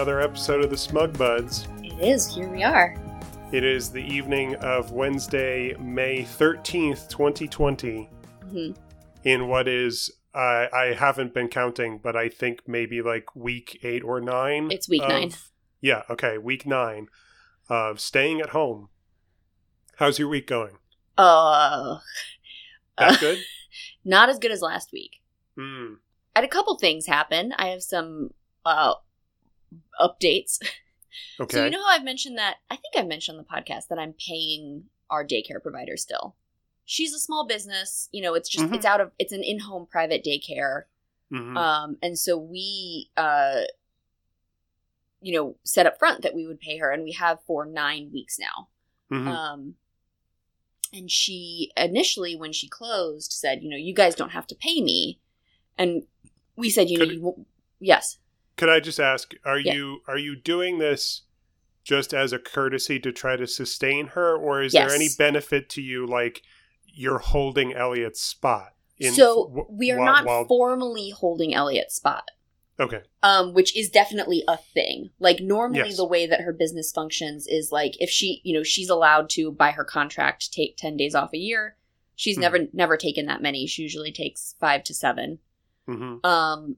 another 0.00 0.22
episode 0.22 0.64
of 0.64 0.70
the 0.70 0.76
Smug 0.78 1.12
Buds. 1.18 1.68
It 1.82 1.92
is. 2.00 2.26
Here 2.34 2.48
we 2.48 2.62
are. 2.62 2.96
It 3.52 3.62
is 3.64 3.90
the 3.90 4.02
evening 4.02 4.54
of 4.54 4.92
Wednesday, 4.92 5.74
May 5.78 6.22
13th, 6.24 7.06
2020, 7.10 8.08
Mhm. 8.46 8.78
in 9.24 9.46
what 9.46 9.68
is, 9.68 10.10
uh, 10.34 10.68
I 10.72 10.94
haven't 10.98 11.34
been 11.34 11.48
counting, 11.48 11.98
but 11.98 12.16
I 12.16 12.30
think 12.30 12.66
maybe 12.66 13.02
like 13.02 13.36
week 13.36 13.78
eight 13.82 14.02
or 14.02 14.22
nine. 14.22 14.70
It's 14.70 14.88
week 14.88 15.02
of- 15.02 15.10
nine. 15.10 15.32
Yeah, 15.82 16.04
okay, 16.08 16.38
week 16.38 16.64
nine 16.64 17.08
of 17.68 18.00
staying 18.00 18.40
at 18.40 18.48
home. 18.50 18.88
How's 19.96 20.18
your 20.18 20.28
week 20.28 20.46
going? 20.46 20.78
Uh, 21.18 21.98
That 22.96 23.10
Uh, 23.12 23.16
good? 23.18 23.38
not 24.06 24.30
as 24.30 24.38
good 24.38 24.50
as 24.50 24.62
last 24.62 24.92
week. 24.92 25.20
Mm, 25.58 25.96
I 26.34 26.38
had 26.38 26.44
a 26.46 26.48
couple 26.48 26.78
things 26.78 27.04
happen. 27.04 27.52
I 27.58 27.66
have 27.68 27.82
some 27.82 28.30
uh 28.64 28.94
updates. 30.00 30.58
okay. 31.40 31.56
So 31.58 31.64
you 31.64 31.70
know 31.70 31.82
how 31.82 31.90
I've 31.96 32.04
mentioned 32.04 32.38
that 32.38 32.56
I 32.70 32.76
think 32.76 32.94
I've 32.96 33.06
mentioned 33.08 33.38
on 33.38 33.44
the 33.44 33.50
podcast 33.62 33.88
that 33.88 33.98
I'm 33.98 34.14
paying 34.14 34.84
our 35.10 35.24
daycare 35.26 35.60
provider 35.62 35.96
still. 35.96 36.36
She's 36.84 37.12
a 37.14 37.18
small 37.18 37.46
business, 37.46 38.08
you 38.12 38.22
know, 38.22 38.34
it's 38.34 38.48
just 38.48 38.66
Mhm. 38.66 38.74
it's 38.76 38.84
out 38.84 39.00
of 39.00 39.10
it's 39.18 39.32
an 39.32 39.42
in-home 39.42 39.86
private 39.90 40.24
daycare. 40.24 40.84
Mhm. 41.32 41.56
Um 41.56 41.96
and 42.02 42.18
so 42.18 42.36
we 42.38 43.10
uh 43.16 43.62
you 45.20 45.32
know, 45.34 45.56
set 45.64 45.86
up 45.86 45.98
front 45.98 46.22
that 46.22 46.34
we 46.34 46.46
would 46.46 46.60
pay 46.60 46.78
her 46.78 46.90
and 46.90 47.02
we 47.04 47.12
have 47.12 47.42
for 47.46 47.66
9 47.66 48.10
weeks 48.12 48.38
now. 48.38 48.68
Mhm. 49.10 49.26
Um, 49.26 49.74
and 50.92 51.10
she 51.10 51.72
initially, 51.76 52.34
when 52.36 52.52
she 52.52 52.68
closed, 52.68 53.32
said, 53.32 53.62
"You 53.62 53.68
know, 53.68 53.76
you 53.76 53.92
guys 53.94 54.14
don't 54.14 54.30
have 54.30 54.46
to 54.48 54.54
pay 54.54 54.80
me." 54.80 55.20
And 55.76 56.06
we 56.56 56.70
said, 56.70 56.88
"You 56.88 56.98
know, 56.98 57.04
you, 57.04 57.46
yes, 57.80 58.18
Could 58.60 58.68
I 58.68 58.78
just 58.78 59.00
ask, 59.00 59.32
are 59.44 59.58
Yeah. 59.58 59.72
you 59.74 60.02
are 60.06 60.18
you 60.18 60.36
doing 60.36 60.78
this 60.78 61.22
just 61.82 62.12
as 62.12 62.32
a 62.32 62.38
courtesy 62.38 63.00
to 63.00 63.10
try 63.10 63.34
to 63.36 63.46
sustain 63.46 64.08
her, 64.08 64.36
or 64.36 64.62
is 64.62 64.72
there 64.72 64.90
any 64.90 65.08
benefit 65.16 65.70
to 65.70 65.80
you, 65.82 66.06
like 66.06 66.42
you're 66.86 67.18
holding 67.18 67.72
Elliot's 67.72 68.20
spot? 68.20 68.74
so 69.14 69.46
w- 69.46 69.66
we 69.70 69.90
are 69.90 69.96
while- 69.98 70.06
not 70.12 70.24
while- 70.26 70.44
formally 70.46 71.08
holding 71.10 71.54
Elliot's 71.54 71.94
spot." 71.94 72.30
okay. 72.78 73.00
Um, 73.22 73.54
which 73.54 73.74
is 73.76 73.88
definitely 73.90 74.42
a 74.48 74.56
thing. 74.58 75.08
Like 75.18 75.40
normally, 75.40 75.78
Yes. 75.88 75.96
the 75.96 76.04
way 76.06 76.26
that 76.26 76.42
her 76.42 76.52
business 76.52 76.92
functions 76.92 77.46
is 77.46 77.72
like 77.72 77.94
if 77.98 78.10
she, 78.10 78.40
you 78.44 78.52
know, 78.54 78.62
she's 78.62 78.88
allowed 78.90 79.30
to 79.30 79.50
by 79.52 79.70
her 79.70 79.84
contract 79.84 80.52
take 80.52 80.76
ten 80.76 80.96
days 80.98 81.14
off 81.14 81.32
a 81.32 81.38
year. 81.38 81.76
She's 82.14 82.36
Mhm. 82.36 82.40
never 82.42 82.58
never 82.74 82.96
taken 82.98 83.24
that 83.26 83.40
many. 83.40 83.66
She 83.66 83.80
usually 83.82 84.12
takes 84.12 84.54
five 84.60 84.84
to 84.84 84.92
seven. 84.94 85.38
hmm 85.86 86.18
Um, 86.24 86.76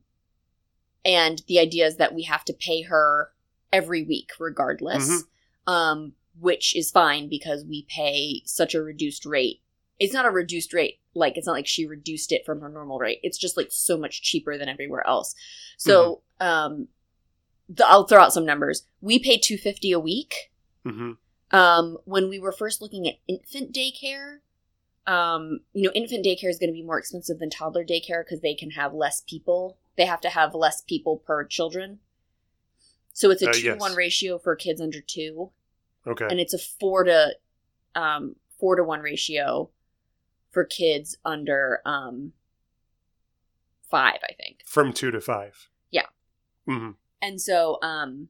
and 1.05 1.43
the 1.49 1.59
idea 1.59 1.87
is 1.87 1.97
that 1.97 2.15
we 2.15 2.23
have 2.25 2.45
to 2.47 2.53
pay 2.53 2.83
her 2.83 3.33
every 3.73 4.03
week, 4.03 4.33
regardless. 4.39 5.09
Mhm. 5.09 5.23
Um, 5.67 6.15
which 6.39 6.75
is 6.75 6.91
fine 6.91 7.29
because 7.29 7.65
we 7.65 7.87
pay 7.89 8.43
such 8.47 8.75
a 8.75 8.83
reduced 8.83 9.27
rate. 9.27 9.61
It's 9.99 10.15
not 10.15 10.25
a 10.25 10.31
reduced 10.31 10.73
rate, 10.73 10.99
like 11.15 11.37
it's 11.37 11.47
not 11.47 11.53
like 11.53 11.67
she 11.67 11.87
reduced 11.87 12.33
it 12.33 12.45
from 12.47 12.61
her 12.61 12.69
normal 12.71 12.99
rate. 12.99 13.21
It's 13.23 13.39
just 13.39 13.57
like 13.57 13.69
so 13.71 13.99
much 13.99 14.23
cheaper 14.23 14.57
than 14.57 14.69
everywhere 14.69 15.07
else. 15.07 15.35
So, 15.77 16.23
um, 16.41 16.89
the, 17.69 17.87
I'll 17.87 18.07
throw 18.07 18.23
out 18.23 18.33
some 18.33 18.47
numbers. 18.47 18.87
We 19.01 19.19
pay 19.19 19.39
two 19.39 19.59
fifty 19.59 19.93
a 19.93 20.01
week. 20.01 20.51
hmm 20.85 21.13
Um, 21.51 21.99
when 22.07 22.29
we 22.31 22.39
were 22.39 22.51
first 22.53 22.81
looking 22.81 23.07
at 23.07 23.17
infant 23.29 23.73
daycare, 23.75 24.39
um, 25.07 25.61
you 25.75 25.83
know, 25.83 25.93
infant 25.95 26.25
daycare 26.25 26.49
is 26.49 26.59
going 26.59 26.71
to 26.71 26.75
be 26.75 26.83
more 26.83 26.99
expensive 26.99 27.39
than 27.39 27.51
toddler 27.51 27.85
daycare 27.85 28.25
because 28.25 28.41
they 28.41 28.55
can 28.55 28.71
have 28.71 28.95
less 28.95 29.23
people. 29.29 29.77
They 29.97 30.07
have 30.07 30.21
to 30.23 30.31
have 30.31 30.55
less 30.55 30.81
people 30.83 31.19
per 31.19 31.45
children. 31.45 32.01
So 33.13 33.31
it's 33.31 33.43
a 33.43 33.51
Uh, 33.51 33.53
two 33.53 33.63
yes. 33.63 33.81
one 33.81 33.95
ratio 33.95 34.39
for 34.39 34.57
kids 34.57 34.81
under 34.81 35.01
two, 35.01 35.51
Okay. 36.07 36.27
and 36.31 36.41
it's 36.41 36.55
a 36.55 36.59
four 36.59 37.05
to 37.05 37.37
um, 37.95 38.37
four 38.59 38.77
to 38.77 38.83
one 38.85 39.01
ratio 39.01 39.71
for 40.51 40.65
kids 40.65 41.19
under 41.25 41.81
um, 41.85 42.33
five, 43.91 44.19
I 44.23 44.33
think. 44.33 44.63
From 44.65 44.93
two 44.95 45.11
to 45.11 45.21
five. 45.21 45.69
Yeah. 45.91 46.07
Mm-hmm. 46.67 46.93
And 47.21 47.41
so, 47.41 47.79
um, 47.83 48.29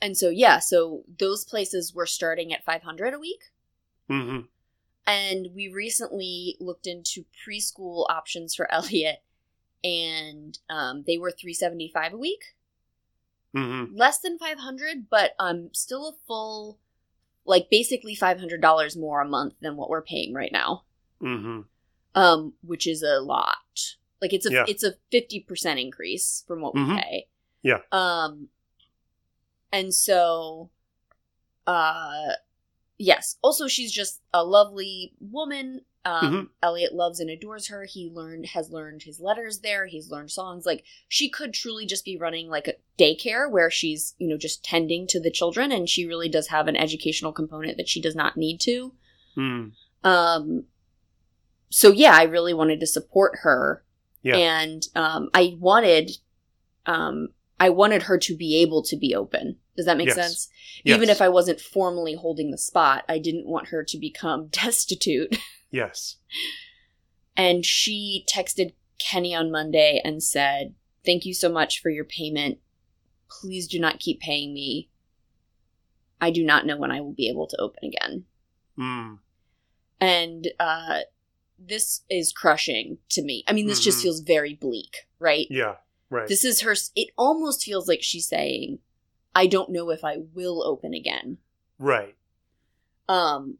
and 0.00 0.16
so 0.16 0.28
yeah, 0.28 0.58
so 0.60 1.02
those 1.18 1.44
places 1.44 1.92
were 1.94 2.06
starting 2.06 2.52
at 2.52 2.64
five 2.64 2.82
hundred 2.82 3.12
a 3.14 3.18
week. 3.18 3.50
Mm-hmm. 4.08 4.42
and 5.04 5.48
we 5.52 5.66
recently 5.68 6.56
looked 6.60 6.86
into 6.86 7.24
preschool 7.44 8.06
options 8.08 8.54
for 8.54 8.70
Elliot, 8.72 9.20
and 9.86 10.58
um, 10.68 11.04
they 11.06 11.16
were 11.16 11.30
three 11.30 11.54
seventy 11.54 11.88
five 11.88 12.12
a 12.12 12.16
week, 12.18 12.42
hmm 13.54 13.84
less 13.94 14.18
than 14.18 14.38
five 14.38 14.58
hundred, 14.58 15.08
but 15.08 15.32
um, 15.38 15.70
still 15.72 16.08
a 16.08 16.12
full, 16.26 16.78
like 17.44 17.68
basically 17.70 18.14
five 18.14 18.38
hundred 18.38 18.60
dollars 18.60 18.96
more 18.96 19.20
a 19.20 19.28
month 19.28 19.54
than 19.60 19.76
what 19.76 19.88
we're 19.88 20.02
paying 20.02 20.34
right 20.34 20.52
now, 20.52 20.84
hmm 21.20 21.60
um, 22.14 22.54
which 22.62 22.86
is 22.86 23.02
a 23.02 23.20
lot. 23.20 23.56
Like 24.20 24.32
it's 24.32 24.46
a 24.46 24.52
Yeah. 24.52 24.64
it's 24.66 24.82
a 24.82 24.94
fifty 25.12 25.40
percent 25.40 25.78
increase 25.78 26.44
from 26.48 26.60
what 26.62 26.74
we 26.74 26.80
Mhm. 26.80 27.00
pay. 27.00 27.28
Yeah. 27.62 27.80
Um, 27.92 28.48
and 29.72 29.92
so, 29.94 30.70
uh, 31.66 32.32
yes. 32.98 33.36
Also, 33.42 33.66
she's 33.68 33.92
just 33.92 34.22
a 34.32 34.42
lovely 34.44 35.12
woman. 35.20 35.82
Um, 36.06 36.32
Mhm. 36.32 36.48
Elliot 36.62 36.94
loves 36.94 37.18
and 37.18 37.28
adores 37.28 37.66
her. 37.66 37.84
He 37.84 38.08
learned 38.08 38.46
has 38.46 38.70
learned 38.70 39.02
his 39.02 39.18
letters 39.18 39.58
there. 39.58 39.86
He's 39.86 40.08
learned 40.10 40.30
songs. 40.30 40.64
Like 40.64 40.84
she 41.08 41.28
could 41.28 41.52
truly 41.52 41.84
just 41.84 42.04
be 42.04 42.16
running 42.16 42.48
like 42.48 42.68
a 42.68 42.74
daycare 42.96 43.50
where 43.50 43.70
she's 43.70 44.14
you 44.18 44.28
know 44.28 44.36
just 44.38 44.62
tending 44.64 45.08
to 45.08 45.18
the 45.20 45.32
children, 45.32 45.72
and 45.72 45.88
she 45.88 46.06
really 46.06 46.28
does 46.28 46.46
have 46.48 46.68
an 46.68 46.76
educational 46.76 47.32
component 47.32 47.76
that 47.76 47.88
she 47.88 48.00
does 48.00 48.14
not 48.14 48.36
need 48.36 48.60
to. 48.60 48.94
mm 49.36 49.72
Um, 50.04 50.64
so 51.70 51.90
yeah, 51.90 52.12
I 52.14 52.22
really 52.22 52.54
wanted 52.54 52.78
to 52.80 52.86
support 52.86 53.38
her, 53.42 53.84
Yeah. 54.22 54.36
and 54.36 54.86
um, 54.94 55.28
I 55.34 55.56
wanted, 55.58 56.12
um, 56.86 57.30
I 57.58 57.70
wanted 57.70 58.02
her 58.04 58.18
to 58.18 58.36
be 58.36 58.56
able 58.62 58.82
to 58.82 58.96
be 58.96 59.14
open. 59.14 59.56
Does 59.76 59.86
that 59.86 59.96
make 59.96 60.08
Yes. 60.08 60.16
sense? 60.16 60.48
Yes. 60.84 60.96
Even 60.96 61.08
if 61.08 61.20
I 61.22 61.28
wasn't 61.28 61.60
formally 61.60 62.14
holding 62.14 62.50
the 62.50 62.58
spot, 62.58 63.04
I 63.08 63.18
didn't 63.18 63.46
want 63.46 63.68
her 63.68 63.82
to 63.84 63.98
become 63.98 64.46
destitute. 64.50 65.36
Yes. 65.70 66.16
And 67.36 67.64
she 67.64 68.24
texted 68.32 68.74
Kenny 68.98 69.34
on 69.34 69.50
Monday 69.50 70.00
and 70.04 70.22
said, 70.22 70.74
"Thank 71.04 71.24
you 71.26 71.34
so 71.34 71.50
much 71.50 71.80
for 71.80 71.90
your 71.90 72.04
payment. 72.04 72.58
Please 73.28 73.66
do 73.66 73.78
not 73.78 74.00
keep 74.00 74.20
paying 74.20 74.54
me. 74.54 74.88
I 76.20 76.30
do 76.30 76.44
not 76.44 76.64
know 76.64 76.76
when 76.78 76.90
I 76.90 77.00
will 77.00 77.12
be 77.12 77.28
able 77.28 77.46
to 77.48 77.60
open 77.60 77.84
again." 77.84 78.24
Mm. 78.78 79.20
and 80.02 80.48
uh 80.60 81.00
this 81.58 82.02
is 82.10 82.30
crushing 82.30 82.98
to 83.08 83.22
me 83.22 83.42
i 83.48 83.54
mean 83.54 83.66
this 83.66 83.80
just 83.82 84.00
Mhm. 84.00 84.02
feels 84.02 84.20
very 84.20 84.52
bleak 84.52 85.06
right 85.18 85.46
Yeah. 85.48 85.76
Right. 86.10 86.28
this 86.28 86.44
is 86.44 86.60
her 86.60 86.74
it 86.94 87.08
almost 87.16 87.64
feels 87.64 87.88
like 87.88 88.02
she's 88.02 88.26
saying 88.26 88.78
i 89.34 89.46
don't 89.46 89.70
know 89.70 89.90
if 89.90 90.04
i 90.04 90.18
will 90.34 90.62
open 90.64 90.94
again 90.94 91.38
right. 91.78 92.14
um 93.08 93.58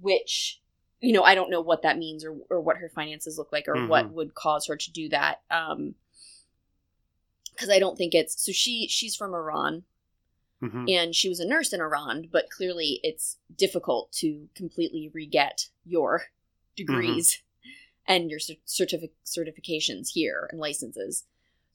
which 0.00 0.60
you 1.00 1.12
know 1.12 1.22
i 1.24 1.34
don't 1.34 1.50
know 1.50 1.60
what 1.60 1.82
that 1.82 1.98
means 1.98 2.24
or 2.24 2.36
or 2.48 2.60
what 2.60 2.76
her 2.78 2.88
finances 2.88 3.36
look 3.38 3.52
like 3.52 3.66
or 3.68 3.86
what 3.86 4.06
Mhm. 4.06 4.12
would 4.12 4.34
cause 4.34 4.66
her 4.66 4.76
to 4.76 4.90
do 4.92 5.08
that 5.08 5.42
um 5.50 5.94
because 7.52 7.68
i 7.70 7.78
don't 7.78 7.96
think 7.98 8.14
it's 8.14 8.44
so 8.44 8.52
she 8.52 8.86
she's 8.88 9.16
from 9.16 9.34
iran 9.34 9.84
hmm 10.60 10.84
and 10.88 11.14
she 11.14 11.28
was 11.28 11.40
a 11.40 11.46
nurse 11.46 11.72
in 11.72 11.80
Iran, 11.80 12.28
but 12.32 12.50
clearly 12.50 13.00
it's 13.02 13.36
difficult 13.56 14.10
to 14.12 14.48
completely 14.54 15.10
re-get 15.12 15.68
your 15.84 16.24
degrees 16.76 17.42
and 18.06 18.30
your 18.30 18.40
certific- 18.40 19.10
certifications 19.24 20.10
here 20.10 20.48
and 20.50 20.58
licenses. 20.60 21.24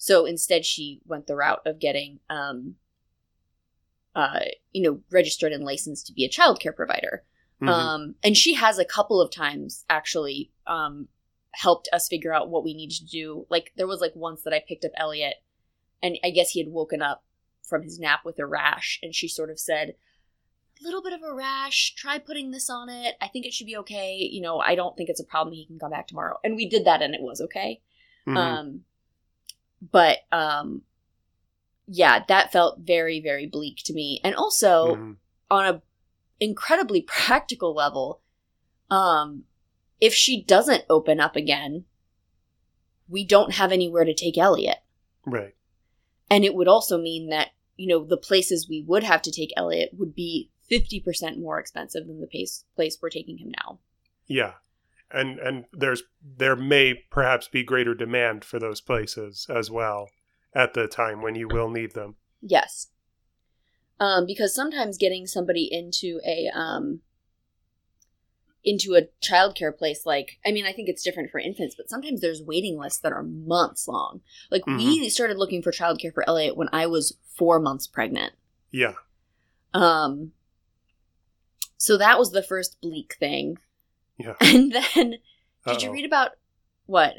So 0.05 0.27
instead, 0.27 0.65
she 0.65 1.01
went 1.07 1.25
the 1.25 1.35
route 1.35 1.63
of 1.65 1.79
getting, 1.79 2.19
um, 2.29 2.75
uh, 4.13 4.41
you 4.71 4.83
know, 4.83 4.99
registered 5.09 5.51
and 5.51 5.63
licensed 5.63 6.05
to 6.05 6.13
be 6.13 6.23
a 6.23 6.29
childcare 6.29 6.75
provider. 6.75 7.23
Mhm. 7.59 7.69
Um, 7.69 8.15
and 8.21 8.37
she 8.37 8.53
has 8.53 8.77
a 8.77 8.85
couple 8.85 9.19
of 9.19 9.31
times 9.31 9.83
actually 9.89 10.51
um, 10.67 11.07
helped 11.53 11.89
us 11.91 12.07
figure 12.07 12.31
out 12.31 12.51
what 12.51 12.63
we 12.63 12.75
needed 12.75 12.97
to 12.97 13.05
do. 13.05 13.47
Like 13.49 13.73
there 13.77 13.87
was 13.87 13.99
like 13.99 14.15
once 14.15 14.43
that 14.43 14.53
I 14.53 14.59
picked 14.59 14.85
up 14.85 14.91
Elliot, 14.95 15.37
and 16.03 16.19
I 16.23 16.29
guess 16.29 16.51
he 16.51 16.59
had 16.59 16.71
woken 16.71 17.01
up 17.01 17.23
from 17.63 17.81
his 17.81 17.97
nap 17.97 18.23
with 18.23 18.37
a 18.37 18.45
rash, 18.45 18.99
and 19.01 19.15
she 19.15 19.27
sort 19.27 19.49
of 19.49 19.59
said, 19.59 19.95
"A 20.79 20.83
little 20.83 21.01
bit 21.01 21.13
of 21.13 21.23
a 21.23 21.33
rash. 21.33 21.95
Try 21.95 22.19
putting 22.19 22.51
this 22.51 22.69
on 22.69 22.89
it. 22.89 23.15
I 23.19 23.27
think 23.27 23.47
it 23.47 23.55
should 23.55 23.65
be 23.65 23.77
okay. 23.77 24.17
You 24.17 24.41
know, 24.41 24.59
I 24.59 24.75
don't 24.75 24.95
think 24.95 25.09
it's 25.09 25.19
a 25.19 25.25
problem. 25.25 25.55
He 25.55 25.65
can 25.65 25.79
come 25.79 25.89
back 25.89 26.07
tomorrow." 26.07 26.37
And 26.43 26.55
we 26.55 26.69
did 26.69 26.85
that, 26.85 27.01
and 27.01 27.15
it 27.15 27.23
was 27.23 27.41
okay. 27.41 27.81
Mhm. 28.27 28.37
Um, 28.37 28.85
but 29.81 30.19
um, 30.31 30.81
yeah, 31.87 32.23
that 32.27 32.51
felt 32.51 32.79
very, 32.79 33.19
very 33.21 33.45
bleak 33.47 33.77
to 33.85 33.93
me. 33.93 34.19
And 34.23 34.35
also 34.35 34.95
Mhm. 34.95 35.15
on 35.51 35.65
a 35.75 35.81
incredibly 36.39 37.01
practical 37.07 37.73
level, 37.73 38.21
um, 38.89 39.45
if 40.01 40.13
she 40.13 40.43
doesn't 40.43 40.85
open 40.89 41.19
up 41.19 41.35
again, 41.35 41.85
we 43.07 43.23
don't 43.23 43.53
have 43.53 43.71
anywhere 43.71 44.03
to 44.05 44.13
take 44.13 44.37
Elliot. 44.37 44.79
Right. 45.25 45.55
And 46.29 46.43
it 46.43 46.55
would 46.55 46.67
also 46.67 46.97
mean 46.97 47.29
that, 47.29 47.49
you 47.77 47.87
know, 47.87 48.03
the 48.03 48.17
places 48.17 48.67
we 48.67 48.81
would 48.81 49.03
have 49.03 49.21
to 49.23 49.31
take 49.31 49.53
Elliot 49.55 49.91
would 49.93 50.15
be 50.15 50.49
50% 50.69 51.37
more 51.39 51.59
expensive 51.59 52.07
than 52.07 52.19
the 52.19 52.27
place, 52.27 52.65
place 52.75 52.97
we're 52.99 53.09
taking 53.09 53.37
him 53.37 53.51
now. 53.63 53.79
Yeah. 54.27 54.53
And 55.15 55.39
and 55.39 55.65
there's 55.71 56.03
there 56.21 56.55
may 56.55 56.93
perhaps 57.09 57.47
be 57.47 57.63
greater 57.63 57.95
demand 57.95 58.43
for 58.43 58.59
those 58.59 58.81
places 58.81 59.47
as 59.49 59.71
well 59.71 60.09
at 60.53 60.73
the 60.73 60.87
time 60.87 61.21
when 61.21 61.35
you 61.35 61.47
will 61.47 61.69
need 61.69 61.93
them. 61.93 62.15
Yes. 62.41 62.87
Um, 63.99 64.25
because 64.25 64.53
sometimes 64.53 64.97
getting 64.97 65.25
somebody 65.25 65.69
into 65.71 66.19
a 66.27 66.49
um, 66.53 66.99
into 68.63 68.95
a 68.95 69.03
childcare 69.25 69.75
place, 69.75 70.05
like 70.05 70.39
I 70.45 70.51
mean, 70.51 70.65
I 70.65 70.73
think 70.73 70.89
it's 70.89 71.03
different 71.03 71.31
for 71.31 71.39
infants, 71.39 71.75
but 71.75 71.89
sometimes 71.89 72.19
there's 72.19 72.41
waiting 72.41 72.77
lists 72.77 72.99
that 72.99 73.13
are 73.13 73.23
months 73.23 73.87
long. 73.87 74.21
Like 74.51 74.63
Mhm. 74.63 74.77
we 74.77 75.09
started 75.09 75.37
looking 75.37 75.61
for 75.61 75.71
childcare 75.71 76.13
for 76.13 76.27
Elliot 76.27 76.57
when 76.57 76.69
I 76.73 76.87
was 76.87 77.17
four 77.35 77.59
months 77.59 77.87
pregnant. 77.87 78.33
Yeah. 78.71 78.95
Um, 79.73 80.33
so 81.77 81.97
that 81.97 82.17
was 82.17 82.31
the 82.31 82.43
first 82.43 82.81
bleak 82.81 83.15
thing, 83.19 83.59
Yeah. 84.17 84.33
and 84.41 84.71
then 84.71 85.15
did 85.67 85.81
you 85.81 85.89
Uh-oh. 85.89 85.93
read 85.93 86.05
about 86.05 86.31
what? 86.85 87.13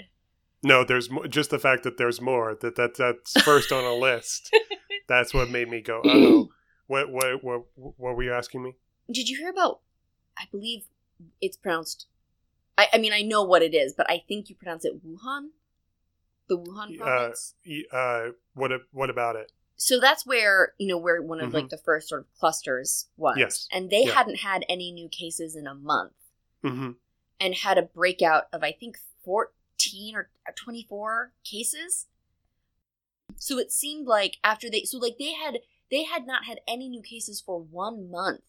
No, 0.62 0.84
there's 0.84 1.10
mo- 1.10 1.26
just 1.26 1.50
the 1.50 1.58
fact 1.58 1.82
that 1.84 1.96
there's 1.98 2.20
more 2.20 2.54
that 2.60 2.76
that 2.76 2.96
that's 2.96 3.40
first 3.42 3.72
on 3.72 3.84
a 3.84 3.94
list. 3.94 4.54
That's 5.08 5.32
what 5.32 5.50
made 5.50 5.68
me 5.68 5.80
go, 5.82 6.00
"Oh, 6.04 6.48
what 6.88 7.10
what 7.12 7.44
what 7.44 7.62
what 7.76 8.16
were 8.16 8.24
you 8.24 8.32
asking 8.32 8.64
me?" 8.64 8.74
Did 9.08 9.28
you 9.28 9.36
hear 9.36 9.50
about? 9.50 9.78
I 10.36 10.44
believe 10.50 10.86
it's 11.40 11.56
pronounced. 11.56 12.06
I, 12.76 12.88
I 12.92 12.98
mean, 12.98 13.12
I 13.12 13.22
know 13.22 13.44
what 13.44 13.62
it 13.62 13.72
is, 13.72 13.94
but 13.96 14.10
I 14.10 14.24
think 14.26 14.48
you 14.50 14.56
pronounce 14.56 14.84
it 14.84 14.94
Wuhan. 15.06 15.50
The 16.48 16.58
Wuhan 16.58 16.94
Uh, 17.00 17.04
province. 17.04 17.54
Y- 17.64 17.84
Uh, 17.92 18.30
what 18.54 18.72
what 18.90 19.08
about 19.10 19.36
it? 19.36 19.52
so 19.76 20.00
that's 20.00 20.26
where 20.26 20.72
you 20.78 20.88
know 20.88 20.98
where 20.98 21.22
one 21.22 21.40
of 21.40 21.52
like 21.54 21.68
the 21.68 21.78
first 21.78 22.08
sort 22.08 22.22
of 22.22 22.26
clusters 22.40 23.06
was. 23.16 23.34
Mm-hmm. 23.34 23.40
Yes. 23.42 23.68
and 23.70 23.90
they 23.90 24.06
Yeah. 24.06 24.12
hadn't 24.14 24.40
had 24.40 24.64
any 24.68 24.90
new 24.90 25.08
cases 25.08 25.54
in 25.54 25.68
a 25.68 25.74
month, 25.74 26.14
hmm 26.62 26.92
and 27.38 27.54
had 27.54 27.76
a 27.78 27.82
breakout 27.82 28.44
of 28.52 28.62
I 28.62 28.72
think 28.72 28.96
fourteen 29.24 30.16
or 30.16 30.30
twenty 30.54 30.86
four 30.88 31.32
cases. 31.44 32.06
So 33.36 33.58
it 33.58 33.70
seemed 33.70 34.06
like 34.06 34.38
after 34.42 34.70
they, 34.70 34.82
so 34.84 34.98
like 34.98 35.16
they 35.18 35.32
had 35.32 35.58
they 35.90 36.04
had 36.04 36.26
not 36.26 36.44
had 36.44 36.60
any 36.66 36.88
new 36.88 37.02
cases 37.02 37.40
for 37.40 37.60
one 37.60 38.10
month. 38.10 38.40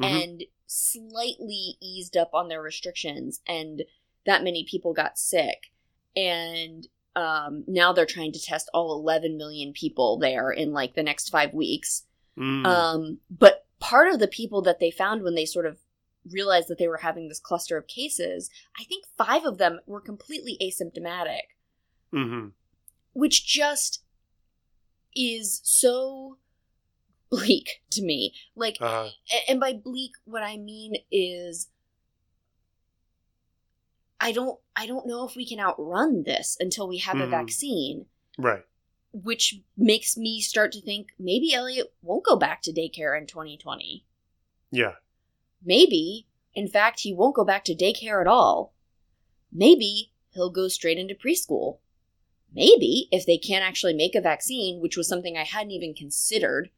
Mhm. 0.00 0.22
and 0.24 0.44
slightly 0.68 1.76
eased 1.80 2.16
up 2.16 2.30
on 2.32 2.46
their 2.46 2.62
restrictions 2.62 3.40
and 3.48 3.82
that 4.26 4.44
many 4.44 4.62
people 4.62 4.92
got 4.92 5.18
sick 5.18 5.72
and 6.14 6.86
um, 7.16 7.64
now 7.66 7.92
they're 7.92 8.06
trying 8.06 8.30
to 8.30 8.40
test 8.40 8.70
all 8.72 8.92
11 9.00 9.36
million 9.36 9.72
people 9.72 10.16
there 10.18 10.52
in 10.52 10.72
like 10.72 10.94
the 10.94 11.02
next 11.02 11.30
five 11.30 11.52
weeks 11.52 12.04
Mm. 12.38 12.64
um, 12.64 13.18
but 13.28 13.66
part 13.80 14.06
of 14.12 14.20
the 14.20 14.28
people 14.28 14.62
that 14.62 14.78
they 14.78 14.92
found 14.92 15.24
when 15.24 15.34
they 15.34 15.44
sort 15.44 15.66
of 15.66 15.78
realized 16.32 16.68
that 16.68 16.78
they 16.78 16.88
were 16.88 16.98
having 16.98 17.28
this 17.28 17.40
cluster 17.40 17.76
of 17.76 17.86
cases 17.86 18.50
i 18.78 18.84
think 18.84 19.04
five 19.16 19.44
of 19.44 19.58
them 19.58 19.80
were 19.86 20.00
completely 20.00 20.56
asymptomatic 20.62 21.42
Mhm. 22.12 22.52
which 23.12 23.44
just 23.46 24.02
is 25.16 25.60
so 25.64 26.38
bleak 27.30 27.82
to 27.90 28.02
me 28.02 28.34
like 28.54 28.76
Uh, 28.80 29.10
a- 29.32 29.50
and 29.50 29.60
by 29.60 29.72
bleak 29.72 30.12
what 30.24 30.42
i 30.42 30.56
mean 30.56 30.94
is 31.10 31.68
i 34.20 34.32
don't 34.32 34.58
i 34.76 34.86
don't 34.86 35.06
know 35.06 35.26
if 35.26 35.36
we 35.36 35.46
can 35.46 35.60
outrun 35.60 36.22
this 36.24 36.56
until 36.60 36.88
we 36.88 36.98
have 36.98 37.16
a 37.18 37.26
Mhm. 37.26 37.30
vaccine 37.30 38.06
right. 38.38 38.64
which 39.12 39.60
makes 39.76 40.16
me 40.16 40.40
start 40.40 40.72
to 40.72 40.80
think 40.80 41.08
maybe 41.18 41.52
elliot 41.52 41.92
won't 42.02 42.24
go 42.24 42.36
back 42.36 42.62
to 42.62 42.72
daycare 42.72 43.18
in 43.18 43.26
2020 43.26 44.04
Yeah. 44.70 44.96
Maybe 45.64 46.26
in 46.54 46.68
fact 46.68 47.00
he 47.00 47.12
won't 47.12 47.36
go 47.36 47.44
back 47.44 47.64
to 47.64 47.74
daycare 47.74 48.20
at 48.20 48.26
all. 48.26 48.74
Maybe 49.52 50.12
he'll 50.34 50.50
go 50.50 50.68
straight 50.68 50.98
into 50.98 51.14
preschool. 51.14 51.78
Maybe 52.54 53.08
if 53.12 53.26
they 53.26 53.38
can't 53.38 53.64
actually 53.64 53.94
make 53.94 54.14
a 54.14 54.20
vaccine 54.20 54.80
which 54.80 54.96
was 54.96 55.08
something 55.08 55.36
i 55.36 55.44
hadn't 55.44 55.72
even 55.72 55.94
considered 55.94 56.70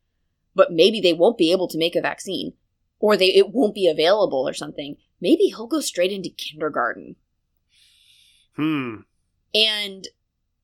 but 0.55 0.73
maybe 0.73 1.01
they 1.01 1.13
won't 1.13 1.39
be 1.39 1.53
able 1.53 1.69
to 1.69 1.79
make 1.79 1.95
a 1.95 2.01
vaccine 2.01 2.55
or 2.99 3.17
they 3.17 3.29
it 3.29 3.51
won't 3.51 3.75
be 3.75 3.89
available 3.89 4.49
or 4.49 4.53
something 4.53 4.97
maybe 5.21 5.45
he'll 5.45 5.67
go 5.67 5.81
straight 5.81 6.13
into 6.13 6.31
kindergarten. 6.31 7.17
Hmm. 8.57 8.97
and 9.55 10.09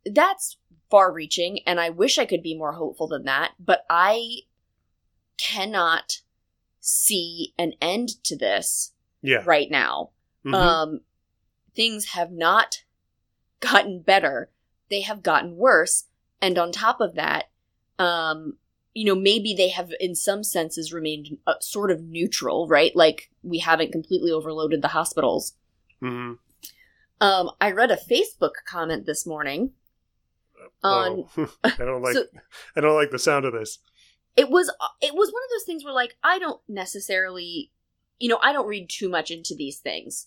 that's 0.05 0.59
far 0.91 1.13
reaching 1.13 1.61
and 1.67 1.81
i 1.81 1.89
wish 1.89 2.19
i 2.19 2.27
could 2.27 2.43
be 2.43 2.57
more 2.57 2.73
hopeful 2.73 3.07
than 3.07 3.25
that 3.25 3.53
but 3.59 3.85
i 3.89 4.41
cannot 5.39 6.21
see 6.89 7.53
an 7.59 7.73
end 7.81 8.09
to 8.23 8.37
this 8.37 8.93
Yeah. 9.21 9.43
right 9.45 9.69
now 9.71 10.11
Mhm. 10.45 10.55
um 10.55 11.01
things 11.75 12.07
have 12.11 12.31
not 12.31 12.85
gotten 13.61 14.01
better 14.03 14.51
they 14.89 15.01
have 15.01 15.23
gotten 15.25 15.57
worse 15.57 16.05
and 16.41 16.57
on 16.59 16.71
top 16.71 17.01
of 17.01 17.17
that 17.17 17.51
um 17.99 18.57
you 18.95 19.05
know 19.05 19.17
maybe 19.17 19.53
they 19.53 19.71
have 19.71 19.91
in 19.99 20.15
some 20.15 20.45
senses 20.45 20.93
remained 20.93 21.39
uh, 21.47 21.55
sort 21.61 21.91
of 21.91 22.03
neutral 22.05 22.69
right 22.69 22.95
like 22.95 23.31
we 23.43 23.59
haven't 23.59 23.91
completely 23.91 24.31
overloaded 24.31 24.81
the 24.81 24.89
hospitals 24.89 25.55
Mhm. 26.01 26.39
um 27.21 27.51
i 27.61 27.73
read 27.73 27.91
a 27.91 27.97
facebook 27.97 28.53
comment 28.65 29.07
this 29.07 29.27
morning 29.27 29.73
on 30.85 31.25
Oh. 31.37 31.49
I 31.65 31.71
don't 31.79 32.03
like. 32.07 32.15
so- 32.15 32.27
I 32.77 32.81
don't 32.81 32.95
like 32.95 33.11
the 33.11 33.19
sound 33.19 33.45
of 33.45 33.53
this. 33.55 33.79
It 34.37 34.51
was 34.51 34.71
it 35.01 35.15
was 35.15 35.33
one 35.33 35.43
of 35.43 35.51
those 35.51 35.65
things 35.65 35.85
where 35.85 35.95
like 35.95 36.17
i 36.23 36.39
don't 36.39 36.61
necessarily 36.69 37.71
you 38.19 38.29
know 38.29 38.39
i 38.43 38.53
don't 38.53 38.67
read 38.69 38.89
too 38.89 39.09
much 39.09 39.31
into 39.31 39.55
these 39.55 39.79
things 39.79 40.27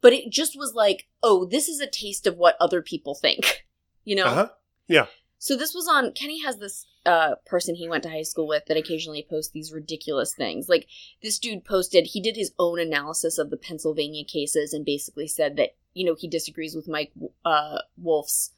but 0.00 0.12
it 0.12 0.30
just 0.30 0.56
was 0.56 0.74
like 0.74 1.06
oh 1.22 1.44
this 1.44 1.68
is 1.68 1.80
a 1.80 1.86
taste 1.90 2.26
of 2.26 2.36
what 2.36 2.56
other 2.60 2.82
people 2.82 3.14
think 3.14 3.66
you 4.04 4.14
know 4.16 4.26
Uh-huh. 4.26 4.48
Yeah. 4.88 5.06
So 5.38 5.56
this 5.56 5.74
was 5.74 5.88
on 5.88 6.12
kenny 6.12 6.42
has 6.42 6.58
this 6.58 6.86
uh 7.04 7.34
person 7.44 7.74
he 7.76 7.88
went 7.88 8.02
to 8.02 8.10
high 8.10 8.22
school 8.22 8.48
with 8.48 8.64
that 8.66 8.76
occasionally 8.76 9.26
posts 9.28 9.52
these 9.52 9.72
ridiculous 9.72 10.34
things 10.34 10.68
like 10.68 10.86
this 11.22 11.38
dude 11.38 11.64
posted 11.64 12.06
he 12.06 12.20
did 12.20 12.36
his 12.36 12.52
own 12.58 12.80
analysis 12.80 13.38
of 13.38 13.50
the 13.50 13.56
pennsylvania 13.56 14.24
cases 14.24 14.72
and 14.72 14.84
basically 14.84 15.28
said 15.28 15.56
that 15.56 15.76
you 15.94 16.04
know 16.04 16.16
he 16.18 16.26
disagrees 16.26 16.74
with 16.74 16.88
mike 16.88 17.12
uh 17.44 17.78
wolf's 17.96 18.52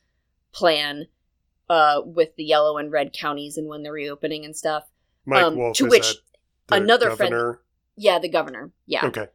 plan 0.53 1.09
uh 1.69 2.01
with 2.05 2.37
the 2.37 2.45
yellow 2.45 2.79
and 2.79 2.91
red 2.91 3.13
counties 3.13 3.59
and 3.59 3.69
when 3.69 3.83
they're 3.83 3.93
reopening 3.93 4.45
and 4.47 4.57
stuff 4.57 4.85
Mike 5.29 5.45
Um, 5.45 5.57
Wolf 5.57 5.77
to 5.77 5.87
which 5.87 6.17
another 6.71 7.15
friend- 7.15 7.33
Yeah, 7.97 8.19
the 8.19 8.29
governor. 8.31 8.73
Yeah. 8.87 9.05
Okay. 9.07 9.27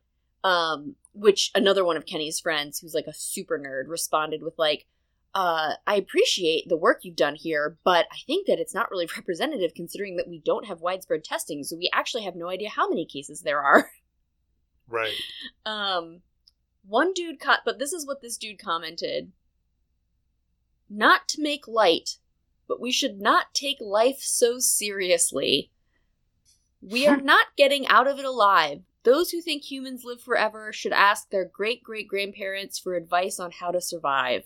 Um, 0.44 0.96
which 1.14 1.52
another 1.54 1.86
one 1.86 1.98
of 1.98 2.06
Kenny's 2.08 2.40
friends, 2.40 2.80
who's 2.80 2.96
like 2.96 3.06
a 3.06 3.14
super 3.14 3.60
nerd, 3.60 3.88
responded 3.88 4.42
with 4.42 4.56
like, 4.58 4.88
uh, 5.36 5.76
I 5.86 5.96
appreciate 5.96 6.68
the 6.68 6.78
work 6.78 7.02
you've 7.04 7.16
done 7.16 7.36
here, 7.36 7.78
but 7.84 8.08
I 8.12 8.18
think 8.26 8.48
that 8.48 8.60
it's 8.60 8.74
not 8.74 8.90
really 8.90 9.08
representative 9.16 9.74
considering 9.76 10.16
that 10.18 10.28
we 10.28 10.40
don't 10.40 10.66
have 10.66 10.82
widespread 10.82 11.24
testing, 11.24 11.64
so 11.64 11.76
we 11.78 11.90
actually 11.94 12.24
have 12.24 12.36
no 12.36 12.50
idea 12.50 12.70
how 12.70 12.90
many 12.90 13.06
cases 13.06 13.42
there 13.42 13.62
are. 13.62 13.92
Right. 14.88 15.14
Um, 15.66 16.22
one 16.86 17.14
dude 17.14 17.40
caught, 17.40 17.60
but 17.64 17.80
this 17.80 17.94
is 17.94 18.06
what 18.06 18.22
this 18.22 18.38
dude 18.38 18.60
commented. 18.60 19.32
Not 20.90 21.28
to 21.30 21.42
make 21.42 21.68
light, 21.68 22.18
but 22.68 22.82
we 22.82 22.92
should 22.92 23.20
not 23.22 23.54
take 23.54 23.78
life 23.80 24.20
so 24.20 24.60
seriously. 24.60 25.72
We 26.90 27.08
are 27.08 27.18
not 27.22 27.48
getting 27.58 27.88
out 27.88 28.08
of 28.08 28.20
it 28.20 28.26
alive. 28.26 28.82
Those 29.04 29.32
who 29.32 29.42
think 29.42 29.64
humans 29.64 30.04
live 30.04 30.22
forever 30.22 30.72
should 30.72 30.94
ask 30.94 31.30
their 31.30 31.46
great 31.46 31.84
great 31.84 32.08
grandparents 32.08 32.80
for 32.80 32.96
advice 32.96 33.40
on 33.40 33.52
how 33.52 33.72
to 33.72 33.82
survive. 33.82 34.46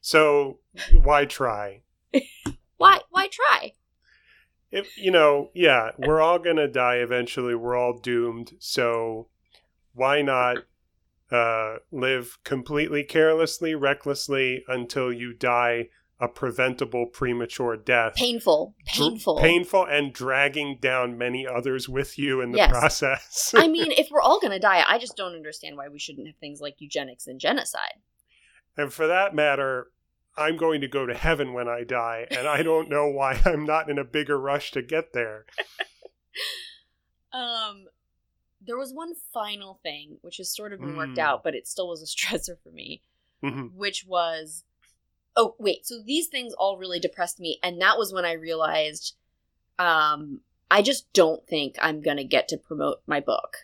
So 0.00 0.58
why 0.94 1.24
try? 1.24 1.82
Why 2.76 3.00
why 3.10 3.26
try? 3.26 3.72
If 4.70 4.96
you 4.96 5.10
know, 5.10 5.50
yeah, 5.52 5.90
we're 5.98 6.20
all 6.20 6.38
gonna 6.38 6.68
die 6.68 6.96
eventually. 6.96 7.56
We're 7.56 7.76
all 7.76 7.98
doomed. 7.98 8.52
So 8.60 9.28
why 9.94 10.22
not 10.22 10.58
uh, 11.30 11.78
live 11.90 12.38
completely 12.44 13.02
carelessly, 13.02 13.74
recklessly 13.74 14.64
until 14.68 15.12
you 15.12 15.32
die 15.32 15.88
a 16.20 16.28
preventable 16.28 17.06
premature 17.06 17.76
death? 17.76 18.14
Painful. 18.16 18.74
Dr- 18.84 18.96
Painful. 18.96 19.38
painful, 19.38 19.84
and 19.84 20.12
dragging 20.12 20.78
down 20.80 21.16
many 21.16 21.46
others 21.46 21.88
with 21.88 22.18
you 22.18 22.40
in 22.40 22.50
the 22.52 22.58
Yes. 22.58 22.70
process. 22.70 23.54
I 23.56 23.68
mean, 23.76 23.92
if 23.92 24.08
we're 24.10 24.20
all 24.20 24.40
gonna 24.40 24.58
die, 24.58 24.84
I 24.86 24.98
just 24.98 25.16
don't 25.16 25.34
understand 25.34 25.76
why 25.76 25.88
we 25.88 25.98
shouldn't 25.98 26.26
have 26.26 26.36
things 26.36 26.60
like 26.60 26.76
eugenics 26.80 27.26
and 27.26 27.38
genocide. 27.40 28.00
and 28.76 28.92
for 28.92 29.06
that 29.06 29.34
matter, 29.34 29.90
I'm 30.36 30.56
going 30.56 30.80
to 30.82 30.88
go 30.88 31.04
to 31.06 31.14
heaven 31.14 31.52
when 31.52 31.66
I 31.68 31.82
die, 31.84 32.26
and 32.30 32.46
I 32.46 32.62
don't 32.62 32.88
know 32.88 33.08
why 33.18 33.40
I'm 33.44 33.64
not 33.64 33.88
in 33.90 33.98
a 33.98 34.04
bigger 34.04 34.38
rush 34.40 34.70
to 34.72 34.82
get 34.82 35.12
there. 35.12 35.46
Um, 37.32 37.86
there 38.66 38.78
was 38.78 38.92
one 38.94 39.12
final 39.34 39.78
thing 39.82 40.16
which 40.22 40.38
has 40.38 40.54
sort 40.54 40.72
of 40.72 40.80
been 40.80 40.96
worked 40.96 41.16
Mm. 41.16 41.22
out, 41.22 41.44
but 41.44 41.54
it 41.54 41.66
still 41.68 41.88
was 41.88 42.02
a 42.02 42.06
stressor 42.06 42.58
for 42.62 42.70
me. 42.70 43.02
Mhm. 43.42 43.72
which 43.74 44.04
was 44.04 44.64
oh 45.38 45.54
wait 45.58 45.86
so 45.86 46.02
these 46.04 46.26
things 46.26 46.52
all 46.58 46.76
really 46.76 46.98
depressed 47.00 47.40
me 47.40 47.58
and 47.62 47.80
that 47.80 47.96
was 47.96 48.12
when 48.12 48.24
i 48.26 48.32
realized 48.32 49.14
um 49.78 50.40
i 50.70 50.82
just 50.82 51.10
don't 51.14 51.46
think 51.46 51.76
i'm 51.80 52.02
gonna 52.02 52.24
get 52.24 52.48
to 52.48 52.58
promote 52.58 52.98
my 53.06 53.20
book 53.20 53.58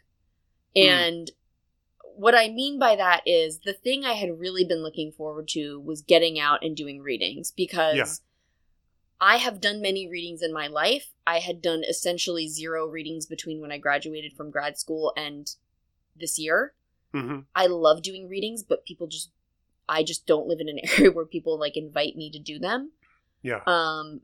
Mm. 0.77 0.87
and 0.89 1.31
what 2.17 2.35
i 2.35 2.49
mean 2.49 2.79
by 2.79 2.97
that 2.97 3.23
is 3.27 3.61
the 3.61 3.73
thing 3.73 4.05
i 4.05 4.13
had 4.15 4.39
really 4.41 4.65
been 4.65 4.83
looking 4.83 5.13
forward 5.13 5.47
to 5.49 5.79
was 5.81 6.01
getting 6.01 6.39
out 6.41 6.65
and 6.65 6.77
doing 6.77 7.01
readings 7.01 7.53
because 7.53 7.97
Yeah. 7.97 8.05
i 9.21 9.37
have 9.37 9.61
done 9.61 9.81
many 9.81 10.09
readings 10.09 10.43
in 10.43 10.53
my 10.53 10.67
life 10.67 11.11
i 11.27 11.39
had 11.41 11.61
done 11.63 11.83
essentially 11.89 12.49
zero 12.49 12.87
readings 12.87 13.27
between 13.27 13.61
when 13.61 13.71
i 13.73 13.79
graduated 13.79 14.33
from 14.33 14.51
grad 14.51 14.79
school 14.79 15.13
and 15.17 15.55
this 16.17 16.39
year 16.39 16.75
hmm 17.13 17.41
I 17.57 17.67
love 17.69 18.03
doing 18.03 18.29
readings, 18.29 18.65
but 18.65 18.85
people 18.85 19.07
just 19.07 19.31
I 19.89 20.03
just 20.03 20.27
don't 20.27 20.47
live 20.47 20.61
in 20.61 20.69
an 20.69 20.79
area 20.99 21.11
where 21.13 21.27
people 21.27 21.59
like 21.59 21.77
invite 21.77 22.17
me 22.17 22.31
to 22.31 22.39
do 22.39 22.59
them. 22.59 22.93
Yeah. 23.43 23.61
Um 23.67 24.21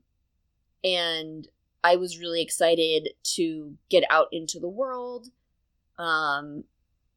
and 0.83 1.47
I 1.83 1.95
was 1.95 2.19
really 2.19 2.41
excited 2.41 3.09
to 3.35 3.75
get 3.89 4.03
out 4.09 4.27
into 4.31 4.59
the 4.59 4.69
world. 4.69 5.27
Um 5.97 6.63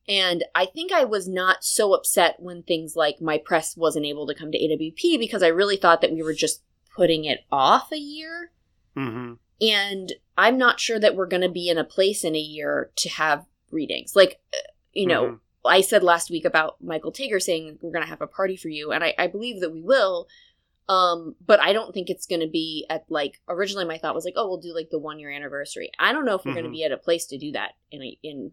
and 0.07 0.45
I 0.55 0.67
think 0.67 0.93
I 0.93 1.05
was 1.05 1.27
not 1.27 1.65
so 1.65 1.95
upset 1.95 2.37
when 2.39 2.63
things 2.63 2.95
like 2.95 3.23
my 3.23 3.39
press 3.39 3.75
wasn't 3.77 4.05
able 4.05 4.27
to 4.27 4.35
come 4.35 4.53
to 4.53 4.59
AWP 4.59 5.19
because 5.19 5.43
I 5.43 5.49
really 5.49 5.77
thought 5.77 6.03
that 6.03 6.13
we 6.13 6.23
were 6.23 6.35
just 6.35 6.63
putting 6.95 7.25
it 7.25 7.41
off 7.51 7.91
a 7.91 7.99
year. 7.99 8.53
hmm 8.95 9.35
And 9.61 10.13
I'm 10.37 10.59
not 10.59 10.79
sure 10.81 10.99
that 11.01 11.17
we're 11.17 11.27
going 11.27 11.43
to 11.43 11.49
be 11.49 11.69
in 11.71 11.79
a 11.79 11.85
place 11.85 12.23
in 12.23 12.35
a 12.35 12.41
year 12.41 12.91
to 12.97 13.09
have 13.09 13.47
readings. 13.71 14.15
Like, 14.15 14.41
uh, 14.53 14.59
you 14.93 15.07
know, 15.07 15.25
Mhm. 15.25 15.41
I 15.65 15.81
said 15.81 16.03
last 16.03 16.31
week 16.31 16.45
about 16.45 16.77
Michael 16.83 17.13
Tager 17.13 17.41
saying 17.41 17.79
we're 17.81 17.93
going 17.93 18.05
to 18.05 18.09
have 18.09 18.21
a 18.23 18.27
party 18.27 18.57
for 18.57 18.69
you, 18.69 18.93
and 18.93 19.03
I, 19.05 19.15
I 19.19 19.27
believe 19.27 19.61
that 19.61 19.71
we 19.73 19.83
will. 19.83 20.27
Um, 20.87 21.35
but 21.47 21.61
I 21.61 21.73
don't 21.73 21.95
think 21.95 22.11
it's 22.11 22.27
going 22.27 22.43
to 22.43 22.47
be 22.47 22.85
at 22.91 23.05
like 23.09 23.41
originally 23.49 23.87
my 23.87 23.97
thought 23.97 24.15
was 24.15 24.25
like, 24.27 24.35
oh, 24.37 24.47
we'll 24.49 24.61
do 24.61 24.75
like 24.75 24.91
the 24.91 24.99
one 24.99 25.19
year 25.19 25.31
anniversary. 25.31 25.91
I 25.99 26.13
don't 26.13 26.27
know 26.27 26.35
if 26.35 26.45
we're 26.45 26.53
going 26.53 26.65
Mhm. 26.67 26.69
to 26.69 26.73
be 26.73 26.85
at 26.85 26.93
a 26.93 26.99
place 26.99 27.25
to 27.27 27.39
do 27.39 27.53
that 27.53 27.73
in 27.91 28.03
a, 28.03 28.19
in 28.23 28.53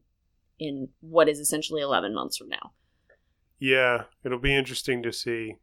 in 0.58 0.90
what 1.02 1.28
is 1.28 1.40
essentially 1.40 1.82
eleven 1.82 2.14
months 2.14 2.38
from 2.38 2.48
now. 2.48 2.72
Yeah, 3.60 4.04
it'll 4.24 4.40
be 4.40 4.56
interesting 4.56 5.04
to 5.04 5.12
see. 5.12 5.56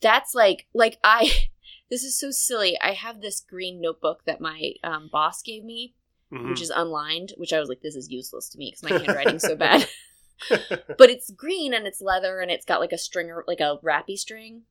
That's 0.00 0.34
like 0.34 0.66
like 0.74 0.98
I. 1.02 1.30
This 1.90 2.04
is 2.04 2.18
so 2.18 2.30
silly. 2.30 2.78
I 2.80 2.92
have 2.92 3.20
this 3.20 3.38
green 3.40 3.78
notebook 3.78 4.24
that 4.24 4.40
my 4.40 4.72
um, 4.82 5.10
boss 5.12 5.42
gave 5.42 5.62
me, 5.62 5.94
Mhm. 6.32 6.48
which 6.48 6.62
is 6.62 6.70
unlined, 6.70 7.34
which 7.36 7.52
I 7.52 7.60
was 7.60 7.68
like, 7.68 7.82
this 7.82 7.96
is 7.96 8.08
useless 8.10 8.48
to 8.48 8.58
me 8.58 8.70
because 8.74 8.82
my 8.90 8.98
handwriting's 8.98 9.42
so 9.42 9.54
bad. 9.56 9.86
but 10.48 11.10
it's 11.10 11.30
green 11.30 11.72
and 11.74 11.86
it's 11.86 12.00
leather 12.00 12.40
and 12.40 12.50
it's 12.50 12.64
got 12.64 12.80
like 12.80 12.92
a 12.92 12.98
stringer, 12.98 13.44
like 13.46 13.60
a 13.60 13.78
wrappy 13.82 14.16
string. 14.16 14.62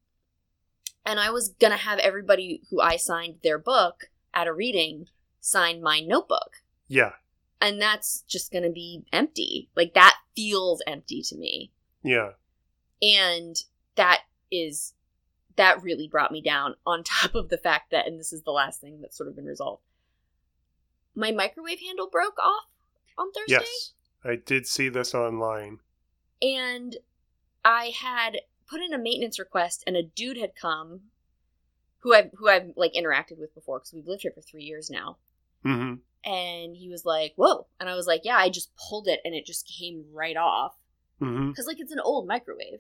And 1.06 1.20
I 1.20 1.32
was 1.32 1.50
gonna 1.60 1.78
have 1.78 2.00
everybody 2.00 2.62
who 2.70 2.80
I 2.80 2.96
signed 2.98 3.36
their 3.44 3.58
book 3.58 4.10
at 4.34 4.48
a 4.48 4.54
reading 4.54 5.08
sign 5.40 5.82
my 5.82 6.00
notebook. 6.00 6.58
yeah, 6.88 7.14
And 7.60 7.82
that's 7.82 8.22
just 8.28 8.52
gonna 8.52 8.70
be 8.70 9.04
empty. 9.12 9.70
Like 9.76 9.94
that 9.96 10.16
feels 10.36 10.82
empty 10.86 11.22
to 11.24 11.36
me. 11.38 11.72
yeah. 12.04 12.32
And 13.02 13.56
that 13.96 14.22
is, 14.52 14.94
that 15.56 15.82
really 15.82 16.08
brought 16.08 16.32
me 16.32 16.42
down 16.42 16.76
on 16.86 17.04
top 17.06 17.34
of 17.34 17.50
the 17.50 17.58
fact 17.58 17.90
that, 17.92 18.06
and 18.06 18.20
this 18.20 18.32
is 18.32 18.44
the 18.44 18.52
last 18.52 18.80
thing 18.80 19.02
that's 19.02 19.18
sort 19.18 19.28
of 19.28 19.36
been 19.36 19.46
resolved. 19.46 19.82
My 21.16 21.32
microwave 21.32 21.80
handle 21.80 22.08
broke 22.10 22.38
off 22.38 22.66
on 23.18 23.32
Thursday. 23.32 23.54
Yes, 23.54 23.94
I 24.24 24.36
did 24.36 24.68
see 24.68 24.90
this 24.90 25.14
online. 25.16 25.80
and 26.42 26.98
I 27.64 27.92
had 27.96 28.42
put 28.68 28.82
in 28.82 28.94
a 28.94 28.98
maintenance 28.98 29.38
request, 29.40 29.84
and 29.86 29.96
a 29.96 30.04
dude 30.04 30.38
had 30.38 30.56
come, 30.56 31.02
who 32.00 32.14
I've 32.14 32.32
who 32.36 32.50
I've 32.50 32.72
like 32.76 32.94
interacted 32.94 33.38
with 33.38 33.54
before 33.54 33.80
because 33.80 33.94
we've 33.94 34.08
lived 34.08 34.24
here 34.24 34.32
for 34.34 34.42
three 34.42 34.64
years 34.64 34.90
now, 34.90 35.18
hmm 35.64 35.96
and 36.24 36.76
he 36.76 36.88
was 36.90 37.04
like, 37.06 37.34
"Whoa!" 37.36 37.68
and 37.80 37.90
I 37.90 37.96
was 37.96 38.08
like, 38.08 38.22
"Yeah, 38.24 38.38
I 38.38 38.50
just 38.50 38.72
pulled 38.76 39.08
it, 39.08 39.20
and 39.26 39.34
it 39.36 39.46
just 39.46 39.68
came 39.68 40.06
right 40.14 40.38
off 40.38 40.76
because 41.20 41.68
like 41.68 41.80
it's 41.80 41.92
an 41.92 42.00
old 42.00 42.28
microwave." 42.28 42.80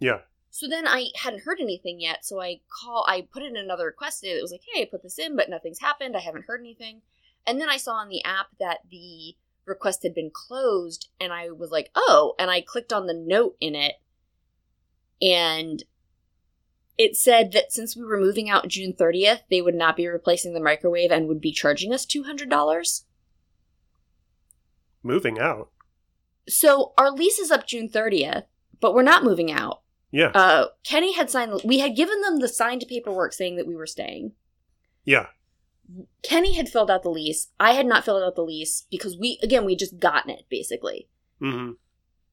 Yeah. 0.00 0.20
So 0.50 0.66
then 0.68 0.86
I 0.86 1.08
hadn't 1.16 1.42
heard 1.44 1.60
anything 1.60 2.00
yet, 2.00 2.24
so 2.24 2.40
I 2.40 2.60
call 2.82 3.04
I 3.06 3.22
put 3.30 3.42
in 3.42 3.56
another 3.56 3.84
request. 3.86 4.24
It 4.24 4.40
was 4.42 4.52
like, 4.52 4.62
"Hey, 4.72 4.82
I 4.82 4.88
put 4.90 5.02
this 5.02 5.18
in, 5.18 5.36
but 5.36 5.50
nothing's 5.50 5.80
happened. 5.80 6.16
I 6.16 6.20
haven't 6.20 6.46
heard 6.46 6.60
anything." 6.60 7.02
And 7.46 7.60
then 7.60 7.68
I 7.68 7.76
saw 7.78 7.92
on 7.94 8.08
the 8.08 8.24
app 8.24 8.48
that 8.58 8.80
the 8.90 9.36
request 9.68 10.02
had 10.02 10.14
been 10.14 10.30
closed, 10.32 11.08
and 11.20 11.32
I 11.32 11.50
was 11.50 11.70
like, 11.70 11.90
"Oh!" 11.94 12.34
And 12.38 12.50
I 12.50 12.60
clicked 12.60 12.92
on 12.92 13.06
the 13.06 13.14
note 13.14 13.56
in 13.60 13.74
it, 13.74 13.96
and 15.22 15.82
it 16.96 17.16
said 17.16 17.52
that 17.52 17.72
since 17.72 17.96
we 17.96 18.04
were 18.04 18.18
moving 18.18 18.50
out 18.50 18.66
June 18.68 18.92
30th, 18.92 19.42
they 19.50 19.62
would 19.62 19.74
not 19.76 19.96
be 19.96 20.08
replacing 20.08 20.52
the 20.52 20.60
microwave 20.60 21.12
and 21.12 21.28
would 21.28 21.40
be 21.40 21.52
charging 21.52 21.92
us 21.92 22.04
$200. 22.04 23.04
Moving 25.02 25.38
out. 25.38 25.70
So 26.48 26.92
our 26.98 27.10
lease 27.12 27.38
is 27.38 27.50
up 27.52 27.66
June 27.66 27.88
30th, 27.88 28.44
but 28.80 28.94
we're 28.94 29.02
not 29.02 29.22
moving 29.22 29.50
out. 29.52 29.82
Yeah, 30.10 30.30
Uh, 30.34 30.68
Kenny 30.84 31.12
had 31.14 31.28
signed, 31.30 31.60
we 31.64 31.78
had 31.80 31.94
given 31.94 32.20
them 32.22 32.38
the 32.38 32.48
signed 32.48 32.84
paperwork 32.88 33.32
saying 33.34 33.56
that 33.56 33.66
we 33.66 33.76
were 33.76 33.86
staying. 33.86 34.32
yeah. 35.04 35.26
Kenny 36.22 36.54
had 36.54 36.68
filled 36.68 36.90
out 36.90 37.02
the 37.02 37.10
lease. 37.10 37.48
I 37.58 37.72
had 37.72 37.86
not 37.86 38.04
filled 38.04 38.22
out 38.22 38.36
the 38.36 38.42
lease 38.44 38.84
because 38.90 39.16
we, 39.16 39.38
again, 39.42 39.64
we 39.64 39.76
just 39.76 39.98
gotten 39.98 40.30
it 40.30 40.44
basically. 40.48 41.08
hmm 41.40 41.72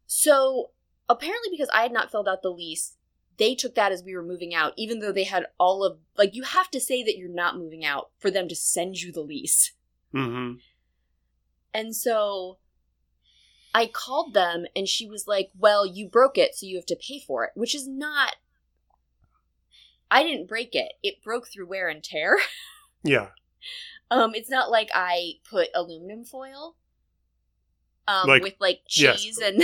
So 0.06 0.72
apparently, 1.08 1.50
because 1.52 1.70
I 1.74 1.84
had 1.84 1.94
not 1.94 2.12
filled 2.12 2.28
out 2.28 2.42
the 2.42 2.50
lease, 2.50 2.98
they 3.38 3.56
took 3.56 3.76
that 3.76 3.92
as 3.92 4.04
we 4.04 4.16
were 4.16 4.24
moving 4.24 4.54
out, 4.54 4.74
even 4.78 5.00
though 5.00 5.12
they 5.12 5.24
had 5.26 5.48
all 5.60 5.84
of, 5.84 6.00
like, 6.18 6.36
you 6.36 6.44
have 6.44 6.70
to 6.72 6.80
say 6.80 7.04
that 7.04 7.18
you're 7.18 7.30
not 7.30 7.58
moving 7.58 7.86
out 7.86 8.12
for 8.18 8.32
them 8.32 8.48
to 8.48 8.56
send 8.56 9.02
you 9.02 9.12
the 9.12 9.22
lease. 9.22 9.74
hmm 10.12 10.54
And 11.74 11.96
so 11.96 12.58
I 13.74 13.88
called 13.88 14.34
them 14.34 14.66
and 14.76 14.88
she 14.88 15.08
was 15.08 15.28
like, 15.28 15.50
Well, 15.58 15.86
you 15.86 16.08
broke 16.08 16.38
it, 16.38 16.56
so 16.56 16.66
you 16.66 16.78
have 16.78 16.86
to 16.88 16.96
pay 16.96 17.20
for 17.20 17.44
it, 17.46 17.52
which 17.56 17.76
is 17.76 17.88
not. 17.88 18.38
I 20.10 20.24
didn't 20.24 20.48
break 20.48 20.76
it. 20.76 20.94
It 21.04 21.24
broke 21.24 21.48
through 21.48 21.68
wear 21.68 21.88
and 21.88 22.04
tear. 22.04 22.38
Yeah. 23.08 23.28
Um, 24.12 24.36
it's 24.36 24.52
not 24.52 24.70
like 24.70 24.90
I 24.94 25.34
put 25.50 25.70
aluminum 25.74 26.26
foil 26.26 26.76
um, 28.08 28.28
Like- 28.28 28.44
with 28.44 28.54
like 28.60 28.82
yes. 28.96 29.20
cheese 29.24 29.40
and 29.40 29.64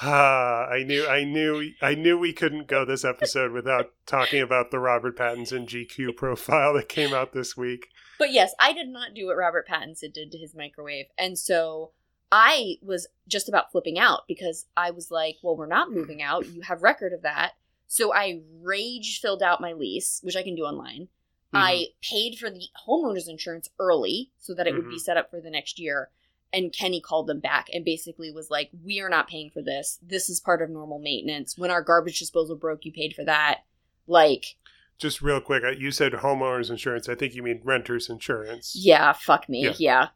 Ah, 0.00 0.66
I 0.70 0.84
knew, 0.84 1.06
I 1.06 1.24
knew, 1.24 1.72
I 1.82 1.94
knew 1.96 2.16
we 2.16 2.32
couldn't 2.32 2.68
go 2.68 2.84
this 2.84 3.04
episode 3.04 3.50
without 3.50 3.86
talking 4.06 4.40
about 4.40 4.70
the 4.70 4.78
Robert 4.78 5.16
Pattinson 5.18 5.66
GQ 5.66 6.16
profile 6.16 6.74
that 6.74 6.88
came 6.88 7.12
out 7.12 7.32
this 7.32 7.56
week. 7.56 7.88
But 8.20 8.30
yes, 8.32 8.54
I 8.60 8.72
did 8.72 8.88
not 8.88 9.14
do 9.14 9.26
what 9.26 9.36
Robert 9.36 9.66
Pattinson 9.68 10.12
did 10.12 10.30
to 10.30 10.38
his 10.38 10.54
microwave. 10.54 11.06
And 11.18 11.36
so 11.36 11.90
I 12.30 12.76
was 12.82 13.08
just 13.26 13.48
about 13.48 13.72
flipping 13.72 13.98
out 13.98 14.22
because 14.28 14.66
I 14.76 14.92
was 14.92 15.10
like, 15.10 15.36
well, 15.42 15.56
we're 15.56 15.66
not 15.66 15.90
moving 15.90 16.22
out. 16.22 16.48
You 16.48 16.62
have 16.62 16.82
record 16.82 17.12
of 17.12 17.22
that. 17.22 17.52
So 17.88 18.14
I 18.14 18.40
rage 18.62 19.20
filled 19.20 19.42
out 19.42 19.60
my 19.60 19.72
lease, 19.72 20.20
which 20.22 20.36
I 20.36 20.42
can 20.42 20.54
do 20.54 20.62
online. 20.62 21.08
I 21.56 21.86
paid 22.02 22.38
for 22.38 22.50
the 22.50 22.66
homeowner's 22.86 23.28
insurance 23.28 23.68
early 23.78 24.30
so 24.38 24.54
that 24.54 24.66
it 24.66 24.74
would 24.74 24.88
be 24.88 24.96
Mhm. 24.96 25.00
set 25.00 25.16
up 25.16 25.30
for 25.30 25.40
the 25.40 25.50
next 25.50 25.78
year. 25.78 26.10
And 26.52 26.72
Kenny 26.72 27.00
called 27.00 27.26
them 27.26 27.40
back 27.40 27.66
and 27.72 27.84
basically 27.84 28.30
was 28.30 28.48
like, 28.50 28.70
We 28.84 29.00
are 29.00 29.08
not 29.08 29.28
paying 29.28 29.50
for 29.50 29.60
this. 29.62 29.98
This 30.02 30.28
is 30.28 30.40
part 30.40 30.62
of 30.62 30.70
normal 30.70 30.98
maintenance. 30.98 31.58
When 31.58 31.70
our 31.70 31.82
garbage 31.82 32.18
disposal 32.18 32.54
broke, 32.56 32.84
you 32.84 32.92
paid 32.92 33.14
for 33.14 33.24
that. 33.24 33.64
Like, 34.06 34.56
Just 34.98 35.20
real 35.22 35.40
quick, 35.40 35.64
uh, 35.64 35.70
you 35.70 35.90
said 35.90 36.12
homeowners 36.12 36.70
insurance. 36.70 37.08
I 37.08 37.14
think 37.16 37.34
you 37.34 37.42
mean 37.42 37.60
renters 37.64 38.08
insurance. 38.08 38.74
yeah, 38.76 39.12
fuck 39.12 39.48
me. 39.48 39.64
Yeah. 39.64 39.72
Yeah. 39.78 40.08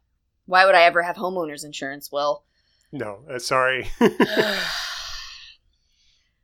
Why 0.45 0.65
would 0.65 0.75
I 0.75 0.83
ever 0.83 1.01
have 1.03 1.17
homeowner's 1.17 1.63
insurance? 1.65 2.09
Well, 2.11 2.45
No, 2.91 3.23
uh, 3.29 3.37
sorry. 3.39 3.91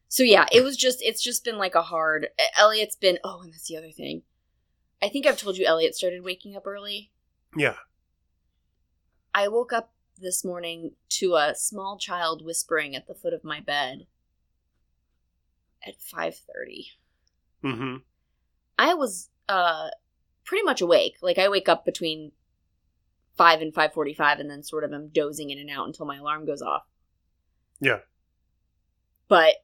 so 0.07 0.23
yeah, 0.23 0.45
it 0.51 0.61
was 0.63 0.77
just 0.77 1.01
it's 1.01 1.23
just 1.23 1.43
been 1.43 1.57
like 1.57 1.75
a 1.75 1.81
hard 1.81 2.27
Elliot's 2.57 2.95
been 2.95 3.17
oh, 3.23 3.41
and 3.43 3.51
that's 3.53 3.67
the 3.67 3.77
other 3.77 3.91
thing. 3.91 4.23
I 5.01 5.09
think 5.09 5.25
I've 5.25 5.37
told 5.37 5.57
you 5.57 5.65
Elliot 5.65 5.95
started 5.95 6.23
waking 6.23 6.55
up 6.55 6.65
early. 6.67 7.11
yeah. 7.55 7.75
I 9.33 9.49
woke 9.49 9.73
up 9.73 9.91
this 10.17 10.45
morning 10.45 10.93
to 11.09 11.35
a 11.35 11.53
small 11.55 11.97
child 11.97 12.43
whispering 12.45 12.95
at 12.95 13.05
the 13.05 13.13
foot 13.13 13.33
of 13.33 13.43
my 13.43 13.59
bed 13.59 14.07
at 15.85 15.95
5:30. 15.99 16.85
hmm 17.61 17.95
I 18.79 18.93
was 18.93 19.29
uh 19.49 19.89
pretty 20.45 20.63
much 20.63 20.79
awake. 20.81 21.17
Like 21.21 21.37
I 21.37 21.49
wake 21.49 21.67
up 21.67 21.83
between 21.83 22.31
5 23.35 23.61
and 23.61 23.73
5:45 23.73 24.39
and 24.39 24.49
then 24.49 24.63
sort 24.63 24.85
of 24.85 24.93
am 24.93 25.09
dozing 25.09 25.49
in 25.49 25.59
and 25.59 25.69
out 25.69 25.85
until 25.87 26.05
my 26.05 26.15
alarm 26.17 26.45
goes 26.45 26.61
off. 26.61 26.83
Yeah. 27.81 27.99
But 29.27 29.55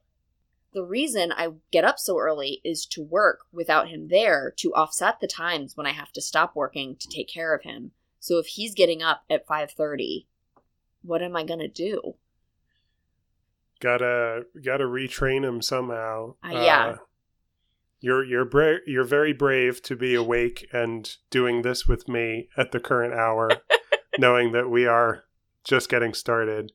the 0.72 0.84
reason 0.84 1.32
I 1.32 1.48
get 1.70 1.84
up 1.84 1.98
so 1.98 2.18
early 2.18 2.60
is 2.64 2.86
to 2.86 3.02
work 3.02 3.40
without 3.52 3.88
him 3.88 4.08
there 4.08 4.52
to 4.56 4.74
offset 4.74 5.20
the 5.20 5.26
times 5.26 5.76
when 5.76 5.86
I 5.86 5.92
have 5.92 6.12
to 6.12 6.22
stop 6.22 6.56
working 6.56 6.96
to 6.96 7.08
take 7.08 7.28
care 7.28 7.54
of 7.54 7.62
him. 7.62 7.92
So 8.20 8.38
if 8.38 8.46
he's 8.46 8.74
getting 8.74 9.02
up 9.02 9.24
at 9.28 9.46
5:30, 9.46 10.26
what 11.02 11.22
am 11.22 11.36
I 11.36 11.44
going 11.44 11.60
to 11.60 11.68
do? 11.68 12.16
gotta 13.82 14.46
gotta 14.64 14.84
retrain 14.84 15.44
him 15.44 15.60
somehow. 15.60 16.34
Uh, 16.42 16.62
yeah. 16.62 16.96
you're 18.00 18.24
you're 18.24 18.44
bra- 18.44 18.78
you're 18.86 19.04
very 19.04 19.32
brave 19.32 19.82
to 19.82 19.96
be 19.96 20.14
awake 20.14 20.66
and 20.72 21.16
doing 21.30 21.62
this 21.62 21.86
with 21.86 22.08
me 22.08 22.48
at 22.56 22.70
the 22.70 22.80
current 22.80 23.12
hour, 23.12 23.50
knowing 24.18 24.52
that 24.52 24.70
we 24.70 24.86
are 24.86 25.24
just 25.64 25.90
getting 25.90 26.14
started. 26.14 26.72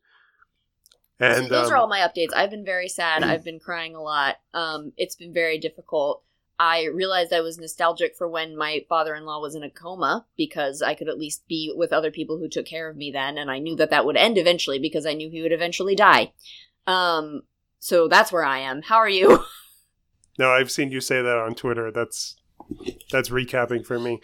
And 1.20 1.50
those 1.50 1.68
um, 1.68 1.74
are 1.74 1.78
all 1.78 1.88
my 1.88 2.00
updates. 2.00 2.34
I've 2.36 2.52
been 2.52 2.66
very 2.66 2.88
sad. 2.88 3.24
I've 3.24 3.44
been 3.44 3.60
crying 3.60 3.96
a 3.96 4.02
lot. 4.02 4.36
Um, 4.54 4.94
it's 4.98 5.16
been 5.16 5.34
very 5.34 5.58
difficult. 5.58 6.24
I 6.60 6.86
realized 6.86 7.34
I 7.34 7.42
was 7.42 7.60
nostalgic 7.60 8.16
for 8.16 8.28
when 8.28 8.58
my 8.58 8.84
father 8.90 9.14
in 9.14 9.26
law 9.26 9.40
was 9.40 9.54
in 9.54 9.64
a 9.64 9.70
coma 9.70 10.26
because 10.36 10.82
I 10.82 10.96
could 10.96 11.08
at 11.08 11.20
least 11.20 11.48
be 11.48 11.72
with 11.76 11.94
other 11.94 12.10
people 12.10 12.40
who 12.40 12.50
took 12.50 12.66
care 12.66 12.90
of 12.90 12.98
me 12.98 13.12
then, 13.12 13.38
and 13.38 13.52
I 13.52 13.60
knew 13.60 13.76
that 13.76 13.92
that 13.92 14.06
would 14.06 14.18
end 14.18 14.38
eventually 14.38 14.80
because 14.80 15.06
I 15.06 15.14
knew 15.14 15.30
he 15.30 15.42
would 15.42 15.52
eventually 15.52 15.96
die. 15.96 16.34
Um, 16.88 17.44
so 17.80 18.08
that's 18.08 18.32
where 18.32 18.44
I 18.44 18.60
am. 18.60 18.82
How 18.82 18.98
are 18.98 19.10
you? 19.10 19.44
no, 20.40 20.50
I've 20.50 20.72
seen 20.72 20.92
you 20.92 21.00
say 21.00 21.22
that 21.22 21.38
on 21.38 21.54
Twitter. 21.54 21.92
That's 21.92 22.36
that's 23.12 23.30
recapping 23.30 23.86
for 23.86 24.00
me. 24.00 24.20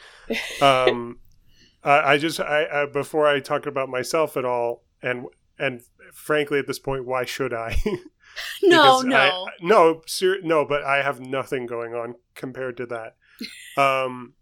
Um, 0.59 1.19
I, 1.83 2.13
I 2.13 2.17
just 2.17 2.39
I, 2.39 2.65
I 2.65 2.85
before 2.88 3.27
I 3.27 3.39
talk 3.41 3.67
about 3.67 3.89
myself 3.89 4.38
at 4.38 4.45
all, 4.45 4.83
and 5.03 5.25
and 5.60 5.81
frankly, 6.13 6.60
at 6.60 6.67
this 6.67 6.79
point, 6.79 7.05
why 7.05 7.25
should 7.25 7.53
I? 7.53 7.81
no, 8.63 9.01
no. 9.01 9.15
I, 9.15 9.45
no, 9.62 10.01
ser- 10.05 10.41
no. 10.41 10.65
But 10.65 10.83
I 10.83 11.03
have 11.03 11.19
nothing 11.19 11.65
going 11.65 11.93
on 11.93 12.15
compared 12.36 12.77
to 12.77 12.86
that. 12.88 13.15
Um, 13.75 14.36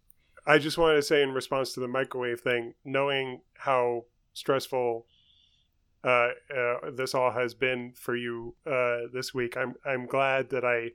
I 0.45 0.57
just 0.57 0.77
wanted 0.77 0.95
to 0.95 1.01
say 1.01 1.23
in 1.23 1.31
response 1.31 1.73
to 1.73 1.79
the 1.79 1.87
microwave 1.87 2.41
thing, 2.41 2.73
knowing 2.83 3.39
how 3.53 4.03
stressful 4.33 5.05
uh, 6.03 6.29
uh, 6.53 6.91
this 6.91 7.15
all 7.15 7.31
has 7.31 7.53
been 7.53 7.93
for 7.95 8.15
you 8.15 8.55
uh, 8.67 9.07
this 9.13 9.33
week, 9.33 9.55
I'm 9.55 9.75
I'm 9.85 10.05
glad 10.05 10.49
that 10.49 10.65
I 10.65 10.91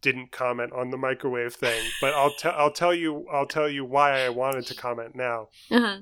didn't 0.00 0.30
comment 0.30 0.72
on 0.72 0.90
the 0.90 0.96
microwave 0.96 1.54
thing. 1.54 1.82
But 2.00 2.14
I'll 2.14 2.32
tell 2.32 2.54
I'll 2.56 2.72
tell 2.72 2.94
you 2.94 3.26
I'll 3.30 3.46
tell 3.46 3.68
you 3.68 3.84
why 3.84 4.24
I 4.24 4.28
wanted 4.28 4.66
to 4.66 4.74
comment 4.74 5.14
now 5.14 5.48
uh-huh. 5.70 5.98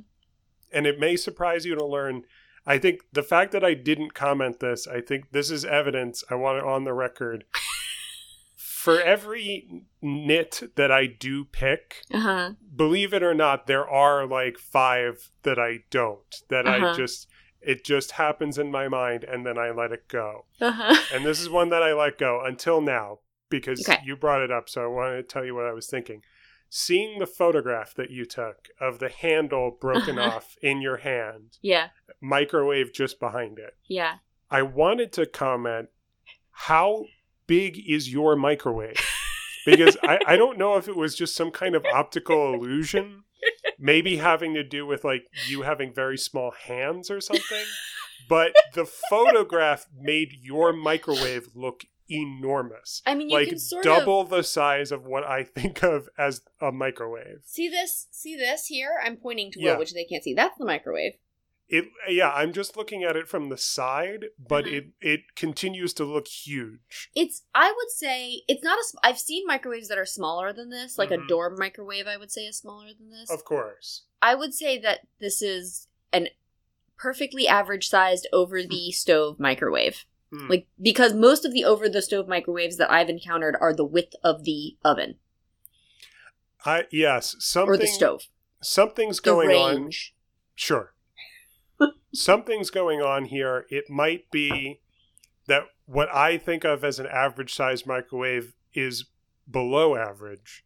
and 0.72 0.86
it 0.86 1.00
may 1.00 1.16
surprise 1.16 1.64
you 1.64 1.74
to 1.74 1.84
learn. 1.84 2.22
I 2.66 2.78
think 2.78 3.02
the 3.12 3.22
fact 3.22 3.52
that 3.52 3.64
I 3.64 3.74
didn't 3.74 4.12
comment 4.14 4.58
this, 4.60 4.86
I 4.88 5.00
think 5.00 5.30
this 5.30 5.50
is 5.50 5.64
evidence. 5.64 6.24
I 6.28 6.34
want 6.34 6.58
it 6.58 6.64
on 6.64 6.84
the 6.84 6.92
record. 6.92 7.44
For 8.56 9.00
every 9.00 9.82
knit 10.00 10.62
that 10.76 10.90
I 10.92 11.06
do 11.06 11.44
pick, 11.44 12.02
Uh-huh. 12.12 12.52
believe 12.74 13.12
it 13.12 13.22
or 13.22 13.34
not, 13.34 13.66
there 13.66 13.88
are 13.88 14.26
like 14.26 14.58
five 14.58 15.30
that 15.42 15.58
I 15.58 15.80
don't. 15.90 16.42
That 16.50 16.66
I 16.68 16.76
Uh-huh. 16.78 16.94
just, 16.94 17.28
it 17.60 17.84
just 17.84 18.12
happens 18.12 18.58
in 18.58 18.70
my 18.70 18.86
mind 18.88 19.24
and 19.24 19.44
then 19.44 19.58
I 19.58 19.70
let 19.70 19.92
it 19.92 20.08
go. 20.08 20.46
Uh-huh. 20.60 20.94
And 21.12 21.24
this 21.26 21.40
is 21.40 21.48
one 21.50 21.68
that 21.70 21.82
I 21.82 21.92
let 21.94 22.16
go 22.18 22.40
until 22.44 22.80
now 22.80 23.18
because 23.50 23.88
Okay. 23.88 24.00
you 24.04 24.16
brought 24.16 24.42
it 24.42 24.50
up. 24.52 24.68
So 24.68 24.82
I 24.84 24.86
wanted 24.86 25.16
to 25.16 25.22
tell 25.24 25.44
you 25.44 25.54
what 25.54 25.66
I 25.66 25.72
was 25.72 25.86
thinking. 25.88 26.22
Seeing 26.68 27.18
the 27.18 27.26
photograph 27.26 27.94
that 27.94 28.10
you 28.10 28.24
took 28.24 28.68
of 28.80 28.98
the 28.98 29.08
handle 29.08 29.70
broken 29.80 30.18
Uh-huh. 30.18 30.36
off 30.36 30.56
in 30.62 30.80
your 30.82 30.98
hand, 30.98 31.58
Yeah. 31.62 31.88
microwave 32.20 32.92
just 32.92 33.20
behind 33.20 33.58
it, 33.58 33.74
Yeah. 33.88 34.16
I 34.50 34.62
wanted 34.62 35.12
to 35.14 35.26
comment 35.26 35.88
how 36.50 37.04
big 37.46 37.78
is 37.88 38.12
your 38.12 38.34
microwave? 38.36 38.96
Because 39.64 39.96
I, 40.02 40.18
I 40.26 40.36
don't 40.36 40.58
know 40.58 40.76
if 40.76 40.88
it 40.88 40.96
was 40.96 41.14
just 41.14 41.34
some 41.36 41.50
kind 41.50 41.74
of 41.74 41.84
optical 41.84 42.54
illusion, 42.54 43.24
maybe 43.78 44.16
having 44.16 44.54
to 44.54 44.62
do 44.64 44.86
with 44.86 45.04
like 45.04 45.24
you 45.48 45.62
having 45.62 45.92
very 45.94 46.16
small 46.18 46.50
hands 46.52 47.10
or 47.10 47.20
something. 47.20 47.64
But 48.28 48.54
the 48.74 48.86
photograph 48.86 49.86
made 49.96 50.32
your 50.42 50.72
microwave 50.72 51.48
look 51.54 51.84
enormous. 52.10 53.02
I 53.06 53.14
mean, 53.14 53.28
you 53.30 53.36
like 53.36 53.48
can 53.48 53.58
sort 53.58 53.84
double 53.84 54.20
of 54.20 54.30
the 54.30 54.42
size 54.42 54.92
of 54.92 55.04
what 55.04 55.24
I 55.24 55.42
think 55.54 55.82
of 55.82 56.08
as 56.18 56.42
a 56.60 56.72
microwave. 56.72 57.40
see 57.44 57.68
this. 57.68 58.06
See 58.10 58.36
this 58.36 58.66
here. 58.66 59.00
I'm 59.04 59.16
pointing 59.16 59.50
to 59.52 59.60
Yeah. 59.60 59.74
it, 59.74 59.78
which 59.78 59.94
they 59.94 60.04
can't 60.04 60.22
see. 60.24 60.34
That's 60.34 60.58
the 60.58 60.64
microwave. 60.64 61.14
It 61.68 61.86
yeah, 62.08 62.30
I'm 62.30 62.52
just 62.52 62.76
looking 62.76 63.02
at 63.02 63.16
it 63.16 63.26
from 63.26 63.48
the 63.48 63.56
side, 63.58 64.26
but 64.38 64.66
Uh-huh. 64.66 64.76
it 64.76 64.86
it 65.00 65.20
continues 65.34 65.92
to 65.94 66.04
look 66.04 66.28
huge. 66.28 67.10
It's. 67.16 67.42
I 67.56 67.72
would 67.76 67.90
say 67.90 68.42
it's 68.46 68.62
not 68.62 68.78
a. 68.78 68.84
I've 69.06 69.18
seen 69.18 69.44
microwaves 69.48 69.88
that 69.88 69.98
are 69.98 70.06
smaller 70.06 70.52
than 70.52 70.70
this. 70.70 70.96
Like 70.96 71.10
Mhm. 71.10 71.24
a 71.24 71.26
dorm 71.26 71.56
microwave, 71.58 72.06
I 72.06 72.18
would 72.18 72.30
say 72.30 72.42
is 72.42 72.56
smaller 72.56 72.94
than 72.96 73.10
this. 73.10 73.30
Of 73.30 73.44
course. 73.44 74.04
I 74.22 74.36
would 74.36 74.54
say 74.54 74.78
that 74.78 75.08
this 75.18 75.42
is 75.42 75.88
an 76.12 76.28
perfectly 76.96 77.48
average 77.48 77.88
sized 77.88 78.28
over 78.32 78.62
the 78.62 78.92
stove 78.92 79.40
microwave. 79.40 80.04
Hmm. 80.32 80.48
Like 80.48 80.66
because 80.80 81.14
most 81.14 81.44
of 81.44 81.52
the 81.52 81.64
over 81.64 81.88
the 81.88 82.02
stove 82.02 82.28
microwaves 82.28 82.76
that 82.78 82.90
I've 82.90 83.08
encountered 83.08 83.56
are 83.60 83.74
the 83.74 83.84
width 83.84 84.14
of 84.24 84.44
the 84.44 84.76
oven 84.84 85.16
I 86.66 86.84
yes, 86.90 87.36
something 87.38 87.74
or 87.74 87.76
the 87.76 87.86
stove. 87.86 88.26
something's 88.60 89.20
The 89.20 89.30
going 89.30 89.50
on. 89.50 89.90
Sure. 90.56 90.94
something's 92.12 92.70
going 92.70 93.00
on 93.00 93.26
here. 93.26 93.66
It 93.70 93.88
might 93.88 94.30
be 94.30 94.80
that 95.46 95.62
what 95.86 96.12
I 96.12 96.38
think 96.38 96.64
of 96.64 96.82
as 96.82 96.98
an 96.98 97.06
average 97.06 97.54
size 97.54 97.86
microwave 97.86 98.54
is 98.74 99.06
below 99.48 99.94
average. 99.94 100.64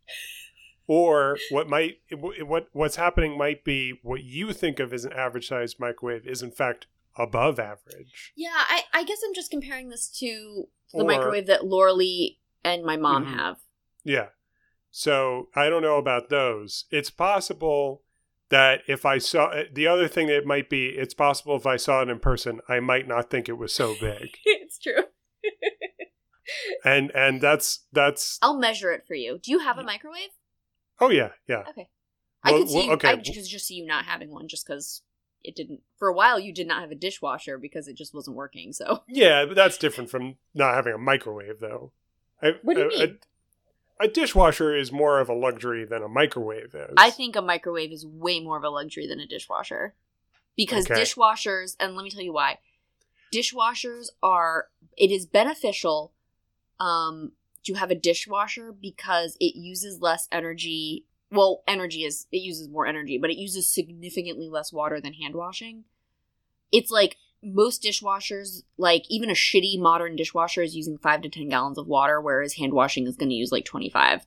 Or 0.87 1.37
what 1.51 1.69
might 1.69 1.99
what 2.11 2.69
what's 2.73 2.97
happening 2.97 3.39
might 3.39 3.63
be 3.63 4.01
what 4.03 4.25
you 4.25 4.53
think 4.53 4.81
of 4.81 4.93
as 4.93 5.05
an 5.05 5.13
average 5.13 5.47
size 5.47 5.79
microwave 5.79 6.27
is 6.27 6.43
in 6.43 6.51
fact 6.51 6.87
above 7.17 7.59
average. 7.59 8.33
Yeah, 8.37 8.51
I, 8.55 8.83
I 8.93 9.05
guess 9.05 9.21
I'm 9.27 9.35
just 9.35 9.51
comparing 9.51 9.89
this 9.89 10.09
to 10.21 10.69
the 10.93 11.03
Or- 11.03 11.05
microwave 11.07 11.47
that 11.47 11.65
Laura 11.67 11.93
Lee 11.93 12.39
and 12.65 12.85
my 12.85 12.97
mom 12.97 13.27
Mhm. 13.27 13.35
have. 13.37 13.57
Yeah. 14.05 14.29
So 14.91 15.49
I 15.55 15.69
don't 15.69 15.83
know 15.83 15.99
about 15.99 16.29
those. 16.31 16.85
It's 16.91 17.11
possible 17.11 18.03
that 18.49 18.83
if 18.89 19.07
I 19.07 19.19
saw 19.19 19.63
the 19.73 19.87
other 19.87 20.09
thing 20.09 20.27
that 20.27 20.39
it 20.39 20.47
might 20.47 20.69
be, 20.69 20.87
it's 20.89 21.15
possible 21.15 21.55
if 21.57 21.67
I 21.67 21.77
saw 21.77 22.03
it 22.03 22.09
in 22.09 22.19
person, 22.19 22.61
I 22.69 22.81
might 22.81 23.07
not 23.07 23.31
think 23.31 23.49
it 23.49 23.53
was 23.59 23.73
so 23.73 23.95
big. 24.01 24.37
it's 24.45 24.79
true. 24.79 25.05
and 26.85 27.11
and 27.15 27.41
that's 27.41 27.87
that's 27.93 28.39
I'll 28.43 28.59
measure 28.59 28.91
it 28.93 29.05
for 29.07 29.15
you. 29.15 29.39
Do 29.43 29.51
you 29.53 29.61
have 29.61 29.79
a 29.79 29.85
microwave? 29.85 30.31
oh 31.03 31.09
yeah 31.11 31.31
yeah 31.49 31.65
Okay. 31.71 31.89
I 32.43 32.51
Well- 32.53 32.61
could 32.61 32.69
see 32.71 32.75
well, 32.87 32.91
okay. 32.93 33.09
I 33.11 33.17
could 33.17 33.25
just 33.25 33.67
see 33.67 33.75
you 33.75 33.87
not 33.87 34.05
having 34.07 34.31
one 34.31 34.49
just 34.49 34.67
because 34.67 35.03
it 35.43 35.57
didn't 35.57 35.81
for 35.99 36.09
a 36.09 36.13
while 36.15 36.39
you 36.39 36.53
did 36.53 36.67
not 36.67 36.81
have 36.81 36.91
a 36.91 36.95
dishwasher 36.95 37.59
because 37.59 37.89
it 37.89 37.97
just 37.97 38.15
wasn't 38.15 38.37
working. 38.37 38.73
So 38.73 39.03
yeah. 39.09 39.45
But 39.47 39.57
that's 39.57 39.79
different 39.79 40.11
from 40.11 40.37
not 40.55 40.75
having 40.75 40.93
a 40.95 40.99
microwave 40.99 41.61
though. 41.61 41.93
I, 42.43 42.53
What 42.63 42.75
do 42.75 42.81
you 42.83 42.87
a, 42.87 42.89
mean? 42.91 43.19
A, 44.01 44.05
a 44.05 44.09
dishwasher 44.09 44.75
is 44.75 44.91
more 44.93 45.21
of 45.21 45.29
a 45.29 45.35
luxury 45.35 45.85
than 45.85 46.03
a 46.03 46.09
microwave 46.09 46.75
is. 46.75 46.95
I 46.97 47.11
think 47.11 47.37
a 47.37 47.43
microwave 47.43 47.93
is 47.93 48.07
way 48.07 48.41
more 48.41 48.57
of 48.57 48.65
a 48.65 48.71
luxury 48.71 49.07
than 49.07 49.21
a 49.21 49.27
dishwasher. 49.27 49.95
Because 50.57 50.91
Okay. 50.91 51.01
dishwashers, 51.01 51.77
and 51.81 51.95
let 51.97 52.05
me 52.05 52.11
tell 52.11 52.23
you 52.23 52.33
why. 52.33 52.59
Dishwashers 53.33 54.09
are 54.23 54.69
it 54.97 55.11
is 55.11 55.27
beneficial 55.27 56.13
um 56.79 57.33
to 57.63 57.75
have 57.75 57.91
a 57.91 57.95
dishwasher 57.95 58.73
because 58.73 59.37
it 59.39 59.55
uses 59.55 60.01
less 60.01 60.29
energy. 60.33 61.05
Well, 61.31 61.63
energy 61.69 62.05
is 62.05 62.27
it 62.33 62.39
uses 62.39 62.69
more 62.69 62.87
energy, 62.87 63.19
but 63.19 63.31
it 63.31 63.37
uses 63.37 63.73
significantly 63.73 64.49
less 64.49 64.73
water 64.73 65.01
than 65.01 65.15
hand 65.15 65.35
washing. 65.35 65.85
It's 66.73 66.91
like 66.91 67.17
most 67.43 67.83
dishwashers, 67.83 68.63
like 68.77 69.05
even 69.09 69.31
a 69.31 69.35
shitty 69.35 69.79
modern 69.79 70.17
dishwasher 70.17 70.63
is 70.63 70.77
using 70.77 70.99
5 70.99 71.23
to 71.23 71.29
10 71.29 71.49
gallons 71.49 71.79
of 71.79 71.87
water 71.87 72.21
whereas 72.21 72.55
hand 72.55 72.73
washing 72.73 73.07
is 73.07 73.17
going 73.17 73.31
to 73.31 73.35
use 73.35 73.53
like 73.53 73.65
25. 73.65 74.27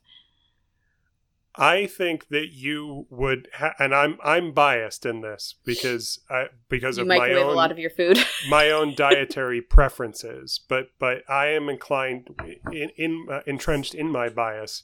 I 1.56 1.86
think 1.86 2.28
that 2.28 2.48
you 2.52 3.06
would, 3.10 3.48
ha- 3.54 3.74
and 3.78 3.94
I'm 3.94 4.18
I'm 4.24 4.52
biased 4.52 5.06
in 5.06 5.20
this 5.20 5.54
because 5.64 6.18
I 6.28 6.46
because 6.68 6.96
You 6.96 7.02
of 7.02 7.08
my 7.08 7.30
own 7.30 7.46
a 7.46 7.52
lot 7.52 7.70
of 7.70 7.78
your 7.78 7.90
food. 7.90 8.18
my 8.48 8.70
own 8.70 8.94
dietary 8.96 9.60
preferences, 9.60 10.60
but 10.68 10.88
but 10.98 11.22
I 11.30 11.46
am 11.48 11.68
inclined 11.68 12.28
in, 12.72 12.90
in 12.96 13.26
uh, 13.30 13.40
entrenched 13.46 13.94
in 13.94 14.10
my 14.10 14.28
bias. 14.28 14.82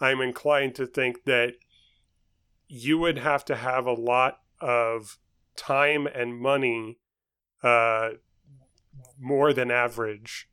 I'm 0.00 0.20
inclined 0.20 0.74
to 0.76 0.86
think 0.86 1.24
that 1.24 1.54
you 2.68 2.98
would 2.98 3.18
have 3.18 3.44
to 3.46 3.56
have 3.56 3.86
a 3.86 3.92
lot 3.92 4.40
of 4.60 5.18
time 5.56 6.06
and 6.06 6.38
money, 6.38 6.98
uh, 7.62 8.10
more 9.18 9.52
than 9.52 9.70
average, 9.70 10.48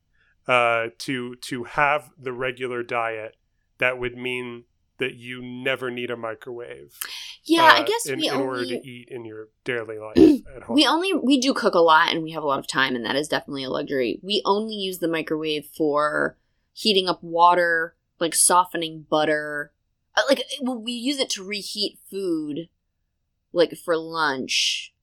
uh, 0.48 0.88
to 1.00 1.36
to 1.36 1.64
have 1.64 2.12
the 2.18 2.34
regular 2.34 2.84
diet 2.84 3.36
that 3.78 4.00
would 4.00 4.16
mean 4.16 4.66
that 4.98 5.16
you 5.16 5.42
never 5.42 5.92
need 5.92 6.10
a 6.10 6.16
microwave. 6.16 6.98
yeah, 7.44 7.64
I 7.64 7.82
uh, 7.82 7.86
guess 7.86 8.06
in, 8.06 8.20
we 8.20 8.30
in 8.30 8.36
order 8.36 8.66
to 8.66 8.88
eat 8.88 9.10
in 9.10 9.26
your 9.26 9.50
daily 9.64 9.98
life 10.00 10.42
at 10.56 10.64
home. 10.64 10.76
We 10.76 10.88
only 10.88 11.14
we 11.14 11.40
do 11.40 11.54
cook 11.54 11.76
a 11.76 11.80
lot 11.80 12.12
and 12.12 12.24
we 12.24 12.32
have 12.32 12.44
a 12.44 12.48
lot 12.48 12.60
of 12.60 12.68
time 12.68 12.96
and 12.96 13.06
that 13.06 13.16
is 13.16 13.28
definitely 13.28 13.64
a 13.64 13.70
luxury. 13.70 14.20
We 14.24 14.42
only 14.46 14.76
use 14.76 15.00
the 15.00 15.08
microwave 15.08 15.68
for 15.78 16.38
heating 16.72 17.08
up 17.08 17.22
water, 17.24 17.96
like 18.20 18.36
softening 18.36 19.06
butter. 19.10 19.72
Uh, 20.16 20.22
Like 20.30 20.44
we 20.64 20.92
use 20.94 21.20
it 21.20 21.30
to 21.32 21.44
reheat 21.44 22.00
food 22.10 22.70
like 23.54 23.76
for 23.78 23.98
lunch. 23.98 24.94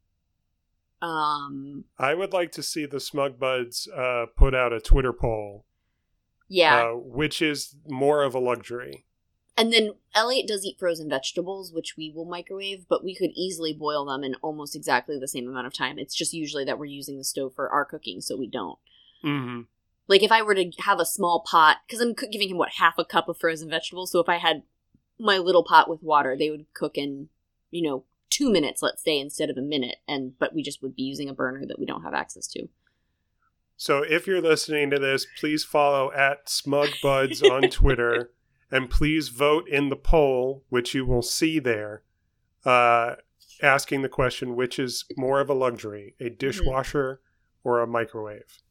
Um, 1.00 1.84
I 1.98 2.14
would 2.14 2.32
like 2.32 2.52
to 2.52 2.62
see 2.62 2.86
the 2.86 3.00
Smug 3.00 3.38
Buds 3.38 3.88
uh, 3.88 4.26
put 4.36 4.54
out 4.54 4.72
a 4.72 4.80
Twitter 4.80 5.12
poll, 5.12 5.64
yeah. 6.48 6.84
uh, 6.84 6.96
which 6.96 7.42
is 7.42 7.74
more 7.88 8.22
of 8.22 8.34
a 8.36 8.38
luxury. 8.38 9.04
and 9.56 9.72
then 9.72 9.94
Elliot 10.14 10.46
does 10.46 10.64
eat 10.64 10.78
frozen 10.78 11.10
vegetables, 11.10 11.72
which 11.72 11.96
we 11.96 12.12
will 12.14 12.24
microwave, 12.24 12.86
but 12.88 13.02
we 13.02 13.16
could 13.16 13.30
easily 13.34 13.72
boil 13.72 14.04
them 14.04 14.22
in 14.22 14.36
almost 14.36 14.76
exactly 14.76 15.18
the 15.18 15.26
same 15.26 15.48
amount 15.48 15.66
of 15.66 15.72
time. 15.74 15.98
It's 15.98 16.14
just 16.14 16.32
usually 16.32 16.64
that 16.66 16.78
we're 16.78 16.84
using 16.84 17.18
the 17.18 17.24
stove 17.24 17.52
for 17.54 17.68
our 17.68 17.84
cooking, 17.84 18.20
so 18.20 18.36
we 18.36 18.46
don't. 18.46 18.78
hmm 19.22 19.62
Like 20.08 20.22
if 20.22 20.32
I 20.32 20.42
were 20.42 20.54
to 20.54 20.70
have 20.80 21.00
a 21.00 21.06
small 21.06 21.44
pot, 21.46 21.78
because 21.86 22.00
I'm 22.00 22.14
giving 22.14 22.50
him 22.50 22.58
what 22.58 22.72
half 22.78 22.98
a 22.98 23.04
cup 23.04 23.28
of 23.28 23.38
frozen 23.38 23.70
vegetables. 23.70 24.10
So 24.12 24.20
if 24.20 24.28
I 24.28 24.36
had 24.36 24.62
my 25.18 25.38
little 25.38 25.64
pot 25.64 25.88
with 25.88 26.02
water, 26.02 26.36
they 26.36 26.50
would 26.50 26.66
cook 26.74 26.98
in, 26.98 27.28
you 27.70 27.82
know, 27.82 28.04
two 28.28 28.50
minutes, 28.50 28.82
let's 28.82 29.02
say, 29.02 29.18
instead 29.18 29.50
of 29.50 29.56
a 29.56 29.62
minute. 29.62 29.98
And 30.08 30.38
but 30.38 30.54
we 30.54 30.62
just 30.62 30.82
would 30.82 30.96
be 30.96 31.02
using 31.02 31.28
a 31.28 31.34
burner 31.34 31.66
that 31.66 31.78
we 31.78 31.86
don't 31.86 32.02
have 32.02 32.14
access 32.14 32.46
to. 32.48 32.68
So 33.76 34.02
if 34.02 34.26
you're 34.26 34.42
listening 34.42 34.90
to 34.90 34.98
this, 34.98 35.26
please 35.38 35.64
follow 35.64 36.12
at 36.12 36.46
SmugBuds 36.46 37.48
on 37.50 37.70
Twitter, 37.70 38.30
and 38.70 38.90
please 38.90 39.28
vote 39.28 39.68
in 39.68 39.88
the 39.88 39.96
poll, 39.96 40.64
which 40.68 40.94
you 40.94 41.04
will 41.04 41.22
see 41.22 41.58
there, 41.58 42.02
uh, 42.64 43.16
asking 43.62 44.02
the 44.02 44.08
question: 44.08 44.56
which 44.56 44.78
is 44.78 45.04
more 45.16 45.40
of 45.40 45.48
a 45.48 45.54
luxury, 45.54 46.14
a 46.20 46.28
dishwasher 46.28 47.20
or 47.64 47.80
a 47.80 47.86
microwave? 47.86 48.62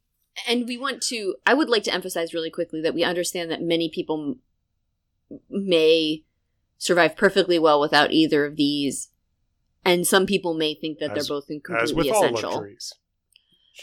And 0.47 0.67
we 0.67 0.77
want 0.77 1.01
to. 1.03 1.35
I 1.45 1.53
would 1.53 1.69
like 1.69 1.83
to 1.83 1.93
emphasize 1.93 2.33
really 2.33 2.49
quickly 2.49 2.81
that 2.81 2.93
we 2.93 3.03
understand 3.03 3.51
that 3.51 3.61
many 3.61 3.89
people 3.89 4.35
m- 5.31 5.39
may 5.49 6.23
survive 6.77 7.15
perfectly 7.15 7.59
well 7.59 7.79
without 7.79 8.11
either 8.11 8.45
of 8.45 8.55
these, 8.55 9.09
and 9.85 10.05
some 10.07 10.25
people 10.25 10.53
may 10.53 10.73
think 10.73 10.99
that 10.99 11.15
As- 11.17 11.27
they're 11.27 11.35
both 11.35 11.45
As 11.49 11.91
completely 11.91 12.09
essential. 12.09 12.65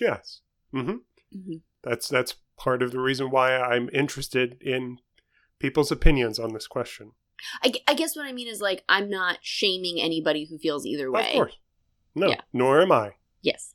Yes. 0.00 0.40
hmm 0.72 0.96
Mhm. 1.34 1.60
That's 1.82 2.08
that's 2.08 2.34
part 2.56 2.82
of 2.82 2.90
the 2.92 3.00
reason 3.00 3.30
why 3.30 3.56
I'm 3.56 3.88
interested 3.92 4.56
in 4.60 4.98
people's 5.58 5.90
opinions 5.92 6.38
on 6.38 6.52
this 6.52 6.66
question. 6.66 7.12
I, 7.62 7.72
I 7.86 7.94
guess 7.94 8.16
what 8.16 8.26
I 8.26 8.32
mean 8.32 8.48
is 8.48 8.60
like 8.60 8.82
I'm 8.88 9.08
not 9.08 9.38
shaming 9.42 10.00
anybody 10.00 10.44
who 10.46 10.58
feels 10.58 10.84
either 10.86 11.10
way. 11.10 11.28
Of 11.30 11.34
course. 11.34 11.56
No, 12.14 12.28
Yeah. 12.30 12.40
nor 12.52 12.80
am 12.82 12.90
I. 12.92 13.14
Yes. 13.42 13.74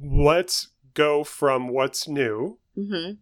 Let's 0.00 0.68
go 0.96 1.22
from 1.22 1.68
what's 1.68 2.08
new 2.08 2.58
Mm-hmm. 2.76 3.12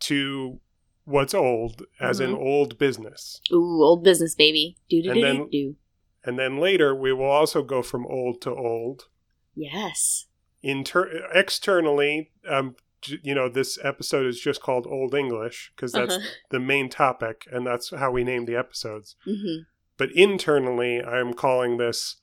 to 0.00 0.60
what's 1.04 1.32
old, 1.34 1.82
as 2.00 2.18
in 2.18 2.34
old 2.34 2.76
business. 2.78 3.40
Ooh, 3.52 3.80
old 3.84 4.02
business, 4.02 4.34
baby. 4.34 4.76
Do 4.90 5.00
do 5.02 5.10
And 5.10 5.16
do 5.16 5.22
then- 5.22 5.48
do. 5.50 5.76
And 6.24 6.36
then 6.38 6.58
later, 6.58 6.92
we 6.92 7.12
will 7.12 7.30
also 7.30 7.62
go 7.62 7.82
from 7.82 8.04
old 8.06 8.40
to 8.40 8.50
old. 8.52 9.06
Yes. 9.54 10.26
Inter- 10.60 11.28
externally, 11.32 12.32
um, 12.48 12.74
you 13.22 13.32
know, 13.32 13.48
this 13.48 13.78
episode 13.84 14.26
is 14.26 14.40
just 14.40 14.60
called 14.60 14.88
Old 14.88 15.14
English 15.14 15.70
because 15.76 15.92
that's 15.92 16.16
Uh-huh. 16.16 16.26
the 16.50 16.58
main 16.58 16.88
topic, 16.88 17.46
and 17.52 17.64
that's 17.64 17.90
how 17.90 18.10
we 18.10 18.24
name 18.24 18.44
the 18.46 18.56
episodes. 18.56 19.14
Mm-hmm. 19.24 19.62
But 19.96 20.10
internally, 20.16 21.00
I'm 21.00 21.32
calling 21.32 21.76
this 21.76 22.16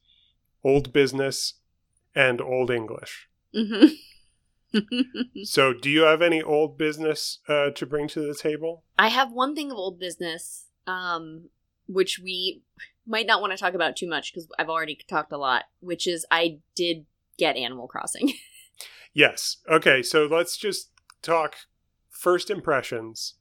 Old 0.65 0.91
Business 0.91 1.53
and 2.13 2.41
Old 2.41 2.69
English. 2.69 3.29
Mm-hmm. 3.55 3.87
So, 5.43 5.73
do 5.73 5.89
you 5.89 6.01
have 6.03 6.21
any 6.21 6.41
old 6.41 6.77
business 6.77 7.39
uh, 7.47 7.69
to 7.71 7.85
bring 7.85 8.07
to 8.09 8.21
the 8.21 8.33
table? 8.33 8.83
I 8.97 9.09
have 9.09 9.31
one 9.31 9.55
thing 9.55 9.71
of 9.71 9.77
old 9.77 9.99
business, 9.99 10.65
um, 10.87 11.49
which 11.87 12.19
we 12.23 12.63
might 13.05 13.27
not 13.27 13.41
want 13.41 13.51
to 13.51 13.57
talk 13.57 13.73
about 13.73 13.95
too 13.95 14.07
much 14.07 14.33
because 14.33 14.47
I've 14.57 14.69
already 14.69 14.97
talked 15.07 15.31
a 15.31 15.37
lot. 15.37 15.65
Which 15.79 16.07
is 16.07 16.25
I 16.31 16.59
did 16.75 17.05
get 17.37 17.57
Animal 17.57 17.87
Crossing. 17.87 18.33
Yes. 19.13 19.57
Okay. 19.69 20.01
So 20.01 20.25
let's 20.25 20.57
just 20.57 20.89
talk 21.21 21.55
first 22.09 22.49
impressions. 22.49 23.35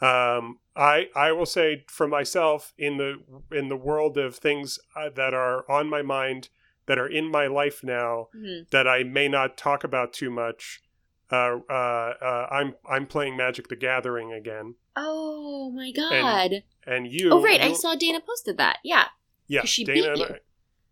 Um, 0.00 0.60
I 0.74 1.08
I 1.14 1.32
will 1.32 1.46
say 1.46 1.84
for 1.88 2.08
myself 2.08 2.72
in 2.78 2.96
the 2.96 3.16
in 3.52 3.68
the 3.68 3.76
world 3.76 4.16
of 4.16 4.36
things 4.36 4.78
uh, 4.96 5.10
that 5.10 5.34
are 5.34 5.70
on 5.70 5.90
my 5.90 6.00
mind 6.00 6.48
that 6.90 6.98
are 6.98 7.06
in 7.06 7.30
my 7.30 7.46
life 7.46 7.84
now 7.84 8.26
Mhm. 8.34 8.68
that 8.70 8.88
I 8.88 9.04
may 9.04 9.28
not 9.28 9.56
talk 9.56 9.84
about 9.84 10.12
too 10.12 10.28
much. 10.28 10.82
Uh, 11.30 11.60
uh, 11.70 11.72
uh, 11.72 12.48
I'm 12.50 12.74
I'm 12.84 13.06
playing 13.06 13.36
Magic 13.36 13.68
the 13.68 13.76
Gathering 13.76 14.32
again, 14.32 14.74
Oh 14.96 15.70
my 15.70 15.92
god! 15.92 16.64
and 16.84 17.06
you. 17.06 17.30
oh 17.30 17.40
right, 17.40 17.60
I 17.60 17.72
saw 17.74 17.94
Dana 17.94 18.20
posted 18.20 18.56
that. 18.58 18.78
Yeah. 18.82 19.06
Yeah, 19.46 19.64
she 19.64 19.84
Dana 19.84 20.00
beat 20.00 20.08
and 20.08 20.18
you. 20.18 20.24
I. 20.26 20.38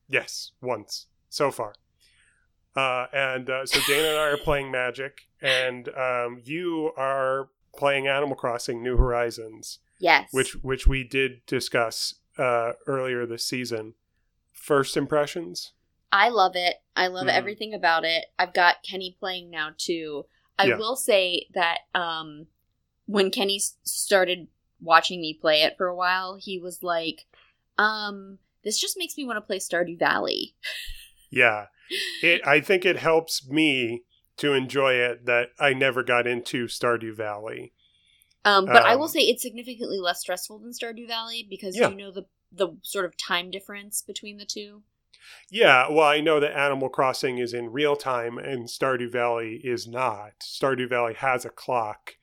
Yes, 0.08 0.52
once 0.60 1.06
so 1.28 1.50
far. 1.50 1.74
Uh, 2.76 3.06
and 3.12 3.50
uh, 3.50 3.66
so 3.66 3.80
Dana 3.88 4.08
and 4.10 4.18
I 4.18 4.28
are 4.28 4.36
playing 4.36 4.70
Magic, 4.70 5.22
and 5.42 5.88
um, 5.96 6.40
you 6.44 6.92
are 6.96 7.48
playing 7.76 8.06
Animal 8.06 8.36
Crossing: 8.36 8.80
New 8.84 8.96
Horizons, 8.96 9.80
Yes. 9.98 10.28
which 10.32 10.52
which 10.62 10.86
we 10.86 11.02
did 11.02 11.44
discuss 11.46 12.14
uh, 12.38 12.74
earlier 12.86 13.26
this 13.26 13.44
season. 13.44 13.94
First 14.52 14.96
impressions? 14.96 15.72
I 16.10 16.30
love 16.30 16.52
it. 16.56 16.76
I 16.96 17.08
love 17.08 17.26
Mhm. 17.26 17.32
everything 17.36 17.74
about 17.74 18.04
it. 18.04 18.26
I've 18.38 18.54
got 18.54 18.82
Kenny 18.82 19.16
playing 19.18 19.50
now 19.50 19.74
too. 19.76 20.26
I 20.58 20.66
Yeah. 20.68 20.76
will 20.76 20.96
say 20.96 21.46
that 21.54 21.80
um, 21.94 22.48
when 23.06 23.30
Kenny 23.30 23.60
started 23.84 24.48
watching 24.80 25.20
me 25.20 25.34
play 25.34 25.62
it 25.62 25.76
for 25.76 25.86
a 25.86 25.94
while, 25.94 26.36
he 26.36 26.58
was 26.58 26.82
like, 26.82 27.26
um, 27.76 28.38
"This 28.62 28.78
just 28.78 28.96
makes 28.98 29.16
me 29.16 29.24
want 29.24 29.36
to 29.36 29.40
play 29.42 29.58
Stardew 29.58 29.98
Valley." 29.98 30.54
Yeah, 31.30 31.66
it. 32.22 32.40
I 32.46 32.60
think 32.60 32.84
it 32.84 32.96
helps 32.96 33.46
me 33.46 34.04
to 34.38 34.52
enjoy 34.54 34.94
it 34.94 35.26
that 35.26 35.50
I 35.58 35.74
never 35.74 36.02
got 36.02 36.26
into 36.26 36.66
Stardew 36.66 37.14
Valley. 37.16 37.72
Um, 38.44 38.66
but 38.66 38.84
I 38.84 38.94
will 38.96 39.04
Um, 39.04 39.10
say 39.10 39.20
it's 39.20 39.42
significantly 39.42 39.98
less 39.98 40.20
stressful 40.20 40.60
than 40.60 40.70
Stardew 40.72 41.06
Valley 41.06 41.46
because 41.48 41.76
Yeah. 41.76 41.90
you 41.90 41.96
know 41.96 42.10
the 42.10 42.26
the 42.50 42.78
sort 42.82 43.04
of 43.04 43.14
time 43.18 43.50
difference 43.50 44.00
between 44.00 44.38
the 44.38 44.46
two. 44.46 44.82
Yeah, 45.50 45.88
well, 45.90 46.06
I 46.08 46.20
know 46.20 46.40
that 46.40 46.56
Animal 46.58 46.88
Crossing 46.88 47.38
is 47.38 47.54
in 47.54 47.72
real 47.72 47.96
time 47.96 48.38
and 48.38 48.66
Stardew 48.68 49.10
Valley 49.10 49.60
is 49.64 49.86
not. 49.86 50.32
Stardew 50.42 50.88
Valley 50.88 51.14
has 51.14 51.44
a 51.44 51.50
clock 51.50 52.16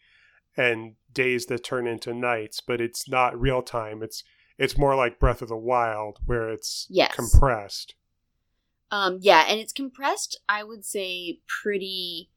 and 0.56 0.94
days 1.12 1.48
that 1.48 1.64
turn 1.64 1.88
into 1.88 2.14
nights, 2.14 2.62
but 2.62 2.80
it's 2.80 3.10
not 3.10 3.40
real 3.40 3.62
time. 3.62 4.02
It's 4.04 4.24
it's 4.58 4.78
more 4.78 4.96
like 4.96 5.20
Breath 5.20 5.42
of 5.42 5.50
the 5.50 5.58
Wild 5.58 6.20
where 6.26 6.50
it's 6.50 6.88
Yes. 6.90 7.14
compressed. 7.16 7.96
Um, 8.92 9.18
yeah, 9.22 9.44
and 9.50 9.60
it's 9.60 9.74
compressed. 9.74 10.40
I 10.48 10.64
would 10.64 10.86
say 10.86 11.40
pretty, 11.48 12.30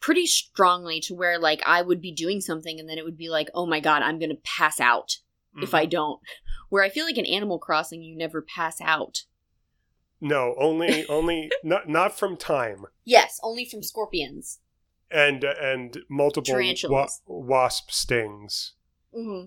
pretty 0.00 0.26
strongly 0.26 1.00
to 1.00 1.14
where 1.14 1.38
like 1.38 1.62
I 1.64 1.80
would 1.80 2.00
be 2.00 2.12
doing 2.12 2.40
something 2.40 2.78
and 2.78 2.88
then 2.88 2.98
it 2.98 3.04
would 3.04 3.16
be 3.16 3.30
like, 3.30 3.48
oh 3.54 3.64
my 3.66 3.80
god, 3.80 4.02
I'm 4.02 4.18
gonna 4.18 4.34
pass 4.42 4.80
out 4.80 5.18
if 5.56 5.68
Mm-hmm. 5.68 5.76
I 5.76 5.86
don't. 5.86 6.20
Where 6.68 6.82
I 6.82 6.88
feel 6.88 7.04
like 7.06 7.16
in 7.16 7.24
Animal 7.26 7.58
Crossing, 7.60 8.02
you 8.02 8.16
never 8.16 8.42
pass 8.42 8.80
out. 8.80 9.24
No, 10.24 10.54
only 10.58 11.06
only 11.08 11.50
not 11.62 11.88
not 11.88 12.18
from 12.18 12.36
time 12.38 12.86
Yes, 13.04 13.38
only 13.42 13.64
from 13.66 13.82
scorpions. 13.82 14.58
and 15.10 15.44
and 15.44 15.98
multiple 16.08 16.54
wa- 16.88 17.08
wasp 17.26 17.90
stings. 17.90 18.72
hmm 19.12 19.44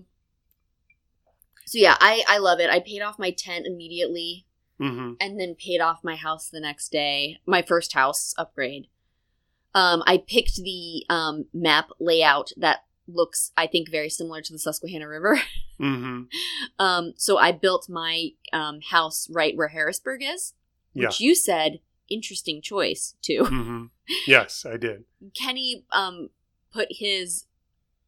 So 1.66 1.78
yeah, 1.78 1.96
I 2.00 2.22
I 2.28 2.38
love 2.38 2.60
it. 2.60 2.70
I 2.70 2.80
paid 2.80 3.02
off 3.02 3.18
my 3.18 3.30
tent 3.32 3.66
immediately. 3.66 4.46
hmm 4.78 5.12
and 5.20 5.38
then 5.40 5.56
paid 5.56 5.80
off 5.80 6.04
my 6.04 6.14
house 6.14 6.48
the 6.48 6.60
next 6.60 6.90
day. 6.92 7.38
My 7.44 7.60
first 7.62 7.92
house 7.92 8.32
upgrade. 8.38 8.86
Um, 9.74 10.02
I 10.06 10.18
picked 10.18 10.56
the 10.62 11.04
um, 11.10 11.46
map 11.52 11.90
layout 12.00 12.50
that 12.56 12.84
looks, 13.08 13.50
I 13.56 13.66
think, 13.66 13.90
very 13.90 14.08
similar 14.10 14.40
to 14.42 14.52
the 14.52 14.58
Susquehanna 14.58 15.08
River. 15.08 15.40
hmm 15.78 16.22
um, 16.78 17.12
so 17.16 17.36
I 17.36 17.50
built 17.52 17.88
my 17.88 18.28
um, 18.52 18.80
house 18.90 19.28
right 19.30 19.56
where 19.56 19.68
Harrisburg 19.68 20.22
is, 20.22 20.54
Yeah. 20.94 21.06
which 21.06 21.20
you 21.20 21.34
said 21.34 21.80
interesting 22.10 22.60
choice 22.62 23.14
too. 23.22 23.44
hmm 23.48 23.84
Yes, 24.26 24.64
I 24.64 24.76
did. 24.78 25.04
Kenny 25.34 25.84
um, 25.92 26.30
put 26.72 26.88
his 26.90 27.44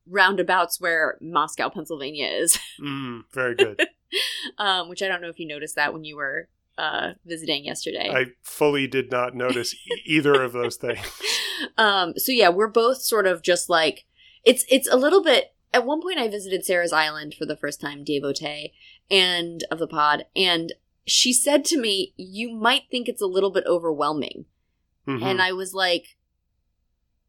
roundabouts 0.07 0.81
where 0.81 1.19
Moscow, 1.21 1.69
Pennsylvania 1.69 2.29
is, 2.29 2.59
Mm, 2.81 3.25
very 3.33 3.55
good. 3.55 3.81
um, 4.59 4.89
which 4.89 5.03
I 5.03 5.09
don't 5.09 5.21
know 5.21 5.29
if 5.29 5.39
you 5.39 5.47
noticed 5.47 5.77
that 5.77 5.93
when 5.93 6.05
you 6.05 6.17
were 6.17 6.49
uh, 6.79 7.11
visiting 7.27 7.65
yesterday. 7.65 8.11
I 8.11 8.27
fully 8.43 8.87
did 8.87 9.11
not 9.11 9.35
notice 9.35 9.75
e- 9.75 10.01
either 10.07 10.43
of 10.43 10.53
those 10.53 10.77
things. 10.77 11.07
um 11.77 12.15
so 12.17 12.33
yeah 12.33 12.49
we're 12.49 12.67
both 12.67 13.03
sort 13.03 13.27
of 13.27 13.43
just 13.43 13.69
like 13.69 14.07
it's 14.45 14.65
it's 14.71 14.89
a 14.91 14.97
little 14.97 15.23
bit 15.23 15.53
at 15.75 15.85
one 15.85 16.01
point 16.01 16.19
i 16.19 16.27
visited 16.27 16.65
sarah's 16.65 16.91
island 16.93 17.35
for 17.35 17.45
the 17.45 17.55
first 17.57 17.83
time 17.83 18.03
devotee 18.03 18.73
and 19.11 19.63
of 19.71 19.79
the 19.79 19.87
pod 19.87 20.25
and 20.35 20.73
she 21.07 21.33
said 21.33 21.65
to 21.65 21.79
me 21.81 22.13
you 22.17 22.51
might 22.55 22.83
think 22.91 23.09
it's 23.09 23.23
a 23.23 23.27
little 23.27 23.51
bit 23.51 23.65
overwhelming 23.67 24.45
Mhm. 25.07 25.23
and 25.23 25.41
i 25.43 25.53
was 25.53 25.73
like 25.75 26.17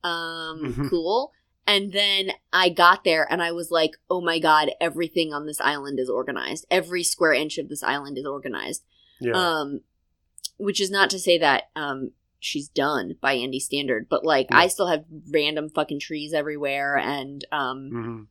um 0.03 0.61
Mhm. 0.77 0.89
cool 0.89 1.31
and 1.67 1.91
then 1.93 2.31
i 2.51 2.69
got 2.69 3.03
there 3.03 3.25
and 3.31 3.41
i 3.41 3.51
was 3.51 3.71
like 3.71 3.91
oh 4.09 4.19
my 4.21 4.39
god 4.39 4.71
everything 4.81 5.31
on 5.33 5.45
this 5.45 5.61
island 5.61 5.99
is 5.99 6.09
organized 6.09 6.65
every 6.71 7.03
square 7.03 7.33
inch 7.33 7.57
of 7.57 7.69
this 7.69 7.83
island 7.83 8.17
is 8.17 8.25
organized 8.25 8.83
yeah. 9.19 9.33
um, 9.33 9.81
which 10.57 10.81
is 10.81 10.89
not 10.91 11.09
to 11.11 11.19
say 11.19 11.37
that 11.37 11.69
um, 11.75 12.11
she's 12.39 12.67
done 12.67 13.13
by 13.21 13.33
Andy 13.33 13.59
standard, 13.59 14.07
but 14.09 14.25
like 14.25 14.47
Yeah. 14.49 14.57
I 14.57 14.67
still 14.67 14.87
have 14.87 15.05
random 15.31 15.69
fucking 15.69 15.99
trees 15.99 16.33
everywhere 16.33 16.97
and 16.97 17.45
um 17.51 17.89
hmm 17.91 18.21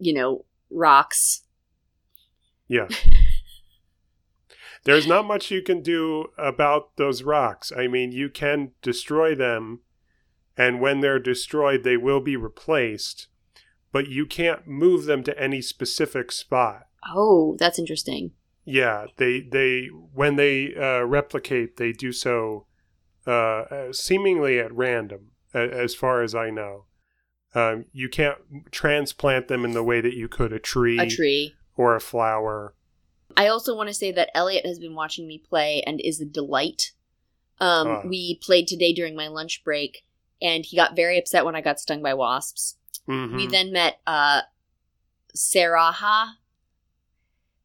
you 0.00 0.12
know 0.12 0.44
rocks. 0.70 1.42
Yeah. 2.68 2.88
There's 4.84 5.06
not 5.06 5.26
much 5.26 5.50
you 5.50 5.62
can 5.62 5.82
do 5.82 6.26
about 6.38 6.96
those 6.96 7.22
rocks. 7.22 7.70
I 7.76 7.86
mean, 7.86 8.12
you 8.12 8.30
can 8.30 8.72
destroy 8.82 9.34
them, 9.34 9.80
and 10.56 10.80
when 10.80 11.00
they're 11.00 11.18
destroyed, 11.18 11.82
they 11.84 11.96
will 11.96 12.20
be 12.20 12.36
replaced, 12.36 13.28
but 13.92 14.08
you 14.08 14.24
can't 14.24 14.66
move 14.66 15.04
them 15.04 15.22
to 15.24 15.38
any 15.38 15.60
specific 15.60 16.32
spot. 16.32 16.86
Oh, 17.14 17.56
that's 17.58 17.78
interesting. 17.78 18.32
Yeah, 18.64 19.06
they 19.16 19.40
they 19.40 19.86
when 20.14 20.36
they 20.36 20.74
uh, 20.74 21.02
replicate, 21.04 21.76
they 21.76 21.92
do 21.92 22.12
so 22.12 22.66
uh, 23.26 23.30
uh, 23.30 23.92
seemingly 23.92 24.58
at 24.58 24.72
random, 24.72 25.32
as 25.52 25.94
far 25.94 26.22
as 26.22 26.34
I 26.34 26.50
know. 26.50 26.84
Um, 27.54 27.86
you 27.92 28.08
can't 28.08 28.38
transplant 28.70 29.48
them 29.48 29.64
in 29.64 29.72
the 29.72 29.82
way 29.82 30.00
that 30.00 30.14
you 30.14 30.28
could 30.28 30.52
a 30.52 30.58
tree, 30.60 30.98
A 30.98 31.06
tree. 31.08 31.54
or 31.76 31.96
a 31.96 32.00
flower. 32.00 32.74
I 33.36 33.48
also 33.48 33.74
want 33.76 33.88
to 33.88 33.94
say 33.94 34.12
that 34.12 34.30
Elliot 34.36 34.66
has 34.66 34.78
been 34.78 34.94
watching 34.94 35.26
me 35.26 35.38
play 35.38 35.82
and 35.86 36.00
is 36.00 36.20
a 36.20 36.24
delight. 36.26 36.92
Um, 37.58 37.88
Ah. 37.88 38.02
We 38.06 38.36
played 38.36 38.66
today 38.68 38.92
during 38.92 39.14
my 39.16 39.28
lunch 39.28 39.62
break, 39.64 40.04
and 40.40 40.64
he 40.64 40.76
got 40.76 40.96
very 40.96 41.18
upset 41.18 41.44
when 41.44 41.54
I 41.56 41.60
got 41.60 41.80
stung 41.80 42.02
by 42.02 42.14
wasps. 42.14 42.76
Mhm. 43.06 43.36
We 43.36 43.46
then 43.46 43.72
met 43.72 44.00
uh, 44.06 44.42
Saharah, 45.36 46.36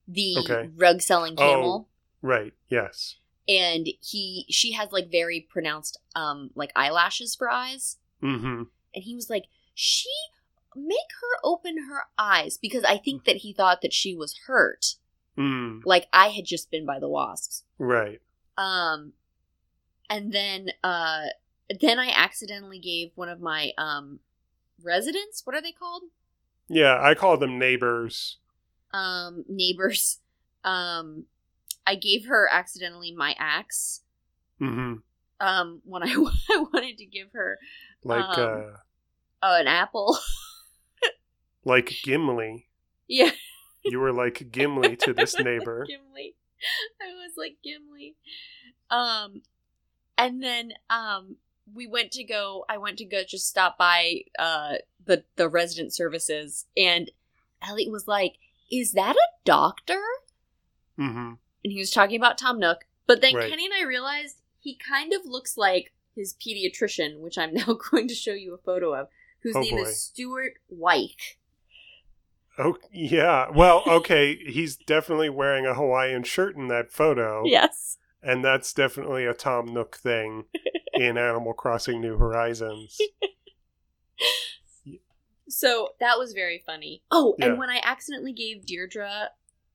the 0.08 0.36
Okay. 0.39 0.69
rug 0.75 1.01
selling 1.01 1.36
camel, 1.36 1.89
Right. 2.21 2.54
Yes. 2.69 3.15
and 3.47 3.88
he 4.01 4.45
she 4.49 4.71
has 4.73 4.91
like 4.91 5.10
very 5.12 5.39
pronounced 5.41 5.97
um 6.15 6.49
like 6.56 6.71
eyelashes 6.75 7.36
for 7.36 7.49
eyes, 7.49 7.97
Mm-hmm. 8.21 8.63
and 8.93 9.04
he 9.04 9.15
was 9.15 9.30
like, 9.30 9.45
"She 9.73 10.10
make 10.75 11.12
her 11.21 11.39
open 11.43 11.86
her 11.88 12.06
eyes," 12.17 12.58
because 12.58 12.84
I 12.84 12.97
think 12.97 13.25
that 13.25 13.38
he 13.38 13.54
thought 13.54 13.82
that 13.82 13.93
she 13.93 14.13
was 14.15 14.36
hurt, 14.47 14.95
Mm. 15.38 15.82
like 15.86 16.08
I 16.13 16.30
had 16.30 16.45
just 16.45 16.71
been 16.71 16.86
by 16.86 17.00
the 17.00 17.10
wasps. 17.10 17.63
Right. 17.78 18.21
Um, 18.58 19.13
and 20.10 20.32
then 20.32 20.69
uh, 20.84 21.24
then 21.82 22.00
I 22.00 22.12
accidentally 22.15 22.80
gave 22.80 23.12
one 23.15 23.28
of 23.30 23.41
my 23.41 23.71
um 23.78 24.19
residents. 24.82 25.41
What 25.45 25.56
are 25.56 25.62
they 25.62 25.71
called? 25.71 26.04
Yeah, 26.67 26.98
I 27.02 27.13
call 27.15 27.38
them 27.38 27.60
neighbors. 27.60 28.38
Um, 28.93 29.43
neighbors. 29.50 30.19
Um, 30.63 31.26
I 31.86 31.95
gave 31.95 32.26
her 32.28 32.48
accidentally 32.52 33.13
my 33.13 33.36
axe. 33.38 34.02
Mm-hmm. 34.62 34.95
Um, 35.45 35.82
when 35.84 36.02
I, 36.02 36.08
I 36.50 36.65
wanted 36.74 36.98
to 37.00 37.06
give 37.06 37.28
her 37.34 37.60
Like 38.04 38.38
Um, 38.38 38.63
uh 39.43 39.45
uh, 39.45 39.60
an 39.60 39.67
apple. 39.67 40.17
like 41.65 41.91
Gimli. 42.04 42.67
yeah, 43.08 43.32
You 43.86 44.00
were 44.00 44.12
like 44.13 44.52
Gimli 44.52 44.95
to 44.98 45.13
this 45.13 45.38
neighbor. 45.39 45.86
Gimli. 45.88 46.36
I 47.02 47.13
was 47.13 47.34
like 47.38 47.58
Gimli. 47.63 48.15
Um, 48.89 49.41
and 50.17 50.41
then 50.43 50.74
um, 50.89 51.36
we 51.74 51.88
went 51.88 52.12
to 52.13 52.24
go. 52.24 52.65
I 52.69 52.78
went 52.78 52.98
to 53.00 53.06
go 53.06 53.24
just 53.28 53.48
stop 53.48 53.78
by 53.78 54.21
uh 54.39 54.76
the 55.06 55.24
the 55.36 55.48
resident 55.50 55.93
services, 55.93 56.65
and 56.76 57.12
Elliot 57.67 57.91
was 57.91 58.08
like, 58.08 58.36
"Is 58.71 58.93
that 58.93 59.15
a 59.15 59.28
doctor?" 59.43 60.02
Mm-hmm. 61.00 61.34
And 61.63 61.74
he 61.74 61.78
was 61.80 61.91
talking 61.91 62.15
about 62.17 62.38
Tom 62.38 62.60
Nook. 62.60 62.86
But 63.08 63.21
then 63.21 63.36
Right. 63.36 63.50
Kenny 63.50 63.65
and 63.65 63.74
I 63.74 63.84
realized 63.84 64.38
he 64.60 64.76
kind 64.76 65.13
of 65.13 65.26
looks 65.26 65.58
like 65.58 65.93
his 66.15 66.34
pediatrician, 66.36 67.19
which 67.19 67.38
I'm 67.38 67.54
now 67.54 67.78
going 67.91 68.08
to 68.08 68.15
show 68.15 68.34
you 68.34 68.54
a 68.54 68.58
photo 68.58 68.93
of, 68.93 69.10
whose 69.41 69.56
Oh, 69.56 69.62
name 69.62 69.76
boy. 69.76 69.82
is 69.84 70.02
Stuart 70.02 70.54
Wyke. 70.69 71.38
Oh 72.57 72.77
yeah. 72.91 73.49
Well, 73.53 73.83
okay. 73.87 74.35
He's 74.35 74.75
definitely 74.77 75.29
wearing 75.29 75.65
a 75.65 75.73
Hawaiian 75.73 76.23
shirt 76.23 76.55
in 76.55 76.67
that 76.69 76.91
photo. 76.91 77.43
Yes. 77.45 77.97
And 78.23 78.43
that's 78.43 78.73
definitely 78.73 79.25
a 79.25 79.33
Tom 79.33 79.67
Nook 79.73 79.97
thing 79.97 80.45
in 80.93 81.17
Animal 81.17 81.53
Crossing 81.53 82.01
New 82.01 82.17
Horizons. 82.17 82.97
So 85.47 85.89
that 85.99 86.17
was 86.17 86.33
very 86.33 86.61
funny. 86.65 87.03
Oh, 87.11 87.35
Yeah. 87.37 87.45
and 87.45 87.57
when 87.59 87.69
I 87.69 87.79
accidentally 87.83 88.33
gave 88.33 88.65
Deirdre 88.65 89.29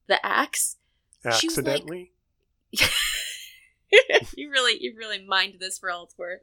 the 0.09 0.25
axe, 0.27 0.77
She 1.39 1.47
was 1.47 1.57
like- 1.59 1.67
Accidentally. 1.69 2.13
you 4.37 4.51
really, 4.51 4.79
you 4.81 4.95
really 4.97 5.25
mined 5.25 5.57
this 5.61 5.79
for 5.79 5.91
all 5.91 6.05
it's 6.05 6.19
worth. 6.19 6.41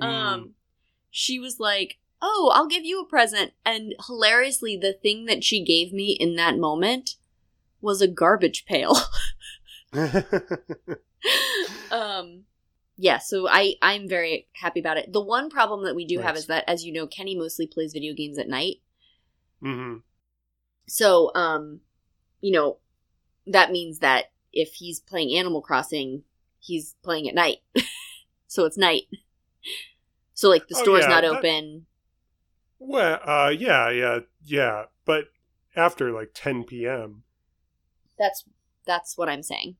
Mm. 0.00 0.04
Um, 0.06 0.54
she 1.10 1.38
was 1.38 1.60
like, 1.60 1.98
"Oh, 2.26 2.50
I'll 2.54 2.66
give 2.66 2.84
you 2.84 3.00
a 3.02 3.06
present," 3.06 3.52
and 3.64 3.94
hilariously, 4.06 4.76
the 4.76 4.92
thing 4.94 5.26
that 5.26 5.44
she 5.44 5.62
gave 5.62 5.92
me 5.92 6.12
in 6.12 6.36
that 6.36 6.56
moment 6.58 7.16
was 7.80 8.00
a 8.00 8.08
garbage 8.08 8.64
pail. 8.64 8.96
um, 11.90 12.44
yeah. 12.96 13.18
So 13.18 13.48
I, 13.48 13.74
I'm 13.82 14.08
very 14.08 14.48
happy 14.54 14.80
about 14.80 14.96
it. 14.96 15.12
The 15.12 15.20
one 15.20 15.50
problem 15.50 15.84
that 15.84 15.94
we 15.96 16.04
do 16.06 16.20
have 16.20 16.36
is 16.36 16.46
that, 16.46 16.64
as 16.68 16.84
you 16.84 16.92
know, 16.92 17.06
Kenny 17.06 17.36
mostly 17.36 17.66
plays 17.66 17.92
video 17.92 18.14
games 18.14 18.38
at 18.38 18.48
night. 18.48 18.76
hmm 19.60 19.96
So, 20.86 21.30
um, 21.34 21.80
you 22.40 22.52
know, 22.52 22.78
that 23.46 23.70
means 23.72 23.98
that 24.00 24.32
if 24.52 24.74
he's 24.74 25.00
playing 25.00 25.36
Animal 25.36 25.60
Crossing, 25.60 26.22
he's 26.60 26.94
playing 27.02 27.28
at 27.28 27.34
night. 27.34 27.58
so 28.46 28.64
it's 28.64 28.78
night. 28.78 29.02
So 30.34 30.48
like 30.48 30.68
the 30.68 30.76
Oh, 30.78 30.82
store's 30.82 31.02
yeah, 31.02 31.08
not 31.08 31.22
that- 31.22 31.36
open. 31.38 31.86
Well, 32.86 33.18
uh, 33.24 33.48
yeah, 33.48 33.90
yeah, 33.90 34.18
yeah. 34.42 34.84
But 35.04 35.26
after 35.74 36.10
like 36.12 36.30
10 36.34 36.64
p.m., 36.64 37.22
That's 38.18 38.44
that's 38.86 39.16
what 39.16 39.28
I'm 39.28 39.42
saying. 39.42 39.76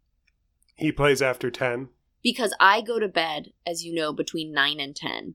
he 0.74 0.90
plays 0.90 1.20
after 1.22 1.50
10. 1.50 1.88
Because 2.22 2.54
I 2.58 2.80
go 2.80 2.98
to 2.98 3.06
bed, 3.08 3.52
as 3.66 3.84
you 3.84 3.94
know, 3.94 4.12
between 4.12 4.52
nine 4.52 4.80
and 4.80 4.96
ten. 4.96 5.34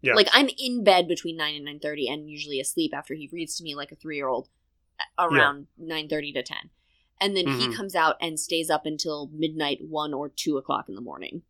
Yeah. 0.00 0.14
Like 0.14 0.28
I'm 0.32 0.48
in 0.58 0.82
bed 0.82 1.06
between 1.08 1.36
nine 1.36 1.54
and 1.54 1.64
nine 1.66 1.78
thirty, 1.80 2.08
and 2.08 2.30
usually 2.30 2.58
asleep 2.60 2.92
after 2.94 3.12
he 3.14 3.28
reads 3.32 3.56
to 3.58 3.62
me 3.64 3.74
like 3.74 3.92
a 3.92 3.96
three 3.96 4.16
year 4.16 4.28
old 4.28 4.48
around 5.18 5.66
nine 5.76 6.08
thirty 6.08 6.32
to 6.32 6.42
ten. 6.42 6.70
And 7.20 7.36
then 7.36 7.46
he 7.46 7.66
Mhm. 7.68 7.74
comes 7.76 7.94
out 7.94 8.16
and 8.20 8.40
stays 8.40 8.70
up 8.70 8.86
until 8.86 9.28
midnight, 9.32 9.78
one 9.82 10.14
or 10.14 10.28
two 10.30 10.56
o'clock 10.56 10.88
in 10.88 10.94
the 10.94 11.00
morning. 11.02 11.42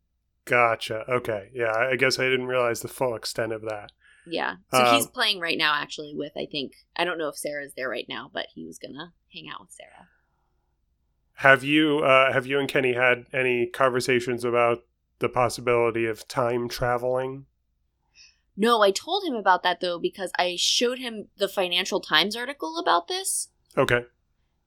Gotcha. 0.45 1.05
Okay. 1.09 1.49
Yeah, 1.53 1.71
I 1.75 1.95
guess 1.95 2.19
I 2.19 2.23
didn't 2.29 2.47
realize 2.47 2.81
the 2.81 2.87
full 2.87 3.15
extent 3.15 3.51
of 3.53 3.61
that. 3.63 3.91
Yeah. 4.29 4.55
So 4.71 4.83
Um, 4.83 4.95
he's 4.95 5.07
playing 5.07 5.39
right 5.39 5.57
now, 5.57 5.73
actually, 5.73 6.13
with, 6.15 6.33
I 6.35 6.45
think, 6.45 6.73
I 6.95 7.05
don't 7.05 7.17
know 7.17 7.29
if 7.29 7.37
Sarah's 7.37 7.73
there 7.75 7.89
right 7.89 8.07
now, 8.07 8.29
but 8.33 8.47
he 8.53 8.65
was 8.65 8.77
going 8.77 8.93
to 8.93 9.13
hang 9.33 9.49
out 9.49 9.61
with 9.61 9.71
Sarah. 9.71 10.09
Have 11.35 11.63
you 11.63 11.99
uh, 11.99 12.33
have 12.33 12.47
you 12.47 12.59
and 12.59 12.67
Kenny 12.67 12.93
had 12.93 13.27
any 13.31 13.67
conversations 13.67 14.43
about 14.43 14.79
the 15.19 15.29
possibility 15.29 16.05
of 16.05 16.27
time 16.27 16.67
traveling? 16.67 17.45
No, 18.55 18.81
I 18.81 18.89
told 18.89 19.23
him 19.23 19.35
about 19.35 19.61
that, 19.61 19.79
though, 19.79 19.99
because 19.99 20.31
I 20.39 20.55
showed 20.57 20.97
him 20.97 21.27
the 21.37 21.47
Financial 21.47 22.01
Times 22.01 22.35
article 22.35 22.79
about 22.79 23.07
this. 23.07 23.49
Okay. 23.77 24.05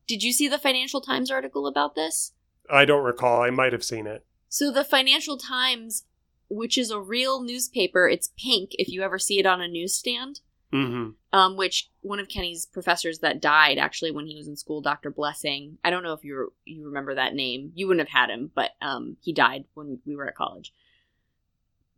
Did 0.06 0.22
you 0.22 0.32
see 0.32 0.46
the 0.46 0.58
Financial 0.60 1.00
Times 1.00 1.28
article 1.28 1.66
about 1.66 1.96
this? 1.96 2.32
I 2.72 2.84
don't 2.84 3.02
recall. 3.02 3.42
I 3.42 3.50
might 3.50 3.72
have 3.72 3.82
seen 3.82 4.06
it. 4.06 4.24
So, 4.48 4.70
the 4.70 4.84
Financial 4.84 5.36
Times, 5.36 6.04
which 6.50 6.76
is 6.76 6.90
a 6.90 7.00
real 7.00 7.42
newspaper, 7.42 8.08
it's 8.08 8.32
pink 8.36 8.70
if 8.72 8.88
you 8.88 9.02
ever 9.02 9.18
see 9.18 9.38
it 9.38 9.46
on 9.46 9.60
a 9.60 9.68
newsstand. 9.68 10.40
Mm-hmm. 10.72 11.36
um, 11.36 11.56
which 11.56 11.90
one 12.02 12.20
of 12.20 12.28
Kenny's 12.28 12.64
professors 12.64 13.18
that 13.18 13.42
died 13.42 13.76
actually 13.76 14.12
when 14.12 14.26
he 14.26 14.36
was 14.36 14.46
in 14.46 14.54
school, 14.54 14.80
Dr. 14.80 15.10
Blessing. 15.10 15.78
I 15.82 15.90
don't 15.90 16.04
know 16.04 16.12
if 16.12 16.22
you 16.22 16.52
you 16.64 16.86
remember 16.86 17.16
that 17.16 17.34
name. 17.34 17.72
You 17.74 17.88
wouldn't 17.88 18.08
have 18.08 18.20
had 18.20 18.30
him, 18.30 18.52
but 18.54 18.70
um, 18.80 19.16
he 19.20 19.32
died 19.32 19.64
when 19.74 19.98
we 20.06 20.14
were 20.14 20.28
at 20.28 20.36
college. 20.36 20.72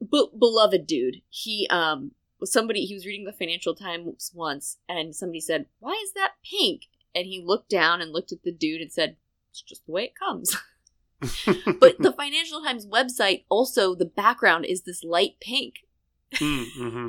But 0.00 0.38
beloved 0.38 0.86
dude, 0.86 1.16
he 1.28 1.66
um 1.68 2.12
was 2.40 2.50
somebody 2.50 2.86
he 2.86 2.94
was 2.94 3.04
reading 3.04 3.26
the 3.26 3.32
Financial 3.32 3.74
Times 3.74 4.32
once, 4.34 4.78
and 4.88 5.14
somebody 5.14 5.40
said, 5.40 5.66
"Why 5.78 5.92
is 6.02 6.14
that 6.14 6.36
pink?" 6.42 6.84
And 7.14 7.26
he 7.26 7.42
looked 7.44 7.68
down 7.68 8.00
and 8.00 8.10
looked 8.10 8.32
at 8.32 8.42
the 8.42 8.52
dude 8.52 8.80
and 8.80 8.90
said, 8.90 9.16
"It's 9.50 9.60
just 9.60 9.84
the 9.84 9.92
way 9.92 10.04
it 10.04 10.18
comes." 10.18 10.56
but 11.80 11.98
the 11.98 12.12
Financial 12.16 12.62
Times 12.62 12.86
website 12.86 13.44
also 13.48 13.94
the 13.94 14.04
background 14.04 14.64
is 14.66 14.82
this 14.82 15.04
light 15.04 15.34
pink 15.40 15.84
mm-hmm. 16.34 17.08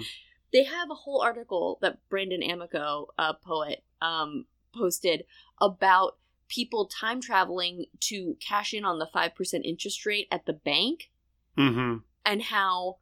they 0.52 0.64
have 0.64 0.90
a 0.92 0.96
whole 0.96 1.22
article 1.22 1.80
that 1.82 1.98
Brandon 2.10 2.44
Amico, 2.44 3.08
a 3.18 3.34
poet, 3.34 3.84
um, 4.02 4.46
posted 4.76 5.24
about 5.62 6.18
people 6.50 6.86
time 6.88 7.22
traveling 7.22 7.86
to 8.02 8.36
cash 8.46 8.74
in 8.74 8.84
on 8.86 9.00
the 9.00 9.08
5% 9.16 9.32
interest 9.64 10.06
rate 10.06 10.28
at 10.32 10.46
the 10.46 10.54
bank 10.54 11.10
Mm-hmm. 11.58 11.98
and 12.26 12.42
how 12.42 12.98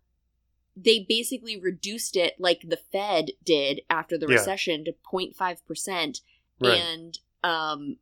they 0.75 1.05
basically 1.07 1.59
reduced 1.59 2.15
it 2.15 2.35
like 2.37 2.61
the 2.67 2.79
Fed 2.91 3.31
did 3.43 3.81
after 3.89 4.17
the 4.17 4.27
Yeah. 4.27 4.35
recession 4.35 4.85
to 4.85 4.93
0.5%. 5.09 6.21
Right. 6.59 6.77
And 6.77 7.19
um, 7.43 7.97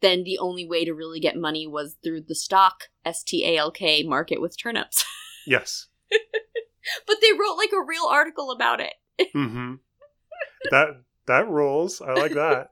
then 0.00 0.24
the 0.24 0.38
only 0.38 0.66
way 0.66 0.84
to 0.84 0.94
really 0.94 1.20
get 1.20 1.36
money 1.36 1.66
was 1.66 1.96
through 2.02 2.22
the 2.22 2.34
stock, 2.34 2.84
S 3.04 3.22
T 3.22 3.44
A 3.44 3.56
L 3.58 3.70
K, 3.70 4.02
market 4.02 4.40
with 4.40 4.56
turnips. 4.58 5.04
yes. 5.46 5.86
but 6.10 7.16
they 7.20 7.32
wrote 7.32 7.56
like 7.56 7.72
a 7.72 7.84
real 7.86 8.06
article 8.08 8.50
about 8.50 8.80
it. 8.80 8.94
Mm-hmm. 9.34 9.74
That 10.70 11.02
that 11.26 11.48
rules. 11.48 12.00
I 12.00 12.12
like 12.14 12.32
that. 12.34 12.70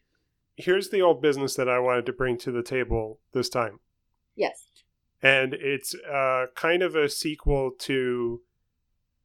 Here's 0.56 0.90
the 0.90 1.00
old 1.00 1.22
business 1.22 1.54
that 1.54 1.68
I 1.68 1.78
wanted 1.78 2.04
to 2.06 2.12
bring 2.12 2.36
to 2.38 2.52
the 2.52 2.62
table 2.62 3.20
this 3.32 3.48
time. 3.48 3.80
Yes. 4.36 4.66
and 5.22 5.54
it's 5.54 5.94
uh, 5.94 6.46
kind 6.54 6.82
of 6.82 6.94
a 6.94 7.08
sequel 7.08 7.72
to 7.80 8.42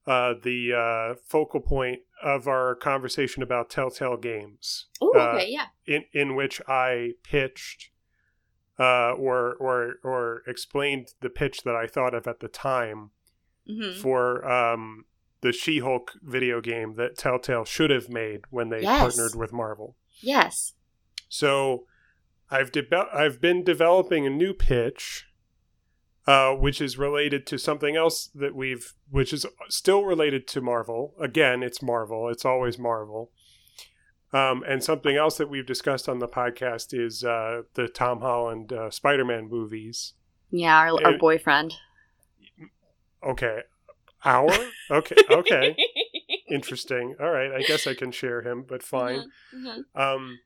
uh, 0.05 0.33
the 0.41 0.73
uh, 0.73 1.15
focal 1.25 1.59
point 1.61 1.99
of 2.21 2.47
our 2.47 2.75
conversation 2.75 3.41
about 3.43 3.69
Telltale 3.69 4.17
Games, 4.17 4.87
Oh, 5.01 5.13
okay, 5.17 5.47
yeah. 5.49 5.67
in 5.85 6.03
in 6.13 6.35
which 6.35 6.61
I 6.67 7.13
pitched 7.23 7.89
uh, 8.79 9.11
or 9.13 9.53
or 9.55 9.95
or 10.03 10.41
explained 10.47 11.09
the 11.21 11.29
pitch 11.29 11.63
that 11.63 11.75
I 11.75 11.87
thought 11.87 12.13
of 12.13 12.27
at 12.27 12.39
the 12.39 12.47
time 12.47 13.11
hmm 13.67 13.93
for 14.01 14.45
um, 14.49 15.05
the 15.41 15.51
She-Hulk 15.53 16.11
video 16.21 16.59
game 16.61 16.95
that 16.95 17.17
Telltale 17.17 17.63
should 17.65 17.89
have 17.91 18.09
made 18.09 18.41
when 18.49 18.69
they 18.69 18.81
Yes. 18.81 18.99
partnered 18.99 19.35
with 19.35 19.51
Marvel. 19.53 19.95
Yes. 20.21 20.73
So 21.29 21.85
I've 22.51 22.71
de- 22.71 23.07
I've 23.13 23.39
been 23.41 23.63
developing 23.63 24.25
a 24.27 24.29
new 24.29 24.53
pitch, 24.53 25.25
uh, 26.27 26.51
which 26.51 26.79
is 26.81 26.97
related 26.97 27.45
to 27.47 27.57
something 27.57 27.95
else 27.95 28.27
that 28.35 28.55
we've, 28.55 28.93
which 29.09 29.33
is 29.33 29.45
still 29.69 30.03
related 30.05 30.47
to 30.47 30.61
Marvel. 30.61 31.13
Again, 31.19 31.63
it's 31.63 31.81
Marvel. 31.81 32.29
It's 32.29 32.45
always 32.45 32.77
Marvel. 32.79 33.31
Um, 34.31 34.63
and 34.67 34.83
something 34.83 35.15
else 35.15 35.37
that 35.37 35.49
we've 35.49 35.65
discussed 35.65 36.09
on 36.09 36.17
the 36.19 36.27
podcast 36.27 36.87
is 36.91 37.23
uh, 37.23 37.63
the 37.75 37.87
Tom 37.87 38.21
Holland 38.21 38.73
uh, 38.73 38.89
Spider-Man 38.89 39.47
movies. 39.49 40.13
Yeah, 40.49 40.75
our, 40.77 41.05
our 41.05 41.17
boyfriend. 41.17 41.75
Okay, 43.23 43.61
our 44.25 44.49
okay, 44.91 45.15
okay, 45.29 45.75
interesting. 46.49 47.15
All 47.19 47.29
right, 47.31 47.51
I 47.51 47.61
guess 47.61 47.87
I 47.87 47.93
can 47.93 48.11
share 48.11 48.41
him, 48.41 48.63
but 48.67 48.83
fine. 48.83 49.31
Mhm, 49.55 49.83
Um, 49.95 50.39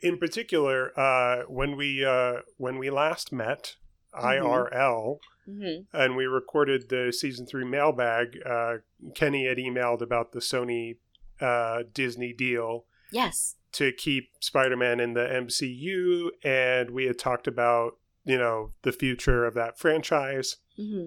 in 0.00 0.18
particular, 0.18 0.92
uh, 0.98 1.42
when 1.48 1.76
we 1.76 2.04
uh, 2.04 2.40
when 2.56 2.78
we 2.78 2.90
last 2.90 3.32
met 3.32 3.76
IRL 4.14 5.18
mhm, 5.48 5.60
mhm. 5.62 5.86
and 5.92 6.16
we 6.16 6.26
recorded 6.26 6.88
the 6.88 7.12
season 7.12 7.46
three 7.46 7.64
mailbag, 7.64 8.38
uh, 8.44 8.76
Kenny 9.14 9.46
had 9.46 9.58
emailed 9.58 10.00
about 10.02 10.32
the 10.32 10.40
Sony 10.40 10.96
uh, 11.40 11.84
Disney 11.92 12.32
deal 12.32 12.84
Yes. 13.12 13.56
to 13.72 13.92
keep 13.92 14.30
Spider-Man 14.40 15.00
in 15.00 15.14
the 15.14 15.20
MCU, 15.20 16.28
and 16.42 16.90
we 16.90 17.04
had 17.06 17.18
talked 17.18 17.46
about 17.46 17.98
you 18.24 18.36
know 18.36 18.72
the 18.82 18.92
future 18.92 19.44
of 19.46 19.54
that 19.54 19.78
franchise. 19.78 20.56
hmm 20.76 21.06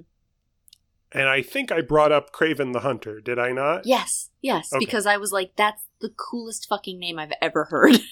And 1.11 1.27
I 1.27 1.41
think 1.41 1.71
I 1.71 1.81
brought 1.81 2.11
up 2.11 2.31
Kraven 2.31 2.73
the 2.73 2.79
Hunter, 2.79 3.19
did 3.19 3.37
I 3.37 3.51
not? 3.51 3.85
Yes. 3.85 4.29
Yes. 4.41 4.73
Okay. 4.73 4.83
Because 4.83 5.05
I 5.05 5.17
was 5.17 5.31
like, 5.31 5.51
that's 5.55 5.83
the 5.99 6.09
coolest 6.09 6.67
fucking 6.67 6.97
name 6.97 7.19
I've 7.19 7.33
ever 7.41 7.65
heard. 7.65 7.99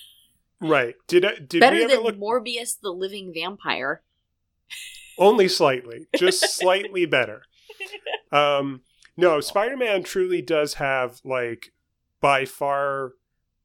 Right. 0.62 0.96
Did 1.08 1.24
I, 1.24 1.36
did 1.36 1.54
we 1.54 1.60
Better 1.62 1.78
ever 1.78 1.88
than 1.88 2.04
look 2.04 2.18
Morbius 2.18 2.78
the 2.82 2.90
Living 2.92 3.32
Vampire. 3.34 4.02
Only 5.18 5.48
slightly, 5.48 6.08
just 6.18 6.56
slightly 6.58 7.06
better. 7.06 7.44
Um, 8.32 8.82
no, 9.18 9.40
Spider 9.42 9.78
Man 9.78 10.04
truly 10.04 10.42
does 10.42 10.76
have 10.76 11.20
like 11.24 11.74
by 12.22 12.46
far 12.46 13.14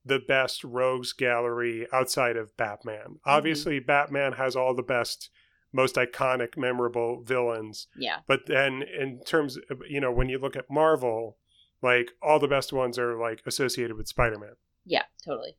the 0.05 0.19
best 0.19 0.63
rogues 0.65 1.13
gallery 1.13 1.87
outside 1.93 2.37
of 2.37 2.57
Batman. 2.57 3.19
Obviously, 3.25 3.81
Batman 3.81 4.33
has 4.33 4.55
all 4.55 4.75
the 4.75 4.83
best, 4.83 5.31
most 5.73 5.95
iconic, 5.95 6.57
memorable 6.57 7.23
villains. 7.23 7.87
Yeah. 7.97 8.19
But 8.27 8.47
then, 8.47 8.83
in 8.83 9.21
terms 9.25 9.57
of 9.71 9.83
you 9.89 10.01
know, 10.01 10.13
when 10.13 10.29
you 10.29 10.39
look 10.39 10.57
at 10.57 10.71
Marvel, 10.71 11.39
like 11.83 12.13
all 12.23 12.39
the 12.39 12.49
best 12.49 12.73
ones 12.73 12.99
are 12.99 13.19
like 13.19 13.43
associated 13.47 13.97
with 13.97 14.09
Spider 14.09 14.39
Man. 14.39 14.55
Yeah, 14.85 15.05
totally. 15.25 15.57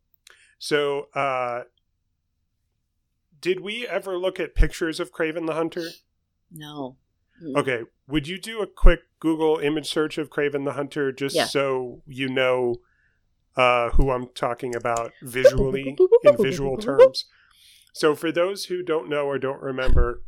So, 0.59 1.07
uh, 1.13 1.63
did 3.41 3.59
we 3.59 3.87
ever 3.87 4.17
look 4.17 4.39
at 4.39 4.55
pictures 4.55 4.99
of 4.99 5.11
Kraven 5.11 5.45
the 5.47 5.53
Hunter? 5.53 5.87
No. 6.51 6.97
Mm. 7.43 7.57
Okay, 7.57 7.81
would 8.07 8.27
you 8.27 8.37
do 8.39 8.61
a 8.61 8.67
quick 8.67 9.01
Google 9.19 9.57
image 9.59 9.87
search 9.89 10.17
of 10.17 10.29
Kraven 10.29 10.65
the 10.65 10.73
Hunter 10.73 11.11
just 11.11 11.35
Yeah. 11.35 11.45
so 11.45 12.01
you 12.07 12.29
know 12.29 12.75
uh, 13.57 13.89
who 13.91 14.11
I'm 14.11 14.27
talking 14.35 14.75
about 14.75 15.11
visually 15.21 15.97
in 16.23 16.37
visual 16.37 16.77
terms? 16.89 17.25
So, 17.93 18.13
for 18.15 18.31
those 18.31 18.65
who 18.65 18.83
don't 18.83 19.09
know 19.09 19.25
or 19.25 19.39
don't 19.39 19.61
remember, 19.61 20.21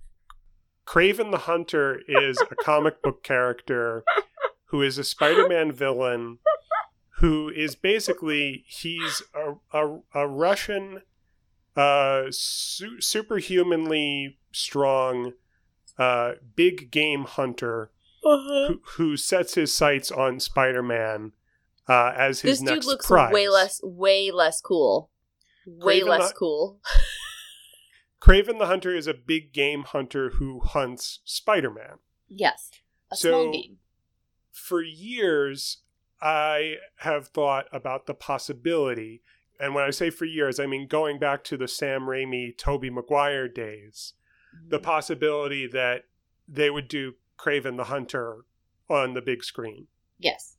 Craven 0.86 1.32
the 1.32 1.40
Hunter 1.40 2.00
is 2.08 2.38
a 2.50 2.56
comic 2.56 3.02
book 3.02 3.24
character 3.24 4.04
who 4.66 4.82
is 4.82 4.98
a 4.98 5.04
Spider-Man 5.04 5.72
villain 5.74 6.40
who 7.20 7.50
is 7.50 7.76
basically 7.76 8.64
he's 8.68 9.22
a 9.34 9.56
a, 9.78 10.00
a 10.14 10.28
Russian 10.28 11.02
uh 11.78 12.24
su- 12.32 13.00
superhumanly 13.00 14.38
strong 14.52 15.34
uh 16.00 16.32
big 16.56 16.90
game 16.92 17.24
hunter 17.26 17.92
Uh-huh. 18.26 18.68
who, 18.74 18.82
who 18.98 19.18
sets 19.18 19.54
his 19.56 19.74
sights 19.74 20.12
on 20.12 20.40
Spider-Man 20.40 21.32
uh 21.88 22.14
as 22.18 22.42
his 22.42 22.60
This 22.60 22.70
dude 22.70 22.86
looks 22.86 23.06
prize. 23.08 23.32
way 23.34 23.48
less, 23.48 23.80
way 23.84 24.32
less 24.32 24.60
cool. 24.60 25.10
Way 25.66 26.02
Kraven 26.02 26.08
less 26.08 26.30
the- 26.30 26.36
cool. 26.38 26.80
Kraven 28.22 28.58
the 28.60 28.66
Hunter 28.66 28.96
is 28.96 29.08
a 29.08 29.14
big 29.14 29.54
game 29.54 29.84
hunter 29.84 30.32
who 30.32 30.60
hunts 30.62 31.20
Spider-Man. 31.26 32.00
Yes. 32.28 32.72
A 33.12 33.16
So- 33.16 33.30
small 33.30 33.52
game. 33.54 33.78
for 34.52 34.82
years 34.82 35.78
I 36.20 36.76
have 36.98 37.28
thought 37.28 37.68
about 37.72 38.08
the 38.08 38.16
possibility, 38.16 39.22
and 39.60 39.74
when 39.76 39.84
I 39.84 39.90
say 39.92 40.10
for 40.10 40.26
years, 40.26 40.60
I 40.60 40.66
mean 40.66 40.88
going 40.88 41.20
back 41.20 41.44
to 41.46 41.58
the 41.58 41.68
Sam 41.68 42.02
Raimi, 42.02 42.58
Tobey 42.58 42.90
Maguire 42.90 43.48
days, 43.48 44.14
the 44.68 44.80
possibility 44.80 45.68
that 45.68 46.04
they 46.48 46.70
would 46.70 46.88
do 46.88 47.14
Kraven 47.38 47.78
the 47.78 47.86
Hunter 47.86 48.46
on 48.90 49.14
the 49.14 49.22
big 49.22 49.44
screen. 49.44 49.88
yes. 50.18 50.54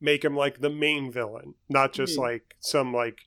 Make 0.00 0.24
him 0.24 0.36
like 0.36 0.60
the 0.60 0.68
main 0.70 1.10
villain, 1.10 1.54
not 1.68 1.92
just 1.94 2.18
Mhm. 2.18 2.22
like 2.22 2.56
some 2.60 2.92
like 2.92 3.20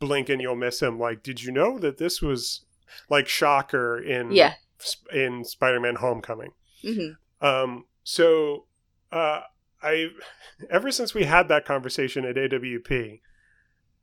blink 0.00 0.28
and 0.28 0.40
you'll 0.40 0.56
miss 0.56 0.80
him. 0.82 0.98
Like, 0.98 1.22
did 1.22 1.42
you 1.42 1.52
know 1.52 1.78
that 1.78 1.98
this 1.98 2.20
was 2.20 2.64
like 3.08 3.28
Shocker 3.28 3.98
in 4.02 4.32
Yeah. 4.32 4.54
in 5.12 5.44
Spider-Man 5.44 5.96
Homecoming? 5.96 6.52
hmm 6.82 7.10
Um, 7.40 7.86
so 8.02 8.66
uh, 9.12 9.42
I, 9.82 10.08
ever 10.70 10.90
since 10.90 11.14
we 11.14 11.24
had 11.24 11.46
that 11.48 11.64
conversation 11.64 12.24
at 12.24 12.36
AWP, 12.36 13.20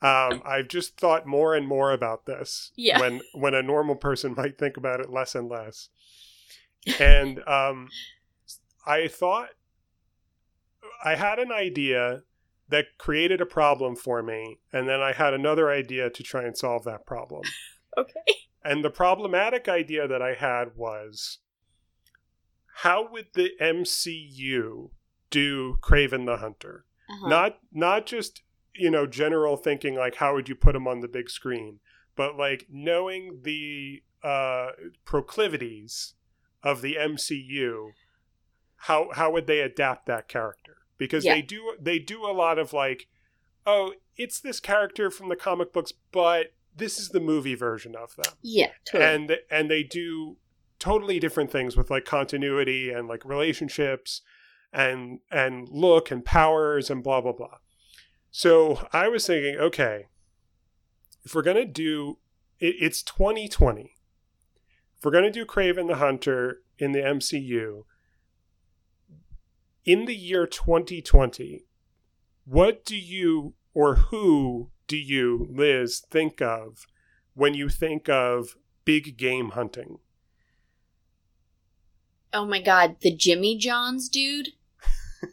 um, 0.01 0.41
I've 0.45 0.67
just 0.67 0.97
thought 0.97 1.27
more 1.27 1.55
and 1.55 1.67
more 1.67 1.91
about 1.91 2.25
this. 2.25 2.71
Yeah. 2.75 2.99
When 2.99 3.21
when 3.33 3.53
a 3.53 3.61
normal 3.61 3.95
person 3.95 4.33
might 4.37 4.57
think 4.57 4.77
about 4.77 4.99
it 4.99 5.09
less 5.09 5.35
and 5.35 5.49
less, 5.49 5.89
and 6.99 7.39
um, 7.47 7.89
I 8.85 9.07
thought 9.07 9.49
I 11.03 11.15
had 11.15 11.39
an 11.39 11.51
idea 11.51 12.23
that 12.69 12.97
created 12.97 13.41
a 13.41 13.45
problem 13.45 13.95
for 13.95 14.23
me, 14.23 14.59
and 14.71 14.87
then 14.87 15.01
I 15.01 15.11
had 15.11 15.33
another 15.33 15.69
idea 15.69 16.09
to 16.09 16.23
try 16.23 16.43
and 16.43 16.57
solve 16.57 16.83
that 16.85 17.05
problem. 17.05 17.43
Okay. 17.97 18.21
And 18.63 18.85
the 18.85 18.89
problematic 18.89 19.67
idea 19.67 20.07
that 20.07 20.21
I 20.21 20.33
had 20.33 20.77
was 20.77 21.39
how 22.75 23.11
would 23.11 23.27
the 23.33 23.51
MCU 23.59 24.91
do 25.29 25.77
Kraven 25.81 26.25
the 26.25 26.37
Hunter? 26.37 26.85
Uh-huh. 27.09 27.27
Not 27.27 27.57
not 27.73 28.05
just, 28.05 28.43
you 28.75 28.89
know, 28.89 29.05
general 29.05 29.57
thinking 29.57 29.95
like 29.95 30.15
how 30.15 30.33
would 30.33 30.47
you 30.49 30.55
put 30.55 30.75
him 30.75 30.87
on 30.87 30.99
the 31.01 31.07
big 31.07 31.29
screen, 31.29 31.79
but 32.15 32.37
like 32.37 32.67
knowing 32.69 33.39
the 33.43 34.03
uh 34.23 34.69
proclivities 35.05 36.13
of 36.63 36.81
the 36.81 36.95
MCU, 36.95 37.91
how 38.77 39.09
how 39.13 39.31
would 39.31 39.47
they 39.47 39.59
adapt 39.59 40.05
that 40.07 40.27
character? 40.27 40.77
Because 40.97 41.25
Yeah. 41.25 41.35
they 41.35 41.41
do 41.41 41.75
they 41.79 41.99
do 41.99 42.25
a 42.25 42.31
lot 42.33 42.59
of 42.59 42.73
like 42.73 43.07
oh, 43.65 43.93
it's 44.17 44.39
this 44.39 44.59
character 44.59 45.11
from 45.11 45.29
the 45.29 45.35
comic 45.35 45.71
books, 45.71 45.93
but 46.11 46.53
this 46.75 46.97
is 46.97 47.09
the 47.09 47.19
movie 47.19 47.53
version 47.55 47.95
of 47.95 48.15
them 48.15 48.33
yeah. 48.41 48.71
Totally. 48.85 49.03
and 49.13 49.37
and 49.51 49.69
they 49.69 49.83
do 49.83 50.37
totally 50.79 51.19
different 51.19 51.51
things 51.51 51.75
with 51.77 51.91
like 51.91 52.05
continuity 52.05 52.89
and 52.89 53.07
like 53.07 53.23
relationships 53.25 54.21
and 54.73 55.19
and 55.29 55.67
look 55.69 56.09
and 56.11 56.23
powers 56.25 56.89
and 56.89 57.03
blah 57.03 57.19
blah 57.21 57.33
blah 57.33 57.57
so 58.31 58.87
i 58.91 59.07
was 59.07 59.27
thinking 59.27 59.57
okay 59.59 60.07
if 61.23 61.35
we're 61.35 61.43
gonna 61.43 61.65
do 61.65 62.17
it, 62.59 62.75
it's 62.79 63.03
2020 63.03 63.95
if 64.97 65.05
we're 65.05 65.11
gonna 65.11 65.31
do 65.31 65.45
kraven 65.45 65.87
the 65.87 65.97
hunter 65.97 66.61
in 66.79 66.93
the 66.93 66.99
mcu 66.99 67.83
in 69.85 70.05
the 70.05 70.15
year 70.15 70.47
2020 70.47 71.65
what 72.45 72.83
do 72.83 72.97
you 72.97 73.53
or 73.73 73.95
who 73.95 74.71
do 74.87 74.97
you 74.97 75.47
liz 75.49 76.01
think 76.09 76.41
of 76.41 76.85
when 77.33 77.53
you 77.53 77.69
think 77.69 78.09
of 78.09 78.55
big 78.85 79.17
game 79.17 79.51
hunting? 79.51 79.99
Oh 82.33 82.45
my 82.45 82.61
god, 82.61 82.97
the 83.01 83.15
Jimmy 83.15 83.57
Johns 83.57 84.07
dude, 84.09 84.49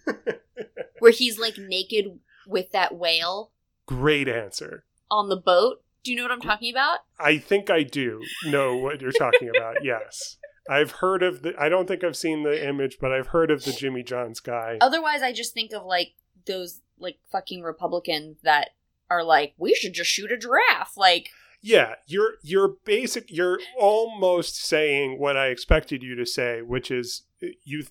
where 0.98 1.12
he's 1.12 1.38
like 1.38 1.58
naked 1.58 2.18
with 2.48 2.72
that 2.72 2.94
whale 2.96 3.52
Great 3.86 4.26
answer. 4.28 4.84
on 5.10 5.28
the 5.28 5.36
boat. 5.36 5.82
Do 6.02 6.10
you 6.12 6.16
know 6.16 6.24
what 6.24 6.32
I'm 6.32 6.40
talking 6.40 6.72
about? 6.72 7.00
I 7.18 7.38
think 7.38 7.70
I 7.70 7.82
do 7.82 8.22
know 8.46 8.76
what 8.76 9.00
you're 9.00 9.12
talking 9.12 9.50
about. 9.54 9.76
Yes. 9.82 10.36
I've 10.70 10.90
heard 10.92 11.22
of 11.22 11.42
the 11.42 11.54
I 11.58 11.68
don't 11.68 11.86
think 11.88 12.04
I've 12.04 12.16
seen 12.16 12.42
the 12.42 12.66
image, 12.68 12.98
but 13.00 13.10
I've 13.12 13.28
heard 13.28 13.50
of 13.50 13.64
the 13.64 13.72
Jimmy 13.72 14.02
Johns 14.02 14.40
guy. 14.40 14.76
Otherwise, 14.80 15.22
I 15.22 15.32
just 15.32 15.54
think 15.54 15.72
of 15.72 15.84
like 15.84 16.12
those 16.46 16.82
like 16.98 17.18
fucking 17.32 17.62
Republicans 17.62 18.38
that 18.42 18.70
are 19.10 19.24
like, 19.24 19.54
we 19.56 19.74
should 19.74 19.94
just 19.94 20.10
shoot 20.10 20.30
a 20.30 20.36
giraffe. 20.36 20.92
Like, 20.96 21.30
Yeah, 21.62 21.94
you're 22.06 22.34
you're 22.42 22.74
basic 22.84 23.26
you're 23.30 23.58
almost 23.78 24.56
saying 24.62 25.18
what 25.18 25.36
I 25.38 25.46
expected 25.46 26.02
you 26.02 26.14
to 26.16 26.26
say, 26.26 26.60
which 26.62 26.90
is 26.90 27.22
you 27.64 27.84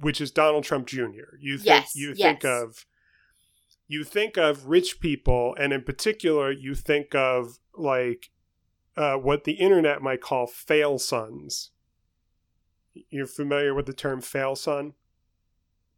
which 0.00 0.20
is 0.20 0.30
Donald 0.32 0.64
Trump 0.64 0.86
Jr. 0.88 1.36
You 1.40 1.56
think 1.58 1.66
Yes, 1.66 1.94
you 1.94 2.08
yes. 2.16 2.18
think 2.18 2.44
of 2.44 2.84
you 3.86 4.04
think 4.04 4.36
of 4.36 4.66
rich 4.66 5.00
people 5.00 5.54
and 5.58 5.72
in 5.72 5.82
particular 5.82 6.50
you 6.50 6.74
think 6.74 7.14
of 7.14 7.58
like 7.76 8.30
uh, 8.96 9.14
what 9.14 9.44
the 9.44 9.52
internet 9.52 10.02
might 10.02 10.20
call 10.20 10.46
fail 10.46 10.98
sons. 10.98 11.70
You're 13.10 13.26
familiar 13.26 13.74
with 13.74 13.86
the 13.86 13.92
term 13.92 14.20
fail 14.20 14.54
son? 14.54 14.94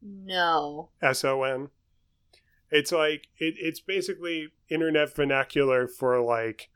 no. 0.03 0.91
S 1.03 1.25
O 1.25 1.43
N. 1.43 1.69
It's 2.71 2.93
like 2.93 3.29
it, 3.39 3.55
it's 3.59 3.81
basically 3.81 4.49
internet 4.69 5.15
vernacular 5.15 5.87
for 5.87 6.21
like 6.21 6.69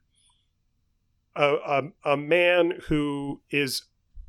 a 1.36 1.54
a, 2.04 2.12
a 2.12 2.16
man 2.16 2.80
who 2.88 3.40
is 3.50 3.82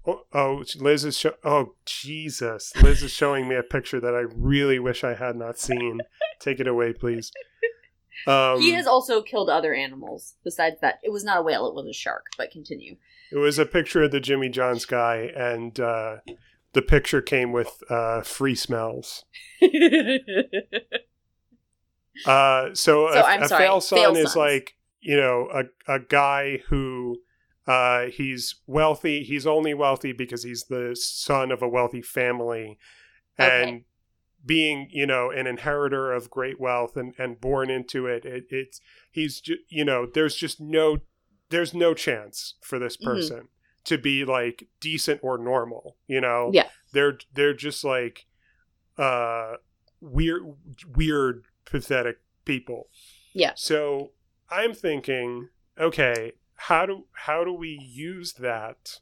oh, 0.05 0.23
oh 0.33 0.63
Liz 0.79 1.05
is 1.05 1.17
show, 1.17 1.33
oh 1.43 1.75
Jesus 1.85 2.73
Liz 2.81 3.03
is 3.03 3.11
showing 3.11 3.47
me 3.47 3.55
a 3.55 3.63
picture 3.63 3.99
that 3.99 4.13
I 4.15 4.23
really 4.35 4.79
wish 4.79 5.03
I 5.03 5.13
had 5.15 5.35
not 5.35 5.57
seen. 5.59 6.01
Take 6.39 6.59
it 6.59 6.67
away, 6.67 6.93
please. 6.93 7.31
Um, 8.27 8.59
he 8.61 8.71
has 8.73 8.85
also 8.85 9.21
killed 9.21 9.49
other 9.49 9.73
animals 9.73 10.35
besides 10.43 10.75
that. 10.81 10.99
It 11.03 11.11
was 11.11 11.23
not 11.23 11.39
a 11.39 11.41
whale, 11.41 11.67
it 11.67 11.73
was 11.73 11.87
a 11.87 11.93
shark, 11.93 12.25
but 12.37 12.51
continue. 12.51 12.97
It 13.31 13.37
was 13.37 13.57
a 13.57 13.65
picture 13.65 14.03
of 14.03 14.11
the 14.11 14.19
Jimmy 14.19 14.49
John's 14.49 14.85
guy, 14.85 15.31
and 15.35 15.79
uh, 15.79 16.17
the 16.73 16.81
picture 16.81 17.21
came 17.21 17.51
with 17.51 17.81
uh, 17.89 18.21
free 18.21 18.55
smells. 18.55 19.25
Uh, 22.25 22.69
so, 22.73 23.07
So, 23.07 23.07
a, 23.07 23.21
I'm 23.23 23.43
a 23.43 23.47
sorry, 23.47 23.63
fail 23.65 23.81
son 23.81 23.97
fail 23.99 24.15
is 24.17 24.33
sons. 24.33 24.35
like 24.35 24.75
you 24.99 25.15
know 25.17 25.47
a 25.53 25.93
a 25.95 25.99
guy 25.99 26.59
who 26.67 27.17
uh, 27.67 28.05
he's 28.07 28.55
wealthy. 28.67 29.23
He's 29.23 29.45
only 29.47 29.73
wealthy 29.73 30.11
because 30.13 30.43
he's 30.43 30.63
the 30.65 30.95
son 30.95 31.51
of 31.51 31.61
a 31.61 31.69
wealthy 31.69 32.01
family, 32.01 32.77
and 33.37 33.69
Okay. 33.69 33.85
being 34.45 34.87
you 34.91 35.05
know 35.05 35.29
an 35.29 35.45
inheritor 35.47 36.11
of 36.11 36.29
great 36.29 36.59
wealth 36.59 36.97
and 36.97 37.13
and 37.19 37.39
born 37.39 37.69
into 37.69 38.07
it. 38.07 38.25
it 38.25 38.45
it's 38.49 38.81
he's 39.11 39.39
ju- 39.39 39.59
you 39.69 39.85
know 39.85 40.05
there's 40.05 40.35
just 40.35 40.59
no 40.59 40.97
there's 41.49 41.73
no 41.73 41.93
chance 41.93 42.55
for 42.61 42.79
this 42.79 42.97
Mhm. 42.97 43.03
person 43.05 43.47
to 43.83 43.97
be 43.97 44.25
like 44.25 44.67
decent 44.79 45.19
or 45.23 45.37
normal. 45.37 45.97
You 46.07 46.21
know, 46.21 46.49
Yeah. 46.53 46.69
they're 46.93 47.19
they're 47.33 47.53
just 47.53 47.83
like 47.83 48.25
uh 48.97 49.55
weird 49.99 50.41
weird 50.95 51.43
pathetic 51.65 52.17
people 52.43 52.89
Yeah. 53.33 53.53
so 53.55 54.11
i'm 54.49 54.73
thinking 54.73 55.49
okay 55.79 56.33
how 56.67 56.85
do 56.85 57.05
how 57.13 57.43
do 57.43 57.53
we 57.53 57.79
use 57.81 58.33
that 58.33 58.99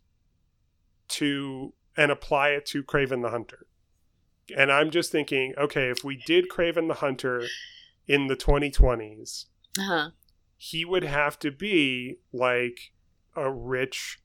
to 1.07 1.74
and 1.97 2.12
apply 2.12 2.49
it 2.49 2.66
to 2.68 2.84
kraven 2.84 3.22
the 3.22 3.30
hunter? 3.30 3.66
And 4.55 4.72
i'm 4.72 4.89
just 4.89 5.12
thinking 5.12 5.53
okay 5.57 5.89
if 5.89 6.03
we 6.03 6.22
did 6.26 6.49
kraven 6.49 6.88
the 6.88 6.95
hunter 6.95 7.43
in 8.07 8.28
the 8.28 8.36
2020s 8.36 9.45
uh-huh. 9.78 10.10
he 10.57 10.84
would 10.84 11.03
have 11.03 11.38
to 11.39 11.51
be 11.51 12.18
like 12.34 12.91
a 13.36 13.51
rich 13.51 14.20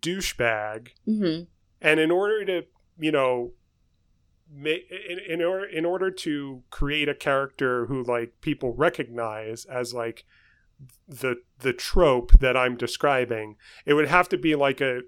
douchebag. 0.00 0.88
Hmm 1.04 1.42
and 1.80 2.00
in 2.00 2.10
order 2.10 2.44
to 2.44 2.62
you 2.98 3.12
know 3.12 3.52
in, 4.64 5.18
in 5.28 5.42
order 5.42 5.64
in 5.66 5.84
order 5.84 6.10
to 6.10 6.62
create 6.70 7.08
a 7.08 7.14
character 7.14 7.86
who 7.86 8.02
like 8.02 8.40
people 8.40 8.74
recognize 8.74 9.64
as 9.66 9.92
like 9.92 10.24
the 11.06 11.36
the 11.60 11.72
trope 11.72 12.32
that 12.38 12.56
I'm 12.56 12.76
describing 12.76 13.56
it 13.84 13.94
would 13.94 14.08
have 14.08 14.28
to 14.30 14.38
be 14.38 14.54
like 14.54 14.80
a 14.80 15.00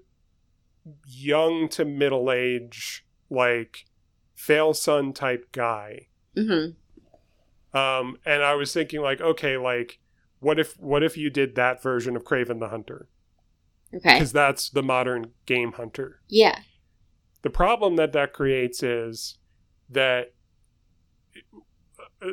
young 1.07 1.69
to 1.69 1.85
middle 1.85 2.31
age 2.31 3.05
like 3.29 3.85
fail 4.35 4.73
son 4.73 5.13
type 5.13 5.51
guy 5.51 6.07
hmm 6.35 6.71
um 7.73 8.17
and 8.25 8.43
I 8.43 8.55
was 8.55 8.73
thinking 8.73 9.01
like 9.01 9.21
okay 9.21 9.57
like 9.57 9.99
what 10.39 10.59
if 10.59 10.77
what 10.79 11.03
if 11.03 11.15
you 11.17 11.29
did 11.29 11.55
that 11.55 11.81
version 11.81 12.15
of 12.15 12.23
Kraven 12.23 12.59
the 12.59 12.69
Hunter 12.69 13.07
Okay. 13.93 14.13
because 14.13 14.31
that's 14.31 14.69
the 14.69 14.81
modern 14.83 15.31
game 15.45 15.73
hunter 15.73 16.21
Yeah. 16.29 16.59
The 17.41 17.49
problem 17.49 17.95
that 17.97 18.13
that 18.13 18.31
creates 18.33 18.81
is 18.83 19.37
that 19.89 20.33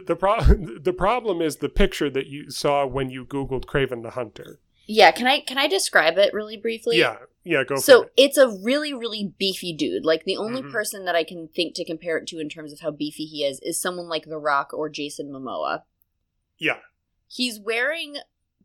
the 0.06 0.16
pro- 0.16 0.40
the 0.80 0.92
problem 0.92 1.40
is 1.42 1.56
the 1.56 1.68
picture 1.68 2.10
that 2.10 2.26
you 2.26 2.50
saw 2.50 2.86
when 2.86 3.10
you 3.10 3.24
googled 3.24 3.64
Kraven 3.64 4.02
the 4.02 4.10
Hunter. 4.10 4.60
Yeah. 4.86 5.10
Can 5.10 5.26
I 5.26 5.40
can 5.40 5.58
I 5.58 5.66
describe 5.68 6.16
it 6.18 6.32
really 6.32 6.56
briefly? 6.56 6.98
yeah, 6.98 7.16
yeah, 7.44 7.64
go 7.64 7.76
so 7.76 8.02
for 8.02 8.06
it. 8.06 8.12
it's 8.16 8.36
a 8.38 8.48
really 8.48 8.92
really 8.94 9.32
beefy 9.38 9.72
dude 9.72 10.04
like 10.04 10.24
the 10.24 10.36
only 10.36 10.62
Mhm. 10.62 10.70
person 10.72 11.04
that 11.06 11.14
i 11.14 11.24
can 11.24 11.48
think 11.48 11.74
to 11.74 11.84
compare 11.84 12.18
it 12.18 12.26
to 12.28 12.38
in 12.38 12.48
terms 12.50 12.72
of 12.72 12.80
how 12.80 12.90
beefy 12.90 13.24
he 13.24 13.42
is 13.44 13.58
is 13.60 13.80
someone 13.80 14.08
like 14.08 14.26
the 14.26 14.36
rock 14.38 14.72
or 14.74 14.88
jason 14.90 15.30
momoa 15.30 15.82
Yeah, 16.58 16.78
he's 17.26 17.58
wearing 17.58 18.16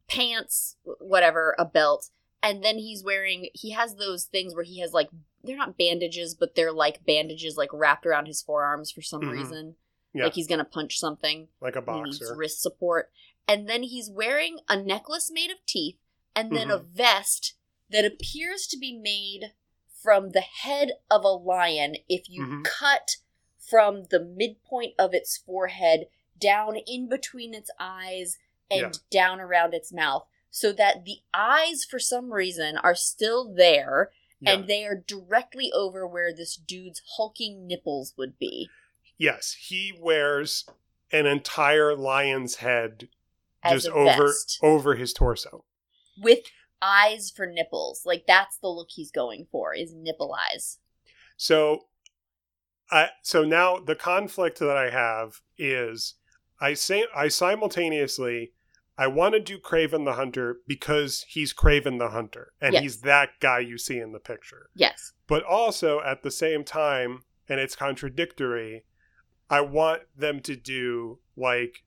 pants 0.08 0.76
whatever 1.00 1.56
a 1.58 1.66
belt 1.66 2.10
and 2.42 2.64
then 2.64 2.78
he's 2.78 3.04
wearing 3.04 3.48
he 3.54 3.72
has 3.72 3.96
those 3.96 4.26
things 4.26 4.54
where 4.54 4.66
he 4.66 4.80
has 4.82 4.92
like 4.94 5.10
they're 5.44 5.58
not 5.58 5.78
bandages 5.78 6.36
but 6.36 6.56
they're 6.56 6.74
like 6.74 7.06
bandages 7.06 7.56
like 7.58 7.70
wrapped 7.72 8.06
around 8.06 8.26
his 8.26 8.42
forearms 8.42 8.92
for 8.92 9.02
some 9.02 9.22
Mhm. 9.22 9.32
reason 9.32 9.76
yeah, 10.14 10.26
like 10.26 10.34
he's 10.34 10.48
gonna 10.48 10.64
punch 10.66 10.98
something 11.00 11.48
like 11.62 11.76
a 11.76 11.80
and 11.80 11.90
he 11.98 12.02
needs 12.04 12.20
boxer. 12.20 12.36
wrist 12.36 12.62
support. 12.62 13.12
And 13.48 13.68
then 13.68 13.84
he's 13.84 14.10
wearing 14.10 14.60
a 14.70 14.78
necklace 14.82 15.30
made 15.32 15.52
of 15.52 15.58
teeth 15.66 15.98
and 16.36 16.56
then 16.56 16.70
a 16.72 16.78
Mm-hmm. 16.80 16.94
vest 16.96 17.54
that 17.90 18.06
appears 18.06 18.66
to 18.68 18.78
be 18.78 18.96
made 18.98 19.54
from 20.02 20.30
the 20.32 20.42
head 20.42 20.94
of 21.12 21.24
a 21.24 21.30
lion 21.30 21.98
if 22.10 22.30
you 22.30 22.44
Mhm. 22.46 22.64
cut 22.64 23.18
from 23.58 24.06
the 24.06 24.20
midpoint 24.20 24.94
of 25.00 25.14
its 25.14 25.38
forehead 25.38 26.08
down 26.38 26.76
in 26.78 27.08
between 27.08 27.54
its 27.54 27.70
eyes 27.80 28.38
and 28.70 28.80
Yeah. 28.82 28.92
down 29.10 29.40
around 29.42 29.74
its 29.74 29.92
mouth 29.94 30.26
so 30.50 30.72
that 30.74 31.06
the 31.06 31.22
eyes 31.34 31.84
for 31.86 32.00
some 32.00 32.32
reason 32.34 32.78
are 32.78 32.96
still 32.96 33.46
there 33.54 34.12
Yeah. 34.40 34.54
and 34.54 34.68
they 34.68 34.86
are 34.86 34.96
directly 34.96 35.72
over 35.72 36.06
where 36.08 36.34
this 36.34 36.56
dude's 36.56 37.02
hulking 37.18 37.66
nipples 37.68 38.14
would 38.18 38.38
be 38.38 38.70
yes, 39.18 39.56
he 39.60 39.94
wears 40.00 40.66
an 41.12 41.26
entire 41.26 41.96
lion's 41.96 42.56
head 42.56 43.10
as 43.64 43.84
just 43.84 43.96
over 43.96 44.28
vest. 44.28 44.60
over 44.62 44.96
his 44.96 45.14
torso. 45.14 45.66
with 46.22 46.40
eyes 46.82 47.32
for 47.34 47.46
nipples. 47.46 48.02
Like 48.06 48.26
that's 48.28 48.58
the 48.58 48.68
look 48.68 48.90
he's 48.92 49.12
going 49.12 49.48
for 49.52 49.74
is 49.74 49.94
nipple 49.96 50.36
eyes. 50.52 50.80
So, 51.38 51.86
I 52.92 53.10
so 53.22 53.44
now 53.44 53.78
the 53.80 53.96
conflict 53.96 54.60
that 54.60 54.76
I 54.76 54.90
have 54.90 55.42
is 55.58 56.16
I 56.60 56.74
say 56.74 57.06
I 57.16 57.28
simultaneously 57.30 58.52
I 58.98 59.08
want 59.08 59.34
to 59.34 59.40
do 59.40 59.58
Kraven 59.58 60.06
the 60.06 60.14
Hunter 60.14 60.58
because 60.68 61.26
he's 61.28 61.54
Kraven 61.54 61.98
the 61.98 62.10
Hunter 62.10 62.54
and 62.62 62.74
Yes. 62.74 62.84
he's 62.84 63.02
that 63.02 63.40
guy 63.40 63.60
you 63.60 63.78
see 63.78 63.98
in 63.98 64.12
the 64.12 64.20
picture. 64.20 64.70
Yes. 64.76 65.14
But 65.26 65.44
also 65.44 66.00
at 66.02 66.22
the 66.22 66.30
same 66.30 66.64
time, 66.64 67.24
and 67.50 67.60
it's 67.60 67.76
contradictory, 67.76 68.86
I 69.54 69.62
want 69.62 70.02
them 70.18 70.40
to 70.42 70.56
do 70.56 71.20
like 71.38 71.84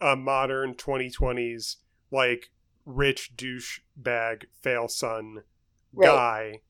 a 0.00 0.14
modern 0.16 0.74
2020s 0.74 1.76
like 2.10 2.50
rich 2.86 3.32
douchebag 3.36 4.44
fail 4.62 4.88
son 4.88 5.42
Right. 5.92 6.06
guy 6.06 6.60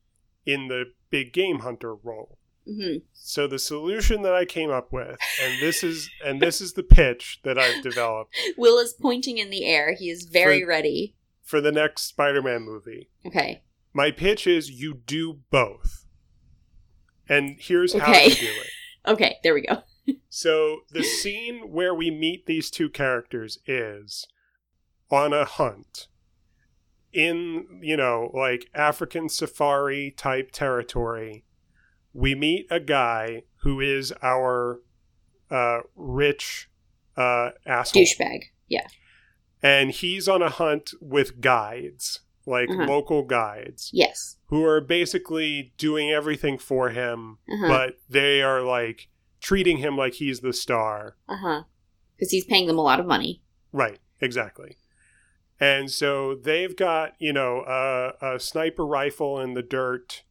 in 0.46 0.68
the 0.68 0.84
big 1.10 1.32
game 1.32 1.58
hunter 1.60 1.94
role. 1.94 2.38
hmm 2.66 2.98
So 3.12 3.46
the 3.46 3.58
solution 3.58 4.22
that 4.22 4.34
I 4.34 4.44
came 4.44 4.70
up 4.70 4.92
with, 4.92 5.18
and 5.42 5.60
this 5.60 5.82
is 5.84 6.08
and 6.24 6.40
this 6.40 6.60
is 6.60 6.72
the 6.74 6.82
pitch 6.82 7.40
that 7.42 7.58
I've 7.58 7.82
developed 7.82 8.34
Will 8.56 8.78
is 8.78 8.94
pointing 8.94 9.38
in 9.38 9.50
the 9.50 9.64
air. 9.66 9.94
He 9.94 10.08
is 10.08 10.24
very 10.24 10.62
For- 10.62 10.68
ready. 10.68 11.14
for 11.42 11.60
the 11.60 11.72
next 11.72 12.02
Spider-Man 12.02 12.62
movie. 12.62 13.10
Okay. 13.26 13.62
My 13.92 14.10
pitch 14.10 14.46
is 14.46 14.70
you 14.70 14.94
do 14.94 15.40
both. 15.50 16.06
And 17.28 17.56
here's 17.60 17.92
how 17.92 18.10
Okay. 18.10 18.30
to 18.30 18.40
do 18.40 18.46
it. 18.46 18.70
Okay. 19.06 19.36
There 19.42 19.54
we 19.54 19.62
go. 19.62 19.82
So 20.28 20.80
the 20.90 21.02
scene 21.02 21.70
where 21.72 21.94
we 21.94 22.10
meet 22.10 22.46
these 22.46 22.70
two 22.70 22.88
characters 22.88 23.58
is 23.66 24.26
on 25.10 25.32
a 25.32 25.44
hunt 25.44 26.08
in, 27.12 27.80
you 27.82 27.96
know, 27.96 28.30
like 28.34 28.68
African 28.74 29.28
safari 29.28 30.10
type 30.16 30.50
territory 30.52 31.44
we 32.14 32.34
meet 32.34 32.66
a 32.70 32.80
guy 32.80 33.42
who 33.62 33.80
is 33.80 34.12
our 34.22 34.80
uh, 35.50 35.80
rich 35.94 36.68
uh, 37.16 37.50
asshole. 37.66 38.02
Douchebag. 38.02 38.44
Yeah. 38.66 38.86
And 39.62 39.90
he's 39.90 40.26
on 40.26 40.42
a 40.42 40.48
hunt 40.48 40.90
with 41.00 41.40
guides, 41.40 42.20
like 42.46 42.70
Uh-huh. 42.70 42.86
local 42.86 43.22
guides, 43.24 43.90
Yes. 43.92 44.36
who 44.46 44.64
are 44.64 44.80
basically 44.80 45.72
doing 45.76 46.10
everything 46.10 46.58
for 46.58 46.90
him, 46.90 47.38
Uh-huh. 47.48 47.68
but 47.68 47.94
they 48.08 48.42
are 48.42 48.62
like 48.62 49.08
treating 49.40 49.78
him 49.78 49.96
like 49.96 50.14
he's 50.14 50.40
the 50.40 50.52
star. 50.52 51.16
Uh 51.28 51.36
huh. 51.36 51.62
Because 52.16 52.30
he's 52.32 52.44
paying 52.44 52.66
them 52.66 52.78
a 52.78 52.82
lot 52.82 53.00
of 53.00 53.06
money. 53.06 53.42
Right, 53.72 53.98
exactly. 54.20 54.76
And 55.60 55.90
so 55.90 56.34
they've 56.34 56.74
got, 56.76 57.14
you 57.18 57.32
know, 57.32 57.64
a, 57.66 58.34
a 58.34 58.40
sniper 58.40 58.86
rifle 58.86 59.40
in 59.40 59.54
the 59.54 59.62
dirt 59.62 60.22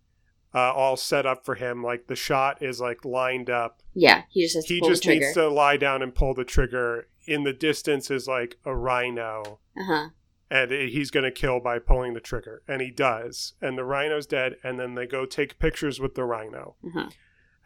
uh, 0.56 0.72
all 0.74 0.96
set 0.96 1.26
up 1.26 1.46
for 1.46 1.56
him. 1.56 1.84
Like 1.84 2.08
the 2.08 2.16
shot 2.16 2.62
is 2.62 2.80
like 2.80 3.04
lined 3.06 3.50
up. 3.50 3.82
Yeah. 3.94 4.24
He 4.30 4.42
just 4.44 4.56
has 4.56 4.66
to 4.66 4.74
He 4.74 4.82
just 4.82 5.06
needs 5.06 5.34
to 5.34 5.50
lie 5.50 5.78
down 5.78 6.02
and 6.02 6.16
pull 6.16 6.34
the 6.34 6.46
trigger. 6.46 7.08
In 7.26 7.44
the 7.44 7.52
distance 7.54 8.10
is 8.10 8.26
like 8.28 8.56
a 8.64 8.74
rhino, 8.74 9.60
Uh 9.78 9.84
huh. 9.86 10.10
and 10.50 10.72
he's 10.72 11.12
going 11.12 11.26
to 11.26 11.32
kill 11.32 11.60
by 11.60 11.78
pulling 11.78 12.14
the 12.14 12.22
trigger. 12.22 12.64
And 12.66 12.82
he 12.82 12.90
does. 12.90 13.54
And 13.62 13.78
the 13.78 13.84
rhino's 13.84 14.26
dead. 14.26 14.56
And 14.64 14.80
then 14.80 14.96
they 14.96 15.06
go 15.06 15.26
take 15.26 15.60
pictures 15.60 16.00
with 16.00 16.16
the 16.16 16.24
rhino. 16.24 16.76
Uh 16.86 16.90
huh. 16.94 17.10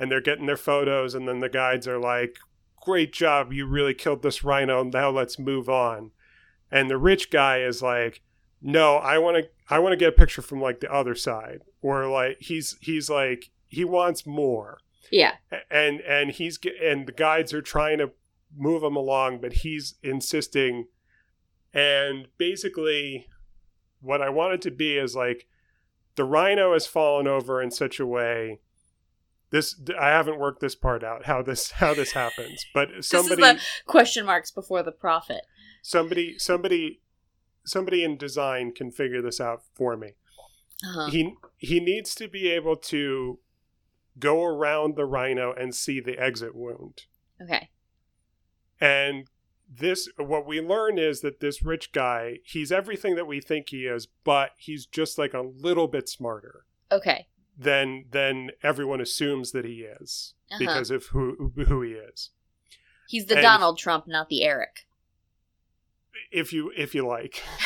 And 0.01 0.11
they're 0.11 0.19
getting 0.19 0.47
their 0.47 0.57
photos 0.57 1.13
and 1.13 1.27
then 1.27 1.41
the 1.41 1.47
guides 1.47 1.87
are 1.87 1.99
like 1.99 2.39
great 2.81 3.13
job 3.13 3.53
you 3.53 3.67
really 3.67 3.93
killed 3.93 4.23
this 4.23 4.43
rhino 4.43 4.83
now 4.83 5.11
let's 5.11 5.37
move 5.37 5.69
on. 5.69 6.09
And 6.71 6.89
the 6.89 6.97
rich 6.97 7.29
guy 7.29 7.61
is 7.61 7.83
like 7.83 8.21
no 8.63 8.95
i 8.95 9.19
want 9.19 9.37
to 9.37 9.49
i 9.69 9.77
want 9.77 9.93
to 9.93 9.97
get 9.97 10.09
a 10.09 10.11
picture 10.11 10.41
from 10.41 10.59
like 10.59 10.79
the 10.79 10.91
other 10.91 11.13
side 11.13 11.61
or 11.81 12.07
like 12.07 12.37
he's 12.39 12.77
he's 12.81 13.09
like 13.11 13.51
he 13.67 13.85
wants 13.85 14.25
more. 14.25 14.79
Yeah. 15.11 15.33
and 15.69 16.01
and 16.01 16.31
he's 16.31 16.57
and 16.83 17.05
the 17.05 17.11
guides 17.11 17.53
are 17.53 17.61
trying 17.61 17.99
to 17.99 18.11
move 18.57 18.81
him 18.81 18.95
along 18.95 19.39
but 19.39 19.53
he's 19.53 19.95
insisting. 20.01 20.87
And 21.73 22.27
basically 22.39 23.27
what 23.99 24.19
i 24.19 24.29
want 24.29 24.55
it 24.55 24.61
to 24.63 24.71
be 24.71 24.97
is 24.97 25.15
like 25.15 25.45
the 26.15 26.23
rhino 26.23 26.73
has 26.73 26.87
fallen 26.87 27.27
over 27.27 27.61
in 27.61 27.69
such 27.69 27.99
a 27.99 28.05
way 28.07 28.59
this 29.51 29.75
i 29.99 30.07
haven't 30.09 30.39
worked 30.39 30.59
this 30.61 30.75
part 30.75 31.03
out 31.03 31.25
how 31.25 31.41
this 31.41 31.71
how 31.83 31.93
this 31.93 32.11
happens 32.13 32.65
but 32.73 32.89
somebody 33.03 33.41
This 33.41 33.55
is 33.55 33.61
the 33.85 33.91
question 33.91 34.25
marks 34.25 34.51
before 34.51 34.83
the 34.83 34.91
profit. 34.91 35.41
somebody 35.81 36.37
somebody 36.39 37.01
somebody 37.65 38.03
in 38.03 38.17
design 38.17 38.71
can 38.73 38.91
figure 38.91 39.21
this 39.21 39.39
out 39.39 39.61
for 39.75 39.95
me 39.95 40.13
Uh-huh. 40.83 41.09
he 41.11 41.33
he 41.57 41.79
needs 41.79 42.15
to 42.15 42.27
be 42.27 42.49
able 42.49 42.75
to 42.77 43.39
go 44.19 44.43
around 44.43 44.95
the 44.95 45.05
rhino 45.05 45.53
and 45.53 45.73
see 45.75 45.99
the 45.99 46.17
exit 46.19 46.55
wound 46.55 47.03
Okay. 47.41 47.69
and 48.79 49.27
this 49.73 50.09
what 50.17 50.45
we 50.45 50.59
learn 50.59 50.97
is 50.97 51.21
that 51.21 51.39
this 51.39 51.63
rich 51.63 51.91
guy 51.93 52.39
he's 52.43 52.71
everything 52.71 53.15
that 53.15 53.27
we 53.27 53.39
think 53.39 53.69
he 53.69 53.85
is 53.85 54.07
but 54.25 54.51
he's 54.57 54.85
just 54.85 55.17
like 55.17 55.33
a 55.33 55.41
little 55.41 55.87
bit 55.87 56.09
smarter 56.09 56.65
Okay. 56.91 57.27
Than 57.57 58.05
than 58.11 58.51
everyone 58.63 59.01
assumes 59.01 59.51
that 59.51 59.65
he 59.65 59.81
is 60.01 60.33
Uh-huh. 60.51 60.59
because 60.59 60.91
of 60.91 61.05
who 61.07 61.51
who 61.67 61.81
he 61.81 61.91
is 61.93 62.29
He's 63.07 63.25
the 63.25 63.35
and- 63.35 63.43
Donald 63.43 63.77
Trump, 63.77 64.07
not 64.07 64.29
the 64.29 64.43
Eric. 64.43 64.87
if 66.31 66.53
you 66.53 66.71
if 66.77 66.93
you 66.95 67.05
like 67.05 67.41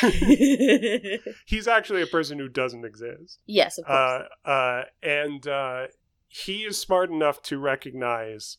he's 1.46 1.68
actually 1.68 2.02
a 2.02 2.06
person 2.06 2.38
who 2.38 2.48
doesn't 2.48 2.84
exist 2.84 3.38
yes, 3.46 3.78
of 3.78 3.84
course. 3.86 4.24
uh, 4.44 4.48
uh, 4.48 4.84
and 5.02 5.46
uh, 5.46 5.86
he 6.28 6.64
is 6.64 6.78
smart 6.78 7.10
enough 7.10 7.42
to 7.42 7.58
recognize 7.58 8.58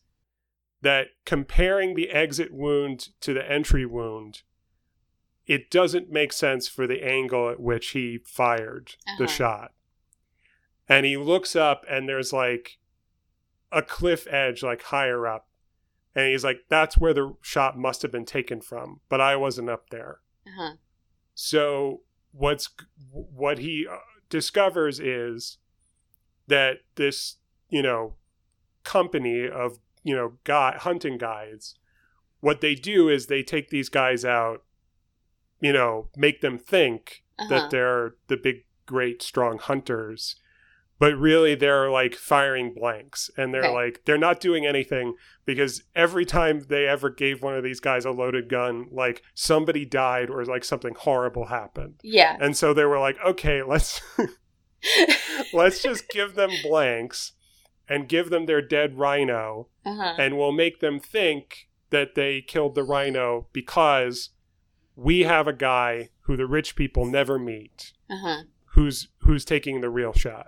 that 0.82 1.08
comparing 1.26 1.96
the 1.96 2.10
exit 2.10 2.54
wound 2.54 3.10
to 3.20 3.34
the 3.34 3.52
entry 3.52 3.86
wound, 3.86 4.44
it 5.48 5.72
doesn't 5.72 6.10
make 6.12 6.32
sense 6.32 6.68
for 6.68 6.86
the 6.86 7.04
angle 7.04 7.50
at 7.50 7.60
which 7.60 7.90
he 7.90 8.20
fired 8.26 8.96
the 9.18 9.24
Uh-huh. 9.26 9.34
shot. 9.34 9.72
And 10.90 11.06
he 11.06 11.18
looks 11.18 11.56
up, 11.56 11.84
and 11.90 12.08
there's 12.08 12.32
like 12.34 12.78
a 13.72 13.82
cliff 13.82 14.26
edge, 14.30 14.64
like 14.64 14.84
higher 14.84 15.28
up. 15.28 15.48
And 16.16 16.32
he's 16.32 16.44
like, 16.44 16.62
that's 16.70 16.98
where 16.98 17.14
the 17.14 17.36
shot 17.42 17.78
must 17.78 18.02
have 18.02 18.12
been 18.12 18.26
taken 18.26 18.62
from, 18.62 19.02
but 19.10 19.22
I 19.22 19.36
wasn't 19.36 19.70
up 19.70 19.90
there. 19.90 20.22
uh-huh. 20.48 20.74
So 21.36 22.02
what's 22.32 22.70
what 23.12 23.60
he 23.60 23.86
uh, 23.88 23.98
discovers 24.30 25.00
is 25.00 25.58
that 26.48 26.78
this, 26.96 27.36
you 27.70 27.84
know, 27.84 28.16
company 28.84 29.48
of, 29.48 29.78
you 30.04 30.16
know, 30.16 30.34
guy 30.46 30.76
hunting 30.80 31.18
guides, 31.20 31.76
what 32.40 32.62
they 32.62 32.74
do 32.74 33.10
is 33.10 33.28
they 33.28 33.44
take 33.44 33.70
these 33.70 33.90
guys 33.90 34.26
out, 34.26 34.64
you 35.60 35.72
know, 35.74 36.10
make 36.16 36.42
them 36.42 36.58
think 36.58 37.24
Uh-huh. 37.38 37.50
that 37.50 37.70
they're 37.70 38.16
the 38.28 38.38
big 38.38 38.66
great 38.88 39.22
strong 39.22 39.60
hunters. 39.60 40.38
But 41.00 41.16
really 41.16 41.54
they're 41.54 41.92
like 41.92 42.16
firing 42.16 42.74
blanks 42.74 43.30
and 43.38 43.54
they're 43.54 43.66
Okay. 43.66 43.74
like 43.74 44.02
they're 44.06 44.18
not 44.18 44.40
doing 44.40 44.66
anything 44.66 45.14
because 45.46 45.84
every 45.96 46.26
time 46.26 46.62
they 46.70 46.88
ever 46.88 47.10
gave 47.12 47.42
one 47.44 47.56
of 47.56 47.64
these 47.64 47.80
guys 47.80 48.04
a 48.04 48.12
loaded 48.12 48.50
gun, 48.50 48.88
like 48.92 49.22
somebody 49.36 49.86
died 49.86 50.30
or 50.32 50.44
like 50.46 50.64
something 50.64 50.96
horrible 50.98 51.46
happened. 51.46 51.96
Yeah. 52.02 52.36
And 52.42 52.58
so 52.58 52.74
they 52.74 52.86
were 52.86 53.00
like, 53.00 53.18
okay, 53.24 53.62
let's 53.62 54.02
let's 55.54 55.82
just 55.82 56.10
give 56.10 56.36
them 56.36 56.50
blanks 56.64 57.34
and 57.90 58.10
give 58.10 58.30
them 58.30 58.46
their 58.46 58.62
dead 58.62 58.98
rhino 58.98 59.68
uh-huh. 59.86 60.16
and 60.18 60.38
we'll 60.38 60.52
make 60.52 60.80
them 60.80 61.00
think 61.00 61.68
that 61.90 62.16
they 62.16 62.42
killed 62.42 62.76
the 62.76 62.84
rhino 62.84 63.48
because 63.54 64.30
we 64.96 65.22
have 65.22 65.48
a 65.48 65.54
guy 65.54 66.10
who 66.22 66.36
the 66.36 66.46
rich 66.48 66.76
people 66.76 67.06
never 67.06 67.38
meet 67.40 67.94
Uh-huh. 68.10 68.44
who's 68.74 69.10
who's 69.20 69.46
taking 69.46 69.82
the 69.82 69.90
real 69.90 70.14
shot. 70.14 70.48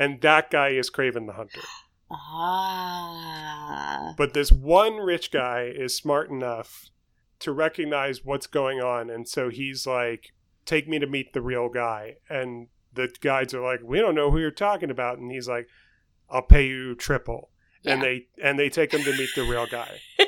And 0.00 0.22
that 0.22 0.50
guy 0.50 0.70
is 0.70 0.90
Kraven 0.90 1.26
the 1.26 1.34
Hunter. 1.34 1.60
Ah. 2.12 4.14
But 4.16 4.34
this 4.34 4.50
one 4.50 4.96
rich 4.96 5.30
guy 5.30 5.70
is 5.72 5.96
smart 5.96 6.28
enough 6.28 6.90
to 7.38 7.52
recognize 7.52 8.24
what's 8.24 8.48
going 8.48 8.80
on. 8.80 9.10
And 9.10 9.28
so 9.28 9.48
he's 9.48 9.86
like, 9.86 10.32
take 10.66 10.88
me 10.88 10.98
to 10.98 11.06
meet 11.06 11.34
the 11.34 11.40
real 11.40 11.68
guy. 11.68 12.16
And 12.28 12.66
the 12.92 13.14
guides 13.20 13.54
are 13.54 13.62
like, 13.62 13.78
we 13.84 14.00
don't 14.00 14.16
know 14.16 14.32
who 14.32 14.40
you're 14.40 14.50
talking 14.50 14.90
about. 14.90 15.18
And 15.18 15.30
he's 15.30 15.46
like, 15.46 15.68
I'll 16.28 16.42
pay 16.42 16.66
you 16.66 16.96
triple. 16.96 17.50
And 17.84 18.02
they 18.02 18.26
and 18.42 18.58
they 18.58 18.70
take 18.70 18.92
him 18.92 19.04
to 19.04 19.12
meet 19.12 19.30
the 19.36 19.44
real 19.44 19.66
guy. 19.66 20.00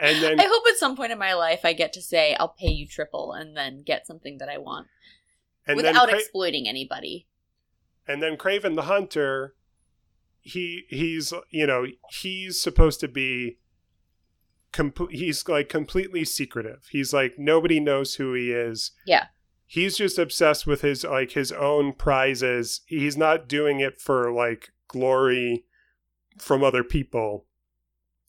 and 0.00 0.22
then 0.22 0.40
I 0.40 0.46
hope 0.46 0.64
at 0.68 0.76
some 0.76 0.96
point 0.96 1.12
in 1.12 1.18
my 1.18 1.34
life 1.34 1.60
I 1.64 1.72
get 1.72 1.92
to 1.92 2.02
say 2.02 2.34
I'll 2.34 2.48
pay 2.48 2.70
you 2.70 2.88
triple 2.88 3.32
and 3.32 3.56
then 3.56 3.82
get 3.82 4.08
something 4.08 4.38
that 4.38 4.48
I 4.48 4.58
want 4.58 4.88
and 5.66 5.78
then 5.78 5.86
without 5.86 6.08
Cra- 6.08 6.18
exploiting 6.18 6.68
anybody. 6.68 7.28
And 8.08 8.22
then 8.22 8.36
Kraven 8.36 8.76
the 8.76 8.82
Hunter, 8.82 9.54
he 10.40 10.84
he's 10.88 11.32
you 11.50 11.66
know 11.66 11.86
he's 12.10 12.60
supposed 12.60 13.00
to 13.00 13.08
be, 13.08 13.58
complete. 14.72 15.18
he's 15.18 15.48
like 15.48 15.68
completely 15.68 16.24
secretive. 16.24 16.86
He's 16.90 17.12
like 17.12 17.38
nobody 17.38 17.80
knows 17.80 18.14
who 18.14 18.34
he 18.34 18.52
is. 18.52 18.92
Yeah. 19.06 19.26
He's 19.68 19.96
just 19.96 20.18
obsessed 20.18 20.66
with 20.66 20.82
his 20.82 21.04
like 21.04 21.32
his 21.32 21.50
own 21.50 21.92
prizes. 21.92 22.82
He's 22.86 23.16
not 23.16 23.48
doing 23.48 23.80
it 23.80 24.00
for 24.00 24.32
like 24.32 24.70
glory 24.88 25.64
from 26.38 26.62
other 26.62 26.84
people. 26.84 27.46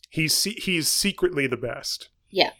He's 0.10 0.44
he's 0.44 0.88
secretly 0.88 1.46
the 1.46 1.58
best. 1.58 2.10
Yeah. 2.30 2.52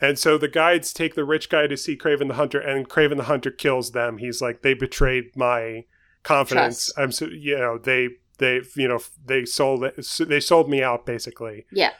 And 0.00 0.18
so 0.18 0.38
the 0.38 0.48
guides 0.48 0.92
take 0.92 1.14
the 1.14 1.24
rich 1.24 1.50
guy 1.50 1.66
to 1.66 1.76
see 1.76 1.96
Kraven 1.96 2.28
the 2.28 2.34
Hunter, 2.34 2.58
and 2.58 2.88
Kraven 2.88 3.18
the 3.18 3.24
Hunter 3.24 3.50
kills 3.50 3.92
them. 3.92 4.18
He's 4.18 4.40
like, 4.40 4.62
they 4.62 4.72
betrayed 4.72 5.36
my 5.36 5.84
confidence. 6.22 6.86
Trust. 6.92 6.98
I'm 6.98 7.12
so 7.12 7.26
you 7.26 7.58
know 7.58 7.78
they 7.78 8.08
they 8.38 8.60
you 8.76 8.88
know 8.88 9.00
they 9.24 9.44
sold 9.44 9.84
they 10.20 10.40
sold 10.40 10.68
me 10.68 10.82
out 10.82 11.06
basically. 11.06 11.66
Yeah. 11.72 11.92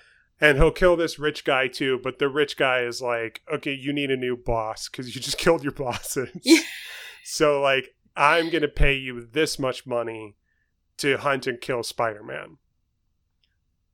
And 0.43 0.57
he'll 0.57 0.71
kill 0.71 0.97
this 0.97 1.19
rich 1.19 1.45
guy 1.45 1.69
too, 1.69 2.01
but 2.03 2.19
the 2.19 2.29
rich 2.31 2.57
guy 2.57 2.81
is 2.81 3.03
like, 3.03 3.43
okay, 3.53 3.75
you 3.75 3.93
need 3.93 4.11
a 4.11 4.17
new 4.17 4.37
boss 4.39 4.89
because 4.89 5.15
you 5.15 5.21
just 5.21 5.37
killed 5.45 5.63
your 5.63 5.73
bosses. 5.73 6.31
Yeah. 6.43 6.61
so 7.25 7.61
like, 7.61 7.95
I'm 8.17 8.49
gonna 8.51 8.69
pay 8.69 8.95
you 8.95 9.27
this 9.31 9.59
much 9.59 9.87
money 9.87 10.37
to 10.97 11.17
hunt 11.19 11.47
and 11.47 11.61
kill 11.61 11.83
Spider 11.83 12.23
Man. 12.23 12.57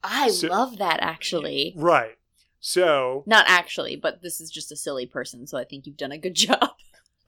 I 0.04 0.28
So- 0.28 0.48
love 0.48 0.78
that 0.78 1.00
actually. 1.00 1.74
Right. 1.76 2.16
So 2.60 3.22
Not 3.26 3.44
actually, 3.48 3.96
but 3.96 4.22
this 4.22 4.40
is 4.40 4.50
just 4.50 4.72
a 4.72 4.76
silly 4.76 5.06
person, 5.06 5.46
so 5.46 5.58
I 5.58 5.64
think 5.64 5.86
you've 5.86 5.96
done 5.96 6.12
a 6.12 6.18
good 6.18 6.34
job. 6.46 6.70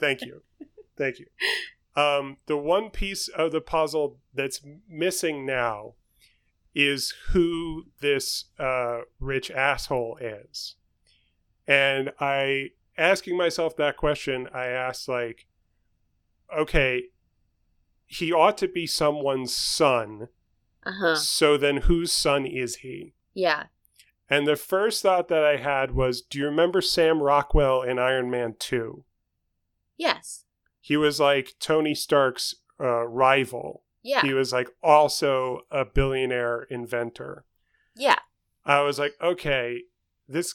Thank 0.01 0.23
you. 0.23 0.43
Thank 0.97 1.19
you. 1.19 1.27
Um, 1.99 2.37
the 2.47 2.57
one 2.57 2.91
piece 2.91 3.29
of 3.29 3.51
the 3.51 3.61
puzzle 3.61 4.19
that's 4.33 4.61
missing 4.89 5.45
now 5.45 5.95
is 6.75 7.13
who 7.31 7.87
this 8.01 8.47
uh, 8.59 9.01
rich 9.19 9.51
asshole 9.51 10.19
is. 10.21 10.77
And 11.67 12.13
I, 12.21 12.71
asking 12.97 13.37
myself 13.37 13.77
that 13.77 13.97
question, 13.97 14.49
I 14.55 14.67
asked, 14.67 15.09
like, 15.09 15.47
okay, 16.57 17.05
he 18.07 18.33
ought 18.33 18.57
to 18.59 18.69
be 18.69 18.87
someone's 18.87 19.55
son 19.55 20.29
Uh 20.85 20.93
huh. 20.93 21.17
So 21.17 21.57
then 21.57 21.79
whose 21.79 22.13
son 22.13 22.47
is 22.47 22.77
he? 22.77 23.15
Yeah. 23.35 23.65
And 24.31 24.47
the 24.47 24.57
first 24.57 25.03
thought 25.03 25.29
that 25.29 25.45
I 25.45 25.57
had 25.57 25.93
was 25.93 26.23
do 26.23 26.39
you 26.39 26.47
remember 26.47 26.81
Sam 26.81 27.23
Rockwell 27.23 27.83
in 27.83 27.99
Iron 27.99 28.31
Man 28.31 28.55
2? 28.59 29.05
Yes. 29.97 30.45
He 30.89 30.97
was 30.97 31.21
like 31.21 31.53
Tony 31.61 31.95
Stark's 31.95 32.55
uh, 32.81 33.07
rival. 33.07 33.83
Yeah. 34.03 34.23
He 34.23 34.33
was 34.33 34.55
like 34.55 34.71
also 34.83 35.67
a 35.71 35.85
billionaire 35.85 36.63
inventor. 36.71 37.45
yeah. 37.95 38.21
I 38.65 38.81
was 38.81 38.99
like, 38.99 39.13
okay, 39.21 39.83
this 40.27 40.55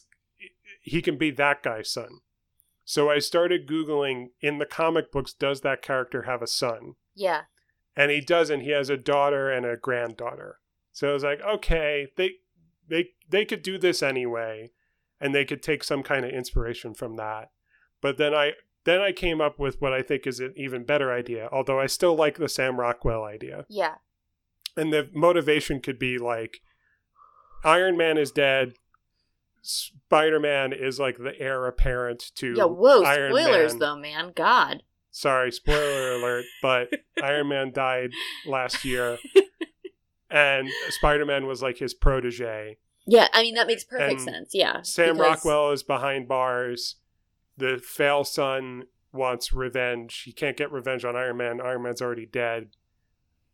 he 0.82 1.04
can 1.04 1.20
be 1.20 1.30
that 1.30 1.62
guy's 1.62 1.92
son. 1.92 2.22
So 2.84 3.12
I 3.12 3.20
started 3.20 3.68
googling 3.68 4.30
in 4.42 4.58
the 4.58 4.66
comic 4.66 5.12
books 5.12 5.34
does 5.34 5.62
that 5.62 5.84
character 5.84 6.24
have 6.24 6.42
a 6.42 6.48
son? 6.48 6.96
Yeah. 7.14 7.42
And 7.96 8.10
he 8.10 8.20
doesn't. 8.20 8.62
He 8.62 8.72
has 8.72 8.90
a 8.90 8.98
daughter 8.98 9.52
and 9.52 9.68
a 9.68 9.78
granddaughter. 9.78 10.58
So 10.92 11.12
I 11.12 11.14
was 11.14 11.24
like, 11.24 11.42
okay, 11.42 12.08
they 12.18 12.32
they 12.90 13.10
they 13.30 13.46
could 13.46 13.62
do 13.62 13.78
this 13.78 14.02
anyway 14.02 14.72
and 15.22 15.36
they 15.36 15.46
could 15.46 15.62
take 15.62 15.84
some 15.84 16.02
kind 16.02 16.26
of 16.26 16.32
inspiration 16.32 16.96
from 16.96 17.18
that. 17.18 17.52
But 18.02 18.18
then 18.18 18.34
I 18.34 18.54
then 18.86 19.00
I 19.02 19.12
came 19.12 19.40
up 19.42 19.60
with 19.60 19.82
what 19.82 19.94
I 19.94 20.02
think 20.02 20.28
is 20.28 20.40
an 20.40 20.54
even 20.58 20.84
better 20.84 21.12
idea, 21.14 21.50
although 21.52 21.80
I 21.80 21.86
still 21.88 22.16
like 22.16 22.38
the 22.38 22.50
Sam 22.50 22.80
Rockwell 22.80 23.24
idea. 23.24 23.66
Yeah. 23.70 23.96
And 24.76 24.92
the 24.92 25.10
motivation 25.14 25.80
could 25.82 26.00
be 26.00 26.18
like 26.18 26.62
Iron 27.64 27.96
Man 27.98 28.18
is 28.18 28.32
dead. 28.32 28.74
Spider 29.62 30.40
Man 30.40 30.74
is 30.74 31.00
like 31.00 31.18
the 31.18 31.40
heir 31.40 31.66
apparent 31.68 32.32
to 32.36 32.54
Yeah. 32.58 32.66
Whoa. 32.66 33.04
Iron 33.04 33.32
spoilers, 33.34 33.74
Man. 33.74 33.80
though, 33.80 33.96
man. 33.96 34.32
God. 34.36 34.84
Sorry, 35.12 35.52
spoiler 35.52 36.14
alert, 36.16 36.46
but 36.62 36.90
Iron 37.24 37.48
Man 37.50 37.72
died 37.72 38.12
last 38.46 38.84
year. 38.84 39.18
And 40.30 40.68
Spider 40.90 41.28
Man 41.28 41.46
was 41.46 41.62
like 41.62 41.78
his 41.78 41.94
protege. 41.94 42.78
Yeah. 43.06 43.28
I 43.34 43.44
mean, 43.44 43.54
that 43.54 43.68
makes 43.68 43.84
perfect 43.84 44.14
And 44.14 44.22
sense. 44.22 44.50
Yeah. 44.52 44.82
Sam 44.82 45.14
because- 45.18 45.20
Rockwell 45.46 45.70
is 45.72 45.84
behind 45.84 46.28
bars. 46.28 46.96
The 47.58 47.78
fail 47.84 48.24
son 48.24 48.84
wants 49.12 49.54
revenge. 49.54 50.24
He 50.26 50.32
can't 50.32 50.58
get 50.58 50.72
revenge 50.72 51.06
on 51.06 51.16
Iron 51.16 51.38
Man. 51.38 51.62
Iron 51.62 51.84
Man's 51.84 52.02
already 52.02 52.26
dead. 52.26 52.70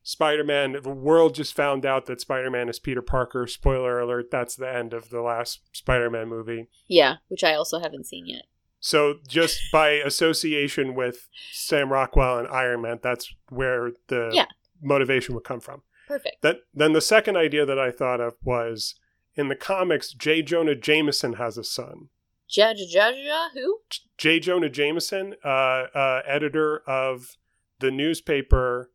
Spider 0.02 0.44
Man, 0.44 0.78
the 0.82 0.90
world 0.90 1.36
just 1.36 1.54
found 1.56 1.86
out 1.86 2.06
that 2.06 2.22
Spider 2.22 2.50
Man 2.50 2.70
is 2.70 2.80
Peter 2.80 3.02
Parker. 3.02 3.46
Spoiler 3.48 4.00
alert, 4.00 4.32
that's 4.32 4.56
the 4.56 4.74
end 4.74 4.94
of 4.94 5.10
the 5.10 5.22
last 5.22 5.62
Spider 5.74 6.10
Man 6.10 6.30
movie. 6.30 6.68
Yeah. 6.88 7.16
Which 7.28 7.44
I 7.44 7.54
also 7.54 7.80
haven't 7.80 8.06
seen 8.08 8.26
yet. 8.26 8.44
So, 8.80 9.16
just 9.28 9.60
by 9.74 9.90
association 9.90 10.96
with 10.96 11.28
Sam 11.52 11.92
Rockwell 11.92 12.40
and 12.40 12.48
Iron 12.48 12.82
Man, 12.82 13.00
that's 13.04 13.34
where 13.50 13.92
the 14.08 14.32
Yeah. 14.34 14.46
motivation 14.82 15.36
would 15.36 15.44
come 15.44 15.60
from. 15.60 15.82
Perfect. 16.08 16.42
That, 16.42 16.62
then 16.74 16.94
the 16.94 17.02
second 17.02 17.36
idea 17.36 17.66
that 17.66 17.78
I 17.78 17.92
thought 17.92 18.22
of 18.22 18.36
was 18.42 18.96
in 19.36 19.50
the 19.50 19.56
comics, 19.56 20.14
J. 20.14 20.42
Jonah 20.42 20.76
Jameson 20.76 21.34
has 21.34 21.58
a 21.58 21.64
son. 21.64 22.08
Ja, 22.50 22.74
ja, 22.76 23.10
ja, 23.10 23.50
who? 23.54 23.80
J. 24.18 24.40
Jonah 24.40 24.70
Jameson, 24.70 25.36
uh, 25.46 25.48
uh, 25.94 26.22
editor 26.26 26.82
of 26.88 27.38
the 27.80 27.92
newspaper 27.92 28.90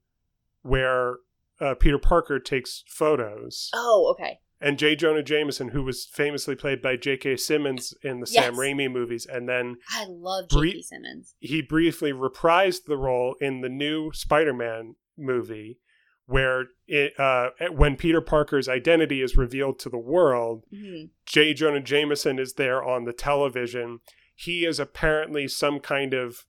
where 0.63 1.17
uh, 1.61 1.75
Peter 1.75 1.99
Parker 1.99 2.39
takes 2.39 2.83
photos, 2.89 3.71
Oh, 3.75 4.09
okay. 4.13 4.39
and 4.61 4.79
J. 4.79 4.97
Jonah 4.97 5.23
Jameson, 5.23 5.69
who 5.69 5.83
was 5.83 6.05
famously 6.07 6.55
played 6.57 6.83
by 6.83 6.97
J.K. 6.97 7.37
Simmons 7.37 7.95
in 8.03 8.21
the 8.21 8.27
Sam 8.27 8.55
Raimi 8.57 8.91
movies, 8.91 9.27
and 9.27 9.49
then 9.49 9.77
I 9.91 10.07
love 10.09 10.49
Brie- 10.49 10.73
J.K. 10.73 10.83
Simmons. 10.83 11.35
he 11.39 11.63
briefly 11.63 12.13
reprised 12.13 12.85
the 12.87 12.97
role 12.97 13.37
in 13.41 13.61
the 13.61 13.69
new 13.69 14.11
Spider-Man 14.13 14.97
movie, 15.17 15.79
where 16.27 16.67
it, 16.87 17.19
uh, 17.19 17.51
when 17.73 17.97
Peter 17.97 18.21
Parker's 18.21 18.69
identity 18.69 19.21
is 19.21 19.37
revealed 19.37 19.79
to 19.81 19.89
the 19.89 19.99
world, 19.99 20.65
hmm 20.71 21.05
J. 21.27 21.55
Jonah 21.55 21.81
Jameson 21.81 22.39
is 22.39 22.55
there 22.55 22.83
on 22.83 23.05
the 23.05 23.13
television. 23.13 24.01
He 24.35 24.65
is 24.65 24.79
apparently 24.81 25.49
some 25.49 25.81
kind 25.81 26.13
of 26.15 26.45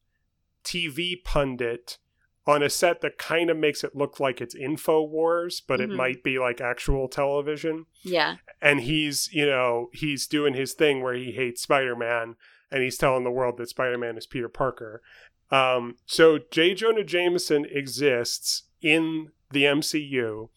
TV 0.64 1.22
pundit 1.24 1.98
on 2.48 2.62
a 2.62 2.70
set 2.70 3.02
that 3.02 3.18
kind 3.18 3.50
of 3.50 3.58
makes 3.58 3.84
it 3.84 3.96
look 3.96 4.20
like 4.20 4.40
it's 4.40 4.54
Info 4.54 5.02
Wars, 5.04 5.62
but 5.68 5.82
it 5.82 5.90
Mhm. 5.90 5.96
might 5.96 6.24
be 6.24 6.38
like 6.38 6.62
actual 6.62 7.08
television. 7.08 7.86
Yeah. 8.04 8.38
And 8.62 8.82
he's, 8.82 9.30
you 9.34 9.46
know, 9.48 9.90
he's 9.94 10.28
doing 10.28 10.54
his 10.54 10.74
thing 10.74 11.02
where 11.02 11.16
he 11.16 11.32
hates 11.32 11.62
Spider 11.64 11.96
Man 11.96 12.36
and 12.72 12.84
he's 12.84 12.98
telling 12.98 13.24
the 13.24 13.32
world 13.32 13.58
that 13.58 13.70
Spider 13.70 13.98
Man 13.98 14.18
is 14.18 14.28
Peter 14.28 14.50
Parker. 14.50 15.02
Um, 15.50 15.98
so 16.06 16.38
J. 16.52 16.74
Jonah 16.76 17.04
Jameson 17.04 17.66
exists 17.66 18.64
in 18.82 19.32
the 19.52 19.64
MCU 19.64 20.50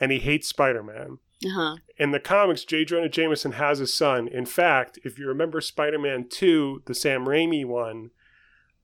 and 0.00 0.12
he 0.12 0.18
hates 0.18 0.48
Spider 0.48 0.82
Man 0.82 1.18
Uh 1.44 1.48
huh. 1.54 1.76
in 1.98 2.10
the 2.12 2.20
comics, 2.20 2.64
J. 2.64 2.84
Jonah 2.84 3.08
Jameson 3.08 3.52
has 3.52 3.80
a 3.80 3.86
son. 3.86 4.28
In 4.28 4.46
fact, 4.46 4.98
if 5.04 5.18
you 5.18 5.26
remember 5.26 5.60
Spider 5.60 5.98
Man 5.98 6.26
2, 6.28 6.82
the 6.86 6.94
Sam 6.94 7.24
Raimi 7.26 7.64
one, 7.64 8.10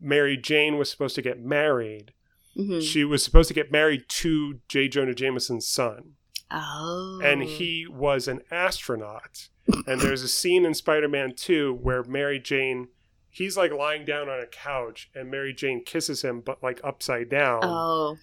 Mary 0.01 0.37
Jane 0.37 0.77
was 0.79 0.91
supposed 0.91 1.15
to 1.17 1.23
get 1.23 1.41
married. 1.41 2.13
hmm 2.57 2.81
She 2.81 3.05
was 3.05 3.23
supposed 3.25 3.49
to 3.49 3.55
get 3.55 3.71
married 3.73 4.05
to 4.09 4.61
J. 4.69 4.89
Jonah 4.89 5.15
Jameson's 5.15 5.67
son. 5.69 6.15
Oh. 6.51 7.21
And 7.25 7.43
he 7.43 7.87
was 7.89 8.29
an 8.29 8.41
astronaut. 8.51 9.49
and 9.87 10.01
there's 10.01 10.23
a 10.23 10.29
scene 10.29 10.65
in 10.67 10.75
Spider 10.75 11.09
Man 11.09 11.35
2 11.37 11.73
where 11.81 12.03
Mary 12.03 12.39
Jane, 12.41 12.89
he's 13.31 13.57
like 13.57 13.73
lying 13.73 14.05
down 14.05 14.29
on 14.29 14.41
a 14.41 14.47
couch 14.47 15.09
and 15.15 15.31
Mary 15.31 15.55
Jane 15.55 15.85
kisses 15.85 16.23
him, 16.23 16.41
but 16.41 16.63
like 16.63 16.81
upside 16.83 17.29
down 17.31 17.61
Oh. 17.63 18.17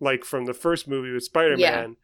Like 0.00 0.24
from 0.24 0.46
the 0.46 0.54
first 0.54 0.88
movie 0.88 1.12
with 1.12 1.24
Spider-Man, 1.24 1.96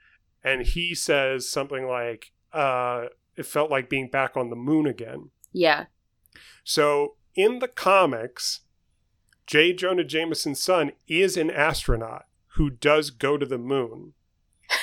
and 0.43 0.63
he 0.67 0.95
says 0.95 1.49
something 1.49 1.87
like, 1.87 2.33
uh, 2.53 3.07
"It 3.37 3.47
felt 3.47 3.71
like 3.71 3.89
being 3.89 4.09
back 4.09 4.37
on 4.37 4.51
the 4.51 4.57
moon 4.57 4.87
again." 4.87 5.31
Yeah. 5.53 5.87
So 6.65 7.17
in 7.35 7.59
the 7.61 7.69
comics, 7.69 8.61
J. 9.47 9.73
Jonah 9.73 10.05
Jameson's 10.05 10.63
son 10.63 10.93
is 11.07 11.37
an 11.37 11.51
astronaut 11.51 12.27
who 12.57 12.71
does 12.71 13.11
go 13.11 13.37
to 13.37 13.47
the 13.47 13.59
moon. 13.59 14.15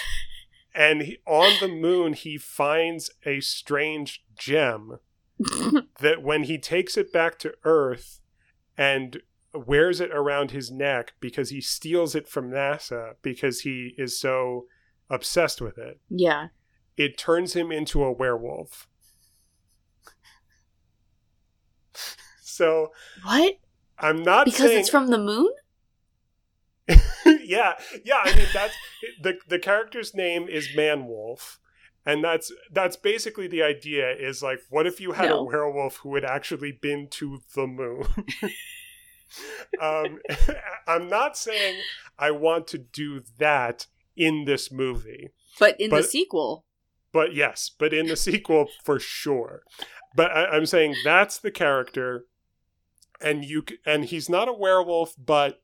And 0.74 1.01
he, 1.01 1.18
on 1.26 1.57
the 1.59 1.68
moon, 1.68 2.14
he 2.14 2.38
finds 2.38 3.12
a 3.26 3.41
strange 3.41 4.24
gem 4.39 4.99
that 5.99 6.22
when 6.22 6.43
he 6.43 6.57
takes 6.57 6.95
it 6.95 7.12
back 7.12 7.38
to 7.39 7.55
Earth 7.66 8.22
and 8.78 9.22
wears 9.54 9.99
it 9.99 10.12
around 10.12 10.52
his 10.52 10.72
neck 10.72 11.14
because 11.20 11.49
he 11.49 11.62
steals 11.62 12.16
it 12.16 12.28
from 12.28 12.52
NASA 12.52 13.14
because 13.22 13.62
he 13.62 13.93
is 13.97 14.20
so 14.20 14.66
obsessed 15.10 15.62
with 15.62 15.78
it, 15.78 15.99
yeah. 16.10 16.47
it 16.97 17.18
turns 17.18 17.54
him 17.54 17.72
into 17.72 18.04
a 18.04 18.12
werewolf. 18.12 18.88
so 22.41 22.91
What? 23.24 23.56
I'm 23.99 24.24
not 24.24 24.45
Because 24.45 24.62
saying 24.62 24.80
it's 24.80 24.89
from 24.89 25.08
the 25.08 25.20
moon? 25.20 25.52
yeah, 27.26 27.74
yeah. 28.04 28.22
I 28.24 28.36
mean, 28.36 28.47
that's 28.54 28.74
the 29.22 29.38
the 29.47 29.60
character's 29.60 30.16
name 30.16 30.47
is 30.49 30.70
Manwolf, 30.76 31.58
and 32.06 32.24
that's 32.24 32.52
that's 32.72 32.95
basically 32.97 33.47
the 33.47 33.62
idea. 33.62 34.12
Is 34.12 34.41
like, 34.41 34.60
what 34.70 34.88
if 34.88 34.99
you 34.99 35.12
had 35.12 35.30
a 35.30 35.43
werewolf 35.43 35.97
who 35.97 36.16
had 36.16 36.26
actually 36.26 36.72
been 36.72 37.08
to 37.12 37.41
the 37.56 37.68
moon? 37.68 38.08
um, 39.82 40.20
I'm 40.88 41.08
not 41.08 41.38
saying 41.38 41.76
I 42.18 42.32
want 42.32 42.68
to 42.68 42.78
do 42.78 43.22
that 43.38 43.88
in 44.16 44.46
this 44.46 44.72
movie, 44.72 45.30
But 45.60 45.80
in 45.80 45.90
the 45.90 46.04
sequel. 46.04 46.66
but 47.12 47.34
yes, 47.34 47.72
but 47.78 47.94
in 47.94 48.08
the 48.08 48.16
sequel 48.16 48.68
for 48.84 49.00
sure. 49.00 49.64
But 50.16 50.32
I, 50.32 50.46
I'm 50.46 50.66
saying 50.66 50.96
that's 51.04 51.38
the 51.38 51.52
character, 51.52 52.26
and 53.22 53.46
you 53.46 53.64
and 53.86 54.06
he's 54.06 54.30
not 54.30 54.50
a 54.50 54.54
werewolf, 54.54 55.16
but 55.18 55.62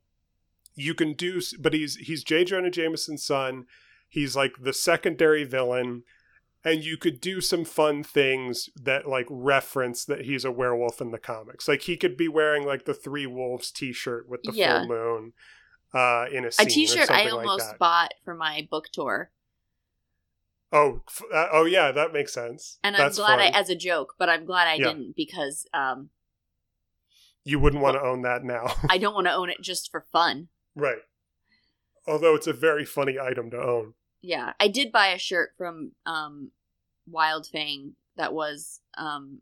you 0.76 0.93
can 0.93 1.13
do. 1.13 1.41
But 1.59 1.74
he's 1.74 1.95
he's 1.97 2.24
J. 2.24 2.45
Jonah 2.45 2.72
Jameson's 2.72 3.26
son. 3.26 3.65
He's 4.07 4.36
like 4.38 4.53
the 4.61 4.72
secondary 4.74 5.43
villain, 5.43 6.03
and 6.68 6.84
you 6.84 6.97
could 6.97 7.22
do 7.22 7.39
some 7.39 7.63
fun 7.63 8.03
things 8.03 8.70
that 8.76 9.07
like 9.07 9.26
reference 9.30 10.03
that 10.05 10.26
he's 10.26 10.43
a 10.43 10.51
werewolf 10.51 10.99
in 10.99 11.11
the 11.11 11.18
comics. 11.18 11.68
Like 11.68 11.84
he 11.84 11.95
could 11.95 12.18
be 12.18 12.28
wearing 12.28 12.65
like 12.65 12.86
the 12.86 12.93
Three 12.93 13.26
Wolves 13.26 13.72
T-shirt 13.72 14.28
with 14.28 14.41
the 14.43 14.51
Yeah. 14.53 14.80
full 14.80 14.88
moon 14.89 15.34
uh, 15.93 16.26
in 16.32 16.43
a 16.43 16.47
or 16.47 16.65
t-shirt 16.65 17.03
I 17.09 17.24
something 17.24 17.26
like 17.36 17.47
almost 17.47 17.78
bought 17.80 18.13
for 18.26 18.36
my 18.36 18.68
book 18.70 18.89
tour. 18.91 19.32
Oh, 20.74 21.01
f- 21.07 21.22
uh, 21.34 21.47
oh 21.53 21.63
yeah, 21.65 21.93
that 21.93 22.11
makes 22.11 22.34
sense. 22.34 22.78
And 22.84 22.93
That's 22.95 23.18
I'm 23.18 23.26
glad 23.26 23.39
I 23.39 23.47
as 23.57 23.70
a 23.70 23.76
joke, 23.76 24.15
but 24.20 24.28
I'm 24.28 24.45
glad 24.45 24.68
I 24.68 24.74
Yeah. 24.76 24.88
didn't 24.88 25.15
because 25.15 25.65
um 25.74 26.09
you 27.45 27.59
wouldn't 27.59 27.82
want 27.82 27.95
to 27.95 28.01
own 28.03 28.24
that 28.24 28.43
now. 28.43 28.74
I 28.89 28.97
don't 29.03 29.13
want 29.13 29.28
to 29.28 29.34
own 29.34 29.49
it 29.49 29.61
just 29.61 29.89
for 29.89 30.05
fun. 30.11 30.49
right. 30.76 30.99
Although 32.05 32.36
it's 32.36 32.47
a 32.47 32.53
very 32.53 32.84
funny 32.86 33.18
item 33.20 33.49
to 33.51 33.57
own. 33.61 33.93
Yeah. 34.22 34.53
I 34.59 34.68
did 34.68 34.91
buy 34.91 35.07
a 35.07 35.18
shirt 35.18 35.51
from 35.57 35.91
um 36.05 36.51
Wildfang 37.12 37.91
that 38.16 38.34
was 38.34 38.80
um 38.97 39.39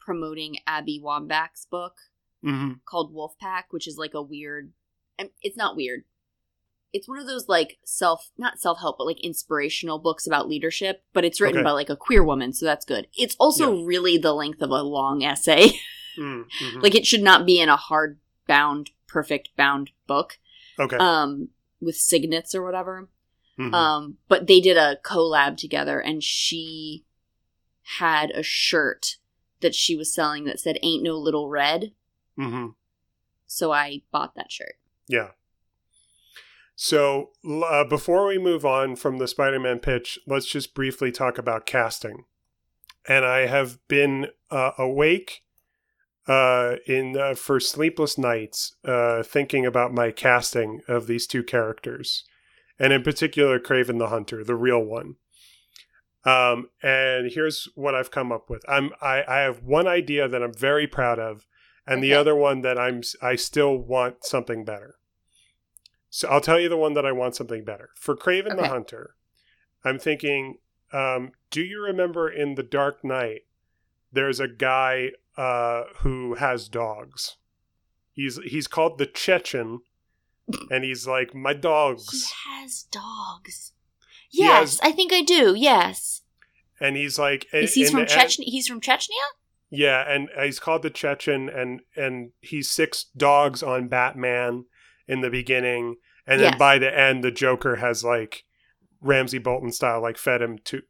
promoting 0.00 0.56
Abby 0.66 1.00
Wambach's 1.04 1.66
book 1.70 1.94
Mm-hmm. 2.44 2.74
called 2.84 3.12
Wolfpack, 3.12 3.64
which 3.70 3.88
is 3.88 3.98
like 3.98 4.14
a 4.14 4.22
weird 4.22 4.72
it's 5.42 5.56
not 5.56 5.74
weird. 5.74 6.04
it's 6.92 7.08
one 7.08 7.18
of 7.18 7.26
those 7.26 7.48
like 7.48 7.78
self 7.84 8.30
not 8.38 8.60
self 8.60 8.78
help 8.78 8.96
but 8.98 9.06
like 9.08 9.20
inspirational 9.20 9.98
books 9.98 10.24
about 10.26 10.48
leadership, 10.48 11.02
but 11.12 11.24
it's 11.24 11.40
written 11.40 11.58
Okay. 11.58 11.64
by 11.64 11.72
like 11.72 11.90
a 11.90 11.96
queer 11.96 12.22
woman, 12.22 12.52
so 12.52 12.64
that's 12.64 12.84
good. 12.84 13.08
It's 13.16 13.34
also 13.40 13.82
really 13.82 14.18
the 14.18 14.32
length 14.32 14.62
of 14.62 14.70
a 14.70 14.82
long 14.82 15.22
essay. 15.24 15.70
Mm, 16.18 16.46
mhm. 16.60 16.82
like 16.82 16.96
it 16.96 17.06
should 17.06 17.22
not 17.22 17.46
be 17.46 17.60
in 17.60 17.68
a 17.68 17.76
hard 17.76 18.18
bound, 18.48 18.90
perfect 19.06 19.50
bound 19.56 19.90
book. 20.08 20.38
okay. 20.78 20.96
Um 20.96 21.50
with 21.80 21.94
signets 21.96 22.54
or 22.56 22.62
whatever. 22.64 23.08
Mhm. 23.58 23.72
Um, 23.72 24.18
but 24.28 24.46
they 24.48 24.60
did 24.60 24.76
a 24.76 24.98
collab 25.04 25.56
together, 25.56 26.00
and 26.00 26.22
she 26.22 27.04
had 27.96 28.30
a 28.30 28.42
shirt 28.42 29.16
that 29.60 29.74
she 29.74 29.96
was 29.96 30.12
selling 30.12 30.44
that 30.44 30.60
said 30.60 30.78
"Ain't 30.82 31.02
no 31.02 31.16
little 31.16 31.48
red." 31.48 31.92
Mhm. 32.38 32.74
So 33.46 33.72
I 33.72 34.02
bought 34.12 34.34
that 34.34 34.52
shirt. 34.52 34.76
Yeah. 35.06 35.30
So 36.76 37.30
uh, 37.44 37.84
before 37.84 38.26
we 38.26 38.38
move 38.38 38.64
on 38.64 38.94
from 38.94 39.18
the 39.18 39.26
Spider-Man 39.26 39.80
pitch, 39.80 40.18
let's 40.26 40.46
just 40.46 40.74
briefly 40.74 41.10
talk 41.10 41.36
about 41.36 41.66
casting. 41.66 42.24
And 43.08 43.24
I 43.24 43.46
have 43.46 43.78
been 43.88 44.28
uh, 44.50 44.72
awake 44.78 45.42
uh, 46.28 46.76
in 46.86 47.16
uh, 47.16 47.34
for 47.34 47.58
sleepless 47.58 48.18
nights, 48.18 48.76
uh, 48.84 49.22
thinking 49.22 49.64
about 49.64 49.94
my 49.94 50.10
casting 50.10 50.82
of 50.86 51.06
these 51.06 51.26
two 51.26 51.42
characters, 51.42 52.24
and 52.78 52.92
in 52.92 53.02
particular, 53.02 53.58
Kraven 53.58 53.98
the 53.98 54.08
Hunter, 54.08 54.44
the 54.44 54.54
real 54.54 54.80
one. 54.84 55.16
Um, 56.24 56.68
and 56.82 57.30
here's 57.32 57.68
what 57.74 57.94
I've 57.94 58.10
come 58.10 58.32
up 58.32 58.50
with. 58.50 58.64
I'm 58.68 58.90
I, 59.00 59.22
I 59.26 59.38
have 59.40 59.62
one 59.62 59.86
idea 59.86 60.28
that 60.28 60.42
I'm 60.42 60.52
very 60.52 60.86
proud 60.86 61.18
of, 61.18 61.46
and 61.86 62.02
the 62.02 62.14
other 62.14 62.34
one 62.34 62.62
that 62.62 62.78
I'm 62.78 63.02
I 63.22 63.36
still 63.36 63.76
want 63.76 64.24
something 64.24 64.64
better. 64.64 64.96
So 66.10 66.28
I'll 66.28 66.40
tell 66.40 66.58
you 66.58 66.68
the 66.68 66.76
one 66.76 66.94
that 66.94 67.06
I 67.06 67.12
want 67.12 67.36
something 67.36 67.64
better 67.64 67.90
for 67.94 68.16
Kraven 68.16 68.56
the 68.56 68.68
Hunter. 68.68 69.14
I'm 69.84 69.98
thinking. 69.98 70.58
Um, 70.90 71.32
do 71.50 71.60
you 71.60 71.82
remember 71.82 72.30
in 72.30 72.54
The 72.54 72.62
Dark 72.62 73.04
Knight? 73.04 73.42
There's 74.10 74.40
a 74.40 74.48
guy 74.48 75.10
uh, 75.36 75.84
who 75.98 76.34
has 76.34 76.68
dogs. 76.68 77.36
He's 78.12 78.38
he's 78.44 78.66
called 78.66 78.98
the 78.98 79.06
Chechen, 79.06 79.80
and 80.70 80.82
he's 80.82 81.06
like 81.06 81.34
my 81.34 81.52
dogs. 81.52 82.10
He 82.10 82.60
has 82.60 82.82
dogs. 82.84 83.72
Yes, 84.30 84.78
has- 84.78 84.80
I 84.82 84.92
think 84.92 85.12
I 85.12 85.22
do. 85.22 85.54
Yes, 85.56 86.22
and 86.80 86.96
he's 86.96 87.18
like 87.18 87.46
is 87.52 87.74
he 87.74 87.82
and- 87.84 87.90
from 87.92 88.04
Chechnya? 88.06 88.44
He's 88.44 88.66
from 88.68 88.80
Chechnya. 88.80 89.08
Yeah, 89.70 90.02
and 90.10 90.28
he's 90.42 90.58
called 90.60 90.82
the 90.82 90.90
Chechen, 90.90 91.48
and 91.48 91.80
and 91.96 92.30
he's 92.40 92.70
six 92.70 93.06
dogs 93.16 93.62
on 93.62 93.88
Batman 93.88 94.64
in 95.06 95.20
the 95.20 95.30
beginning, 95.30 95.96
and 96.26 96.40
then 96.40 96.52
Yes. 96.52 96.58
by 96.58 96.78
the 96.78 96.96
end, 96.98 97.22
the 97.22 97.30
Joker 97.30 97.76
has 97.76 98.02
like 98.04 98.44
Ramsay 99.00 99.38
Bolton 99.38 99.70
style, 99.72 100.00
like 100.02 100.16
fed 100.18 100.40
him 100.42 100.58
to 100.64 100.82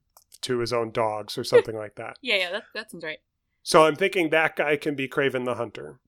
to 0.43 0.59
his 0.61 0.72
own 0.72 0.93
dogs 0.93 1.36
or 1.36 1.43
something 1.45 1.76
like 1.76 1.97
that. 1.97 2.16
Yeah, 2.22 2.36
yeah, 2.36 2.51
that 2.53 2.62
that 2.74 2.91
sounds 2.91 3.05
right. 3.05 3.18
So 3.64 3.84
I'm 3.84 3.97
thinking 3.97 4.30
that 4.30 4.55
guy 4.57 4.76
can 4.76 4.95
be 4.95 5.09
Kraven 5.09 5.45
the 5.45 5.55
Hunter, 5.57 5.99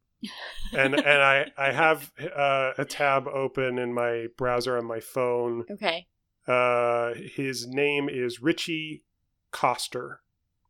and 0.73 0.95
and 0.95 1.23
I 1.23 1.51
I 1.59 1.73
have 1.73 2.13
uh, 2.21 2.73
a 2.79 2.85
tab 2.85 3.27
open 3.27 3.79
in 3.79 3.93
my 3.93 4.27
browser 4.37 4.79
on 4.79 4.87
my 4.87 5.01
phone. 5.01 5.65
Okay, 5.71 6.07
Uh, 6.51 7.15
his 7.15 7.67
name 7.67 8.09
is 8.09 8.43
Ritchie 8.43 9.05
Coster. 9.53 10.21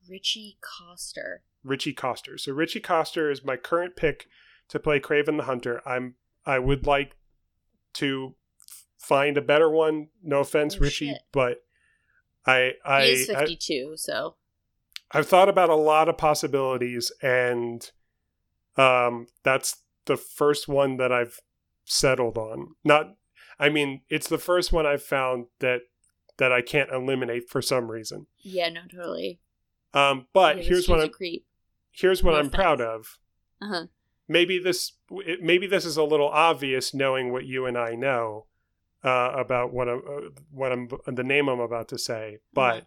Ritchie 0.08 0.58
Coster. 0.60 1.42
Ritchie 1.64 1.92
Coster. 1.92 2.36
So 2.38 2.52
Ritchie 2.52 2.80
Coster 2.80 3.30
is 3.30 3.44
my 3.44 3.56
current 3.56 3.96
pick 3.96 4.26
to 4.68 4.78
play 4.78 5.00
Kraven 5.00 5.36
the 5.36 5.44
Hunter. 5.44 5.80
I'm 5.86 6.14
I 6.46 6.58
would 6.58 6.86
like 6.86 7.16
to 7.94 8.34
f- 8.60 8.84
find 8.98 9.36
a 9.36 9.42
better 9.42 9.70
one. 9.70 10.08
No 10.22 10.40
offense, 10.40 10.76
Oh, 10.76 10.80
Ritchie, 10.80 11.08
shit. 11.10 11.22
but 11.32 11.62
I 12.46 12.72
I, 12.84 13.02
he 13.04 13.10
is 13.12 13.30
I 13.30 13.40
fifty-two. 13.40 13.92
so 13.96 14.36
I've 15.12 15.28
thought 15.28 15.48
about 15.48 15.68
a 15.70 15.74
lot 15.76 16.08
of 16.08 16.16
possibilities, 16.16 17.10
and 17.22 17.90
um, 18.76 19.26
that's 19.42 19.78
the 20.06 20.16
first 20.16 20.66
one 20.68 20.96
that 20.98 21.12
I've 21.12 21.40
settled 21.84 22.38
on. 22.38 22.74
Not, 22.84 23.16
I 23.60 23.68
mean, 23.68 24.00
it's 24.08 24.28
the 24.28 24.38
first 24.38 24.72
one 24.72 24.86
I've 24.86 25.02
found 25.02 25.46
that 25.60 25.82
that 26.38 26.50
I 26.50 26.62
can't 26.62 26.90
eliminate 26.90 27.48
for 27.50 27.60
some 27.60 27.90
reason. 27.90 28.26
yeah, 28.38 28.68
no, 28.70 28.80
totally. 28.90 29.38
Um, 29.92 30.26
but 30.32 30.56
was- 30.56 30.66
here's 30.66 30.86
he 30.86 30.92
what 30.92 31.00
I'm 31.02 31.10
here's 31.92 32.22
what 32.22 32.34
I'm 32.34 32.50
proud 32.50 32.80
of. 32.80 33.18
Uh 33.62 33.66
huh. 33.68 33.86
maybe 34.26 34.58
this 34.58 34.92
maybe 35.42 35.66
this 35.66 35.84
is 35.84 35.96
a 35.98 36.02
little 36.04 36.28
obvious 36.28 36.94
knowing 36.94 37.30
what 37.30 37.44
you 37.44 37.66
and 37.66 37.76
I 37.76 37.94
know 37.94 38.46
uh, 39.04 39.32
about 39.36 39.72
what 39.72 39.88
I'm 39.88 39.98
uh, 39.98 40.28
what 40.50 40.72
I'm 40.72 40.88
the 41.06 41.22
name 41.22 41.48
I'm 41.48 41.60
about 41.60 41.88
to 41.88 41.98
say, 41.98 42.38
but 42.54 42.86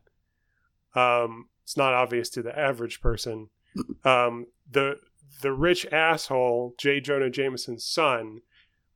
um, 0.96 1.50
it's 1.64 1.78
not 1.78 1.94
obvious 1.94 2.30
to 2.32 2.42
the 2.42 2.58
average 2.58 3.02
person. 3.02 3.50
Um, 4.06 4.48
the 4.70 5.00
the 5.42 5.52
rich 5.52 5.88
asshole 5.92 6.76
J. 6.78 7.00
Jonah 7.00 7.32
Jameson's 7.32 7.84
son 7.84 8.42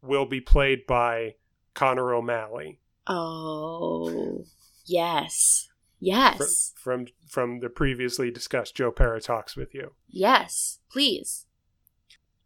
will 0.03 0.28
be 0.28 0.39
played 0.39 0.86
by 0.86 1.34
Connor 1.78 2.11
O'Malley 2.13 2.80
Oh, 3.05 4.43
yes, 4.86 5.69
yes, 5.99 6.73
from 6.75 7.05
from 7.28 7.59
the 7.59 7.69
previously 7.69 8.32
discussed 8.32 8.75
Joe 8.75 8.91
Pera 8.91 9.21
talks 9.21 9.55
with 9.55 9.73
you. 9.73 9.91
yes. 10.09 10.80
Please, 10.91 11.45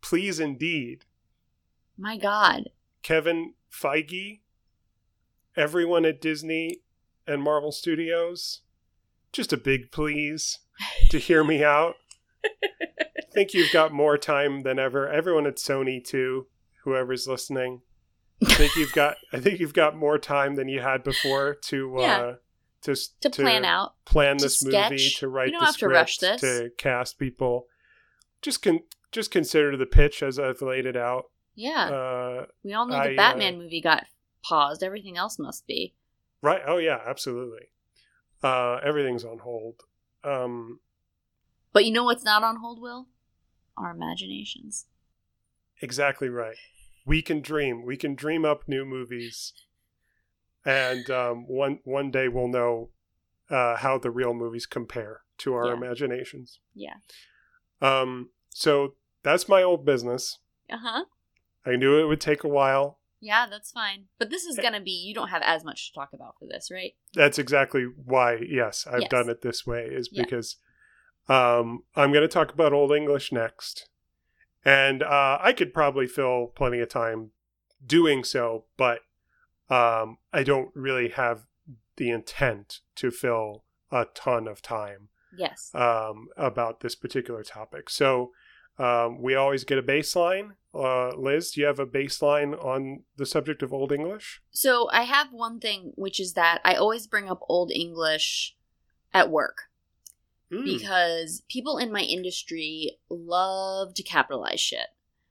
Please, 0.02 0.40
indeed, 0.40 1.06
my 1.98 2.18
God. 2.18 2.70
Kevin 3.04 3.54
Feige, 3.72 4.42
everyone 5.56 6.04
at 6.06 6.20
Disney 6.20 6.82
and 7.26 7.42
Marvel 7.42 7.72
Studios, 7.72 8.62
just 9.32 9.54
a 9.54 9.58
big 9.58 9.92
please 9.92 10.60
to 11.10 11.18
hear 11.20 11.44
me 11.44 11.64
out. 11.64 11.96
I 12.44 13.24
think 13.34 13.54
you've 13.54 13.72
got 13.72 13.94
more 13.94 14.18
time 14.18 14.62
than 14.64 14.78
ever. 14.80 15.08
Everyone 15.08 15.46
at 15.48 15.56
Sony 15.58 16.04
too, 16.04 16.48
whoever's 16.84 17.28
listening. 17.28 17.82
I 18.48 18.54
think 18.56 18.76
you've 18.76 18.94
got 18.94 19.18
I 19.34 19.40
think 19.40 19.60
you've 19.60 19.74
got 19.74 19.96
more 19.96 20.18
time 20.18 20.56
than 20.56 20.68
you 20.68 20.80
had 20.82 21.04
before 21.04 21.56
to 21.66 21.98
uh 21.98 22.02
Yeah. 22.02 22.34
to 22.84 22.92
s- 22.92 23.10
To 23.22 23.30
plan 23.30 23.66
out. 23.66 23.94
plan 24.06 24.38
to 24.38 24.46
this 24.46 24.64
movie, 24.66 25.10
to 25.18 25.28
write 25.28 25.48
You 25.48 25.52
don't 25.54 25.60
the 25.62 25.66
have 25.68 25.76
to 25.76 25.80
script, 25.80 25.94
rush 25.94 26.18
this. 26.18 26.42
to 26.42 26.72
cast 26.78 27.20
people. 27.20 27.68
Just 28.42 28.62
con- 28.64 28.84
just 29.12 29.30
consider 29.32 29.76
the 29.78 29.86
pitch 29.86 30.24
as 30.24 30.40
I've 30.40 30.62
laid 30.62 30.86
it 30.86 30.96
out. 30.98 31.26
Yeah, 31.56 31.90
Uh 31.90 32.46
we 32.64 32.74
all 32.74 32.88
know 32.88 32.96
I, 32.96 33.08
the 33.10 33.14
uh, 33.14 33.18
Batman 33.18 33.58
movie 33.60 33.82
got 33.82 34.06
paused. 34.44 34.82
Everything 34.84 35.18
else 35.18 35.38
must 35.38 35.68
be. 35.68 35.94
Right. 36.42 36.62
Oh 36.66 36.78
yeah, 36.78 37.00
absolutely. 37.06 37.68
Uh, 38.44 38.80
everything's 38.84 39.24
on 39.24 39.38
hold. 39.40 39.84
Um, 40.24 40.80
But 41.74 41.86
you 41.86 41.92
know 41.92 42.04
what's 42.04 42.24
not 42.24 42.44
on 42.44 42.56
hold, 42.56 42.82
Will? 42.82 43.08
Our 43.78 43.92
imaginations. 43.92 44.88
exactly 45.82 46.30
right. 46.30 46.56
We 47.06 47.22
can 47.22 47.42
dream. 47.42 47.84
We 47.86 47.98
can 47.98 48.16
dream 48.16 48.46
up 48.46 48.64
new 48.68 48.86
movies, 48.86 49.54
and 50.66 51.10
um, 51.10 51.46
one 51.48 51.80
one 51.84 52.12
day 52.12 52.28
we'll 52.28 52.48
know 52.48 52.90
uh, 53.50 53.78
how 53.78 53.98
the 53.98 54.12
real 54.12 54.34
movies 54.34 54.66
compare 54.66 55.22
to 55.40 55.54
our 55.54 55.68
Yeah. 55.68 55.74
imaginations. 55.74 56.60
Yeah. 56.74 56.96
Um, 57.82 58.30
so 58.50 58.96
that's 59.24 59.50
my 59.50 59.64
old 59.64 59.86
business. 59.86 60.40
Uh 60.70 60.78
huh. 60.82 61.06
I 61.66 61.76
knew 61.76 62.00
it 62.00 62.06
would 62.08 62.22
take 62.22 62.44
a 62.44 62.48
while. 62.48 63.00
Yeah, 63.20 63.46
that's 63.48 63.72
fine. 63.72 64.06
But 64.18 64.30
this 64.30 64.46
is 64.46 64.58
gonna 64.58 64.82
be. 64.82 64.92
You 64.92 65.14
don't 65.14 65.30
have 65.30 65.44
as 65.44 65.64
much 65.64 65.88
to 65.92 66.00
talk 66.00 66.10
about 66.14 66.36
for 66.40 66.48
this, 66.48 66.70
right? 66.72 66.94
That's 67.14 67.38
exactly 67.40 67.84
why. 67.84 68.40
Yes, 68.48 68.88
I've 68.88 69.02
Yes. 69.02 69.10
done 69.10 69.30
it 69.30 69.42
this 69.42 69.66
way. 69.66 69.86
Is 69.92 70.10
Yeah. 70.12 70.24
because 70.24 70.58
um, 71.30 71.84
I'm 71.96 72.12
going 72.12 72.24
to 72.24 72.28
talk 72.28 72.52
about 72.52 72.74
Old 72.74 72.92
English 72.92 73.32
next, 73.32 73.88
and 74.66 75.04
uh, 75.04 75.38
I 75.42 75.54
could 75.54 75.74
probably 75.74 76.08
fill 76.08 76.48
plenty 76.56 76.80
of 76.80 76.90
time 76.90 77.32
doing 77.86 78.24
so, 78.24 78.66
but 78.78 79.00
um, 79.70 80.18
I 80.34 80.44
don't 80.44 80.70
really 80.76 81.10
have 81.10 81.46
the 81.98 82.10
intent 82.10 82.80
to 82.96 83.12
fill 83.12 83.64
a 83.92 84.06
ton 84.14 84.48
of 84.48 84.62
time 84.62 85.10
Yes. 85.38 85.72
um, 85.74 86.28
about 86.38 86.80
this 86.82 86.96
particular 86.96 87.44
topic. 87.44 87.90
So 87.90 88.32
um, 88.78 89.22
we 89.22 89.36
always 89.36 89.64
get 89.64 89.78
a 89.78 89.84
baseline. 89.84 90.52
Uh, 90.74 91.10
Liz, 91.16 91.52
do 91.52 91.62
you 91.62 91.68
have 91.68 91.80
a 91.80 91.86
baseline 91.86 92.54
on 92.64 93.04
the 93.18 93.26
subject 93.26 93.62
of 93.62 93.74
Old 93.74 93.92
English? 93.92 94.42
So 94.52 94.90
I 94.92 95.04
have 95.04 95.32
one 95.32 95.60
thing, 95.60 95.92
which 95.96 96.20
is 96.20 96.34
that 96.34 96.60
I 96.64 96.76
always 96.76 97.08
bring 97.08 97.30
up 97.30 97.40
Old 97.50 97.72
English 97.72 98.56
at 99.14 99.30
work 99.30 99.64
Mm. 100.52 100.66
because 100.66 101.44
people 101.50 101.78
in 101.78 101.92
my 101.92 102.02
industry 102.02 102.98
love 103.10 103.94
to 103.94 104.04
capitalize 104.04 104.60
shit. 104.60 104.88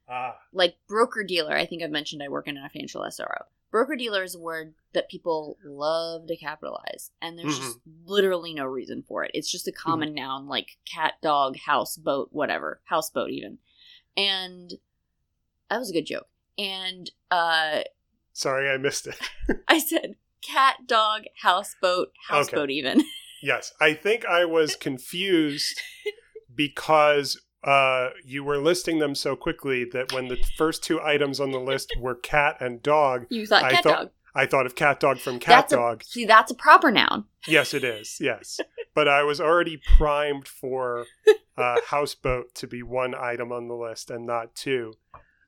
Ah, 0.09 0.39
Like 0.53 0.77
broker 0.89 1.23
dealer, 1.23 1.55
I 1.55 1.67
think 1.67 1.83
I've 1.83 1.91
mentioned 1.91 2.23
I 2.23 2.29
work 2.29 2.49
in 2.49 2.57
a 2.57 2.69
financial 2.69 3.03
SRO. 3.03 3.43
Broker 3.71 3.95
dealer 3.97 4.25
is 4.25 4.35
a 4.35 4.41
word 4.41 4.75
that 4.95 5.09
people 5.09 5.57
love 5.63 6.27
to 6.27 6.37
capitalize, 6.37 7.11
and 7.23 7.39
there's 7.39 7.57
just 7.57 7.79
literally 8.05 8.53
no 8.53 8.65
reason 8.65 9.05
for 9.07 9.23
it. 9.25 9.31
It's 9.35 9.49
just 9.53 9.69
a 9.69 9.73
common 9.73 10.13
noun 10.15 10.49
like 10.49 10.79
cat, 10.91 11.15
dog, 11.23 11.57
house, 11.59 11.97
boat, 11.97 12.31
whatever. 12.33 12.81
Houseboat, 12.87 13.31
even. 13.31 13.59
And 14.17 14.73
that 15.69 15.79
was 15.79 15.91
a 15.91 15.93
good 15.93 16.07
joke. 16.07 16.27
And 16.59 17.11
uh, 17.31 17.83
Sorry, 18.33 18.69
I 18.69 18.77
missed 18.77 19.07
it. 19.07 19.19
I 19.69 19.79
said 19.79 20.17
cat, 20.43 20.79
dog, 20.89 21.25
houseboat, 21.43 22.13
houseboat 22.29 22.71
even. 22.71 23.05
Yes, 23.43 23.73
I 23.81 23.95
think 23.95 24.25
I 24.27 24.45
was 24.45 24.77
confused 24.81 25.81
because 26.55 27.41
uh, 27.65 28.11
you 28.25 28.43
were 28.45 28.59
listing 28.59 28.99
them 28.99 29.15
so 29.15 29.37
quickly 29.37 29.85
that 29.93 30.13
when 30.13 30.29
the 30.29 30.39
first 30.57 30.83
two 30.83 31.01
items 31.01 31.41
on 31.41 31.51
the 31.53 31.61
list 31.61 31.93
were 31.99 32.15
cat 32.15 32.57
and 32.61 32.83
dog, 32.83 33.27
You 33.31 33.47
thought 33.47 33.65
I 33.65 33.73
cat 33.73 33.83
thought- 33.85 33.97
dog. 33.99 34.11
I 34.33 34.47
thought 34.47 34.65
of 34.65 34.77
cat 34.77 35.01
dog 35.01 35.19
from 35.19 35.41
cat 35.41 35.63
That's 35.69 35.73
a- 35.73 35.77
dog. 35.77 36.05
See, 36.05 36.25
that's 36.25 36.53
a 36.53 36.55
proper 36.55 36.93
noun. 36.93 37.25
Yes, 37.49 37.75
it 37.75 37.83
is. 37.83 38.17
Yes, 38.21 38.61
but 38.95 39.09
I 39.09 39.25
was 39.25 39.41
already 39.41 39.81
primed 39.97 40.47
for 40.47 41.07
uh, 41.59 41.81
houseboat 41.89 42.55
to 42.55 42.69
be 42.69 42.81
one 42.81 43.13
item 43.13 43.51
on 43.51 43.67
the 43.67 43.75
list 43.75 44.09
and 44.09 44.25
not 44.27 44.55
two. 44.55 44.93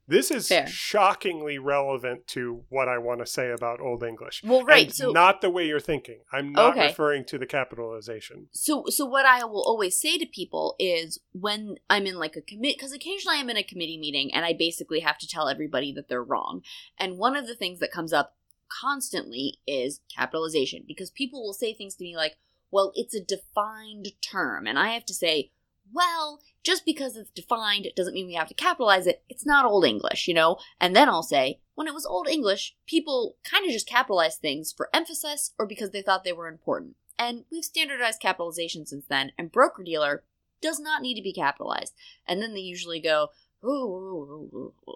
This 0.08 0.30
is 0.32 0.48
Fair. 0.48 0.66
shockingly 0.66 1.58
relevant 1.58 2.26
to 2.28 2.64
what 2.68 2.88
I 2.88 2.98
want 2.98 3.20
to 3.20 3.26
say 3.26 3.50
about 3.50 3.80
Old 3.80 4.02
English. 4.02 4.42
Well, 4.44 4.64
right. 4.64 4.86
And 4.86 4.94
so 4.94 5.12
not 5.12 5.40
the 5.40 5.48
way 5.50 5.66
you're 5.66 5.78
thinking. 5.80 6.20
I'm 6.32 6.52
not 6.52 6.72
Okay. 6.72 6.88
referring 6.88 7.24
to 7.26 7.38
the 7.38 7.46
capitalization. 7.46 8.48
so 8.52 8.84
so 8.88 9.04
what 9.06 9.24
I 9.26 9.44
will 9.44 9.62
always 9.62 9.96
say 9.96 10.18
to 10.18 10.26
people 10.26 10.74
is 10.78 11.20
when 11.32 11.76
I'm 11.88 12.06
in 12.06 12.16
like 12.18 12.36
a 12.36 12.42
commit 12.42 12.76
because 12.76 12.92
occasionally 12.92 13.38
I'm 13.38 13.48
in 13.50 13.56
a 13.56 13.62
committee 13.62 13.98
meeting 13.98 14.34
and 14.34 14.44
I 14.44 14.52
basically 14.54 15.00
have 15.00 15.18
to 15.18 15.28
tell 15.28 15.48
everybody 15.48 15.92
that 15.94 16.08
they're 16.08 16.22
wrong. 16.24 16.62
And 16.98 17.16
one 17.16 17.36
of 17.36 17.46
the 17.46 17.54
things 17.56 17.78
that 17.78 17.92
comes 17.92 18.12
up 18.12 18.36
constantly 18.68 19.58
is 19.66 20.00
capitalization 20.14 20.84
because 20.86 21.10
people 21.10 21.42
will 21.42 21.52
say 21.54 21.72
things 21.74 21.94
to 21.96 22.04
me 22.04 22.16
like, 22.16 22.36
"Well, 22.70 22.90
it's 22.96 23.14
a 23.14 23.20
defined 23.24 24.08
term." 24.20 24.66
And 24.66 24.78
I 24.78 24.88
have 24.94 25.04
to 25.06 25.14
say, 25.14 25.52
"Well, 25.92 26.40
just 26.62 26.84
because 26.84 27.16
it's 27.16 27.30
defined 27.30 27.86
doesn't 27.96 28.14
mean 28.14 28.26
we 28.26 28.34
have 28.34 28.48
to 28.48 28.54
capitalize 28.54 29.06
it. 29.06 29.22
It's 29.28 29.46
not 29.46 29.64
old 29.64 29.84
English, 29.84 30.28
you 30.28 30.34
know?" 30.34 30.58
And 30.80 30.94
then 30.96 31.08
I'll 31.08 31.22
say, 31.22 31.60
"When 31.74 31.86
it 31.86 31.94
was 31.94 32.06
old 32.06 32.28
English, 32.28 32.74
people 32.86 33.36
kind 33.44 33.66
of 33.66 33.72
just 33.72 33.86
capitalized 33.86 34.40
things 34.40 34.72
for 34.72 34.90
emphasis 34.94 35.52
or 35.58 35.66
because 35.66 35.90
they 35.90 36.02
thought 36.02 36.24
they 36.24 36.32
were 36.32 36.48
important." 36.48 36.96
And 37.18 37.44
we've 37.50 37.64
standardized 37.64 38.20
capitalization 38.20 38.86
since 38.86 39.06
then, 39.06 39.32
and 39.38 39.52
broker 39.52 39.82
dealer 39.82 40.24
does 40.62 40.80
not 40.80 41.02
need 41.02 41.16
to 41.16 41.22
be 41.22 41.32
capitalized. 41.32 41.94
And 42.26 42.40
then 42.40 42.54
they 42.54 42.60
usually 42.60 43.00
go, 43.00 43.28
ooh, 43.64 43.68
ooh, 43.68 44.72
ooh. 44.88 44.94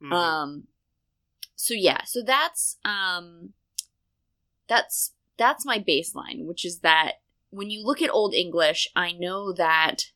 Mhm. 0.00 0.12
Um 0.12 0.68
so 1.56 1.74
yeah, 1.74 2.04
so 2.04 2.22
that's 2.22 2.76
um 2.84 3.54
that's 4.68 5.12
that's 5.36 5.64
my 5.64 5.78
baseline, 5.78 6.44
which 6.44 6.64
is 6.64 6.80
that 6.80 7.20
when 7.50 7.70
you 7.70 7.84
look 7.84 8.02
at 8.02 8.10
old 8.10 8.34
English, 8.34 8.88
I 8.94 9.12
know 9.12 9.52
that 9.52 10.10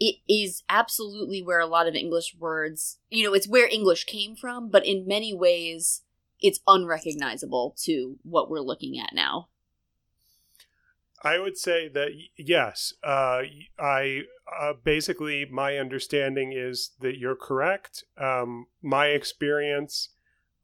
it 0.00 0.16
is 0.28 0.62
absolutely 0.68 1.42
where 1.42 1.60
a 1.60 1.66
lot 1.66 1.86
of 1.86 1.94
English 1.94 2.34
words, 2.38 2.98
you 3.10 3.24
know, 3.24 3.34
it's 3.34 3.48
where 3.48 3.68
English 3.68 4.04
came 4.04 4.34
from, 4.34 4.68
but 4.68 4.86
in 4.86 5.06
many 5.06 5.34
ways 5.34 6.02
it's 6.40 6.60
unrecognizable 6.66 7.74
to 7.84 8.16
what 8.22 8.50
we're 8.50 8.60
looking 8.60 8.98
at 8.98 9.14
now. 9.14 9.48
I 11.24 11.38
would 11.38 11.56
say 11.56 11.88
that 11.88 12.10
yes. 12.36 12.92
Uh, 13.04 13.42
I 13.78 14.22
uh, 14.60 14.72
basically 14.82 15.46
my 15.50 15.78
understanding 15.78 16.52
is 16.52 16.90
that 17.00 17.16
you're 17.16 17.36
correct. 17.36 18.04
Um, 18.18 18.66
my 18.82 19.06
experience 19.06 20.10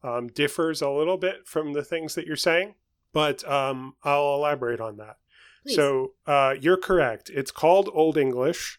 um, 0.03 0.27
differs 0.27 0.81
a 0.81 0.89
little 0.89 1.17
bit 1.17 1.47
from 1.47 1.73
the 1.73 1.83
things 1.83 2.15
that 2.15 2.25
you're 2.25 2.35
saying, 2.35 2.75
but 3.13 3.49
um, 3.49 3.95
I'll 4.03 4.35
elaborate 4.35 4.81
on 4.81 4.97
that. 4.97 5.17
Please. 5.63 5.75
So 5.75 6.13
uh, 6.27 6.55
you're 6.59 6.77
correct. 6.77 7.29
It's 7.33 7.51
called 7.51 7.89
Old 7.93 8.17
English 8.17 8.78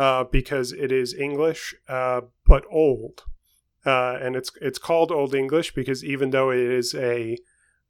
uh, 0.00 0.24
because 0.24 0.72
it 0.72 0.90
is 0.90 1.12
English, 1.12 1.74
uh, 1.86 2.22
but 2.46 2.64
old, 2.70 3.24
uh, 3.84 4.16
and 4.22 4.34
it's 4.34 4.50
it's 4.60 4.78
called 4.78 5.12
Old 5.12 5.34
English 5.34 5.74
because 5.74 6.02
even 6.02 6.30
though 6.30 6.50
it 6.50 6.60
is 6.80 6.94
a 6.94 7.36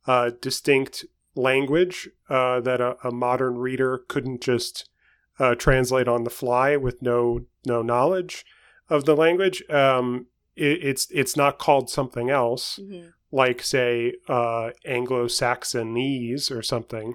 uh, 0.09 0.31
distinct 0.41 1.05
language 1.37 2.09
uh, 2.29 2.59
that 2.61 2.81
a, 2.81 2.97
a 3.07 3.13
modern 3.13 3.57
reader 3.59 3.93
couldn't 4.09 4.41
just 4.41 4.91
uh, 5.39 5.55
translate 5.55 6.09
on 6.09 6.25
the 6.25 6.31
fly 6.31 6.77
with 6.77 7.01
no 7.01 7.43
no 7.65 7.81
knowledge 7.81 8.45
of 8.89 9.05
the 9.05 9.15
language, 9.15 9.63
um, 9.71 10.27
it, 10.57 10.83
it's 10.83 11.07
it's 11.13 11.37
not 11.37 11.59
called 11.59 11.89
something 11.89 12.29
else 12.29 12.81
Mhm. 12.83 13.13
like 13.31 13.63
say 13.63 14.15
uh, 14.27 14.71
Anglo-Saxonese 14.85 16.51
or 16.51 16.63
something, 16.63 17.15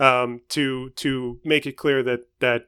um, 0.00 0.40
to 0.48 0.90
to 0.96 1.38
make 1.44 1.64
it 1.66 1.76
clear 1.76 2.02
that 2.02 2.22
that 2.40 2.66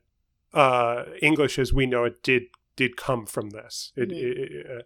uh, 0.55 1.05
English 1.21 1.59
as 1.59 1.73
we 1.73 1.87
know 1.87 2.05
it 2.05 2.23
did 2.23 2.45
did 2.77 2.97
come 2.97 3.25
from 3.27 3.51
this. 3.51 3.93
It, 3.97 4.09
Mhm. 4.09 4.17
it- 4.23 4.67
uh, 4.71 4.83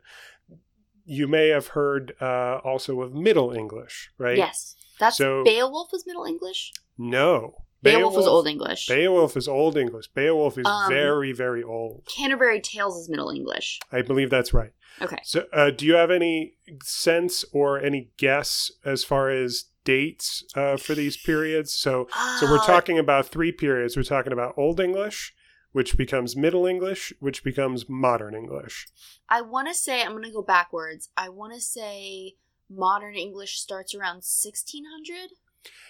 you 1.05 1.27
may 1.27 1.49
have 1.49 1.69
heard 1.69 2.15
uh, 2.21 2.61
also 2.65 3.01
of 3.01 3.15
Middle 3.15 3.51
English, 3.53 4.11
right? 4.19 4.37
Yes. 4.37 4.77
That's 4.99 5.17
So- 5.17 5.43
Beowulf 5.45 5.91
was 5.93 6.05
Middle 6.07 6.25
English. 6.25 6.73
No, 6.99 7.55
Beowulf, 7.83 8.15
was 8.17 8.27
Old 8.27 8.47
English. 8.49 8.89
Beowulf 8.89 9.37
is 9.37 9.47
Old 9.49 9.77
English. 9.77 10.09
Beowulf 10.09 10.59
is 10.59 10.67
Um, 10.67 10.89
very 10.91 11.33
very 11.33 11.63
old. 11.63 12.07
Canterbury 12.15 12.61
Tales 12.61 12.97
is 12.99 13.09
Middle 13.09 13.31
English. 13.31 13.79
I 13.93 14.03
believe 14.03 14.29
that's 14.31 14.53
right. 14.53 14.73
Okay. 15.01 15.19
So, 15.23 15.47
uh, 15.53 15.71
do 15.71 15.87
you 15.87 15.95
have 15.95 16.11
any 16.11 16.55
sense 16.83 17.45
or 17.53 17.79
any 17.81 18.11
guess 18.17 18.71
as 18.85 19.05
far 19.05 19.31
as 19.31 19.67
dates 19.85 20.45
uh, 20.57 20.77
for 20.77 20.95
these 20.97 21.17
periods? 21.17 21.73
So, 21.73 22.09
so 22.41 22.51
we're 22.51 22.59
Uh, 22.59 22.67
talking 22.67 22.99
about 22.99 23.29
three 23.29 23.53
periods. 23.53 23.97
We're 23.97 24.03
talking 24.03 24.33
about 24.33 24.55
Old 24.59 24.81
English, 24.81 25.33
which 25.73 25.97
becomes 25.97 26.37
Middle 26.37 26.67
English, 26.67 27.13
which 27.21 27.45
becomes 27.45 27.89
Modern 27.89 28.35
English. 28.35 28.89
I 29.29 29.43
want 29.43 29.69
to 29.69 29.75
say 29.75 30.03
I'm 30.03 30.13
going 30.13 30.25
to 30.25 30.31
go 30.31 30.43
backwards. 30.43 31.11
I 31.17 31.29
want 31.29 31.55
to 31.55 31.61
say 31.61 32.37
modern 32.71 33.15
English 33.15 33.59
starts 33.59 33.95
around 33.95 34.17
1600. 34.17 35.31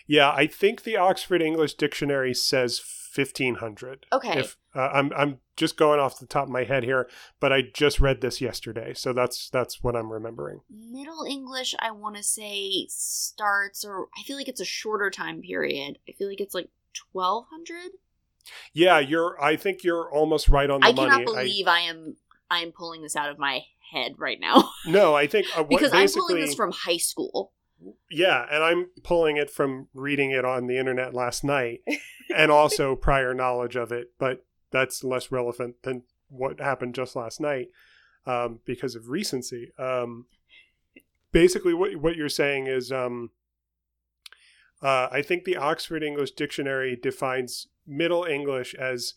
Yeah, 0.07 0.31
I 0.31 0.47
think 0.47 0.83
the 0.83 0.97
Oxford 0.97 1.43
English 1.43 1.75
Dictionary 1.75 2.35
says 2.35 2.79
fifteen 2.79 3.57
hundred. 3.57 4.07
Okay. 4.13 4.41
If 4.41 4.57
uh, 4.75 4.89
I'm, 4.93 5.13
I'm 5.17 5.39
just 5.57 5.77
going 5.77 6.01
off 6.01 6.19
the 6.19 6.27
top 6.27 6.45
of 6.45 6.51
my 6.51 6.65
head 6.65 6.85
here, 6.85 7.09
but 7.41 7.53
I 7.53 7.63
just 7.63 8.01
read 8.01 8.21
this 8.21 8.41
yesterday, 8.41 8.95
so 8.95 9.13
that's 9.13 9.51
that's 9.51 9.83
what 9.83 9.97
I'm 9.97 10.13
remembering. 10.13 10.61
Middle 10.71 11.25
English, 11.29 11.75
I 11.79 11.91
want 11.91 12.17
to 12.17 12.23
say 12.23 12.87
starts, 12.89 13.85
or 13.85 14.09
I 14.19 14.23
feel 14.23 14.37
like 14.37 14.49
it's 14.49 14.61
a 14.61 14.65
shorter 14.65 15.11
time 15.11 15.43
period. 15.43 15.99
I 16.09 16.13
feel 16.13 16.29
like 16.29 16.41
it's 16.41 16.55
like 16.55 16.71
1200. 17.13 17.93
Yeah, 18.73 18.99
you're. 18.99 19.41
I 19.43 19.57
think 19.57 19.85
you're 19.85 20.11
almost 20.11 20.49
right 20.49 20.71
on 20.71 20.81
the 20.81 20.87
I 20.89 20.93
money. 20.93 21.11
cannot 21.11 21.25
believe 21.27 21.67
I 21.67 21.81
am 21.81 22.17
I 22.51 22.61
am 22.61 22.73
pulling 22.73 23.03
this 23.03 23.17
out 23.17 23.31
of 23.31 23.39
my 23.39 23.63
head 23.93 24.13
right 24.19 24.39
now 24.39 24.71
no, 24.87 25.15
I 25.15 25.27
think 25.27 25.47
uh, 25.57 25.63
what 25.63 25.71
because 25.71 25.93
I'm 25.93 26.09
pulling 26.09 26.41
this 26.41 26.55
from 26.55 26.73
high 26.73 26.97
school. 26.99 27.53
Yeah, 28.11 28.45
and 28.51 28.63
I'm 28.63 28.91
pulling 29.05 29.37
it 29.37 29.51
from 29.51 29.89
reading 29.95 30.33
it 30.33 30.45
on 30.45 30.67
the 30.67 30.79
internet 30.79 31.15
last 31.15 31.45
night 31.45 31.81
and 32.35 32.51
also 32.51 32.97
prior 32.97 33.35
knowledge 33.35 33.77
of 33.77 33.93
it, 33.93 34.13
but 34.19 34.45
that's 34.73 35.05
less 35.05 35.31
relevant 35.31 35.77
than 35.83 36.03
what 36.29 36.61
happened 36.61 36.95
just 36.97 37.15
last 37.15 37.41
night 37.41 37.69
um, 38.27 38.59
because 38.65 38.97
of 38.97 39.09
recency. 39.09 39.71
Um, 39.79 40.27
basically, 41.31 41.73
what, 41.73 41.95
what 41.97 42.17
you're 42.17 42.29
saying 42.29 42.67
is 42.67 42.91
um, 42.91 43.31
uh, 44.83 45.09
I 45.11 45.23
think 45.23 45.45
the 45.45 45.57
Oxford 45.57 46.03
English 46.03 46.33
Dictionary 46.33 46.97
defines 46.97 47.67
Middle 47.87 48.25
English 48.25 48.75
as 48.75 49.15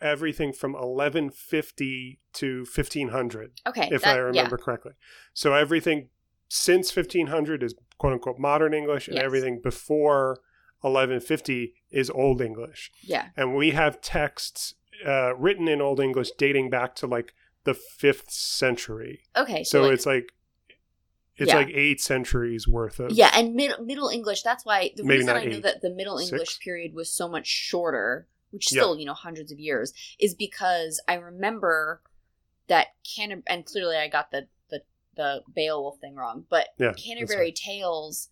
everything 0.00 0.52
from 0.52 0.74
1150 0.74 2.20
to 2.34 2.64
1500 2.74 3.60
Okay, 3.66 3.88
if 3.92 4.02
that- 4.02 4.16
I 4.16 4.18
remember 4.18 4.56
correctly. 4.58 4.92
So 5.34 5.54
everything 5.54 6.08
since 6.48 6.94
1500 6.94 7.62
is 7.62 7.74
quote 7.98 8.12
unquote 8.14 8.38
modern 8.38 8.74
English, 8.74 9.06
and 9.08 9.16
Yes. 9.16 9.24
everything 9.24 9.60
before 9.62 10.40
1150 10.80 11.74
is 11.90 12.10
Old 12.10 12.40
English. 12.42 12.90
Yeah, 13.02 13.28
And 13.36 13.54
we 13.56 13.70
have 13.70 14.00
texts 14.00 14.74
uh, 15.06 15.34
written 15.36 15.68
in 15.68 15.80
Old 15.80 16.00
English 16.00 16.30
dating 16.38 16.70
back 16.70 16.94
to 16.96 17.06
like 17.06 17.32
the 17.64 17.74
fifth 17.74 18.30
century. 18.30 19.22
Okay, 19.36 19.62
So, 19.64 19.78
so, 19.78 19.82
like, 19.84 19.92
it's 19.94 20.06
like 20.06 20.32
it's 21.42 21.48
Yeah. 21.50 21.56
like 21.58 21.68
eight 21.74 22.00
centuries 22.00 22.66
worth 22.66 22.98
of 23.00 23.12
yeah, 23.12 23.30
and 23.34 23.54
mid- 23.54 23.80
Middle 23.80 24.08
English. 24.08 24.42
That's 24.42 24.64
why 24.64 24.92
the 24.96 25.04
reason 25.04 25.28
I 25.30 25.44
know 25.44 25.56
eight. 25.56 25.62
that 25.62 25.82
the 25.82 25.90
Middle 25.90 26.18
Six? 26.18 26.32
English 26.32 26.60
period 26.60 26.94
was 26.94 27.10
so 27.12 27.28
much 27.28 27.46
shorter, 27.46 28.26
which 28.50 28.72
Yeah. 28.72 28.80
still 28.82 28.98
you 28.98 29.04
know 29.04 29.14
hundreds 29.14 29.52
of 29.52 29.58
years, 29.58 29.92
is 30.18 30.34
because 30.34 31.00
I 31.06 31.14
remember 31.14 32.02
that 32.68 32.88
Canterbury, 33.04 33.44
and 33.48 33.66
clearly 33.66 33.96
I 33.96 34.08
got 34.08 34.30
the 34.30 34.48
the 34.70 34.82
the 35.16 35.42
Beowulf 35.54 35.98
thing 36.00 36.14
wrong, 36.14 36.46
but 36.48 36.68
Yeah, 36.78 36.92
Canterbury 36.94 37.52
Tales. 37.52 38.30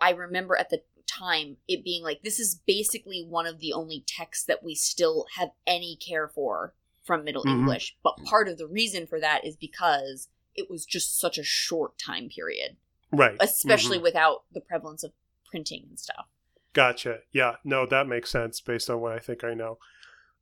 I 0.00 0.10
remember 0.10 0.56
at 0.56 0.70
the 0.70 0.82
time 1.06 1.56
it 1.68 1.84
being 1.84 2.02
like 2.02 2.22
this 2.22 2.40
is 2.40 2.56
basically 2.66 3.22
one 3.22 3.46
of 3.46 3.60
the 3.60 3.72
only 3.72 4.02
texts 4.06 4.44
that 4.46 4.62
we 4.64 4.74
still 4.74 5.26
have 5.36 5.50
any 5.66 5.96
care 5.96 6.26
for 6.28 6.74
from 7.04 7.22
Middle 7.24 7.44
Mhm. 7.44 7.50
English, 7.60 7.96
but 8.02 8.16
part 8.24 8.48
of 8.48 8.58
the 8.58 8.66
reason 8.66 9.06
for 9.06 9.20
that 9.20 9.44
is 9.44 9.56
because 9.56 10.28
it 10.56 10.70
was 10.70 10.84
just 10.84 11.18
such 11.18 11.38
a 11.38 11.42
short 11.44 11.98
time 11.98 12.28
period 12.28 12.76
right. 13.12 13.36
especially 13.40 13.98
Mhm. 13.98 14.02
without 14.02 14.44
the 14.52 14.60
prevalence 14.60 15.02
of 15.02 15.12
printing 15.50 15.84
and 15.88 15.98
stuff. 15.98 16.26
Gotcha. 16.72 17.20
Yeah, 17.32 17.56
no, 17.64 17.86
that 17.86 18.06
makes 18.06 18.30
sense 18.30 18.60
based 18.60 18.90
on 18.90 19.00
what 19.00 19.12
I 19.12 19.18
think 19.18 19.42
I 19.44 19.54
know. 19.54 19.78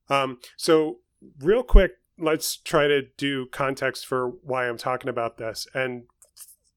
Um, 0.08 0.40
so, 0.56 1.00
real 1.38 1.62
quick, 1.62 1.92
let's 2.18 2.56
try 2.56 2.88
to 2.88 3.02
do 3.16 3.46
context 3.46 4.06
for 4.06 4.28
why 4.28 4.68
I'm 4.68 4.76
talking 4.78 5.08
about 5.08 5.36
this. 5.36 5.66
And 5.74 6.04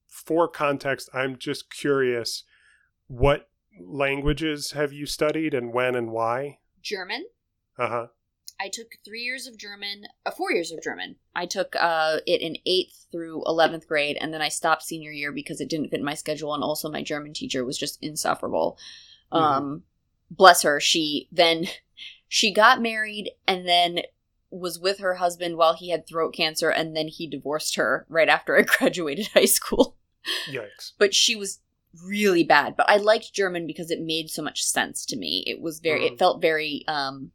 for 0.06 0.46
context, 0.48 1.08
I'm 1.12 1.36
just 1.38 1.70
curious 1.74 2.44
what 3.06 3.48
languages 3.80 4.72
have 4.72 4.92
you 4.92 5.06
studied 5.06 5.54
and 5.54 5.72
when 5.72 5.94
and 5.94 6.10
why? 6.12 6.58
German. 6.82 7.26
Uh 7.78 7.88
huh. 7.88 8.06
I 8.60 8.68
took 8.68 8.96
three 9.04 9.22
years 9.22 9.46
of 9.46 9.56
German, 9.56 10.06
uh, 10.26 10.30
four 10.32 10.52
years 10.52 10.72
of 10.72 10.82
German. 10.82 11.16
I 11.34 11.46
took 11.46 11.76
uh, 11.76 12.18
it 12.26 12.40
in 12.40 12.56
eighth 12.66 13.06
through 13.12 13.44
eleventh 13.46 13.86
grade, 13.86 14.18
and 14.20 14.34
then 14.34 14.42
I 14.42 14.48
stopped 14.48 14.82
senior 14.82 15.12
year 15.12 15.30
because 15.32 15.60
it 15.60 15.68
didn't 15.70 15.90
fit 15.90 16.02
my 16.02 16.14
schedule, 16.14 16.54
and 16.54 16.64
also 16.64 16.90
my 16.90 17.02
German 17.02 17.32
teacher 17.34 17.64
was 17.64 17.78
just 17.78 17.98
insufferable. 18.02 18.78
Mhm. 19.32 19.40
Um, 19.40 19.82
bless 20.30 20.62
her. 20.62 20.80
She 20.80 21.28
then 21.30 21.66
she 22.28 22.52
got 22.52 22.82
married, 22.82 23.30
and 23.46 23.66
then 23.66 24.00
was 24.50 24.78
with 24.78 24.98
her 24.98 25.16
husband 25.16 25.56
while 25.56 25.74
he 25.74 25.90
had 25.90 26.06
throat 26.06 26.34
cancer, 26.34 26.70
and 26.70 26.96
then 26.96 27.08
he 27.08 27.26
divorced 27.28 27.76
her 27.76 28.06
right 28.08 28.28
after 28.28 28.56
I 28.56 28.62
graduated 28.78 29.28
high 29.28 29.44
school. 29.44 29.96
Yikes. 30.50 30.92
But 30.98 31.14
she 31.14 31.36
was 31.36 31.60
really 32.04 32.44
bad. 32.44 32.76
But 32.76 32.90
I 32.90 32.96
liked 32.96 33.32
German 33.32 33.66
because 33.66 33.90
it 33.90 34.00
made 34.00 34.30
so 34.30 34.42
much 34.42 34.62
sense 34.62 35.06
to 35.06 35.16
me. 35.16 35.44
It 35.46 35.60
was 35.60 35.80
very. 35.80 36.00
Mhm. 36.00 36.12
It 36.12 36.18
felt 36.18 36.42
very 36.42 36.84
um 36.88 37.30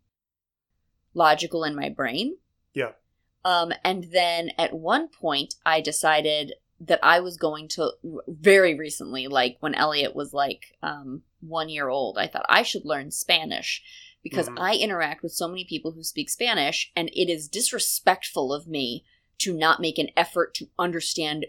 logical 1.14 1.64
in 1.64 1.76
my 1.76 1.89
brain. 1.89 2.38
Yeah. 2.74 2.91
Um, 3.45 3.74
and 3.84 4.05
then 4.11 4.51
at 4.57 4.74
one 4.74 5.07
point, 5.09 5.55
I 5.66 5.82
decided 5.82 6.53
that 6.80 6.99
I 7.03 7.20
was 7.20 7.38
going 7.38 7.68
to 7.70 7.91
very 8.28 8.74
recently, 8.78 9.28
like 9.28 9.57
when 9.59 9.76
Elliot 9.76 10.16
was 10.16 10.34
like 10.34 10.76
um, 10.82 11.22
one 11.41 11.70
year 11.70 11.88
old, 11.89 12.18
I 12.18 12.28
thought 12.28 12.45
I 12.49 12.64
should 12.64 12.86
learn 12.86 13.11
Spanish 13.11 13.82
because 14.22 14.47
Mhm. 14.49 14.57
I 14.59 14.76
interact 14.76 15.22
with 15.24 15.34
so 15.34 15.47
many 15.47 15.66
people 15.66 15.91
who 15.91 16.03
speak 16.03 16.30
Spanish, 16.30 16.91
and 16.95 17.09
it 17.09 17.30
is 17.30 17.49
disrespectful 17.49 18.53
of 18.53 18.68
me 18.68 19.03
to 19.39 19.53
not 19.53 19.82
make 19.82 19.97
an 19.97 20.09
effort 20.16 20.53
to 20.55 20.70
understand 20.80 21.45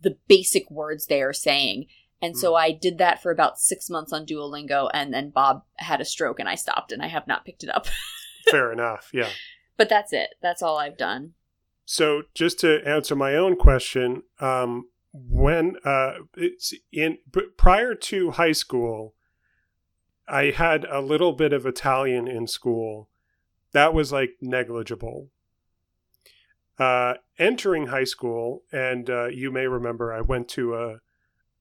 the 0.00 0.18
basic 0.28 0.70
words 0.70 1.06
they 1.06 1.22
are 1.22 1.32
saying. 1.32 1.86
And 2.20 2.36
so 2.36 2.52
Mm. 2.52 2.60
I 2.60 2.70
did 2.72 2.98
that 2.98 3.22
for 3.22 3.30
about 3.32 3.58
six 3.58 3.88
months 3.88 4.12
on 4.12 4.26
Duolingo, 4.26 4.90
and 4.92 5.12
then 5.12 5.30
Bob 5.30 5.64
had 5.76 6.00
a 6.00 6.04
stroke, 6.04 6.38
and 6.38 6.48
I 6.48 6.54
stopped, 6.54 6.92
and 6.92 7.02
I 7.02 7.06
have 7.08 7.26
not 7.26 7.44
picked 7.44 7.62
it 7.64 7.70
up. 7.70 7.86
Fair 8.50 8.72
enough. 8.72 9.10
Yeah. 9.12 9.28
But 9.76 9.88
that's 9.88 10.12
it. 10.12 10.30
That's 10.42 10.62
all 10.62 10.78
I've 10.78 10.98
done. 10.98 11.34
So 11.84 12.22
just 12.34 12.60
to 12.60 12.80
answer 12.86 13.14
my 13.16 13.34
own 13.36 13.56
question, 13.56 14.22
um, 14.40 14.88
when 15.12 15.76
uh, 15.84 16.14
it's 16.36 16.72
in 16.92 17.18
prior 17.56 17.94
to 17.94 18.30
high 18.32 18.52
school, 18.52 19.14
I 20.28 20.44
had 20.50 20.84
a 20.84 21.00
little 21.00 21.32
bit 21.32 21.52
of 21.52 21.66
Italian 21.66 22.28
in 22.28 22.46
school. 22.46 23.08
That 23.72 23.92
was 23.92 24.12
like 24.12 24.36
negligible. 24.40 25.28
Uh, 26.78 27.14
entering 27.38 27.88
high 27.88 28.04
school, 28.04 28.62
and 28.72 29.08
uh, 29.10 29.26
you 29.26 29.50
may 29.50 29.66
remember, 29.66 30.12
I 30.12 30.20
went 30.20 30.48
to 30.50 30.74
a 30.74 31.00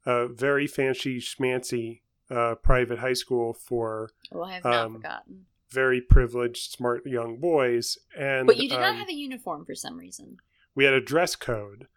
a 0.03 0.27
very 0.27 0.65
fancy 0.65 1.19
schmancy 1.19 2.01
uh, 2.29 2.55
private 2.55 2.99
high 2.99 3.13
school 3.13 3.53
for 3.53 4.09
Oh, 4.31 4.41
I 4.41 4.53
have 4.53 4.63
not 4.63 4.85
Um, 4.85 4.93
forgotten. 4.95 5.45
Very 5.71 6.01
privileged, 6.01 6.71
smart 6.71 7.05
young 7.05 7.37
boys. 7.39 7.97
And 8.17 8.47
But 8.47 8.57
you 8.57 8.69
did 8.69 8.79
not 8.79 8.89
um, 8.91 8.97
have 8.97 9.09
a 9.09 9.13
uniform 9.13 9.65
for 9.65 9.75
some 9.75 9.97
reason. 9.97 10.37
we 10.75 10.85
had 10.85 10.93
a 10.93 11.01
dress 11.01 11.35
code 11.35 11.87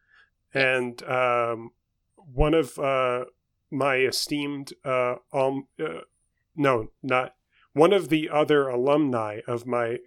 Yes. 0.54 0.64
and 0.64 1.02
um, 1.04 1.70
one 2.16 2.54
of 2.54 2.78
uh, 2.78 3.24
my 3.70 3.96
esteemed 3.96 4.72
uh, 4.84 5.16
um, 5.32 5.66
uh, 5.84 6.02
no 6.54 6.90
not 7.02 7.34
one 7.72 7.92
of 7.92 8.08
the 8.08 8.30
other 8.30 8.68
alumni 8.68 9.40
of 9.48 9.66
my 9.66 9.98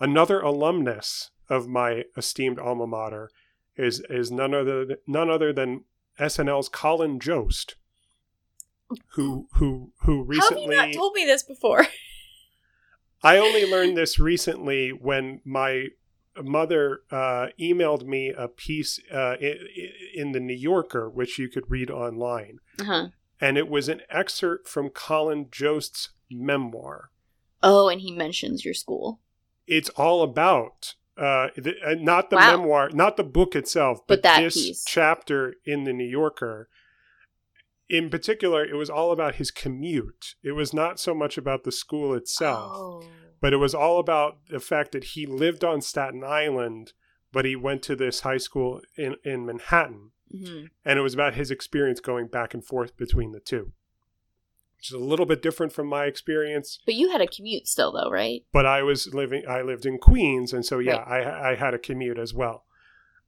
another 0.00 0.40
alumnus 0.40 1.30
of 1.48 1.68
my 1.68 2.04
esteemed 2.16 2.58
alma 2.58 2.86
mater 2.88 3.30
is 3.76 4.02
is 4.10 4.32
none 4.32 4.52
other 4.52 4.96
none 5.06 5.30
other 5.30 5.52
than 5.52 5.84
SNL's 6.18 6.68
Colin 6.68 7.20
Jost 7.20 7.76
who 9.12 9.46
who 9.54 9.92
who 10.02 10.12
How 10.12 10.48
have 10.50 10.58
you 10.58 10.66
recently 10.66 10.76
not 10.76 10.92
told 10.92 11.12
me 11.14 11.24
this 11.24 11.42
before? 11.44 11.86
I 13.22 13.38
only 13.38 13.70
learned 13.70 13.96
this 13.96 14.18
recently 14.18 14.90
when 14.90 15.40
my 15.44 15.88
mother 16.40 17.00
uh, 17.10 17.48
emailed 17.60 18.04
me 18.06 18.32
a 18.36 18.46
piece 18.48 19.00
uh, 19.12 19.36
in, 19.40 19.56
in 20.14 20.32
the 20.32 20.40
New 20.40 20.54
Yorker, 20.54 21.08
which 21.10 21.38
you 21.38 21.48
could 21.48 21.68
read 21.70 21.90
online. 21.90 22.60
Uh-huh. 22.80 23.08
And 23.40 23.56
it 23.58 23.68
was 23.68 23.88
an 23.88 24.02
excerpt 24.10 24.68
from 24.68 24.90
Colin 24.90 25.46
Jost's 25.50 26.10
memoir. 26.30 27.10
Oh, 27.62 27.88
and 27.88 28.00
he 28.00 28.12
mentions 28.12 28.64
your 28.64 28.74
school. 28.74 29.20
It's 29.66 29.88
all 29.90 30.22
about 30.22 30.94
uh, 31.16 31.48
the, 31.56 31.74
uh, 31.84 31.94
not 31.98 32.30
the 32.30 32.36
Wow. 32.36 32.56
memoir, 32.56 32.90
not 32.90 33.16
the 33.16 33.24
book 33.24 33.56
itself, 33.56 33.98
But 34.06 34.18
but, 34.18 34.22
that 34.22 34.40
this 34.42 34.54
piece. 34.54 34.84
chapter 34.86 35.56
in 35.64 35.82
the 35.84 35.92
New 35.92 36.06
Yorker. 36.08 36.68
In 37.88 38.10
particular, 38.10 38.64
it 38.64 38.74
was 38.76 38.90
all 38.90 39.12
about 39.12 39.36
his 39.36 39.50
commute. 39.50 40.34
It 40.42 40.52
was 40.52 40.74
not 40.74 41.00
so 41.00 41.14
much 41.14 41.38
about 41.38 41.64
the 41.64 41.72
school 41.72 42.14
itself. 42.14 42.72
Oh. 42.74 43.02
but 43.40 43.52
it 43.52 43.58
was 43.58 43.74
all 43.74 43.98
about 43.98 44.38
the 44.50 44.60
fact 44.60 44.92
that 44.92 45.04
he 45.04 45.24
lived 45.24 45.62
on 45.64 45.80
Staten 45.80 46.24
Island, 46.24 46.92
but 47.32 47.44
he 47.44 47.54
went 47.56 47.82
to 47.84 47.94
this 47.96 48.20
high 48.20 48.36
school 48.38 48.80
in, 48.96 49.16
in 49.24 49.46
Manhattan. 49.46 50.10
hmm 50.30 50.64
And 50.84 50.98
it 50.98 51.02
was 51.02 51.14
about 51.14 51.34
his 51.34 51.50
experience 51.50 52.00
going 52.00 52.26
back 52.26 52.52
and 52.52 52.64
forth 52.64 52.96
between 52.96 53.32
the 53.32 53.40
two, 53.40 53.72
which 54.76 54.88
is 54.90 54.94
a 54.94 54.98
little 54.98 55.24
bit 55.26 55.40
different 55.40 55.72
from 55.72 55.86
my 55.86 56.04
experience. 56.06 56.78
But 56.84 56.96
you 56.96 57.10
had 57.10 57.20
a 57.20 57.26
commute 57.26 57.68
still, 57.68 57.92
though, 57.92 58.10
right? 58.10 58.44
But 58.52 58.66
I 58.66 58.82
was 58.82 59.14
living, 59.14 59.44
I 59.48 59.62
lived 59.62 59.86
in 59.86 59.98
Queens. 59.98 60.52
And 60.52 60.66
so, 60.66 60.78
yeah, 60.78 60.96
I, 60.96 61.50
I 61.50 61.54
had 61.54 61.74
a 61.74 61.78
commute 61.78 62.18
as 62.18 62.34
well. 62.34 62.64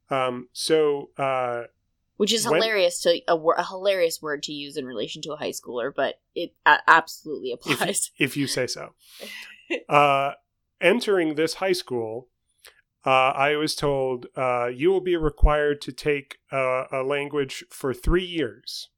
Um, 0.09 0.49
so, 0.51 1.09
uh, 1.17 1.63
Which 2.21 2.31
is 2.33 2.45
When- 2.45 2.61
hilarious 2.61 2.99
to 3.01 3.19
a, 3.27 3.35
a 3.35 3.65
hilarious 3.65 4.21
word 4.21 4.43
to 4.43 4.53
use 4.53 4.77
in 4.77 4.85
relation 4.85 5.23
to 5.23 5.31
a 5.33 5.37
high 5.37 5.49
schooler, 5.49 5.91
but 5.91 6.21
it 6.35 6.53
a- 6.67 6.77
absolutely 6.87 7.51
applies. 7.51 8.11
if 8.19 8.37
you 8.37 8.45
say 8.45 8.67
so. 8.67 8.93
Uh, 9.89 10.33
entering 10.79 11.33
this 11.33 11.55
high 11.55 11.71
school, 11.71 12.27
uh, 13.05 13.09
I 13.31 13.55
was 13.55 13.73
told 13.73 14.27
uh, 14.35 14.67
you 14.67 14.91
will 14.91 15.01
be 15.01 15.15
required 15.15 15.81
to 15.81 15.91
take 15.91 16.37
uh, 16.51 16.83
a 16.91 17.01
language 17.01 17.63
for 17.71 17.91
three 17.91 18.25
years. 18.25 18.89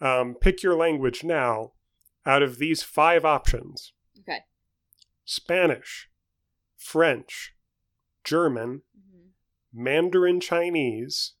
Um, 0.00 0.34
pick 0.40 0.62
your 0.62 0.74
language 0.76 1.22
now 1.24 1.72
out 2.24 2.42
of 2.42 2.56
these 2.58 2.82
five 2.82 3.24
options 3.26 3.92
okay. 4.20 4.38
Spanish, 5.26 6.08
French, 6.78 7.54
German, 8.24 8.82
Mhm. 8.96 9.30
Mandarin 9.74 10.40
Chinese. 10.40 11.34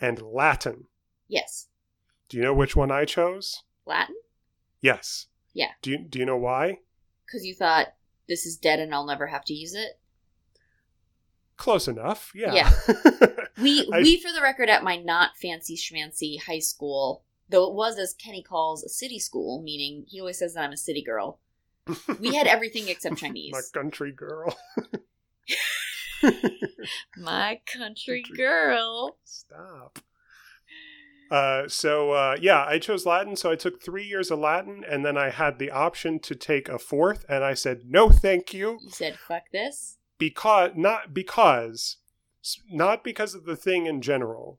And 0.00 0.20
Latin. 0.22 0.84
Yes. 1.28 1.68
Do 2.28 2.36
you 2.36 2.42
know 2.42 2.54
which 2.54 2.76
one 2.76 2.90
I 2.90 3.04
chose? 3.04 3.62
Latin? 3.86 4.16
Yes. 4.80 5.26
Yeah. 5.54 5.72
Do 5.82 5.90
you, 5.90 5.98
do 5.98 6.18
you 6.18 6.26
know 6.26 6.36
why? 6.36 6.78
Because 7.26 7.44
you 7.44 7.54
thought 7.54 7.94
this 8.28 8.46
is 8.46 8.56
dead 8.56 8.78
and 8.80 8.94
I'll 8.94 9.06
never 9.06 9.26
have 9.26 9.44
to 9.46 9.54
use 9.54 9.74
it. 9.74 9.98
Close 11.56 11.88
enough. 11.88 12.30
Yeah. 12.34 12.54
Yeah. 12.54 12.72
We 13.60 13.90
I- 13.92 14.02
we 14.02 14.20
for 14.20 14.32
the 14.32 14.40
record 14.40 14.68
at 14.68 14.84
my 14.84 14.96
not 14.98 15.36
fancy 15.36 15.74
schmancy 15.76 16.40
high 16.40 16.60
school, 16.60 17.24
though 17.48 17.68
it 17.68 17.74
was 17.74 17.98
as 17.98 18.14
Kenny 18.14 18.40
calls 18.40 18.84
a 18.84 18.88
city 18.88 19.18
school, 19.18 19.60
meaning 19.62 20.04
he 20.06 20.20
always 20.20 20.38
says 20.38 20.54
that 20.54 20.62
I'm 20.62 20.70
a 20.72 20.76
city 20.76 21.02
girl. 21.02 21.40
We 22.20 22.36
had 22.36 22.46
everything 22.46 22.86
except 22.86 23.16
Chinese. 23.20 23.50
My 23.52 23.62
country 23.72 24.12
girl. 24.12 24.56
My 27.16 27.60
country 27.66 28.22
Country. 28.22 28.36
girl. 28.36 29.16
Stop. 29.24 29.98
Uh, 31.30 31.68
so 31.68 32.12
uh, 32.12 32.36
yeah, 32.40 32.64
I 32.66 32.78
chose 32.78 33.04
Latin. 33.04 33.36
So 33.36 33.50
I 33.50 33.56
took 33.56 33.82
three 33.82 34.04
years 34.04 34.30
of 34.30 34.38
Latin, 34.38 34.82
and 34.88 35.04
then 35.04 35.18
I 35.18 35.30
had 35.30 35.58
the 35.58 35.70
option 35.70 36.18
to 36.20 36.34
take 36.34 36.68
a 36.68 36.78
fourth, 36.78 37.24
and 37.28 37.44
I 37.44 37.54
said 37.54 37.82
no, 37.86 38.10
thank 38.10 38.54
you, 38.54 38.78
You 38.82 38.90
said 38.90 39.18
fuck 39.18 39.42
this. 39.52 39.98
because 40.18 40.70
not 40.74 41.12
because 41.12 41.98
not 42.70 43.04
because 43.04 43.34
of 43.34 43.44
the 43.44 43.56
thing 43.56 43.84
in 43.86 44.00
general, 44.00 44.58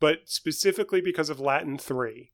but 0.00 0.20
specifically 0.26 1.00
because 1.00 1.30
of 1.30 1.40
Latin 1.40 1.78
three. 1.78 2.32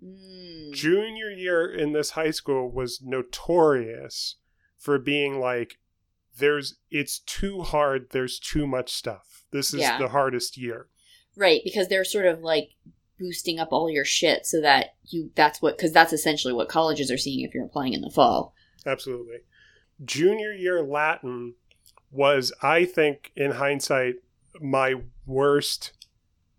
Mm. 0.00 0.72
Junior 0.72 1.30
year 1.30 1.68
in 1.68 1.92
this 1.92 2.10
high 2.10 2.30
school 2.30 2.70
was 2.70 3.00
notorious 3.02 4.36
for 4.76 4.96
being 5.00 5.40
like, 5.40 5.78
"There's 6.38 6.76
it's 6.90 7.18
too 7.20 7.62
hard. 7.62 8.10
There's 8.10 8.38
too 8.38 8.66
much 8.66 8.92
stuff. 8.92 9.44
This 9.50 9.72
is 9.74 9.80
Yeah. 9.80 9.98
the 9.98 10.08
hardest 10.08 10.56
year." 10.56 10.88
Right, 11.36 11.60
because 11.64 11.88
they're 11.88 12.04
sort 12.04 12.26
of 12.26 12.40
like 12.40 12.70
boosting 13.18 13.58
up 13.58 13.68
all 13.72 13.90
your 13.90 14.04
shit 14.04 14.46
so 14.46 14.60
that 14.60 14.94
you 15.06 15.30
that's 15.34 15.60
what 15.60 15.76
because 15.76 15.92
that's 15.92 16.12
essentially 16.12 16.52
what 16.54 16.68
colleges 16.68 17.10
are 17.10 17.18
seeing 17.18 17.44
if 17.44 17.54
you're 17.54 17.64
applying 17.64 17.92
in 17.92 18.00
the 18.00 18.10
fall. 18.10 18.54
Absolutely. 18.86 19.38
Junior 20.04 20.52
year 20.52 20.82
Latin 20.82 21.54
was, 22.10 22.52
I 22.62 22.84
think, 22.84 23.32
in 23.36 23.52
hindsight, 23.52 24.16
my 24.60 24.94
worst 25.26 25.92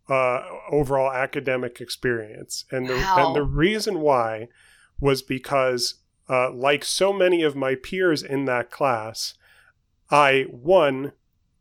uh, 0.09 0.43
overall 0.71 1.11
academic 1.11 1.79
experience, 1.79 2.65
and 2.71 2.87
the 2.89 2.95
Wow. 2.95 3.27
and 3.27 3.35
the 3.35 3.43
reason 3.43 3.99
why 4.01 4.47
was 4.99 5.21
because, 5.21 5.95
uh, 6.27 6.51
like 6.51 6.83
so 6.83 7.13
many 7.13 7.43
of 7.43 7.55
my 7.55 7.75
peers 7.75 8.23
in 8.23 8.45
that 8.45 8.71
class, 8.71 9.35
I 10.11 10.45
one 10.49 11.13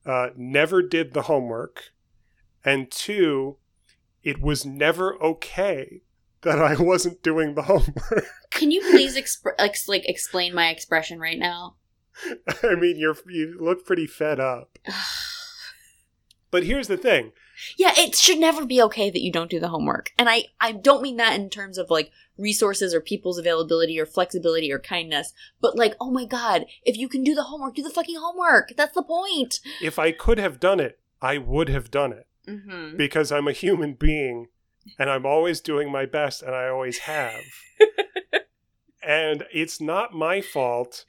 uh, 0.07 0.31
never 0.37 0.83
did 0.83 1.13
the 1.13 1.23
homework, 1.23 1.93
and 2.65 2.91
two, 2.91 3.59
it 4.23 4.41
was 4.41 4.65
never 4.65 5.21
okay 5.23 6.03
that 6.43 6.61
I 6.61 6.81
wasn't 6.81 7.23
doing 7.23 7.55
the 7.55 7.63
homework. 7.71 8.27
Can 8.51 8.71
you 8.71 8.81
please 8.81 9.17
exp- 9.17 9.53
ex- 9.59 9.89
like 9.89 10.09
explain 10.09 10.55
my 10.55 10.71
expression 10.71 11.19
right 11.19 11.39
now? 11.39 11.77
I 12.63 12.75
mean, 12.75 12.99
you're 12.99 13.17
you 13.27 13.57
look 13.61 13.85
pretty 13.85 14.07
fed 14.07 14.41
up. 14.41 14.79
But 16.51 16.63
here's 16.63 16.89
the 16.89 16.97
thing. 16.97 17.33
Yeah, 17.77 17.93
it 17.97 18.15
should 18.15 18.39
never 18.39 18.65
be 18.65 18.83
okay 18.83 19.11
that 19.11 19.23
you 19.23 19.33
don't 19.33 19.51
do 19.51 19.61
the 19.61 19.69
homework. 19.69 20.13
And 20.19 20.29
I 20.29 20.45
I 20.61 20.73
don't 20.73 21.03
mean 21.03 21.17
that 21.17 21.39
in 21.39 21.51
terms 21.51 21.79
of 21.79 21.91
like 21.91 22.11
resources 22.37 22.95
or 22.95 23.01
people's 23.01 23.39
availability 23.39 23.99
or 23.99 24.07
flexibility 24.07 24.73
or 24.73 24.79
kindness, 24.79 25.33
but 25.61 25.77
like, 25.77 25.95
oh 26.01 26.11
my 26.11 26.25
god, 26.25 26.67
if 26.85 26.97
you 26.97 27.09
can 27.09 27.25
do 27.25 27.35
the 27.35 27.45
homework, 27.45 27.75
do 27.75 27.83
the 27.83 27.91
fucking 27.91 28.19
homework. 28.19 28.73
That's 28.77 28.95
the 28.95 29.03
point. 29.03 29.61
If 29.83 29.99
I 29.99 30.13
could 30.13 30.39
have 30.39 30.61
done 30.61 30.81
it, 30.81 30.99
I 31.21 31.39
would 31.39 31.69
have 31.69 31.91
done 31.91 32.13
it 32.13 32.27
Mm-hmm. 32.49 32.97
because 32.97 33.31
I'm 33.31 33.47
a 33.47 33.53
human 33.53 33.93
being 33.93 34.49
and 34.99 35.11
I'm 35.11 35.27
always 35.27 35.61
doing 35.61 35.93
my 35.93 36.07
best 36.07 36.43
and 36.43 36.55
I 36.55 36.69
always 36.69 37.01
have. 37.01 37.43
and 39.03 39.45
it's 39.53 39.83
not 39.83 40.15
my 40.15 40.41
fault 40.41 41.05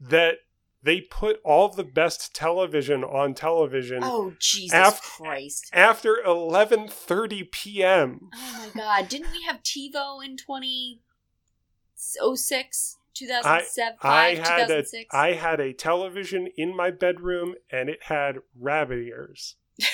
that 0.00 0.36
they 0.84 1.00
put 1.00 1.40
all 1.44 1.68
the 1.70 1.82
best 1.82 2.32
television 2.34 3.02
on 3.02 3.32
television 3.34 4.04
Oh 4.04 4.34
Jesus 4.38 4.78
Af- 4.78 5.02
Christ. 5.02 5.70
after 5.72 6.18
11:30 6.24 7.50
p.m. 7.50 8.30
Oh 8.34 8.54
my 8.58 8.70
god, 8.80 9.08
didn't 9.08 9.32
we 9.32 9.42
have 9.42 9.60
TiVo 9.62 10.24
in 10.24 10.36
2006, 10.36 12.98
2007, 13.14 13.96
I 14.02 14.36
5, 14.36 14.46
had 14.46 14.60
a 14.60 14.66
2006? 14.82 15.06
I 15.12 15.32
had 15.32 15.58
a 15.60 15.72
television 15.72 16.48
in 16.56 16.76
my 16.76 16.90
bedroom 16.90 17.54
and 17.70 17.88
it 17.88 18.02
had 18.04 18.40
rabbit 18.58 18.98
ears. 18.98 19.56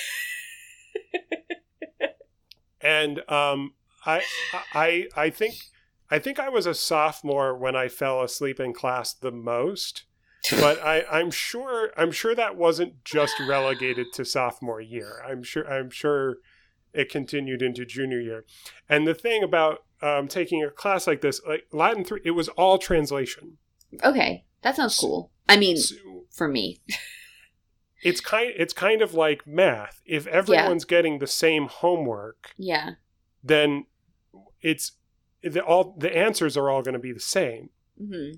and 2.81 3.21
um 3.31 3.75
I 4.05 4.23
I 4.73 5.07
I 5.17 5.31
think 5.31 5.55
I 6.11 6.19
think 6.19 6.41
I 6.41 6.49
was 6.49 6.67
a 6.67 6.75
sophomore 6.75 7.57
when 7.57 7.77
I 7.77 7.87
fell 7.89 8.21
asleep 8.23 8.59
in 8.59 8.73
class 8.73 9.15
the 9.15 9.31
most. 9.31 10.07
But 10.51 10.81
I, 10.83 11.05
I'm 11.11 11.31
sure 11.31 11.91
I'm 11.97 12.13
sure 12.13 12.35
that 12.35 12.57
wasn't 12.57 13.05
just 13.05 13.35
relegated 13.41 14.07
to 14.15 14.25
sophomore 14.25 14.81
year. 14.81 15.23
I'm 15.27 15.43
sure 15.43 15.71
I'm 15.71 15.91
sure 15.91 16.37
it 16.95 17.11
continued 17.11 17.63
into 17.63 17.85
junior 17.85 18.21
year. 18.21 18.45
And 18.89 19.07
the 19.07 19.15
thing 19.15 19.43
about 19.45 19.85
um, 20.03 20.29
taking 20.29 20.65
a 20.65 20.71
class 20.71 21.07
like 21.07 21.21
this, 21.21 21.41
like 21.47 21.65
Latin 21.73 22.05
three, 22.05 22.21
it 22.25 22.31
was 22.33 22.49
all 22.51 22.79
translation. 22.79 23.59
okay, 24.03 24.45
that 24.63 24.77
sounds 24.77 24.97
cool. 24.99 25.31
I 25.49 25.57
mean, 25.57 25.77
So 25.77 25.97
for 26.31 26.49
me. 26.49 26.81
it's 28.03 28.21
kind 28.21 28.53
it's 28.57 28.73
kind 28.73 29.03
of 29.03 29.13
like 29.15 29.47
math. 29.47 30.01
If 30.07 30.27
everyone's 30.27 30.85
getting 30.87 31.19
the 31.19 31.27
same 31.27 31.67
homework, 31.67 32.53
Yeah. 32.57 32.93
then 33.45 33.85
it's 34.63 34.93
the 35.43 35.61
all 35.63 35.95
the 35.99 36.17
answers 36.17 36.57
are 36.57 36.71
all 36.71 36.83
going 36.83 36.95
to 36.95 36.99
be 36.99 37.13
the 37.13 37.21
same. 37.21 37.71
hmm 37.99 38.31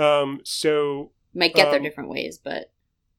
Um, 0.00 0.40
so 0.44 1.12
Might 1.36 1.54
get 1.54 1.66
there 1.70 1.76
Um, 1.78 1.82
different 1.84 2.10
ways, 2.10 2.38
but 2.42 2.72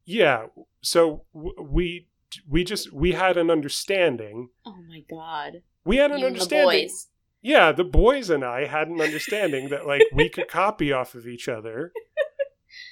yeah, 0.06 0.48
so 0.82 1.24
w- 1.34 1.56
we 1.62 2.08
we 2.50 2.64
just 2.64 2.92
we 2.92 3.12
had 3.14 3.38
an 3.38 3.50
understanding. 3.50 4.50
oh 4.66 4.78
my 4.90 5.04
god. 5.10 5.62
We 5.86 5.98
had 5.98 6.12
an 6.12 6.20
You 6.20 6.26
and 6.28 6.36
the 6.36 6.40
understanding. 6.40 6.88
boys. 6.88 7.08
Yeah, 7.42 7.72
the 7.72 7.84
boys 7.86 8.30
and 8.30 8.44
I 8.44 8.66
had 8.66 8.88
an 8.90 9.00
understanding 9.00 9.70
that 9.70 9.86
like 9.88 10.02
we 10.12 10.28
could 10.30 10.48
copy 10.50 10.92
off 10.92 11.16
of 11.16 11.28
each 11.28 11.48
other, 11.48 11.94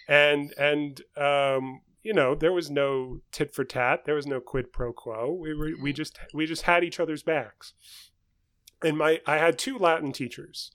and 0.07 0.53
and 0.57 1.01
um, 1.17 1.81
you 2.03 2.13
know 2.13 2.35
there 2.35 2.53
was 2.53 2.69
no 2.69 3.21
tit 3.31 3.53
for 3.53 3.63
tat, 3.65 4.05
there 4.05 4.15
was 4.15 4.27
no 4.27 4.39
quid 4.39 4.71
pro 4.71 4.93
quo. 4.93 5.31
We 5.33 5.53
were 5.53 5.71
we 5.81 5.91
just 5.91 6.17
we 6.33 6.45
just 6.45 6.63
had 6.63 6.83
each 6.83 6.99
other's 6.99 7.23
backs. 7.23 7.73
And 8.83 8.97
my 8.97 9.21
I 9.25 9.37
had 9.37 9.57
two 9.57 9.77
Latin 9.77 10.11
teachers. 10.11 10.71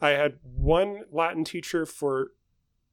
I 0.00 0.10
had 0.10 0.38
one 0.42 1.04
Latin 1.10 1.44
teacher 1.44 1.86
for 1.86 2.32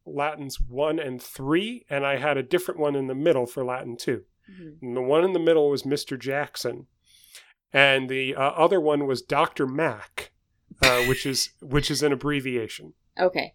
Latins 0.05 0.59
one 0.59 0.99
and 0.99 1.21
three, 1.21 1.85
and 1.89 2.05
I 2.05 2.17
had 2.17 2.37
a 2.37 2.43
different 2.43 2.79
one 2.79 2.95
in 2.95 3.07
the 3.07 3.15
middle 3.15 3.45
for 3.45 3.63
Latin 3.63 3.95
two. 3.97 4.23
Mhm. 4.51 4.81
And 4.81 4.97
the 4.97 5.01
one 5.01 5.23
in 5.23 5.33
the 5.33 5.39
middle 5.39 5.69
was 5.69 5.83
Mr. 5.83 6.19
Jackson, 6.19 6.87
and 7.71 8.09
the 8.09 8.35
uh, 8.35 8.41
other 8.41 8.79
one 8.81 9.07
was 9.07 9.21
Dr. 9.21 9.65
Mac, 9.65 10.31
uh, 10.81 11.03
which 11.07 11.25
is 11.25 11.51
which 11.61 11.89
is 11.89 12.03
an 12.03 12.11
abbreviation 12.11 12.93
Okay. 13.19 13.53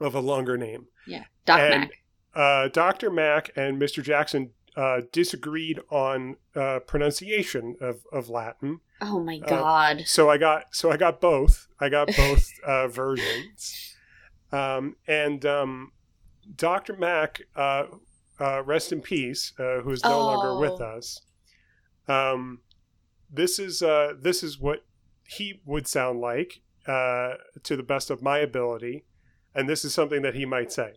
of 0.00 0.14
a 0.14 0.20
longer 0.20 0.56
name. 0.58 0.86
Yeah. 1.06 1.24
Doc 1.44 1.60
And- 1.60 1.80
Mac. 1.82 1.90
Uh, 2.34 2.68
Dr. 2.68 3.08
Mac 3.08 3.50
and 3.56 3.80
Mr. 3.80 4.02
Jackson 4.02 4.50
uh, 4.76 5.00
disagreed 5.10 5.80
on 5.88 6.36
uh, 6.54 6.80
pronunciation 6.80 7.76
of, 7.80 8.02
of 8.12 8.28
Latin, 8.28 8.80
Oh 9.00 9.20
my 9.20 9.40
uh, 9.42 9.48
god. 9.48 10.02
so 10.04 10.28
I 10.28 10.36
got 10.36 10.66
so 10.74 10.90
I 10.90 10.98
got 10.98 11.18
both. 11.18 11.66
I 11.80 11.88
got 11.88 12.08
both 12.14 12.50
uh, 12.66 12.88
versions, 12.88 13.95
um, 14.52 14.96
and 15.06 15.44
um, 15.44 15.92
Dr. 16.54 16.96
Mac, 16.96 17.42
uh, 17.54 17.84
uh, 18.40 18.62
rest 18.62 18.92
in 18.92 19.00
peace, 19.00 19.52
uh, 19.58 19.80
who 19.80 19.90
is 19.90 20.02
no 20.04 20.18
longer 20.20 20.58
with 20.58 20.80
Oh. 20.80 20.96
us. 20.98 21.20
Um, 22.08 22.60
this 23.30 23.58
is 23.58 23.82
uh, 23.82 24.12
this 24.20 24.42
is 24.42 24.58
what 24.58 24.84
he 25.26 25.60
would 25.64 25.88
sound 25.88 26.20
like 26.20 26.60
uh, 26.86 27.34
to 27.64 27.76
the 27.76 27.82
best 27.82 28.10
of 28.10 28.22
my 28.22 28.38
ability, 28.38 29.04
and 29.54 29.68
this 29.68 29.84
is 29.84 29.92
something 29.92 30.22
that 30.22 30.34
he 30.34 30.44
might 30.44 30.70
say. 30.70 30.94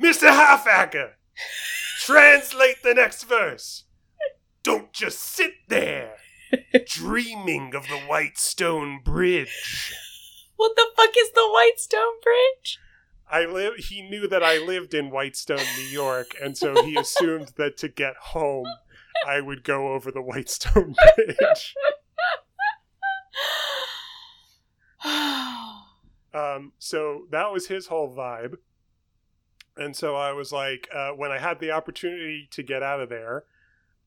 Mr. 0.00 0.30
Halfacker, 0.30 1.12
translate 2.00 2.82
the 2.84 2.94
next 2.94 3.24
verse. 3.24 3.84
Don't 4.62 4.92
just 4.92 5.18
sit 5.20 5.52
there 5.68 6.16
dreaming 6.86 7.74
of 7.74 7.84
the 7.88 7.98
Whitestone 8.06 9.00
Bridge. 9.04 9.92
What 10.58 10.76
the 10.76 10.86
fuck 10.94 11.14
is 11.16 11.30
the 11.32 11.48
Whitestone 11.50 12.20
Bridge? 12.22 12.78
I 13.30 13.44
live. 13.46 13.76
He 13.76 14.02
knew 14.02 14.26
that 14.26 14.42
I 14.42 14.58
lived 14.58 14.92
in 14.92 15.10
Whitestone, 15.10 15.64
New 15.76 15.84
York, 15.84 16.32
and 16.42 16.58
so 16.58 16.84
he 16.84 16.96
assumed 16.98 17.52
that 17.56 17.76
to 17.78 17.88
get 17.88 18.16
home, 18.16 18.66
I 19.26 19.40
would 19.40 19.62
go 19.62 19.92
over 19.92 20.10
the 20.10 20.20
Whitestone 20.20 20.94
Bridge. 21.16 21.74
Um, 26.34 26.72
so 26.78 27.26
that 27.30 27.52
was 27.52 27.68
his 27.68 27.86
whole 27.86 28.14
vibe. 28.14 28.56
And 29.76 29.96
so 29.96 30.16
I 30.16 30.32
was 30.32 30.52
like, 30.52 30.88
uh, 30.94 31.10
when 31.10 31.30
I 31.30 31.38
had 31.38 31.60
the 31.60 31.70
opportunity 31.70 32.48
to 32.50 32.62
get 32.62 32.82
out 32.82 33.00
of 33.00 33.08
there, 33.08 33.44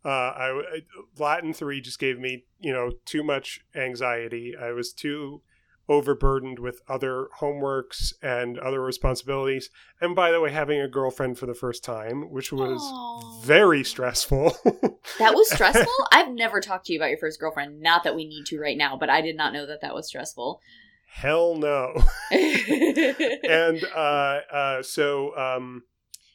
uh, 0.04 0.10
I 0.10 0.82
Latin 1.18 1.54
three 1.54 1.80
just 1.80 2.00
gave 2.00 2.20
me, 2.20 2.46
you 2.60 2.74
know, 2.74 2.92
too 3.06 3.24
much 3.24 3.62
anxiety. 3.76 4.56
I 4.60 4.72
was 4.72 4.92
too 4.92 5.42
overburdened 5.92 6.58
with 6.58 6.82
other 6.88 7.28
homeworks 7.42 8.14
and 8.24 8.58
other 8.58 8.82
responsibilities. 8.82 9.70
And 10.00 10.16
by 10.16 10.32
the 10.32 10.40
way, 10.40 10.50
having 10.50 10.80
a 10.80 10.88
girlfriend 10.88 11.38
for 11.38 11.48
the 11.48 11.54
first 11.54 11.84
time, 11.84 12.32
which 12.32 12.54
was 12.54 12.82
Aw. 12.82 13.42
very 13.44 13.84
stressful. 13.84 14.56
That 15.20 15.36
was 15.36 15.52
stressful? 15.52 16.08
I've 16.12 16.32
never 16.32 16.62
talked 16.62 16.86
to 16.86 16.94
you 16.94 17.00
about 17.00 17.10
your 17.10 17.18
first 17.18 17.40
girlfriend. 17.40 17.82
Not 17.82 18.04
that 18.06 18.16
we 18.16 18.26
need 18.26 18.46
to 18.48 18.60
right 18.60 18.78
now, 18.78 18.96
but 18.98 19.10
I 19.10 19.22
did 19.22 19.36
not 19.36 19.54
know 19.54 19.66
that 19.66 19.82
that 19.82 19.94
was 19.94 20.08
stressful. 20.08 20.62
Hell 21.06 21.58
no. 21.58 22.04
and 22.32 23.84
uh, 23.94 24.40
uh, 24.52 24.82
so 24.82 25.38
um, 25.38 25.84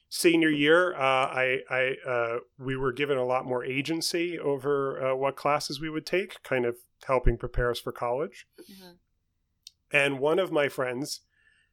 senior 0.09 0.51
year, 0.51 0.95
uh, 0.95 0.99
I, 0.99 1.59
I 1.71 1.95
uh, 2.07 2.39
we 2.59 2.77
were 2.77 2.93
given 2.93 3.19
a 3.19 3.25
lot 3.25 3.47
more 3.47 3.65
agency 3.65 4.39
over 4.39 5.05
uh, 5.05 5.15
what 5.17 5.37
classes 5.37 5.81
we 5.81 5.91
would 5.91 6.07
take, 6.07 6.43
kind 6.43 6.65
of 6.65 6.77
helping 7.07 7.37
prepare 7.39 7.71
us 7.71 7.81
for 7.81 7.93
college. 7.93 8.47
Mhm. 8.71 8.99
And 9.93 10.19
one 10.19 10.39
of 10.39 10.53
my 10.53 10.69
friends 10.69 11.21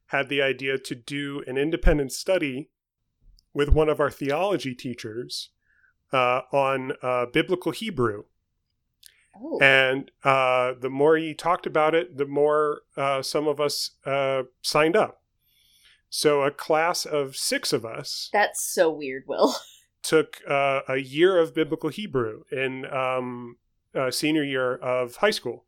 had 0.06 0.28
the 0.28 0.42
idea 0.42 0.78
to 0.78 0.94
do 0.94 1.42
an 1.46 1.56
independent 1.56 2.12
study 2.12 2.70
with 3.52 3.68
one 3.70 3.88
of 3.88 4.00
our 4.00 4.10
theology 4.10 4.74
teachers 4.74 5.50
uh, 6.12 6.42
on 6.52 6.92
uh, 7.02 7.26
biblical 7.26 7.72
Hebrew. 7.72 8.24
Oh. 9.36 9.58
And 9.60 10.10
uh, 10.22 10.74
the 10.80 10.90
more 10.90 11.16
he 11.16 11.34
talked 11.34 11.66
about 11.66 11.94
it, 11.94 12.16
the 12.16 12.26
more 12.26 12.82
uh, 12.96 13.22
some 13.22 13.48
of 13.48 13.60
us 13.60 13.92
uh, 14.04 14.44
signed 14.62 14.96
up. 14.96 15.22
So 16.08 16.42
a 16.42 16.50
class 16.52 17.04
of 17.04 17.34
six 17.34 17.72
of 17.72 17.84
us 17.84 18.30
That's 18.32 18.62
so 18.62 18.88
weird, 18.90 19.24
Will. 19.26 19.54
took 20.04 20.40
uh, 20.48 20.82
a 20.86 20.98
year 20.98 21.38
of 21.38 21.54
biblical 21.54 21.88
Hebrew 21.88 22.44
in 22.52 22.84
um, 22.86 23.56
uh, 23.94 24.10
senior 24.10 24.44
year 24.44 24.76
of 24.76 25.16
high 25.16 25.30
school. 25.30 25.64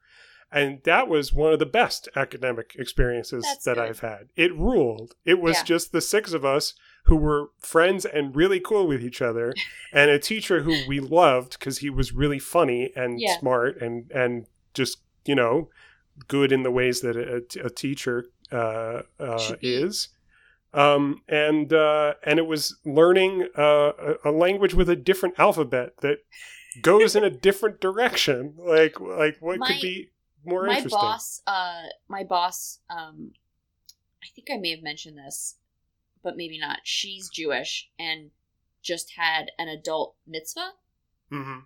And 0.53 0.81
that 0.85 1.09
was 1.09 1.33
one 1.33 1.53
of 1.53 1.59
the 1.59 1.67
best 1.67 2.09
academic 2.15 2.77
experiences 2.79 3.43
That's 3.45 3.65
that 3.65 3.75
good. 3.77 3.85
I've 3.89 4.01
had. 4.01 4.29
It 4.37 4.55
ruled. 4.57 5.15
It 5.25 5.41
was 5.41 5.57
Yeah. 5.57 5.65
just 5.65 5.93
the 5.93 6.01
six 6.01 6.33
of 6.33 6.45
us 6.45 6.75
who 7.05 7.17
were 7.17 7.51
friends 7.59 8.05
and 8.05 8.35
really 8.35 8.61
cool 8.61 8.87
with 8.87 9.03
each 9.03 9.21
other, 9.21 9.55
and 9.93 10.11
a 10.11 10.19
teacher 10.19 10.63
who 10.63 10.75
we 10.89 11.01
loved 11.01 11.59
because 11.59 11.79
he 11.79 11.91
was 11.91 12.13
really 12.13 12.39
funny 12.39 12.93
and 12.97 13.21
Yeah. 13.21 13.39
smart 13.39 13.81
and 13.81 14.11
and 14.13 14.47
just 14.75 14.99
you 15.25 15.35
know 15.35 15.69
good 16.29 16.53
in 16.53 16.63
the 16.63 16.71
ways 16.71 17.01
that 17.03 17.17
a, 17.17 17.43
a 17.65 17.71
teacher 17.71 18.27
uh, 18.53 19.03
uh, 19.21 19.57
is. 19.61 20.09
Um, 20.73 21.23
and 21.29 21.73
uh, 21.73 22.15
and 22.25 22.39
it 22.39 22.47
was 22.47 22.77
learning 22.85 23.49
uh, 23.59 23.93
a, 24.25 24.31
a 24.31 24.31
language 24.31 24.75
with 24.75 24.89
a 24.91 24.97
different 24.97 25.39
alphabet 25.39 25.97
that 26.03 26.19
goes 26.83 27.17
in 27.17 27.25
a 27.25 27.31
different 27.31 27.81
direction. 27.81 28.55
Like 28.59 29.01
like 29.01 29.37
what 29.41 29.59
My- 29.59 29.67
could 29.69 29.81
be 29.81 30.11
more 30.47 30.65
my 30.67 30.77
interesting? 30.77 30.91
boss 30.99 31.43
uh 31.47 31.83
my 32.09 32.23
boss 32.25 32.81
um 32.91 33.33
i 34.23 34.27
think 34.35 34.49
i 34.53 34.57
may 34.57 34.71
have 34.71 34.83
mentioned 34.83 35.19
this 35.19 35.57
but 36.23 36.37
maybe 36.37 36.59
not 36.59 36.79
she's 36.85 37.29
jewish 37.29 37.91
and 37.99 38.31
just 38.83 39.13
had 39.17 39.51
an 39.59 39.69
adult 39.69 40.15
mitzvah 40.27 40.73
hmm 41.31 41.59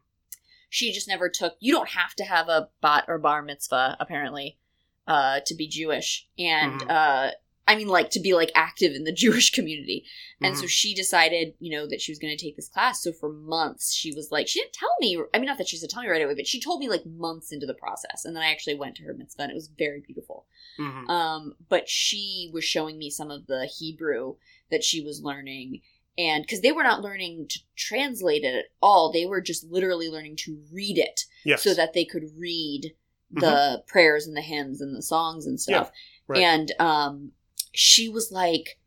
she 0.68 0.92
just 0.92 1.08
never 1.08 1.28
took 1.28 1.54
you 1.60 1.72
don't 1.72 1.90
have 1.90 2.14
to 2.14 2.24
have 2.24 2.48
a 2.48 2.68
bat 2.80 3.04
or 3.08 3.18
bar 3.18 3.42
mitzvah 3.42 3.96
apparently 4.00 4.58
uh 5.06 5.40
to 5.46 5.54
be 5.54 5.66
jewish 5.68 6.28
and 6.38 6.80
Mhm. 6.82 6.90
uh 6.90 7.30
i 7.70 7.76
mean 7.76 7.88
like 7.88 8.10
to 8.10 8.20
be 8.20 8.34
like 8.34 8.50
active 8.54 8.92
in 8.94 9.04
the 9.04 9.12
jewish 9.24 9.50
community 9.50 10.04
and 10.42 10.54
Mm-hmm. 10.54 10.60
so 10.62 10.66
she 10.66 10.94
decided 10.94 11.54
you 11.58 11.70
know 11.70 11.86
that 11.86 12.00
she 12.00 12.10
was 12.12 12.18
going 12.18 12.36
to 12.36 12.42
take 12.42 12.56
this 12.56 12.68
class 12.68 13.02
so 13.02 13.12
for 13.12 13.30
months 13.30 13.92
she 13.92 14.12
was 14.14 14.30
like 14.30 14.48
she 14.48 14.60
didn't 14.60 14.72
tell 14.72 14.94
me 15.00 15.18
i 15.34 15.38
mean 15.38 15.46
not 15.46 15.58
that 15.58 15.68
she 15.68 15.76
said 15.76 15.90
tell 15.90 16.02
me 16.02 16.08
right 16.08 16.22
away 16.22 16.34
but 16.34 16.46
she 16.46 16.60
told 16.60 16.80
me 16.80 16.88
like 16.88 17.04
months 17.06 17.52
into 17.52 17.66
the 17.66 17.74
process 17.74 18.24
and 18.24 18.34
then 18.34 18.42
i 18.42 18.50
actually 18.50 18.74
went 18.74 18.94
to 18.96 19.02
her 19.02 19.14
mitzvah 19.14 19.42
and 19.42 19.50
it 19.52 19.54
was 19.54 19.68
very 19.78 20.00
beautiful 20.00 20.46
hmm 20.76 21.08
um, 21.10 21.54
but 21.68 21.88
she 21.88 22.50
was 22.52 22.64
showing 22.64 22.96
me 22.98 23.10
some 23.10 23.30
of 23.30 23.46
the 23.46 23.66
Hebrew 23.66 24.36
that 24.70 24.84
she 24.84 25.02
was 25.02 25.22
learning. 25.22 25.80
And 26.16 26.42
because 26.44 26.60
they 26.60 26.72
were 26.72 26.82
not 26.82 27.02
learning 27.02 27.46
to 27.48 27.58
translate 27.76 28.44
it 28.44 28.54
at 28.54 28.64
all, 28.80 29.10
they 29.12 29.26
were 29.26 29.40
just 29.40 29.64
literally 29.64 30.08
learning 30.08 30.36
to 30.44 30.58
read 30.72 30.98
it 30.98 31.24
yes. 31.44 31.62
so 31.62 31.74
that 31.74 31.92
they 31.92 32.04
could 32.04 32.24
read 32.38 32.94
the 33.32 33.82
prayers 33.86 34.26
and 34.26 34.36
the 34.36 34.40
hymns 34.42 34.80
and 34.80 34.94
the 34.96 35.02
songs 35.02 35.46
and 35.46 35.60
stuff. 35.60 35.90
right. 36.28 36.42
And 36.42 36.72
um, 36.78 37.32
she 37.72 38.08
was 38.08 38.30
like, 38.32 38.78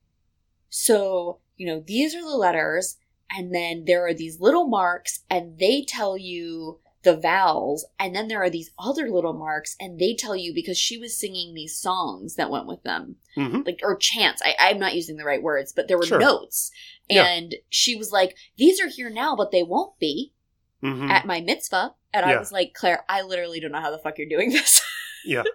So, 0.69 1.39
you 1.57 1.67
know, 1.67 1.83
these 1.85 2.15
are 2.15 2.21
the 2.23 2.35
letters, 2.35 2.97
and 3.35 3.53
then 3.53 3.85
there 3.85 4.05
are 4.05 4.13
these 4.13 4.39
little 4.39 4.67
marks, 4.67 5.21
and 5.29 5.57
they 5.59 5.83
tell 5.87 6.17
you 6.17 6.79
the 7.03 7.17
vowels, 7.17 7.85
and 7.99 8.15
then 8.15 8.27
there 8.29 8.41
are 8.41 8.49
these 8.49 8.71
other 8.79 9.09
little 9.09 9.33
marks, 9.33 9.75
and 9.79 9.99
they 9.99 10.15
tell 10.15 10.35
you 10.35 10.53
because 10.53 10.77
she 10.77 10.97
was 10.97 11.15
singing 11.17 11.53
these 11.53 11.75
songs 11.75 12.35
that 12.35 12.49
went 12.49 12.65
with 12.65 12.81
them, 12.83 13.17
hmm 13.35 13.61
like 13.65 13.81
or 13.83 13.95
chants. 13.97 14.41
I, 14.43 14.55
I'm 14.59 14.79
not 14.79 14.95
using 14.95 15.17
the 15.17 15.25
right 15.25 15.43
words, 15.43 15.73
but 15.73 15.87
there 15.87 15.97
were 15.97 16.05
Sure. 16.05 16.19
notes, 16.19 16.71
Yeah. 17.09 17.25
and 17.25 17.55
she 17.69 17.95
was 17.95 18.11
like, 18.11 18.35
"These 18.57 18.79
are 18.81 18.87
here 18.87 19.09
now, 19.09 19.35
but 19.35 19.51
they 19.51 19.63
won't 19.63 19.99
be 19.99 20.33
hmm 20.81 21.09
at 21.11 21.25
my 21.25 21.41
mitzvah." 21.41 21.93
And 22.13 22.25
I 22.25 22.37
was 22.37 22.51
like, 22.51 22.73
"Claire, 22.73 23.03
I 23.09 23.21
literally 23.23 23.59
don't 23.59 23.71
know 23.71 23.81
how 23.81 23.91
the 23.91 23.97
fuck 23.99 24.17
you're 24.17 24.27
doing 24.29 24.51
this." 24.51 24.81
Yeah. 25.25 25.43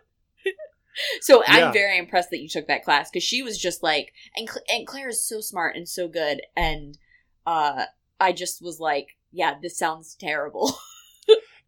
So 1.21 1.43
Yeah. 1.47 1.67
I'm 1.67 1.73
very 1.73 1.99
impressed 1.99 2.31
that 2.31 2.41
you 2.41 2.49
took 2.49 2.67
that 2.69 2.85
class 2.85 3.11
because 3.11 3.23
she 3.23 3.43
was 3.43 3.59
just 3.59 3.83
like, 3.83 4.13
and 4.37 4.49
Cl- 4.49 4.65
and 4.69 4.87
Claire 4.87 5.09
is 5.09 5.27
so 5.27 5.41
smart 5.41 5.77
and 5.77 5.89
so 5.89 6.09
good, 6.09 6.43
and 6.57 6.99
uh, 7.47 7.85
I 8.21 8.33
just 8.33 8.63
was 8.63 8.81
like, 8.81 9.17
yeah, 9.33 9.55
this 9.61 9.79
sounds 9.79 10.15
terrible. 10.15 10.79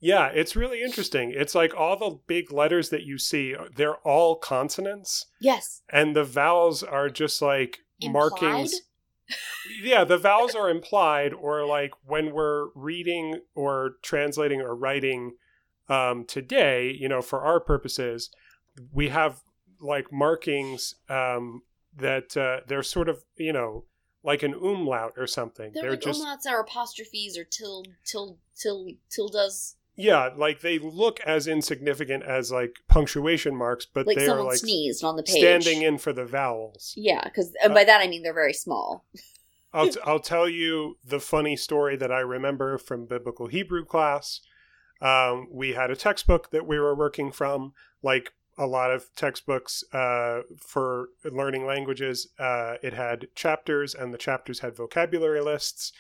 Yeah, 0.02 0.28
it's 0.28 0.57
really 0.57 0.82
interesting. 0.82 1.31
It's 1.36 1.55
like 1.55 1.77
all 1.77 1.94
the 1.94 2.19
big 2.27 2.51
letters 2.51 2.89
that 2.89 3.02
you 3.02 3.19
see, 3.19 3.55
they're 3.77 3.97
all 3.97 4.36
consonants, 4.36 5.27
yes, 5.40 5.82
and 5.93 6.16
the 6.16 6.24
vowels 6.24 6.82
are 6.82 7.11
just 7.11 7.43
like 7.43 7.81
Implied? 8.01 8.12
markings. 8.40 8.81
Yeah, 9.82 10.05
the 10.05 10.16
vowels 10.16 10.55
are 10.55 10.70
implied, 10.70 11.35
or 11.35 11.66
like 11.66 11.93
when 12.07 12.32
we're 12.32 12.69
reading 12.74 13.40
or 13.55 13.97
translating 14.02 14.62
or 14.62 14.74
writing 14.74 15.35
um, 15.90 16.24
today, 16.24 16.90
you 16.98 17.07
know, 17.09 17.20
for 17.20 17.43
our 17.43 17.61
purposes, 17.61 18.31
we 18.93 19.09
have 19.09 19.41
like 19.81 20.13
markings 20.13 20.95
um, 21.09 21.63
that 21.97 22.37
uh, 22.37 22.61
they're 22.67 22.83
sort 22.83 23.09
of, 23.09 23.25
you 23.37 23.53
know, 23.53 23.85
like 24.23 24.43
an 24.43 24.55
umlaut 24.55 25.15
or 25.17 25.27
something. 25.27 25.73
they're, 25.73 25.83
They're, 25.83 25.91
like 25.93 26.03
just 26.03 26.23
umlauts 26.23 26.47
or 26.47 26.61
apostrophes 26.61 27.39
or 27.39 27.45
til 27.45 27.85
til 28.05 28.39
til 28.55 28.97
tildas, 29.11 29.75
yeah, 30.01 30.31
like 30.35 30.61
they 30.61 30.79
look 30.79 31.21
as 31.21 31.47
insignificant 31.47 32.23
as 32.23 32.51
like 32.51 32.77
punctuation 32.89 33.55
marks, 33.55 33.87
but 33.87 34.07
like 34.07 34.17
they 34.17 34.29
are 34.29 34.43
like 34.43 34.57
sneezed 34.57 35.05
on 35.05 35.17
the 35.17 35.23
page. 35.23 35.37
standing 35.37 35.83
in 35.83 35.99
for 35.99 36.13
the 36.13 36.25
vowels. 36.25 36.95
Yeah, 36.97 37.23
because 37.25 37.53
and 37.63 37.75
by 37.75 37.85
that 37.85 38.01
I 38.01 38.07
mean 38.07 38.23
they're 38.23 38.33
very 38.33 38.55
small. 38.55 39.05
I'll, 39.73 39.89
t- 39.91 40.01
I'll 40.05 40.21
tell 40.21 40.49
you 40.49 40.97
the 41.07 41.21
funny 41.21 41.55
story 41.55 41.97
that 41.97 42.11
I 42.11 42.21
remember 42.21 42.79
from 42.79 43.07
biblical 43.07 43.47
Hebrew 43.47 43.85
class. 43.85 44.41
Um, 45.03 45.49
we 45.51 45.73
had 45.73 45.91
a 45.91 45.97
textbook 45.97 46.51
that 46.51 46.67
we 46.67 46.79
were 46.79 46.95
working 46.95 47.31
from, 47.31 47.73
like 48.03 48.33
a 48.61 48.66
lot 48.66 48.93
of 48.93 49.07
textbooks 49.16 49.82
uh, 49.95 50.43
for 50.61 51.09
learning 51.24 51.65
languages. 51.65 52.28
Uh, 52.39 52.74
it 52.82 52.93
had 52.93 53.28
chapters, 53.35 53.95
and 53.95 54.12
the 54.12 54.19
chapters 54.19 54.61
had 54.61 54.77
vocabulary 54.77 55.41
lists. 55.41 55.93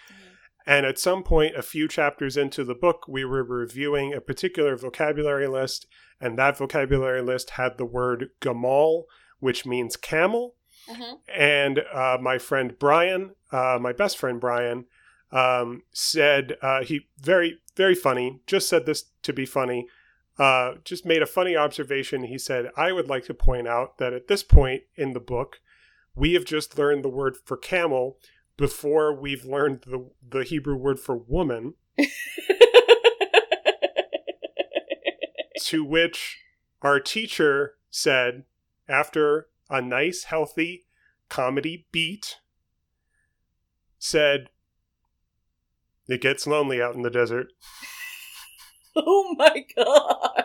And 0.66 0.84
at 0.84 0.98
some 0.98 1.22
point, 1.22 1.56
a 1.56 1.62
few 1.62 1.88
chapters 1.88 2.36
into 2.36 2.62
the 2.62 2.74
book, 2.74 3.06
we 3.08 3.24
were 3.24 3.42
reviewing 3.42 4.12
a 4.12 4.20
particular 4.20 4.76
vocabulary 4.76 5.48
list, 5.48 5.86
and 6.20 6.38
that 6.38 6.58
vocabulary 6.58 7.22
list 7.22 7.50
had 7.50 7.78
the 7.78 7.86
word 7.86 8.28
gamal, 8.42 9.04
which 9.38 9.64
means 9.64 9.96
camel. 9.96 10.54
Uh-huh. 10.86 11.16
And 11.34 11.80
uh, 11.92 12.18
my 12.20 12.36
friend 12.36 12.74
Brian, 12.78 13.36
uh, 13.50 13.78
my 13.80 13.92
best 13.94 14.18
friend 14.18 14.38
Brian, 14.38 14.84
um, 15.32 15.82
said 15.92 16.56
uh, 16.60 16.82
he 16.82 17.08
very 17.18 17.60
very 17.74 17.94
funny. 17.94 18.40
Just 18.46 18.68
said 18.68 18.84
this 18.84 19.04
to 19.22 19.32
be 19.32 19.46
funny. 19.46 19.86
Uh, 20.40 20.76
just 20.84 21.04
made 21.04 21.20
a 21.20 21.26
funny 21.26 21.54
observation. 21.54 22.24
He 22.24 22.38
said, 22.38 22.70
"I 22.76 22.92
would 22.92 23.08
like 23.08 23.24
to 23.24 23.34
point 23.34 23.68
out 23.68 23.98
that 23.98 24.14
at 24.14 24.26
this 24.26 24.42
point 24.42 24.84
in 24.96 25.12
the 25.12 25.20
book, 25.20 25.60
we 26.14 26.32
have 26.32 26.46
just 26.46 26.78
learned 26.78 27.04
the 27.04 27.10
word 27.10 27.36
for 27.36 27.56
camel 27.58 28.18
before 28.56 29.14
we've 29.14 29.44
learned 29.44 29.82
the 29.82 30.10
the 30.26 30.44
Hebrew 30.44 30.76
word 30.76 30.98
for 30.98 31.16
woman." 31.16 31.74
to 35.70 35.84
which 35.84 36.40
our 36.82 36.98
teacher 36.98 37.74
said, 37.90 38.44
after 38.88 39.46
a 39.68 39.80
nice, 39.80 40.24
healthy 40.24 40.86
comedy 41.28 41.86
beat, 41.92 42.40
said, 43.98 44.50
It 46.08 46.20
gets 46.20 46.46
lonely 46.46 46.82
out 46.82 46.96
in 46.96 47.02
the 47.02 47.10
desert. 47.10 47.52
oh 48.96 49.34
my 49.38 49.64
god. 49.76 50.44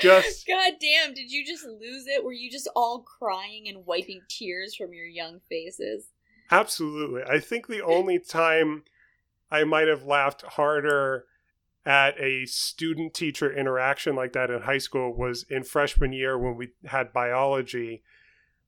Just, 0.00 0.46
God 0.46 0.74
damn, 0.80 1.12
did 1.12 1.30
you 1.30 1.44
just 1.44 1.64
lose 1.64 2.06
it? 2.06 2.22
Were 2.22 2.32
you 2.32 2.50
just 2.50 2.68
all 2.76 3.00
crying 3.00 3.68
and 3.68 3.84
wiping 3.84 4.20
tears 4.28 4.76
from 4.76 4.92
your 4.92 5.06
young 5.06 5.40
faces? 5.48 6.06
absolutely. 6.50 7.22
I 7.22 7.40
think 7.40 7.66
the 7.66 7.84
only 7.84 8.18
time 8.18 8.84
I 9.50 9.64
might 9.64 9.88
have 9.88 10.04
laughed 10.04 10.42
harder 10.42 11.24
at 11.84 12.18
a 12.20 12.44
student 12.46 13.14
teacher 13.14 13.52
interaction 13.52 14.14
like 14.14 14.32
that 14.34 14.50
in 14.50 14.62
high 14.62 14.78
school 14.78 15.14
was 15.14 15.44
in 15.48 15.64
freshman 15.64 16.12
year 16.12 16.38
when 16.38 16.56
we 16.56 16.68
had 16.86 17.12
biology. 17.12 18.02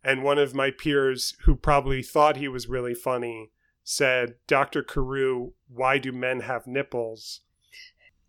And 0.03 0.23
one 0.23 0.39
of 0.39 0.55
my 0.55 0.71
peers, 0.71 1.37
who 1.45 1.55
probably 1.55 2.03
thought 2.03 2.37
he 2.37 2.49
was 2.49 2.69
really 2.69 2.95
funny, 2.95 3.51
said, 3.91 4.37
Dr. 4.47 4.85
Carew, 4.85 5.51
why 5.69 5.99
do 5.99 6.13
men 6.13 6.41
have 6.41 6.67
nipples? 6.67 7.41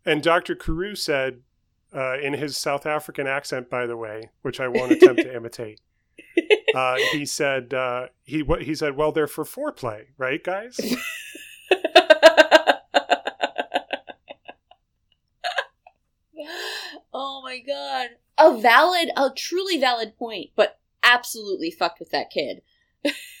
And 0.04 0.20
Dr. 0.22 0.56
Carew 0.56 0.96
said, 0.96 1.42
uh, 1.94 2.18
in 2.18 2.32
his 2.32 2.56
South 2.56 2.84
African 2.84 3.28
accent, 3.28 3.70
by 3.70 3.86
the 3.86 3.96
way, 3.96 4.30
which 4.42 4.58
I 4.58 4.66
won't 4.66 4.90
attempt 4.92 5.22
to 5.22 5.36
imitate, 5.36 5.80
uh, 6.74 6.96
he 7.12 7.24
said, 7.24 7.72
uh, 7.72 8.08
he 8.24 8.42
what 8.42 8.62
he 8.62 8.74
said, 8.74 8.96
well, 8.96 9.12
they're 9.12 9.28
for 9.28 9.44
foreplay, 9.44 10.06
right, 10.18 10.42
guys? 10.42 10.80
oh 17.12 17.40
my 17.44 17.60
god. 17.60 18.08
A 18.36 18.58
valid, 18.58 19.10
a 19.16 19.30
truly 19.36 19.78
valid 19.78 20.16
point, 20.16 20.50
but 20.56 20.80
absolutely 21.04 21.70
fucked 21.70 22.00
with 22.00 22.10
that 22.10 22.30
kid. 22.30 22.62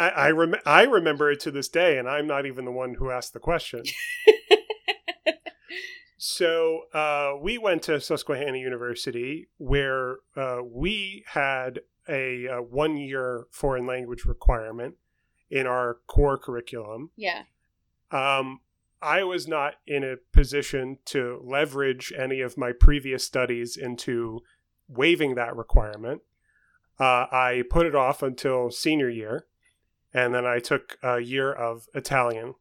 I 0.00 0.08
I, 0.08 0.30
rem- 0.30 0.54
I 0.64 0.82
remember 0.84 1.30
it 1.30 1.40
to 1.40 1.50
this 1.50 1.68
day, 1.68 1.98
and 1.98 2.08
I'm 2.08 2.26
not 2.26 2.46
even 2.46 2.64
the 2.64 2.72
one 2.72 2.94
who 2.94 3.10
asked 3.10 3.32
the 3.32 3.40
question. 3.40 3.84
so 6.16 6.82
uh, 6.94 7.32
we 7.40 7.58
went 7.58 7.82
to 7.84 8.00
Susquehanna 8.00 8.58
University, 8.58 9.48
where 9.58 10.18
uh, 10.36 10.60
we 10.64 11.24
had 11.28 11.80
a, 12.08 12.48
uh 12.48 12.62
one-year 12.62 13.46
foreign 13.50 13.86
language 13.86 14.24
requirement 14.24 14.96
in 15.50 15.66
our 15.66 15.98
core 16.06 16.38
curriculum. 16.38 17.10
Yeah. 17.16 17.42
Um, 18.10 18.60
I 19.02 19.22
was 19.24 19.48
not 19.48 19.74
in 19.86 20.04
a 20.04 20.16
position 20.32 20.98
to 21.06 21.40
leverage 21.44 22.12
any 22.16 22.40
of 22.40 22.58
my 22.58 22.72
previous 22.72 23.24
studies 23.24 23.76
into 23.76 24.40
waiving 24.88 25.34
that 25.36 25.56
requirement. 25.56 26.22
Uh, 26.98 27.26
I 27.32 27.62
put 27.70 27.86
it 27.86 27.94
off 27.94 28.22
until 28.22 28.70
senior 28.70 29.08
year, 29.08 29.46
and 30.12 30.34
then 30.34 30.46
I 30.46 30.58
took 30.58 30.98
a 31.02 31.20
year 31.20 31.52
of 31.52 31.86
Italian 31.94 32.54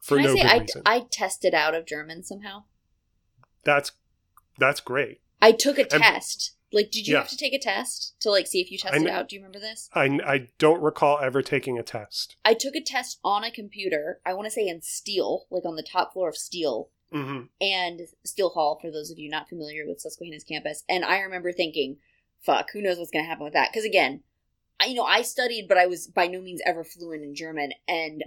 for 0.00 0.16
Can 0.16 0.24
no 0.26 0.32
I 0.32 0.34
say 0.34 0.42
good 0.42 0.50
I, 0.50 0.58
reason. 0.58 0.82
I 0.86 1.06
tested 1.10 1.54
out 1.54 1.74
of 1.74 1.86
German 1.86 2.22
somehow? 2.22 2.64
that's 3.64 3.92
that's 4.58 4.80
great. 4.80 5.20
I 5.40 5.52
took 5.52 5.78
a 5.78 5.82
And- 5.92 6.02
test 6.02 6.54
Like, 6.74 6.90
did 6.90 7.06
you 7.06 7.12
Yeah. 7.14 7.20
have 7.20 7.28
to 7.28 7.36
take 7.36 7.52
a 7.52 7.58
test 7.58 8.14
to 8.20 8.30
like 8.30 8.46
see 8.46 8.60
if 8.62 8.70
you 8.70 8.78
tested 8.78 9.06
out? 9.06 9.28
Do 9.28 9.36
you 9.36 9.40
remember 9.42 9.58
this? 9.60 9.90
I, 9.92 10.04
I 10.26 10.48
don't 10.58 10.80
recall 10.80 11.18
ever 11.18 11.42
taking 11.42 11.78
a 11.78 11.82
test. 11.82 12.36
I 12.46 12.54
took 12.54 12.74
a 12.74 12.80
test 12.80 13.18
on 13.22 13.44
a 13.44 13.50
computer. 13.50 14.20
I 14.24 14.32
want 14.32 14.46
to 14.46 14.50
say 14.50 14.66
in 14.66 14.80
Steele, 14.80 15.44
like 15.50 15.66
on 15.66 15.76
the 15.76 15.82
top 15.82 16.14
floor 16.14 16.30
of 16.30 16.36
Steele 16.36 16.88
hmm 17.12 17.42
and 17.60 18.00
Steele 18.24 18.48
Hall. 18.48 18.78
For 18.80 18.90
those 18.90 19.10
of 19.10 19.18
you 19.18 19.28
not 19.28 19.50
familiar 19.50 19.86
with 19.86 20.00
Susquehanna's 20.00 20.44
campus, 20.44 20.82
and 20.88 21.04
I 21.04 21.18
remember 21.20 21.52
thinking, 21.52 21.98
"Fuck, 22.40 22.70
who 22.72 22.80
knows 22.80 22.96
what's 22.96 23.10
going 23.10 23.22
to 23.24 23.28
happen 23.28 23.44
with 23.44 23.52
that?" 23.52 23.68
Because 23.70 23.84
again, 23.84 24.22
I 24.82 24.86
you 24.86 24.94
know 24.94 25.04
I 25.04 25.22
studied, 25.22 25.68
but 25.68 25.78
I 25.78 25.86
was 25.86 26.06
by 26.08 26.26
no 26.26 26.40
means 26.40 26.60
ever 26.66 26.82
fluent 26.84 27.22
in 27.22 27.34
German, 27.34 27.72
and 27.86 28.22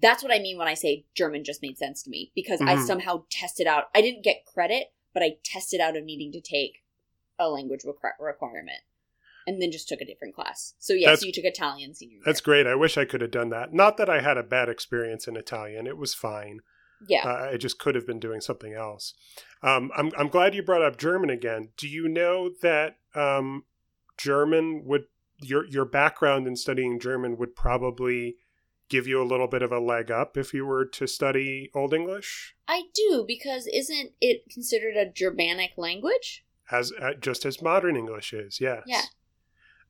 that's 0.00 0.22
what 0.22 0.32
I 0.32 0.38
mean 0.38 0.56
when 0.58 0.68
I 0.68 0.74
say 0.74 1.04
German 1.14 1.44
just 1.44 1.60
made 1.62 1.76
sense 1.78 2.02
to 2.04 2.10
me 2.10 2.32
because 2.34 2.60
I 2.60 2.76
Mhm. 2.76 2.86
somehow 2.86 3.24
tested 3.30 3.66
out. 3.66 3.84
I 3.94 4.00
didn't 4.00 4.22
get 4.24 4.44
credit, 4.46 4.92
but 5.12 5.22
I 5.22 5.38
tested 5.44 5.80
out 5.80 5.96
of 5.96 6.04
needing 6.04 6.32
to 6.32 6.40
take 6.40 6.82
a 7.38 7.48
language 7.50 7.82
requ- 7.82 8.18
requirement, 8.20 8.80
and 9.46 9.60
then 9.60 9.70
just 9.72 9.88
took 9.88 10.00
a 10.00 10.04
different 10.04 10.34
class. 10.34 10.74
So 10.78 10.92
yes, 10.92 11.22
you 11.24 11.32
took 11.32 11.44
Italian 11.44 11.94
senior 11.94 12.14
year. 12.14 12.22
That's 12.24 12.40
great. 12.40 12.66
I 12.66 12.74
wish 12.74 12.96
I 12.96 13.04
could 13.04 13.20
have 13.20 13.30
done 13.30 13.50
that. 13.50 13.72
Not 13.72 13.96
that 13.98 14.08
I 14.08 14.20
had 14.20 14.36
a 14.38 14.42
bad 14.42 14.68
experience 14.68 15.28
in 15.28 15.36
Italian. 15.36 15.86
It 15.86 15.96
was 15.98 16.14
fine. 16.14 16.60
yeah. 17.06 17.24
Uh, 17.28 17.50
I 17.52 17.56
just 17.56 17.78
could 17.78 17.94
have 17.94 18.04
been 18.06 18.18
doing 18.18 18.40
something 18.40 18.72
else. 18.74 19.14
Um, 19.62 19.92
I'm 19.96 20.10
I'm 20.18 20.28
glad 20.28 20.54
you 20.56 20.64
brought 20.64 20.82
up 20.82 20.96
German 20.96 21.30
again. 21.30 21.70
Do 21.76 21.86
you 21.86 22.08
know 22.08 22.50
that 22.62 22.98
um, 23.14 23.64
German 24.16 24.84
would 24.84 25.04
your 25.40 25.66
your 25.66 25.84
background 25.84 26.46
in 26.46 26.56
studying 26.56 26.98
German 27.00 27.36
would 27.38 27.54
probably 27.54 28.36
give 28.88 29.06
you 29.06 29.20
a 29.22 29.24
little 29.24 29.48
bit 29.48 29.62
of 29.62 29.70
a 29.70 29.78
leg 29.78 30.10
up 30.10 30.36
if 30.36 30.54
you 30.54 30.64
were 30.64 30.84
to 30.84 31.06
study 31.06 31.70
Old 31.74 31.92
English 31.92 32.54
I 32.66 32.84
do 32.94 33.24
because 33.26 33.66
isn't 33.66 34.12
it 34.20 34.44
considered 34.50 34.96
a 34.96 35.10
Germanic 35.10 35.72
language? 35.76 36.44
as 36.70 36.92
uh, 37.00 37.14
just 37.14 37.44
as 37.44 37.62
modern 37.62 37.96
English 37.96 38.32
is. 38.32 38.60
Yes. 38.60 38.82
Yeah. 38.86 39.02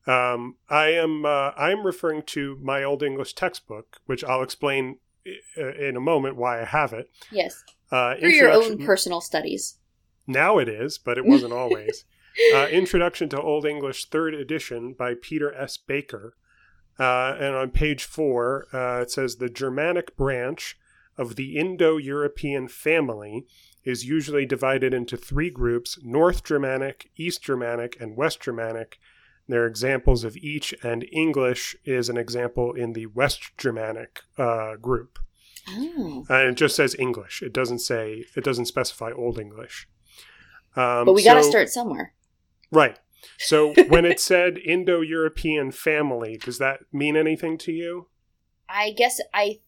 Um, 0.07 0.55
I 0.69 0.87
am 0.93 1.25
uh, 1.25 1.51
I'm 1.57 1.85
referring 1.85 2.23
to 2.27 2.57
my 2.61 2.83
Old 2.83 3.03
English 3.03 3.33
textbook, 3.33 3.97
which 4.05 4.23
I'll 4.23 4.41
explain 4.43 4.97
in 5.55 5.95
a 5.95 5.99
moment 5.99 6.37
why 6.37 6.61
I 6.61 6.65
have 6.65 6.93
it. 6.93 7.09
Yes, 7.31 7.63
Uh, 7.91 8.15
for 8.15 8.27
your 8.27 8.51
own 8.51 8.83
personal 8.85 9.21
studies. 9.21 9.77
Now 10.25 10.57
it 10.57 10.69
is, 10.69 10.97
but 10.97 11.17
it 11.17 11.25
wasn't 11.25 11.53
always. 11.61 12.05
Uh, 12.53 12.67
Introduction 12.67 13.29
to 13.29 13.41
Old 13.41 13.65
English, 13.65 14.05
third 14.05 14.33
edition 14.33 14.93
by 14.93 15.13
Peter 15.19 15.53
S. 15.53 15.77
Baker. 15.77 16.35
Uh, 16.97 17.35
and 17.39 17.55
on 17.55 17.71
page 17.71 18.03
four, 18.03 18.67
uh, 18.73 19.01
it 19.01 19.11
says 19.11 19.35
the 19.35 19.49
Germanic 19.49 20.17
branch 20.17 20.77
of 21.17 21.35
the 21.35 21.57
Indo 21.57 21.97
European 21.97 22.67
family 22.67 23.45
is 23.83 24.05
usually 24.05 24.45
divided 24.45 24.93
into 24.93 25.15
three 25.17 25.49
groups 25.49 25.97
North 26.03 26.43
Germanic, 26.43 27.09
East 27.15 27.41
Germanic, 27.43 27.99
and 27.99 28.17
West 28.17 28.41
Germanic. 28.41 28.99
There 29.47 29.63
are 29.63 29.67
examples 29.67 30.23
of 30.23 30.37
each, 30.37 30.75
and 30.83 31.05
English 31.11 31.75
is 31.83 32.09
an 32.09 32.17
example 32.17 32.73
in 32.73 32.93
the 32.93 33.07
West 33.07 33.57
Germanic 33.57 34.21
uh, 34.37 34.75
group. 34.75 35.19
Oh. 35.69 36.25
And 36.29 36.49
it 36.49 36.55
just 36.55 36.75
says 36.75 36.95
English. 36.99 37.41
It 37.41 37.53
doesn't 37.53 37.79
say, 37.79 38.25
it 38.35 38.43
doesn't 38.43 38.65
specify 38.65 39.11
Old 39.11 39.39
English. 39.39 39.87
Um, 40.75 41.05
But 41.05 41.13
we 41.13 41.23
got 41.23 41.35
to 41.35 41.43
so- 41.43 41.49
start 41.49 41.69
somewhere. 41.69 42.13
Right. 42.71 42.97
So 43.37 43.73
when 43.87 44.05
it 44.05 44.19
said 44.19 44.57
Indo 44.57 45.01
European 45.01 45.71
family, 45.71 46.37
does 46.37 46.57
that 46.59 46.81
mean 46.91 47.15
anything 47.15 47.57
to 47.59 47.71
you? 47.71 48.07
I 48.67 48.91
guess 48.91 49.19
I, 49.33 49.59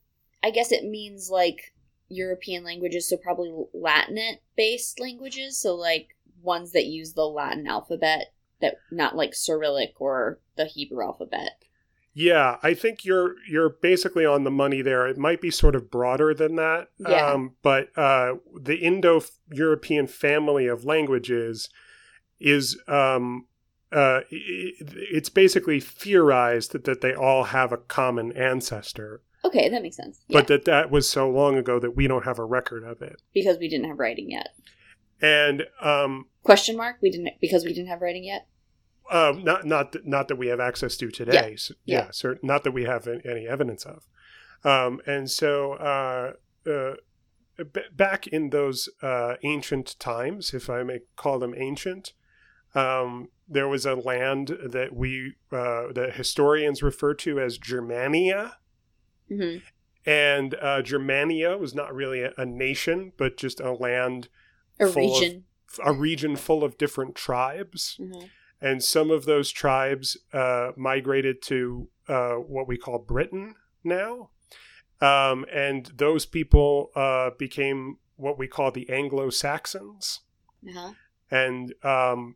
I 0.44 0.52
guess 0.52 0.72
it 0.72 0.84
means 0.84 1.30
like 1.30 1.73
European 2.10 2.64
languages, 2.64 3.10
so 3.10 3.18
probably 3.18 3.52
Latin 3.73 4.38
based 4.56 4.99
languages, 4.99 5.57
so 5.57 5.76
like 5.76 6.10
ones 6.41 6.72
that 6.72 6.86
use 6.86 7.14
the 7.14 7.26
Latin 7.26 7.68
alphabet, 7.68 8.34
that 8.60 8.76
not 8.91 9.15
like 9.15 9.34
Cyrillic 9.34 9.99
or 9.99 10.40
the 10.56 10.65
Hebrew 10.65 11.03
alphabet. 11.03 11.64
Yeah, 12.14 12.57
I 12.61 12.73
think 12.73 13.06
you're 13.06 13.36
you're 13.49 13.69
basically 13.69 14.26
on 14.26 14.44
the 14.44 14.52
money 14.52 14.82
there. 14.82 15.07
It 15.07 15.18
might 15.18 15.40
be 15.40 15.49
sort 15.49 15.76
of 15.76 15.90
broader 15.90 16.34
than 16.34 16.56
that. 16.57 16.90
Yeah. 16.99 17.32
Um, 17.32 17.56
but 17.61 17.98
uh, 17.98 18.36
the 18.60 18.76
Indo 18.76 19.22
European 19.49 20.07
family 20.07 20.68
of 20.68 20.84
languages 20.84 21.69
is 22.41 22.80
um, 22.88 23.45
uh, 23.91 24.22
it's 24.30 25.30
basically 25.30 25.80
theorized 25.80 26.72
that, 26.72 26.84
that 26.85 27.01
they 27.01 27.13
all 27.13 27.45
have 27.45 27.72
a 27.72 27.77
common 27.77 28.31
ancestor, 28.34 29.22
Okay, 29.43 29.69
that 29.69 29.81
makes 29.81 29.95
sense. 29.97 30.22
Yeah, 30.27 30.39
but 30.39 30.47
that 30.47 30.65
that 30.65 30.91
was 30.91 31.09
so 31.09 31.27
long 31.30 31.57
ago 31.57 31.80
that 31.80 31.95
we 31.95 32.07
don't 32.07 32.26
have 32.26 32.38
a 32.39 32.45
record 32.45 32.84
of 32.84 33.01
it. 33.01 33.22
because 33.34 33.57
we 33.57 33.68
didn't 33.68 33.88
have 33.88 33.97
writing 33.99 34.30
yet. 34.31 34.49
And 35.22 35.63
um, 35.81 36.27
Question 36.43 36.77
mark? 36.77 36.97
We 37.01 37.09
didn't 37.09 37.30
because 37.41 37.63
we 37.65 37.73
didn't 37.73 37.89
have 37.89 38.01
writing 38.01 38.23
yet. 38.23 38.47
Um, 39.11 39.43
not 39.43 39.65
not 39.65 39.91
that, 39.93 40.05
not 40.07 40.27
that 40.30 40.35
we 40.38 40.47
have 40.47 40.59
access 40.59 40.95
to 40.97 41.09
today. 41.09 41.55
So, 41.57 41.73
Yeah. 41.85 42.09
yeah, 42.23 42.34
not 42.43 42.63
that 42.63 42.72
we 42.72 42.84
have 42.85 43.07
an- 43.07 43.22
any 43.26 43.47
evidence 43.47 43.84
of. 43.85 44.07
Um, 44.63 45.01
and 45.07 45.30
so, 45.30 45.73
uh, 45.73 46.34
uh, 46.69 46.93
b- 47.73 47.81
back 47.91 48.27
in 48.27 48.51
those 48.51 48.89
uh, 49.01 49.35
ancient 49.43 49.99
times, 49.99 50.53
if 50.53 50.69
I 50.69 50.84
may 50.84 50.99
call 51.15 51.39
them 51.39 51.53
ancient, 51.57 52.13
um, 52.76 53.30
there 53.48 53.68
was 53.68 53.85
a 53.85 53.95
land 53.95 54.48
that 54.64 54.95
we 54.95 55.35
uh, 55.52 55.91
that 55.93 56.14
historians 56.15 56.81
refer 56.81 57.14
to 57.15 57.39
as 57.39 57.57
Germania. 57.57 58.57
hmm 59.30 59.57
And 60.06 60.56
uh, 60.56 60.81
Germania 60.81 61.57
was 61.57 61.76
not 61.76 61.93
really 61.93 62.22
a, 62.23 62.31
a 62.38 62.45
nation, 62.45 63.11
but 63.18 63.38
just 63.38 63.60
a 63.60 63.72
land, 63.73 64.30
A 64.80 64.88
Full 64.88 65.15
of- 65.15 65.22
region. 65.22 65.43
a 65.85 65.93
region 65.93 66.35
full 66.35 66.64
of 66.64 66.77
different 66.77 67.15
tribes. 67.15 67.98
hmm 67.99 68.26
and 68.64 68.84
some 68.84 69.10
of 69.10 69.26
those 69.26 69.49
tribes 69.49 70.15
uh, 70.34 70.72
migrated 70.77 71.41
to 71.41 71.89
uh, 72.07 72.34
what 72.35 72.68
we 72.68 72.77
call 72.77 72.99
Britain 72.99 73.56
now, 73.84 74.30
um, 75.02 75.45
and 75.52 75.88
those 75.98 76.27
people 76.27 76.91
uh, 76.95 77.31
became 77.39 77.98
what 78.18 78.38
we 78.38 78.48
call 78.48 78.69
the 78.72 78.88
Anglo 78.88 79.31
Saxons, 79.31 80.19
Uh-huh. 80.69 80.91
and 81.31 81.73
um, 81.84 82.35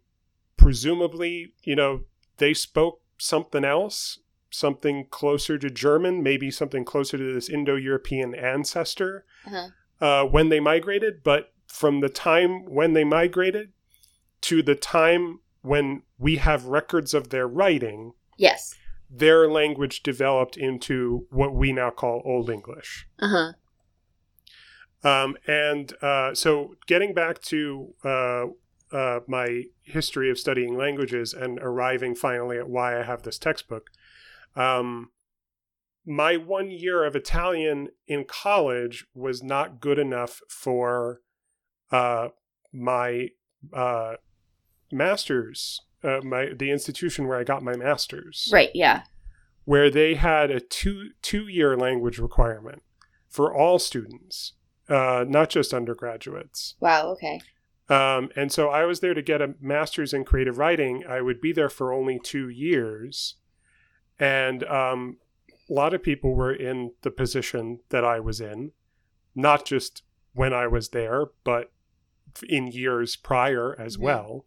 presumably, 0.70 1.54
you 1.64 1.76
know, 1.76 2.02
they 2.38 2.52
spoke 2.52 3.00
something 3.20 3.64
else, 3.64 4.18
something 4.50 5.06
closer 5.12 5.60
to 5.60 5.70
German, 5.70 6.24
maybe 6.24 6.50
something 6.50 6.84
closer 6.84 7.20
to 7.20 7.34
this 7.34 7.50
Indo-European 7.50 8.34
ancestor 8.34 9.26
Uh-huh. 9.46 9.68
uh, 10.04 10.26
when 10.26 10.50
they 10.50 10.60
migrated, 10.60 11.22
but 11.24 11.54
from 11.68 12.00
the 12.00 12.10
time 12.10 12.66
when 12.66 12.94
they 12.94 13.04
migrated 13.04 13.74
to 14.42 14.64
the 14.64 14.74
time 14.74 15.40
when 15.62 16.02
we 16.18 16.38
have 16.38 16.66
records 16.66 17.14
of 17.14 17.30
their 17.30 17.48
writing, 17.48 18.14
Yes. 18.38 18.74
their 19.08 19.48
language 19.48 20.02
developed 20.02 20.58
into 20.58 21.28
what 21.30 21.54
we 21.54 21.72
now 21.74 21.92
call 21.92 22.24
Old 22.26 22.50
English. 22.50 23.08
Uh 23.20 23.28
huh. 23.30 23.52
Um, 25.08 25.38
and 25.46 25.94
uh, 26.02 26.34
so, 26.34 26.74
getting 26.88 27.14
back 27.14 27.40
to 27.44 27.94
uh, 28.04 28.46
uh, 28.96 29.20
my 29.28 29.48
history 29.84 30.30
of 30.32 30.38
studying 30.40 30.78
languages 30.78 31.34
and 31.34 31.60
arriving 31.60 32.16
finally 32.16 32.58
at 32.58 32.70
why 32.70 33.00
I 33.00 33.04
have 33.04 33.24
this 33.24 33.38
textbook, 33.38 33.90
um, 34.56 35.12
my 36.06 36.38
one 36.38 36.70
year 36.72 37.04
of 37.04 37.16
Italian 37.16 37.90
in 38.08 38.26
college 38.26 39.06
was 39.14 39.44
not 39.44 39.82
good 39.82 40.00
enough 40.00 40.42
for 40.48 41.22
uh, 41.92 42.30
my 42.72 43.30
uh, 43.74 44.14
master's, 44.92 45.82
uh, 46.04 46.20
my 46.24 46.50
the 46.58 46.72
institution 46.72 47.28
where 47.28 47.40
I 47.40 47.44
got 47.44 47.64
my 47.64 47.76
master's 47.76 48.50
Right. 48.54 48.70
Yeah. 48.74 49.04
where 49.66 49.90
they 49.90 50.16
had 50.16 50.52
a 50.52 50.60
two 50.60 51.10
two 51.22 51.48
year 51.48 51.76
language 51.76 52.20
requirement 52.20 52.82
for 53.28 53.54
all 53.54 53.80
students, 53.80 54.54
uh, 54.88 55.26
not 55.28 55.50
just 55.50 55.74
undergraduates. 55.74 56.76
Wow. 56.80 57.10
Okay. 57.14 57.42
Um, 57.88 58.30
and 58.36 58.52
so 58.52 58.70
I 58.70 58.86
was 58.86 58.99
there 58.99 59.14
to 59.14 59.22
get 59.22 59.41
a 59.41 59.53
master's 59.62 60.14
in 60.14 60.24
creative 60.26 60.57
writing. 60.57 61.03
I 61.07 61.22
would 61.22 61.40
be 61.40 61.52
there 61.52 61.70
for 61.70 61.94
only 61.94 62.20
two 62.24 62.49
years, 62.49 63.36
and 64.20 64.64
um, 64.64 65.18
a 65.70 65.74
lot 65.74 65.94
of 65.94 66.02
people 66.02 66.34
were 66.34 66.53
in 66.53 66.91
the 67.03 67.12
position 67.12 67.80
that 67.90 68.03
I 68.03 68.20
was 68.20 68.41
in, 68.41 68.72
not 69.36 69.66
just 69.66 70.02
when 70.34 70.53
I 70.53 70.68
was 70.68 70.90
there, 70.90 71.28
but 71.44 71.72
in 72.49 72.68
years 72.68 73.16
prior 73.16 73.80
as 73.80 73.98
Mhm. 73.98 74.02
well. 74.02 74.45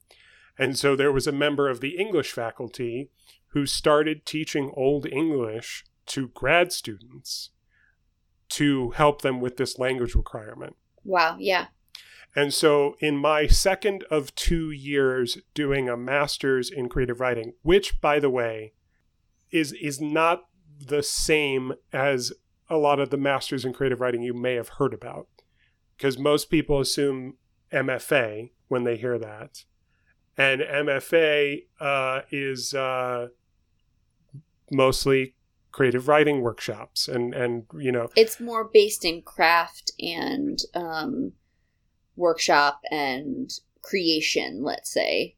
And 0.58 0.76
so 0.76 0.96
there 0.96 1.12
was 1.12 1.26
a 1.28 1.32
member 1.32 1.68
of 1.68 1.80
the 1.80 1.96
English 1.96 2.32
faculty 2.32 3.10
who 3.52 3.64
started 3.64 4.26
teaching 4.26 4.72
Old 4.74 5.06
English 5.06 5.84
to 6.06 6.28
grad 6.28 6.72
students 6.72 7.50
to 8.50 8.90
help 8.90 9.22
them 9.22 9.40
with 9.40 9.56
this 9.58 9.78
language 9.78 10.14
requirement. 10.14 10.76
Wow. 11.04 11.36
Yeah. 11.38 11.68
And 12.36 12.52
so, 12.52 12.96
in 13.00 13.16
my 13.16 13.46
second 13.46 14.04
of 14.10 14.34
two 14.34 14.70
years 14.70 15.38
doing 15.54 15.88
a 15.88 15.96
master's 15.96 16.70
in 16.70 16.88
creative 16.88 17.20
writing, 17.20 17.54
which, 17.62 18.00
by 18.00 18.20
the 18.20 18.30
way, 18.30 18.74
is 19.50 19.72
is 19.72 20.00
not 20.00 20.44
the 20.78 21.02
same 21.02 21.72
as 21.92 22.32
a 22.70 22.76
lot 22.76 23.00
of 23.00 23.10
the 23.10 23.16
masters 23.16 23.64
in 23.64 23.72
creative 23.72 24.00
writing 24.00 24.22
you 24.22 24.34
may 24.34 24.54
have 24.54 24.68
heard 24.68 24.92
about, 24.92 25.26
because 25.96 26.18
most 26.18 26.50
people 26.50 26.80
assume 26.80 27.38
MFA 27.72 28.50
when 28.68 28.84
they 28.84 28.96
hear 28.96 29.18
that, 29.18 29.64
and 30.36 30.60
MFA 30.60 31.62
uh, 31.80 32.20
is 32.30 32.74
uh, 32.74 33.28
mostly 34.70 35.34
creative 35.72 36.08
writing 36.08 36.40
workshops 36.40 37.08
and 37.08 37.34
and 37.34 37.64
you 37.74 37.92
know 37.92 38.08
It's 38.16 38.40
more 38.40 38.68
based 38.72 39.04
in 39.04 39.22
craft 39.22 39.92
and 40.00 40.58
um, 40.74 41.32
workshop 42.18 42.80
and 42.90 43.50
creation, 43.80 44.62
let's 44.62 44.92
say. 44.92 45.36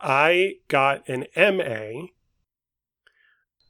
I 0.00 0.56
got 0.68 1.08
an 1.08 1.26
MA 1.36 2.08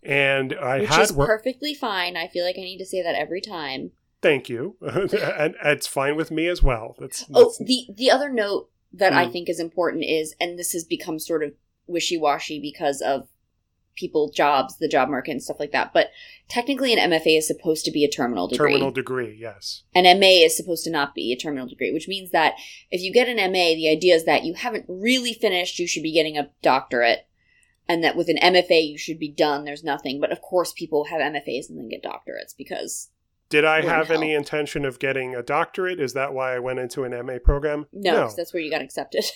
and 0.03 0.53
I 0.55 0.81
which 0.81 0.91
had 0.91 1.01
is 1.03 1.13
work. 1.13 1.29
perfectly 1.29 1.75
fine. 1.75 2.17
I 2.17 2.29
feel 2.29 2.45
like 2.45 2.57
I 2.59 2.63
need 2.63 2.79
to 2.79 2.87
say 2.87 3.03
that 3.03 3.15
every 3.15 3.41
time. 3.41 3.93
Thank 4.21 4.49
you, 4.49 4.77
and 4.83 5.55
it's 5.65 5.87
fine 5.87 6.17
with 6.17 6.31
me 6.31 6.47
as 6.49 6.63
well. 6.63 6.97
That's, 6.99 7.25
Oh, 7.33 7.55
the 7.61 7.87
the 7.95 8.11
other 8.11 8.29
note 8.31 8.71
that 8.93 9.13
I 9.13 9.27
Mm. 9.27 9.33
think 9.33 9.49
is 9.49 9.61
important 9.61 10.05
is, 10.05 10.35
and 10.41 10.59
this 10.59 10.73
has 10.73 10.85
become 10.85 11.19
sort 11.19 11.43
of 11.43 11.53
wishy 11.87 12.17
washy 12.17 12.59
because 12.61 13.01
of 13.03 13.29
people 13.97 14.31
jobs, 14.31 14.77
the 14.79 14.89
job 14.89 15.09
market, 15.09 15.33
and 15.33 15.43
stuff 15.43 15.61
like 15.61 15.73
that. 15.73 15.93
But 15.93 16.11
technically, 16.49 16.93
an 16.93 17.11
MFA 17.11 17.39
is 17.39 17.47
supposed 17.47 17.85
to 17.85 17.91
be 17.91 18.05
a 18.05 18.11
terminal 18.11 18.49
degree. 18.49 18.73
terminal 18.73 18.91
degree. 18.91 19.37
Yes, 19.39 19.83
An 19.95 20.05
MA 20.19 20.45
is 20.45 20.57
supposed 20.57 20.85
to 20.85 20.91
not 20.91 21.15
be 21.15 21.33
a 21.33 21.37
terminal 21.37 21.67
degree, 21.67 21.93
which 21.93 22.09
means 22.09 22.31
that 22.31 22.55
if 22.91 23.01
you 23.01 23.13
get 23.13 23.29
an 23.29 23.37
MA, 23.37 23.75
the 23.75 23.89
idea 23.89 24.15
is 24.15 24.25
that 24.25 24.45
you 24.45 24.55
haven't 24.55 24.87
really 24.89 25.33
finished. 25.35 25.79
You 25.79 25.87
should 25.87 26.03
be 26.03 26.13
getting 26.13 26.37
a 26.39 26.51
doctorate, 26.63 27.27
and 27.89 28.03
that 28.03 28.17
with 28.17 28.29
an 28.29 28.39
MFA, 28.39 28.91
you 28.91 28.99
should 28.99 29.19
be 29.19 29.31
done. 29.31 29.65
There's 29.65 29.85
nothing. 29.85 30.21
But 30.21 30.33
of 30.33 30.41
course, 30.41 30.73
people 30.73 31.05
have 31.05 31.21
MFAs 31.21 31.69
and 31.69 31.79
then 31.79 31.89
get 31.89 32.03
doctorates 32.03 32.57
because 32.57 33.11
Did 33.51 33.65
I 33.65 33.83
have 33.83 34.11
any 34.11 34.35
intention 34.35 34.85
of 34.85 34.99
getting 34.99 35.35
a 35.35 35.43
doctorate? 35.43 36.01
Is 36.01 36.15
that 36.15 36.33
why 36.35 36.55
I 36.55 36.59
went 36.59 36.79
into 36.79 37.05
an 37.05 37.27
MA 37.27 37.39
program? 37.43 37.87
No, 37.93 38.31
that's 38.37 38.53
where 38.53 38.63
you 38.63 38.71
got 38.71 38.83
accepted. 38.83 39.25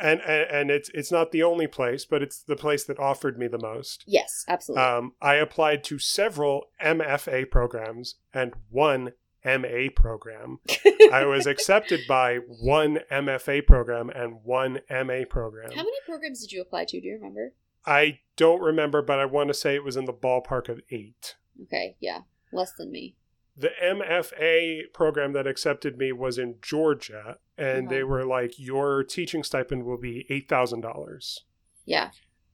And, 0.00 0.20
and 0.20 0.50
and 0.50 0.70
it's 0.70 0.90
it's 0.94 1.12
not 1.12 1.32
the 1.32 1.42
only 1.42 1.66
place, 1.66 2.04
but 2.04 2.22
it's 2.22 2.42
the 2.42 2.56
place 2.56 2.84
that 2.84 2.98
offered 2.98 3.38
me 3.38 3.46
the 3.46 3.58
most. 3.58 4.04
yes, 4.06 4.44
absolutely. 4.48 4.84
Um, 4.84 5.12
I 5.20 5.34
applied 5.34 5.84
to 5.84 5.98
several 5.98 6.66
MFA 6.82 7.50
programs 7.50 8.16
and 8.34 8.54
one 8.70 9.12
MA 9.44 9.88
program. 9.94 10.58
I 11.12 11.24
was 11.24 11.46
accepted 11.46 12.00
by 12.08 12.38
one 12.48 13.00
MFA 13.10 13.64
program 13.66 14.10
and 14.10 14.40
one 14.42 14.80
MA 14.90 15.20
program. 15.28 15.70
How 15.70 15.82
many 15.82 15.98
programs 16.04 16.40
did 16.40 16.52
you 16.52 16.60
apply 16.60 16.86
to? 16.86 17.00
Do 17.00 17.06
you 17.06 17.14
remember? 17.14 17.52
I 17.86 18.18
don't 18.36 18.60
remember, 18.60 19.02
but 19.02 19.20
I 19.20 19.26
want 19.26 19.48
to 19.48 19.54
say 19.54 19.76
it 19.76 19.84
was 19.84 19.96
in 19.96 20.06
the 20.06 20.12
ballpark 20.12 20.68
of 20.68 20.80
eight. 20.90 21.36
Okay, 21.62 21.96
yeah, 22.00 22.22
less 22.52 22.72
than 22.72 22.90
me. 22.90 23.14
The 23.56 23.70
MFA 23.82 24.92
program 24.92 25.32
that 25.32 25.46
accepted 25.46 25.96
me 25.96 26.12
was 26.12 26.36
in 26.38 26.56
Georgia, 26.60 27.38
and 27.56 27.86
Uh-huh. 27.86 27.94
they 27.94 28.02
were 28.04 28.24
like, 28.26 28.58
Your 28.58 29.02
teaching 29.02 29.42
stipend 29.42 29.84
will 29.84 29.96
be 29.98 30.26
$8,000. 30.30 31.40
Yeah, 31.86 32.10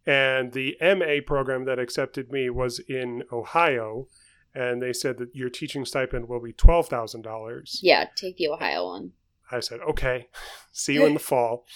And 0.07 0.53
the 0.53 0.77
MA 0.81 1.21
program 1.27 1.65
that 1.65 1.79
accepted 1.79 2.31
me 2.31 2.51
was 2.51 2.79
in 2.81 3.25
Ohio, 3.33 4.07
and 4.55 4.83
they 4.83 4.93
said 4.93 5.17
that 5.19 5.35
your 5.35 5.49
teaching 5.51 5.85
stipend 5.85 6.29
will 6.29 6.41
be 6.41 6.53
$12,000. 6.53 7.79
yeah. 7.83 8.05
Take 8.15 8.37
the 8.37 8.49
Ohio 8.49 8.87
one. 8.89 9.13
I 9.51 9.61
said, 9.61 9.81
Okay, 9.81 10.29
see 10.73 10.95
you 10.95 11.05
in 11.07 11.15
the 11.15 11.21
fall. 11.31 11.67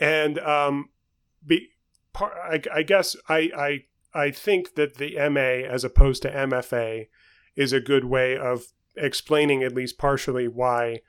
And 0.00 0.38
um, 0.38 0.90
be, 1.46 1.68
par- 2.12 2.34
I, 2.42 2.60
I 2.72 2.82
guess 2.82 3.16
I, 3.28 3.50
I 3.56 3.84
I 4.14 4.30
think 4.30 4.74
that 4.76 4.94
the 4.96 5.16
MA 5.28 5.66
as 5.68 5.84
opposed 5.84 6.22
to 6.22 6.30
MFA 6.30 7.08
is 7.56 7.72
a 7.72 7.80
good 7.80 8.04
way 8.04 8.36
of 8.36 8.66
explaining 8.96 9.62
at 9.62 9.74
least 9.74 9.98
partially 9.98 10.48
why 10.48 11.00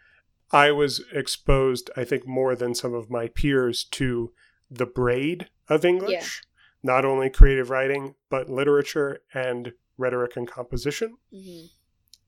I 0.52 0.72
was 0.72 1.04
exposed. 1.14 1.90
I 1.98 2.04
think 2.06 2.26
more 2.26 2.56
than 2.56 2.74
some 2.74 2.94
of 2.94 3.10
my 3.10 3.28
peers 3.28 3.84
to 3.92 4.32
the 4.72 4.86
braid 4.86 5.50
of 5.70 5.84
English, 5.86 6.42
not 6.84 7.06
only 7.06 7.30
creative 7.30 7.70
writing 7.70 8.16
but 8.30 8.50
literature 8.50 9.20
and 9.34 9.74
rhetoric 9.98 10.36
and 10.38 10.48
composition. 10.48 11.18
hmm 11.32 11.66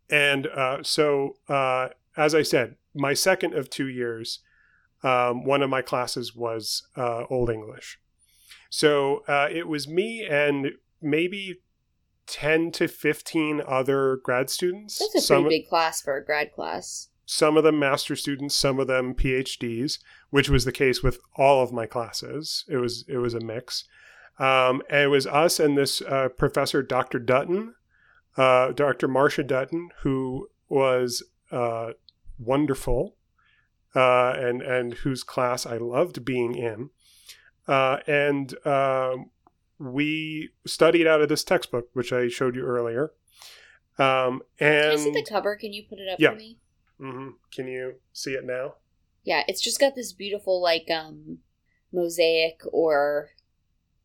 And 0.09 0.47
uh, 0.47 0.83
so, 0.83 1.37
uh, 1.47 1.89
as 2.17 2.33
I 2.33 2.41
said, 2.43 2.75
my 2.93 3.13
second 3.13 3.53
of 3.53 3.69
two 3.69 3.87
years, 3.87 4.39
um, 5.03 5.45
one 5.45 5.61
of 5.61 5.69
my 5.69 5.81
classes 5.81 6.35
was 6.35 6.87
uh, 6.97 7.23
Old 7.29 7.49
English. 7.49 7.99
So 8.69 9.23
uh, 9.27 9.47
it 9.51 9.67
was 9.67 9.87
me 9.87 10.25
and 10.25 10.71
maybe 11.01 11.61
10 12.29 12.71
to 12.73 12.87
15 12.87 13.61
other 13.67 14.19
grad 14.23 14.49
students. 14.49 14.99
That's 14.99 15.29
a 15.29 15.33
pretty 15.33 15.61
big 15.61 15.67
class 15.67 16.01
for 16.01 16.15
a 16.15 16.23
grad 16.23 16.53
class. 16.53 17.09
some 17.25 17.57
of 17.57 17.63
them 17.63 17.77
master 17.77 18.15
students, 18.15 18.55
some 18.55 18.79
of 18.79 18.87
them 18.87 19.13
PhDs, 19.13 19.99
which 20.29 20.49
was 20.49 20.63
the 20.65 20.71
case 20.71 21.03
with 21.03 21.19
all 21.35 21.61
of 21.61 21.73
my 21.73 21.85
classes. 21.85 22.65
It 22.69 22.77
was 22.77 23.03
it 23.07 23.17
was 23.17 23.33
a 23.33 23.39
mix. 23.39 23.85
Um, 24.37 24.81
and 24.89 25.01
it 25.03 25.07
was 25.07 25.27
us 25.27 25.59
and 25.59 25.77
this 25.77 26.01
uh, 26.01 26.29
professor, 26.29 26.81
Dr. 26.81 27.19
Dutton, 27.19 27.75
uh, 28.37 28.71
Dr. 28.71 29.09
Marcia 29.09 29.43
Dutton, 29.43 29.89
who 30.01 30.47
was 30.69 31.21
uh, 31.51 31.91
wonderful, 32.37 33.15
uh, 33.95 34.31
and 34.37 34.61
and 34.61 34.93
whose 34.93 35.23
class 35.23 35.65
I 35.65 35.77
loved 35.77 36.23
being 36.23 36.55
in. 36.55 36.89
Uh, 37.67 37.97
and 38.07 38.53
um, 38.65 39.29
we 39.79 40.49
studied 40.67 41.07
out 41.07 41.21
of 41.21 41.29
this 41.29 41.43
textbook, 41.43 41.87
which 41.93 42.11
I 42.13 42.27
showed 42.27 42.55
you 42.55 42.63
earlier. 42.63 43.11
Um, 43.97 44.41
and 44.59 44.83
Can 44.83 44.91
I 44.91 44.95
see 44.95 45.11
the 45.11 45.25
cover? 45.27 45.55
Can 45.55 45.73
you 45.73 45.83
put 45.89 45.99
it 45.99 46.09
up 46.09 46.19
Yeah. 46.19 46.31
for 46.31 46.35
me? 46.37 46.57
Mhm. 46.99 47.35
can 47.55 47.67
you 47.67 47.95
see 48.11 48.31
it 48.33 48.43
now? 48.43 48.75
Yeah, 49.23 49.43
it's 49.47 49.61
just 49.61 49.79
got 49.79 49.95
this 49.95 50.11
beautiful 50.11 50.61
like 50.61 50.89
um 50.91 51.39
mosaic 51.93 52.59
or 52.73 53.29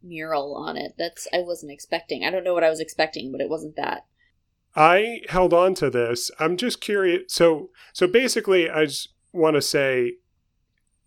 mural 0.01 0.55
on 0.55 0.77
it. 0.77 0.95
That's 0.97 1.27
I 1.33 1.41
wasn't 1.41 1.73
expecting. 1.73 2.25
I 2.25 2.31
don't 2.31 2.45
know 2.45 2.55
what 2.55 2.63
I 2.65 2.71
was 2.71 2.79
expecting, 2.81 3.33
but 3.33 3.41
it 3.41 3.49
wasn't 3.49 3.75
that. 3.77 4.07
I 4.77 5.23
held 5.29 5.53
on 5.53 5.75
to 5.77 5.91
this. 5.91 6.31
I'm 6.39 6.57
just 6.57 6.81
curious. 6.81 7.33
So, 7.33 7.71
so 7.93 8.07
basically, 8.07 8.69
I 8.71 8.87
just 8.87 9.09
want 9.33 9.55
to 9.55 9.63
say, 9.63 10.15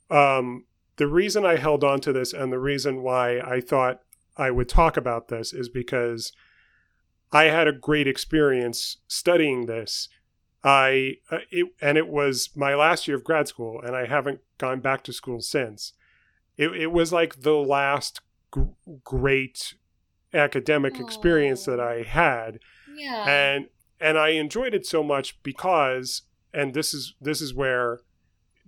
um, 0.10 0.66
the 0.98 1.08
reason 1.08 1.46
I 1.46 1.58
held 1.58 1.84
on 1.84 2.00
to 2.02 2.14
this 2.14 2.34
and 2.34 2.52
the 2.52 2.60
reason 2.60 3.02
why 3.04 3.40
I 3.40 3.60
thought 3.62 4.02
I 4.38 4.52
would 4.52 4.70
talk 4.70 4.98
about 4.98 5.28
this 5.30 5.54
is 5.54 5.70
because 5.70 6.32
I 7.32 7.46
had 7.46 7.68
a 7.68 7.74
great 7.74 8.08
experience 8.08 8.98
studying 9.08 9.66
this. 9.66 10.10
I 10.64 11.16
uh, 11.32 11.40
it, 11.52 11.68
and 11.82 11.98
it 11.98 12.08
was 12.08 12.50
my 12.56 12.76
last 12.76 13.08
year 13.08 13.18
of 13.18 13.24
grad 13.24 13.48
school, 13.48 13.82
and 13.82 13.96
I 13.96 14.06
haven't 14.06 14.42
gone 14.58 14.80
back 14.80 15.04
to 15.04 15.14
school 15.14 15.42
since. 15.42 15.94
It, 16.58 16.70
it 16.76 16.92
was 16.92 17.14
like 17.14 17.42
the 17.42 17.54
last 17.56 18.22
gr- 18.52 18.64
great 19.04 19.76
academic 20.34 21.00
experience 21.00 21.66
that 21.66 21.80
I 21.80 22.04
had 22.04 22.60
Yeah. 22.96 23.26
and 23.28 23.68
and 24.00 24.18
I 24.18 24.30
enjoyed 24.30 24.74
it 24.74 24.86
so 24.86 25.02
much 25.04 25.42
because 25.44 26.24
and 26.54 26.74
this 26.74 26.94
is 26.94 27.14
this 27.22 27.42
is 27.42 27.54
where 27.54 28.00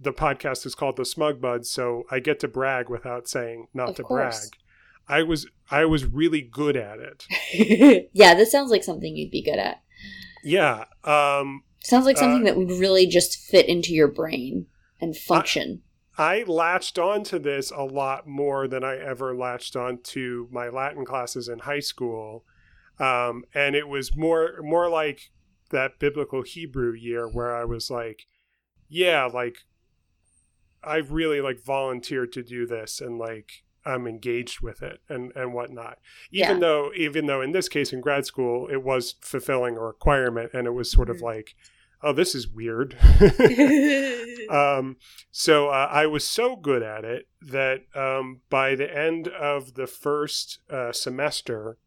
the 0.01 0.13
podcast 0.13 0.65
is 0.65 0.75
called 0.75 0.95
the 0.95 1.03
Smug 1.05 1.41
Buds, 1.41 1.69
so 1.69 2.03
I 2.09 2.19
get 2.19 2.39
to 2.39 2.47
brag 2.47 2.87
without 2.89 3.27
saying 3.27 3.67
not 3.73 3.89
Of 3.89 3.95
to 3.97 4.03
course. 4.03 4.49
brag. 4.49 4.58
I 5.09 5.23
was 5.23 5.47
I 5.71 5.85
was 5.85 6.05
really 6.05 6.41
good 6.41 6.77
at 6.77 6.99
it. 6.99 8.09
yeah, 8.13 8.35
this 8.35 8.51
sounds 8.51 8.71
like 8.71 8.83
something 8.83 9.17
you'd 9.17 9.31
be 9.31 9.43
good 9.43 9.57
at. 9.57 9.81
Yeah. 10.43 10.85
Um 11.03 11.63
Sounds 11.83 12.05
like 12.05 12.17
something 12.17 12.43
Uh, 12.43 12.45
that 12.45 12.57
would 12.57 12.71
really 12.71 13.07
just 13.07 13.37
fit 13.37 13.67
into 13.67 13.93
your 13.93 14.07
brain 14.07 14.67
and 15.01 15.17
function. 15.17 15.81
I 16.17 16.43
latched 16.43 16.99
onto 16.99 17.39
this 17.39 17.71
a 17.71 17.83
lot 17.83 18.27
more 18.27 18.67
than 18.67 18.83
I 18.83 18.97
ever 18.97 19.33
latched 19.35 19.75
onto 19.75 20.47
my 20.51 20.67
Latin 20.67 21.05
classes 21.05 21.47
in 21.47 21.59
high 21.59 21.79
school. 21.79 22.45
Um, 22.99 23.45
and 23.53 23.75
it 23.75 23.87
was 23.87 24.15
more 24.15 24.59
more 24.61 24.89
like 24.89 25.31
that 25.71 25.99
biblical 25.99 26.43
Hebrew 26.43 26.93
year 26.93 27.27
where 27.27 27.55
I 27.55 27.63
was 27.63 27.89
like, 27.89 28.27
yeah, 28.89 29.25
like 29.25 29.59
I've 30.83 31.11
really 31.11 31.41
like 31.41 31.63
volunteered 31.63 32.33
to 32.33 32.43
do 32.43 32.67
this 32.67 33.01
and 33.01 33.17
like 33.17 33.63
I'm 33.85 34.07
engaged 34.07 34.61
with 34.61 34.81
it 34.81 35.01
and 35.09 35.31
and 35.35 35.53
whatnot. 35.53 35.99
Even 36.31 36.55
Yeah. 36.55 36.59
though 36.59 36.91
even 36.95 37.25
though 37.25 37.41
in 37.41 37.51
this 37.51 37.69
case 37.69 37.93
in 37.93 38.01
grad 38.01 38.25
school 38.25 38.67
it 38.67 38.83
was 38.83 39.15
fulfilling 39.21 39.77
a 39.77 39.81
requirement 39.81 40.51
and 40.53 40.67
it 40.67 40.71
was 40.71 40.91
sort 40.91 41.09
of 41.09 41.17
Mhm. 41.17 41.21
like, 41.23 41.55
oh, 42.01 42.13
this 42.13 42.33
is 42.35 42.47
weird. 42.47 42.97
um, 44.49 44.97
so 45.31 45.69
uh, 45.69 45.87
I 45.91 46.05
was 46.05 46.25
so 46.25 46.55
good 46.55 46.81
at 46.83 47.03
it 47.05 47.27
that 47.41 47.81
um, 47.95 48.41
by 48.49 48.75
the 48.75 48.93
end 48.95 49.27
of 49.27 49.75
the 49.75 49.87
first 49.87 50.59
uh, 50.69 50.91
semester, 50.91 51.77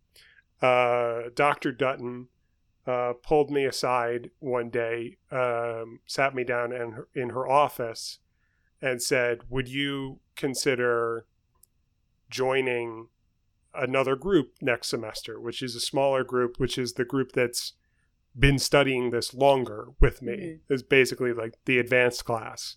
uh, 0.61 1.23
Dr. 1.35 1.73
Dutton 1.73 2.29
uh, 2.87 3.13
pulled 3.23 3.51
me 3.51 3.65
aside 3.65 4.31
one 4.41 4.69
day, 4.71 5.17
um, 5.31 6.01
sat 6.07 6.35
me 6.35 6.43
down 6.45 6.73
in 6.73 6.93
her, 6.93 7.09
in 7.15 7.31
her 7.31 7.49
office, 7.49 8.19
and 8.81 9.01
said, 9.01 9.43
"Would 9.49 9.69
you 9.69 10.19
consider 10.35 11.27
joining 12.33 13.09
another 13.75 14.17
group 14.17 14.55
next 14.61 14.89
semester, 14.89 15.39
which 15.41 15.63
is 15.63 15.75
a 15.77 15.81
smaller 15.81 16.25
group, 16.25 16.59
which 16.59 16.77
is 16.77 16.95
the 16.95 17.05
group 17.05 17.33
that's 17.33 17.75
been 18.39 18.59
studying 18.59 19.11
this 19.11 19.33
longer 19.35 19.89
with 20.01 20.23
me. 20.23 20.33
Mhm. 20.37 20.61
It's 20.69 20.83
basically 20.83 21.33
like 21.33 21.55
the 21.67 21.79
advanced 21.79 22.25
class, 22.25 22.77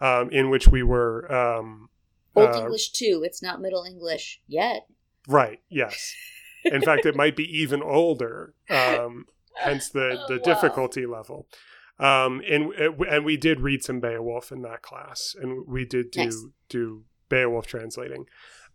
um, 0.00 0.30
in 0.30 0.50
which 0.50 0.66
we 0.68 0.82
were 0.82 1.30
um, 1.32 1.88
Old 2.34 2.50
Uh, 2.50 2.60
English 2.60 2.90
too. 2.92 3.22
It's 3.24 3.42
not 3.42 3.60
Middle 3.60 3.84
English 3.84 4.40
yet. 4.46 4.86
Right. 5.28 5.60
Yes. 5.68 6.14
In 6.64 6.82
fact, 6.82 7.06
it 7.06 7.14
might 7.16 7.36
be 7.36 7.44
even 7.62 7.82
older. 7.82 8.54
Um, 8.68 9.26
hence 9.56 9.88
the 9.88 10.18
Oh, 10.20 10.26
the 10.28 10.36
wow. 10.38 10.42
difficulty 10.44 11.06
level. 11.06 11.48
Um, 11.98 12.42
and 12.46 12.72
and 12.74 13.24
we 13.24 13.36
did 13.38 13.60
read 13.60 13.82
some 13.82 14.00
Beowulf 14.00 14.52
in 14.52 14.60
that 14.62 14.82
class, 14.82 15.34
and 15.40 15.66
we 15.66 15.86
did 15.86 16.10
do 16.10 16.24
Nice. 16.24 16.44
do 16.68 17.04
Beowulf 17.30 17.66
translating. 17.66 18.26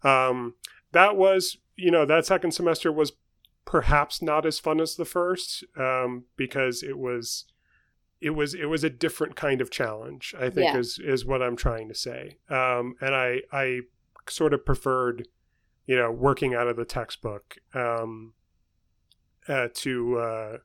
Um, 0.03 0.55
that 0.91 1.15
was 1.15 1.57
you 1.75 1.91
know 1.91 2.05
that 2.05 2.25
second 2.25 2.51
semester 2.51 2.91
was 2.91 3.13
perhaps 3.65 4.21
not 4.21 4.45
as 4.45 4.59
fun 4.59 4.81
as 4.81 4.95
the 4.95 5.05
first 5.05 5.63
um, 5.77 6.25
because 6.35 6.83
it 6.83 6.97
was 6.97 7.45
it 8.19 8.31
was 8.31 8.53
it 8.53 8.65
was 8.65 8.83
a 8.83 8.89
different 8.89 9.35
kind 9.35 9.61
of 9.61 9.71
challenge. 9.71 10.35
I 10.37 10.49
think 10.49 10.73
Yeah. 10.73 10.77
is 10.79 10.99
is 10.99 11.25
what 11.25 11.41
I'm 11.41 11.55
trying 11.55 11.87
to 11.89 11.95
say. 11.95 12.37
Um, 12.49 12.95
and 13.01 13.15
I 13.15 13.41
I 13.51 13.81
sort 14.29 14.53
of 14.53 14.65
preferred 14.65 15.27
you 15.85 15.95
know 15.95 16.11
working 16.11 16.53
out 16.53 16.67
of 16.67 16.75
the 16.75 16.85
textbook 16.85 17.57
um, 17.73 18.33
uh, 19.47 19.69
to 19.73 20.17
uh, 20.19 20.57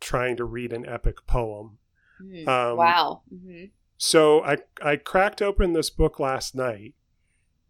trying 0.00 0.36
to 0.36 0.44
read 0.44 0.72
an 0.72 0.86
epic 0.86 1.26
poem. 1.26 1.78
Hmm. 2.18 2.48
Um, 2.48 2.76
wow. 2.76 3.22
hmm 3.28 3.64
So 3.98 4.42
I 4.42 4.58
I 4.82 4.96
cracked 4.96 5.42
open 5.42 5.72
this 5.72 5.90
book 5.90 6.18
last 6.18 6.54
night, 6.54 6.94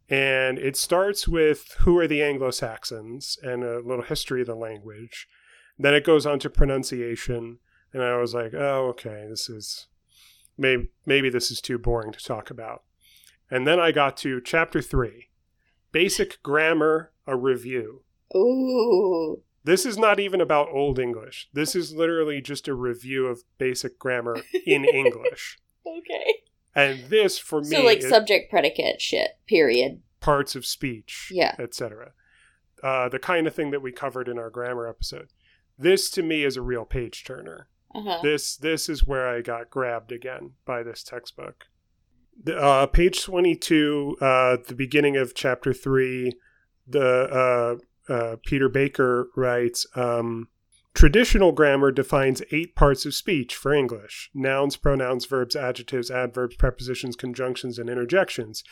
and 0.09 0.59
it 0.59 0.77
starts 0.77 1.27
with 1.27 1.75
who 1.81 1.99
are 1.99 2.07
the 2.07 2.23
Anglo 2.23 2.51
Saxons 2.51 3.39
and 3.43 3.65
a 3.65 3.81
little 3.81 4.05
history 4.05 4.41
of 4.43 4.47
the 4.47 4.55
language. 4.55 5.29
Then 5.79 5.95
it 5.95 6.05
goes 6.05 6.25
on 6.27 6.39
to 6.41 6.51
pronunciation, 6.51 7.59
and 7.93 8.03
I 8.03 8.17
was 8.17 8.35
like, 8.35 8.55
oh, 8.55 8.89
okay, 8.91 9.27
this 9.29 9.49
is 9.49 9.89
maybe 10.57 10.89
maybe 11.05 11.29
this 11.29 11.51
is 11.51 11.61
too 11.61 11.79
boring 11.79 12.13
to 12.13 12.25
talk 12.25 12.51
about. 12.51 12.83
And 13.51 13.67
then 13.67 13.79
I 13.79 13.93
got 13.93 14.17
to 14.19 14.41
chapter 14.41 14.81
three, 14.81 15.29
basic 15.93 16.43
grammar, 16.43 17.13
a 17.27 17.37
review. 17.37 18.03
Ooh. 18.35 19.43
This 19.65 19.85
is 19.85 19.99
not 19.99 20.21
even 20.21 20.41
about 20.41 20.69
Old 20.69 20.99
English. 20.99 21.49
This 21.53 21.75
is 21.75 21.93
literally 21.93 22.41
just 22.41 22.69
a 22.69 22.75
review 22.75 23.27
of 23.27 23.43
basic 23.59 23.99
grammar 23.99 24.37
in 24.65 24.85
English. 24.95 25.59
Okay. 25.85 26.46
And 26.77 27.09
this, 27.09 27.39
for 27.39 27.61
me, 27.63 27.67
So 27.69 27.83
like 27.83 28.03
subject 28.03 28.51
predicate 28.51 29.01
shit. 29.01 29.31
Period. 29.49 30.03
parts 30.21 30.55
of 30.55 30.65
speech, 30.67 31.31
Yeah. 31.33 31.55
etc. 31.59 32.13
Uh, 32.83 33.09
the 33.09 33.19
kind 33.19 33.47
of 33.47 33.55
thing 33.55 33.71
that 33.73 33.81
we 33.83 33.91
covered 33.91 34.29
in 34.29 34.39
our 34.39 34.51
grammar 34.51 34.87
episode. 34.89 35.29
This, 35.79 36.11
to 36.11 36.23
me, 36.23 36.45
is 36.45 36.57
a 36.57 36.63
real 36.63 36.85
page 36.85 37.25
turner. 37.25 37.69
Uh 37.95 38.03
huh. 38.03 38.19
This 38.23 38.57
this 38.57 38.89
is 38.89 39.07
where 39.07 39.27
I 39.29 39.41
got 39.41 39.71
grabbed 39.71 40.13
again 40.13 40.53
by 40.67 40.83
this 40.83 41.03
textbook. 41.03 41.65
The, 42.45 42.57
uh, 42.59 42.87
page 42.87 43.23
twenty 43.25 43.57
two, 43.57 44.17
uh, 44.21 44.59
the 44.69 44.75
beginning 44.75 45.17
of 45.17 45.35
chapter 45.35 45.73
three, 45.73 46.33
the 46.87 47.79
uh, 48.11 48.13
uh, 48.13 48.37
Peter 48.45 48.69
Baker 48.69 49.29
writes. 49.37 49.87
Um, 49.95 50.49
Traditional 50.97 51.53
grammar 51.53 51.93
defines 51.93 52.41
eight 52.53 52.75
parts 52.75 53.05
of 53.05 53.15
speech 53.15 53.55
for 53.55 53.75
English 53.75 54.31
nouns, 54.33 54.79
pronouns, 54.79 55.27
verbs, 55.27 55.55
adjectives, 55.55 56.11
adverbs, 56.11 56.57
prepositions, 56.57 57.17
conjunctions, 57.17 57.79
and 57.79 57.91
interjections. 57.91 58.65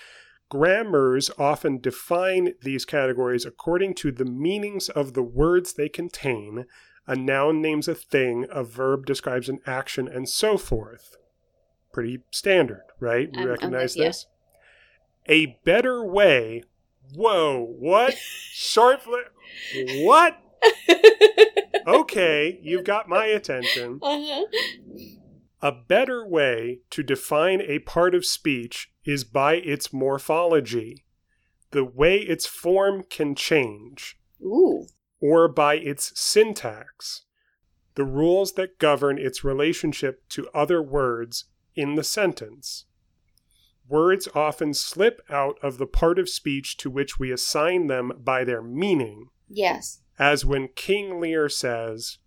Grammars 0.48 1.30
often 1.38 1.78
define 1.78 2.54
these 2.62 2.86
categories 2.86 3.44
according 3.44 3.92
to 3.96 4.10
the 4.10 4.24
meanings 4.24 4.88
of 4.88 5.12
the 5.12 5.22
words 5.22 5.74
they 5.74 5.90
contain. 5.90 6.64
A 7.06 7.14
noun 7.14 7.60
names 7.60 7.88
a 7.88 7.94
thing, 7.94 8.46
a 8.50 8.64
verb 8.64 9.04
describes 9.04 9.50
an 9.50 9.58
action, 9.66 10.08
and 10.08 10.26
so 10.26 10.56
forth. 10.56 11.16
Pretty 11.92 12.22
standard, 12.30 12.84
right? 13.00 13.28
We 13.32 13.40
I'm- 13.40 13.42
I'm 13.44 13.50
recognize 13.50 13.96
with 13.96 14.02
ya. 14.02 14.08
this. 14.08 14.26
A 15.26 15.58
better 15.66 16.02
way. 16.02 16.62
Whoa, 17.14 17.66
what? 17.78 18.14
Short 18.50 19.02
fli- 19.02 20.04
What? 20.06 20.38
Okay, 21.86 22.58
you've 22.62 22.84
got 22.84 23.08
my 23.08 23.26
attention. 23.26 23.98
uh-huh. 24.02 24.44
A 25.62 25.72
better 25.72 26.26
way 26.26 26.80
to 26.90 27.02
define 27.02 27.62
a 27.62 27.78
part 27.80 28.14
of 28.14 28.26
speech 28.26 28.92
is 29.04 29.24
by 29.24 29.54
its 29.54 29.92
morphology, 29.92 31.04
the 31.70 31.84
way 31.84 32.18
its 32.18 32.46
form 32.46 33.02
can 33.08 33.34
change, 33.34 34.18
Ooh. 34.42 34.86
or 35.20 35.48
by 35.48 35.76
its 35.76 36.12
syntax, 36.20 37.24
the 37.94 38.04
rules 38.04 38.52
that 38.52 38.78
govern 38.78 39.18
its 39.18 39.42
relationship 39.42 40.28
to 40.28 40.48
other 40.54 40.82
words 40.82 41.46
in 41.74 41.94
the 41.94 42.04
sentence. 42.04 42.84
Words 43.88 44.28
often 44.34 44.74
slip 44.74 45.20
out 45.30 45.58
of 45.62 45.78
the 45.78 45.86
part 45.86 46.18
of 46.18 46.28
speech 46.28 46.76
to 46.78 46.90
which 46.90 47.18
we 47.18 47.30
assign 47.30 47.86
them 47.86 48.12
by 48.18 48.44
their 48.44 48.62
meaning, 48.62 49.28
Yes. 49.48 50.00
As 50.18 50.44
when 50.44 50.68
King 50.68 51.20
Lear 51.20 51.48
says, 51.48 52.18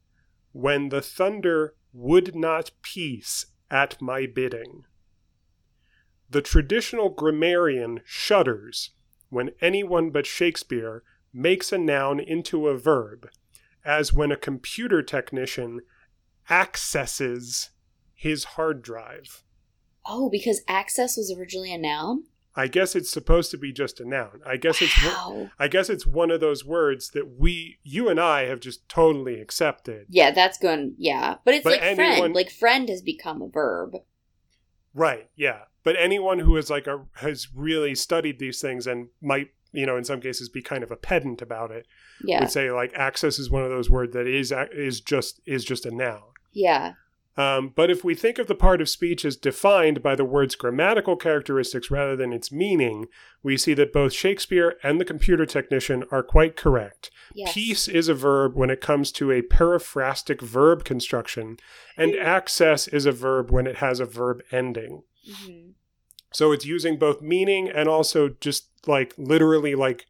When 0.51 0.89
the 0.89 1.01
thunder 1.01 1.75
would 1.93 2.35
not 2.35 2.71
peace 2.81 3.47
at 3.71 4.01
my 4.01 4.25
bidding. 4.25 4.83
The 6.29 6.41
traditional 6.41 7.09
grammarian 7.09 8.01
shudders 8.05 8.91
when 9.29 9.51
anyone 9.61 10.09
but 10.09 10.25
Shakespeare 10.25 11.03
makes 11.33 11.71
a 11.71 11.77
noun 11.77 12.19
into 12.19 12.67
a 12.67 12.77
verb, 12.77 13.29
as 13.83 14.13
when 14.13 14.31
a 14.31 14.37
computer 14.37 15.01
technician 15.01 15.81
accesses 16.49 17.71
his 18.13 18.43
hard 18.43 18.81
drive. 18.81 19.43
Oh, 20.05 20.29
because 20.29 20.61
access 20.67 21.17
was 21.17 21.33
originally 21.37 21.73
a 21.73 21.77
noun? 21.77 22.23
I 22.57 22.67
guess 22.67 22.95
it's 22.95 23.09
supposed 23.11 23.51
to 23.51 23.57
be 23.57 23.71
just 23.71 23.99
a 23.99 24.05
noun. 24.05 24.41
I 24.45 24.57
guess 24.57 24.81
it's 24.81 24.93
I 25.59 25.67
guess 25.67 25.89
it's 25.89 26.05
one 26.07 26.31
of 26.31 26.39
those 26.41 26.65
words 26.65 27.11
that 27.11 27.37
we 27.39 27.77
you 27.83 28.09
and 28.09 28.19
I 28.19 28.45
have 28.45 28.59
just 28.59 28.89
totally 28.89 29.39
accepted. 29.39 30.07
Yeah, 30.09 30.31
that's 30.31 30.57
going, 30.57 30.95
yeah. 30.97 31.35
But 31.45 31.53
it's 31.53 31.63
But 31.63 31.73
like 31.73 31.83
anyone- 31.83 32.17
friend. 32.19 32.35
Like 32.35 32.49
friend 32.51 32.89
has 32.89 33.01
become 33.03 33.41
a 33.43 33.47
verb. 33.47 33.97
Right, 34.93 35.29
yeah. 35.35 35.61
But 35.83 35.95
anyone 35.99 36.39
who 36.39 36.57
is 36.57 36.69
like 36.69 36.87
a 36.87 37.05
has 37.17 37.47
really 37.53 37.93
studied 37.95 38.39
these 38.39 38.59
things 38.59 38.87
and 38.87 39.09
might, 39.21 39.49
you 39.71 39.85
know, 39.85 39.95
in 39.95 40.03
some 40.03 40.19
cases 40.19 40.49
be 40.49 40.61
kind 40.61 40.83
of 40.83 40.91
a 40.91 40.95
pedant 40.97 41.41
about 41.41 41.71
it, 41.71 41.85
Yeah. 42.23 42.39
would 42.39 42.49
say 42.51 42.71
like 42.71 42.91
access 42.95 43.37
is 43.39 43.49
one 43.49 43.63
of 43.63 43.69
those 43.69 43.89
words 43.89 44.13
that 44.13 44.27
is 44.27 44.51
is 44.73 44.99
just 44.99 45.39
is 45.45 45.63
just 45.63 45.85
a 45.85 45.91
noun. 45.91 46.23
Yeah. 46.51 46.93
Um, 47.37 47.71
but 47.75 47.91
if 47.91 48.03
we 48.03 48.15
think 48.15 48.39
of 48.39 48.47
the 48.47 48.55
part 48.55 48.81
of 48.81 48.89
speech 48.89 49.23
as 49.23 49.35
defined 49.35 50.01
by 50.01 50.15
the 50.15 50.25
word's 50.25 50.55
grammatical 50.55 51.15
characteristics 51.15 51.91
rather 51.91 52.15
than 52.15 52.33
its 52.33 52.51
meaning, 52.51 53.05
we 53.43 53.57
see 53.57 53.75
that 53.75 53.93
both 53.93 54.11
Shakespeare 54.11 54.75
and 54.81 54.99
the 54.99 55.05
computer 55.05 55.45
technician 55.45 56.03
are 56.09 56.23
quite 56.23 56.55
correct. 56.55 57.11
Yes. 57.35 57.53
Peace 57.53 57.87
is 57.87 58.07
a 58.09 58.15
verb 58.15 58.55
when 58.55 58.71
it 58.71 58.81
comes 58.81 59.11
to 59.13 59.31
a 59.31 59.43
periphrastic 59.43 60.41
verb 60.41 60.83
construction, 60.83 61.57
and 61.95 62.15
access 62.15 62.87
is 62.87 63.05
a 63.05 63.11
verb 63.11 63.51
when 63.51 63.67
it 63.67 63.77
has 63.77 63.99
a 63.99 64.05
verb 64.05 64.41
ending. 64.51 65.03
Mhm. 65.29 65.73
So 66.33 66.51
it's 66.51 66.65
using 66.65 66.97
both 66.97 67.21
meaning 67.21 67.69
and 67.69 67.87
also 67.87 68.29
just 68.29 68.69
like 68.87 69.13
literally 69.17 69.75
like 69.75 70.07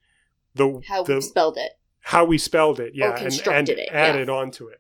the 0.56 0.82
How 0.88 1.04
the 1.04 1.16
we 1.16 1.22
spelled 1.22 1.58
it. 1.58 1.74
how 2.00 2.24
we 2.24 2.38
spelled 2.38 2.80
it, 2.80 2.94
yeah, 2.96 3.16
and, 3.18 3.48
and 3.48 3.70
it, 3.70 3.78
yeah. 3.78 3.92
added 3.92 4.30
onto 4.30 4.68
it. 4.68 4.80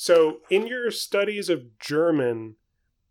So 0.00 0.38
in 0.48 0.66
your 0.66 0.90
studies 0.90 1.50
of 1.50 1.78
German, 1.78 2.56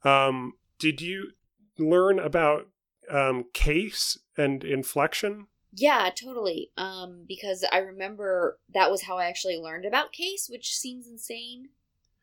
um, 0.04 0.54
did 0.80 1.02
you 1.02 1.34
learn 1.78 2.18
about 2.18 2.70
um, 3.12 3.46
case 3.54 4.18
and 4.36 4.64
inflection? 4.64 5.46
Yeah, 5.72 6.10
totally. 6.10 6.72
Um, 6.78 7.26
because 7.28 7.64
I 7.72 7.78
remember 7.78 8.58
that 8.74 8.90
was 8.90 9.04
how 9.04 9.20
I 9.20 9.26
actually 9.26 9.58
learned 9.58 9.86
about 9.86 10.14
case, 10.14 10.50
which 10.50 10.76
seems 10.76 11.08
insane. 11.08 11.70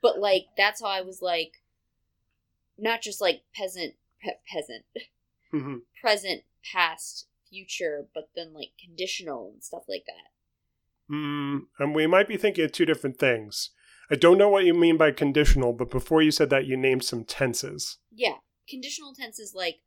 But 0.03 0.19
like 0.19 0.47
that's 0.57 0.81
how 0.81 0.89
I 0.89 1.01
was 1.01 1.23
like 1.23 1.63
not 2.77 3.03
just 3.03 3.21
like 3.21 3.43
peasant 3.55 3.95
pe- 4.21 4.41
peasant 4.53 4.85
hmm 5.53 5.77
present, 6.01 6.43
past, 6.73 7.29
future, 7.49 8.09
but 8.13 8.31
then 8.35 8.53
like 8.53 8.73
conditional 8.85 9.49
and 9.55 9.63
stuff 9.63 9.85
like 9.89 10.07
that. 10.07 11.15
Mm, 11.15 11.67
and 11.79 11.95
we 11.95 12.09
might 12.09 12.27
be 12.27 12.37
thinking 12.37 12.65
of 12.65 12.73
two 12.73 12.85
different 12.85 13.21
things. 13.21 13.71
I 14.11 14.15
don't 14.15 14.39
know 14.39 14.49
what 14.49 14.65
you 14.65 14.75
mean 14.75 14.97
by 14.97 15.11
conditional, 15.11 15.73
but 15.73 15.91
before 15.91 16.23
you 16.23 16.31
said 16.31 16.51
that, 16.51 16.67
you 16.67 16.77
named 16.77 17.05
some 17.05 17.25
tenses. 17.25 17.99
Yeah. 18.13 18.37
Conditional 18.69 19.13
tense 19.15 19.39
is 19.39 19.53
like 19.55 19.81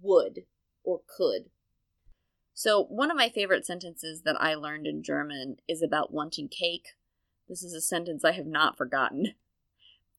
would 0.00 0.40
or 0.84 1.00
could. 1.16 1.50
So, 2.54 2.84
one 2.84 3.10
of 3.10 3.16
my 3.16 3.28
favorite 3.28 3.64
sentences 3.64 4.22
that 4.22 4.36
I 4.40 4.54
learned 4.54 4.86
in 4.86 5.02
German 5.02 5.56
is 5.68 5.82
about 5.82 6.12
wanting 6.12 6.48
cake. 6.48 6.88
This 7.48 7.62
is 7.62 7.72
a 7.72 7.80
sentence 7.80 8.24
I 8.24 8.32
have 8.32 8.46
not 8.46 8.76
forgotten. 8.76 9.34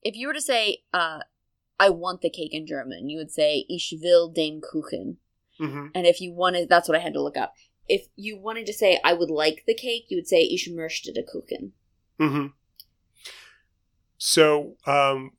If 0.01 0.15
you 0.15 0.27
were 0.27 0.33
to 0.33 0.41
say, 0.41 0.79
uh, 0.93 1.19
I 1.79 1.89
want 1.89 2.21
the 2.21 2.29
cake 2.29 2.53
in 2.53 2.67
German, 2.67 3.09
you 3.09 3.17
would 3.17 3.31
say, 3.31 3.65
Ich 3.69 3.93
will 4.01 4.29
den 4.29 4.61
Kuchen. 4.61 5.17
hmm 5.57 5.87
And 5.93 6.05
if 6.05 6.19
you 6.21 6.33
wanted, 6.33 6.69
that's 6.69 6.87
what 6.89 6.97
I 6.97 7.01
had 7.01 7.13
to 7.13 7.21
look 7.21 7.37
up. 7.37 7.53
If 7.87 8.07
you 8.15 8.37
wanted 8.37 8.65
to 8.67 8.73
say, 8.73 8.99
I 9.03 9.13
would 9.13 9.29
like 9.29 9.63
the 9.67 9.75
cake, 9.75 10.05
you 10.09 10.17
would 10.17 10.27
say, 10.27 10.41
Ich 10.41 10.67
möchte 10.69 11.13
den 11.13 11.25
Kuchen. 11.25 11.71
hmm 12.19 12.47
So 14.25 14.77
um, 14.87 15.31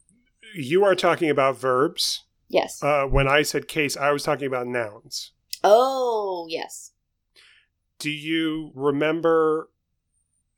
you 0.54 0.84
are 0.84 0.94
talking 0.94 1.30
about 1.30 1.58
verbs. 1.58 2.24
Yes. 2.50 2.82
Uh, 2.82 3.06
when 3.06 3.26
I 3.26 3.40
said 3.40 3.66
case, 3.66 3.96
I 3.96 4.10
was 4.10 4.22
talking 4.22 4.46
about 4.46 4.66
nouns. 4.66 5.32
Oh, 5.64 6.46
yes. 6.50 6.92
Do 7.98 8.10
you 8.10 8.72
remember 8.74 9.70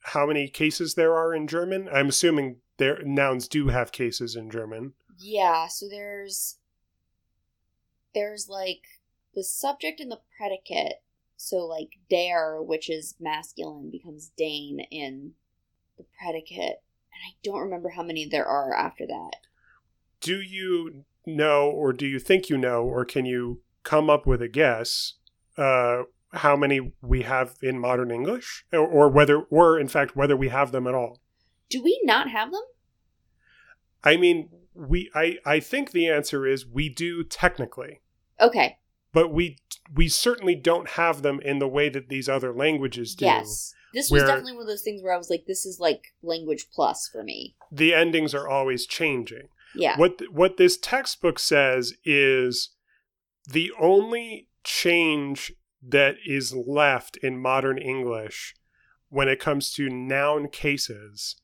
how 0.01 0.27
many 0.27 0.48
cases 0.48 0.94
there 0.94 1.15
are 1.15 1.32
in 1.32 1.47
German? 1.47 1.89
I'm 1.89 2.09
assuming 2.09 2.57
there 2.78 2.98
nouns 3.05 3.47
do 3.47 3.69
have 3.69 3.93
cases 3.93 4.35
in 4.35 4.51
German. 4.51 4.94
Yeah, 5.16 5.69
so 5.69 5.89
there's 5.89 6.57
there's 8.12 8.48
like 8.48 8.82
the 9.36 9.44
subject 9.44 10.01
and 10.01 10.11
the 10.11 10.20
predicate. 10.36 11.01
So 11.36 11.59
like 11.59 11.90
der, 12.11 12.61
which 12.61 12.90
is 12.90 13.15
masculine, 13.20 13.89
becomes 13.89 14.32
den 14.36 14.81
in 14.90 15.35
the 15.97 16.05
predicate. 16.20 16.82
And 17.17 17.33
I 17.33 17.37
don't 17.43 17.61
remember 17.61 17.91
how 17.91 18.03
many 18.03 18.27
there 18.27 18.47
are 18.47 18.75
after 18.75 19.07
that. 19.07 19.37
Do 20.21 20.41
you 20.41 21.05
know, 21.25 21.71
or 21.71 21.93
do 21.93 22.07
you 22.07 22.19
think 22.19 22.51
you 22.51 22.59
know, 22.59 22.83
or 22.85 23.05
can 23.05 23.25
you 23.25 23.63
come 23.83 24.11
up 24.11 24.27
with 24.27 24.43
a 24.43 24.49
guess 24.49 25.15
uh, 25.57 26.03
how 26.33 26.57
many 26.57 26.93
we 27.01 27.23
have 27.23 27.55
in 27.63 27.79
modern 27.79 28.11
English, 28.11 28.67
or, 28.73 28.87
or 28.87 29.09
whether, 29.09 29.41
or 29.43 29.79
in 29.79 29.89
fact, 29.89 30.15
whether 30.15 30.37
we 30.37 30.49
have 30.49 30.73
them 30.73 30.87
at 30.87 30.95
all? 30.95 31.21
Do 31.71 31.83
we 31.83 31.99
not 32.05 32.29
have 32.31 32.53
them? 32.53 32.63
I 34.05 34.17
mean, 34.17 34.51
we. 34.75 35.11
I. 35.15 35.39
I 35.45 35.61
think 35.61 35.91
the 35.91 36.09
answer 36.09 36.47
is 36.47 36.67
we 36.67 36.89
do 36.89 37.25
technically, 37.25 38.03
Okay. 38.41 38.79
but 39.13 39.33
we 39.33 39.57
we 39.95 40.09
certainly 40.09 40.55
don't 40.55 40.91
have 40.91 41.23
them 41.23 41.41
in 41.41 41.59
the 41.59 41.69
way 41.69 41.89
that 41.89 42.09
these 42.09 42.29
other 42.29 42.53
languages 42.55 43.15
do. 43.15 43.25
Yes. 43.25 43.75
This 43.95 44.11
was 44.11 44.25
definitely 44.25 44.53
one 44.53 44.63
of 44.63 44.69
those 44.69 44.83
things 44.83 45.03
where 45.03 45.15
I 45.15 45.17
was 45.17 45.31
like, 45.31 45.45
this 45.47 45.65
is 45.65 45.81
like 45.81 46.15
language 46.23 46.67
plus 46.73 47.09
for 47.09 47.23
me. 47.23 47.55
The 47.71 47.95
endings 47.95 48.35
are 48.35 48.49
always 48.49 48.87
changing. 48.87 49.49
Yeah. 49.75 49.99
What 49.99 50.21
what 50.31 50.57
this 50.57 50.77
textbook 50.77 51.39
says 51.39 51.95
is 52.05 52.71
the 53.49 53.73
only 53.79 54.49
change 54.65 55.53
that 55.87 56.17
is 56.27 56.53
left 56.55 57.17
in 57.19 57.39
modern 57.39 57.79
English 57.79 58.55
when 59.09 59.29
it 59.29 59.41
comes 59.41 59.73
to 59.75 59.89
noun 59.89 60.49
cases 60.49 61.37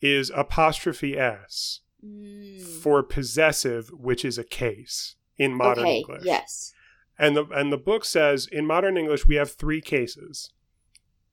is 0.00 0.30
apostrophe 0.34 1.16
s 1.16 1.80
Mm, 2.04 2.60
for 2.60 3.02
possessive, 3.02 3.88
which 3.92 4.24
is 4.24 4.36
a 4.36 4.44
case 4.44 5.16
in 5.38 5.54
modern 5.54 5.84
okay. 5.84 5.98
English. 5.98 6.22
Yes. 6.24 6.74
And 7.18 7.36
the 7.36 7.46
and 7.46 7.72
the 7.72 7.78
book 7.78 8.04
says 8.04 8.46
in 8.50 8.66
modern 8.66 8.96
English 8.96 9.26
we 9.26 9.36
have 9.36 9.52
three 9.52 9.80
cases. 9.80 10.50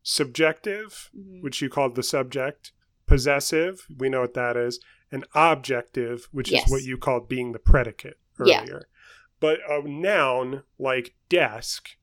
Subjective, 0.03 1.09
Mhm. 1.15 1.41
which 1.41 1.61
you 1.61 1.69
called 1.69 1.95
the 1.95 2.03
subject, 2.03 2.71
possessive, 3.05 3.85
we 3.97 4.09
know 4.09 4.21
what 4.21 4.33
that 4.33 4.57
is, 4.57 4.83
and 5.11 5.25
objective, 5.35 6.27
which 6.31 6.51
Yes. 6.51 6.65
is 6.65 6.71
what 6.71 6.83
you 6.83 6.97
called 6.97 7.27
being 7.27 7.51
the 7.51 7.59
predicate 7.59 8.17
Yeah. 8.45 8.61
earlier. 8.61 8.87
But 9.39 9.59
a 9.69 9.81
noun 9.87 10.63
like 10.79 11.15
desk 11.29 11.97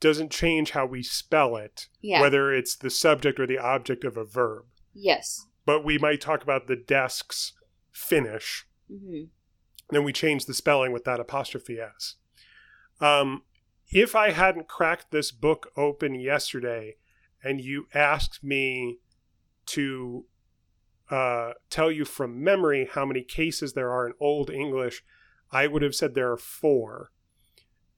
doesn't 0.00 0.30
change 0.32 0.70
how 0.72 0.86
we 0.86 1.02
spell 1.02 1.56
it, 1.56 1.88
Yeah. 2.00 2.20
whether 2.20 2.52
it's 2.52 2.76
the 2.76 2.90
subject 2.90 3.38
or 3.40 3.46
the 3.46 3.58
object 3.58 4.04
of 4.04 4.16
a 4.16 4.24
verb. 4.24 4.66
yes. 4.92 5.46
But 5.66 5.82
we 5.84 5.96
might 5.98 6.20
talk 6.20 6.42
about 6.42 6.66
the 6.68 6.76
desk's 6.76 7.52
finish, 7.90 8.66
hmm 8.88 9.24
then 9.90 10.02
we 10.04 10.12
change 10.14 10.46
the 10.46 10.54
spelling 10.54 10.92
with 10.92 11.04
that 11.04 11.20
apostrophe 11.20 11.78
s. 11.78 12.16
Um, 13.00 13.44
if 13.88 14.14
I 14.16 14.30
hadn't 14.30 14.66
cracked 14.68 15.10
this 15.10 15.30
book 15.30 15.70
open 15.76 16.14
yesterday 16.14 16.96
and 17.44 17.60
you 17.60 17.86
asked 17.94 18.42
me 18.42 18.98
to 19.66 20.24
uh, 21.10 21.52
tell 21.70 21.92
you 21.92 22.04
from 22.04 22.42
memory 22.42 22.88
how 22.92 23.04
many 23.04 23.22
cases 23.22 23.74
there 23.74 23.90
are 23.92 24.06
in 24.06 24.14
Old 24.18 24.50
English, 24.50 25.04
I 25.52 25.66
would 25.66 25.82
have 25.82 25.94
said 25.94 26.14
there 26.14 26.32
are 26.32 26.36
four. 26.38 27.10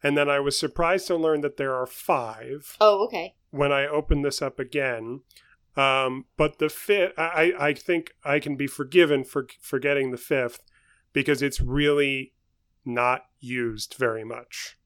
And 0.02 0.16
then 0.16 0.28
I 0.28 0.40
was 0.40 0.58
surprised 0.58 1.06
to 1.06 1.16
learn 1.16 1.40
that 1.40 1.56
there 1.56 1.74
are 1.74 1.86
five 1.86 2.76
Oh, 2.80 3.04
okay. 3.06 3.34
when 3.50 3.72
I 3.72 3.86
open 3.86 4.22
this 4.22 4.42
up 4.42 4.58
again. 4.58 5.22
Um, 5.76 6.26
but 6.36 6.58
the 6.58 6.68
fifth, 6.68 7.12
I, 7.18 7.52
I 7.58 7.74
think 7.74 8.12
I 8.24 8.40
can 8.40 8.56
be 8.56 8.66
forgiven 8.66 9.24
for 9.24 9.46
forgetting 9.60 10.10
the 10.10 10.16
fifth 10.16 10.60
because 11.12 11.42
it's 11.42 11.60
really 11.60 12.32
not 12.84 13.26
used 13.40 13.94
very 13.98 14.24
much. 14.24 14.78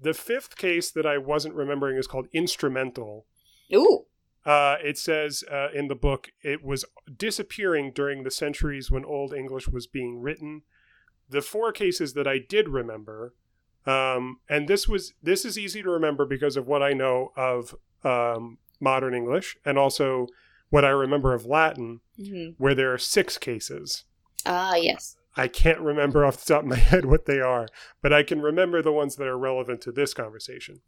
The 0.00 0.14
fifth 0.14 0.56
case 0.56 0.90
that 0.92 1.06
I 1.06 1.18
wasn't 1.18 1.54
remembering 1.54 1.96
is 1.96 2.06
called 2.06 2.28
instrumental. 2.32 3.26
Ooh. 3.74 4.04
Uh, 4.44 4.76
it 4.82 4.96
says 4.96 5.44
uh, 5.50 5.68
in 5.74 5.88
the 5.88 5.94
book 5.94 6.30
it 6.42 6.64
was 6.64 6.84
disappearing 7.16 7.92
during 7.92 8.22
the 8.22 8.30
centuries 8.30 8.90
when 8.90 9.04
Old 9.04 9.34
English 9.34 9.68
was 9.68 9.86
being 9.86 10.20
written. 10.20 10.62
The 11.28 11.42
four 11.42 11.72
cases 11.72 12.14
that 12.14 12.26
I 12.26 12.38
did 12.38 12.68
remember, 12.68 13.34
um, 13.84 14.40
and 14.48 14.66
this 14.66 14.88
was 14.88 15.12
this 15.22 15.44
is 15.44 15.58
easy 15.58 15.82
to 15.82 15.90
remember 15.90 16.24
because 16.24 16.56
of 16.56 16.66
what 16.66 16.82
I 16.82 16.94
know 16.94 17.32
of 17.36 17.74
um, 18.04 18.58
modern 18.80 19.12
English 19.14 19.58
and 19.64 19.76
also 19.76 20.28
what 20.70 20.84
I 20.84 20.90
remember 20.90 21.34
of 21.34 21.44
Latin, 21.44 22.00
hmm 22.16 22.50
where 22.56 22.74
there 22.74 22.92
are 22.92 22.98
six 22.98 23.36
cases. 23.36 24.04
Ah, 24.46 24.76
yes. 24.76 25.16
I 25.36 25.46
can't 25.46 25.80
remember 25.80 26.24
off 26.24 26.42
the 26.42 26.54
top 26.54 26.62
of 26.62 26.68
my 26.68 26.76
head 26.76 27.04
what 27.04 27.26
they 27.26 27.40
are, 27.40 27.68
but 28.02 28.12
I 28.12 28.22
can 28.22 28.40
remember 28.40 28.82
the 28.82 28.92
ones 28.92 29.16
that 29.16 29.28
are 29.28 29.38
relevant 29.38 29.80
to 29.82 29.92
this 29.92 30.14
conversation. 30.14 30.80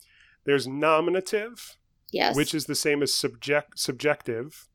There's 0.44 0.66
nominative, 0.66 1.76
Yes. 2.12 2.36
which 2.36 2.54
is 2.54 2.66
the 2.66 2.74
same 2.74 3.02
as 3.02 3.14
subject 3.14 3.78
subjective. 3.78 4.68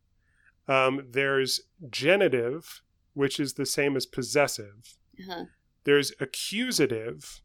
Um, 0.68 1.08
there's 1.12 1.62
genitive, 1.90 2.82
which 3.14 3.40
is 3.40 3.54
the 3.54 3.66
same 3.66 3.96
as 3.96 4.06
possessive. 4.06 4.98
uh-huh. 5.20 5.46
There's 5.84 6.12
accusative, 6.20 7.42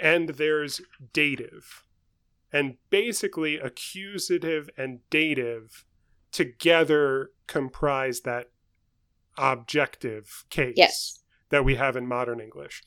and 0.00 0.30
there's 0.30 0.80
dative. 1.12 1.82
And 2.50 2.76
basically, 2.88 3.58
accusative 3.58 4.70
and 4.78 5.00
dative 5.10 5.84
together 6.32 7.30
comprise 7.46 8.22
that 8.22 8.50
objective 9.36 10.44
case 10.50 10.74
Yes. 10.76 11.22
that 11.50 11.64
we 11.64 11.74
have 11.74 11.96
in 11.96 12.06
modern 12.06 12.40
English. 12.40 12.82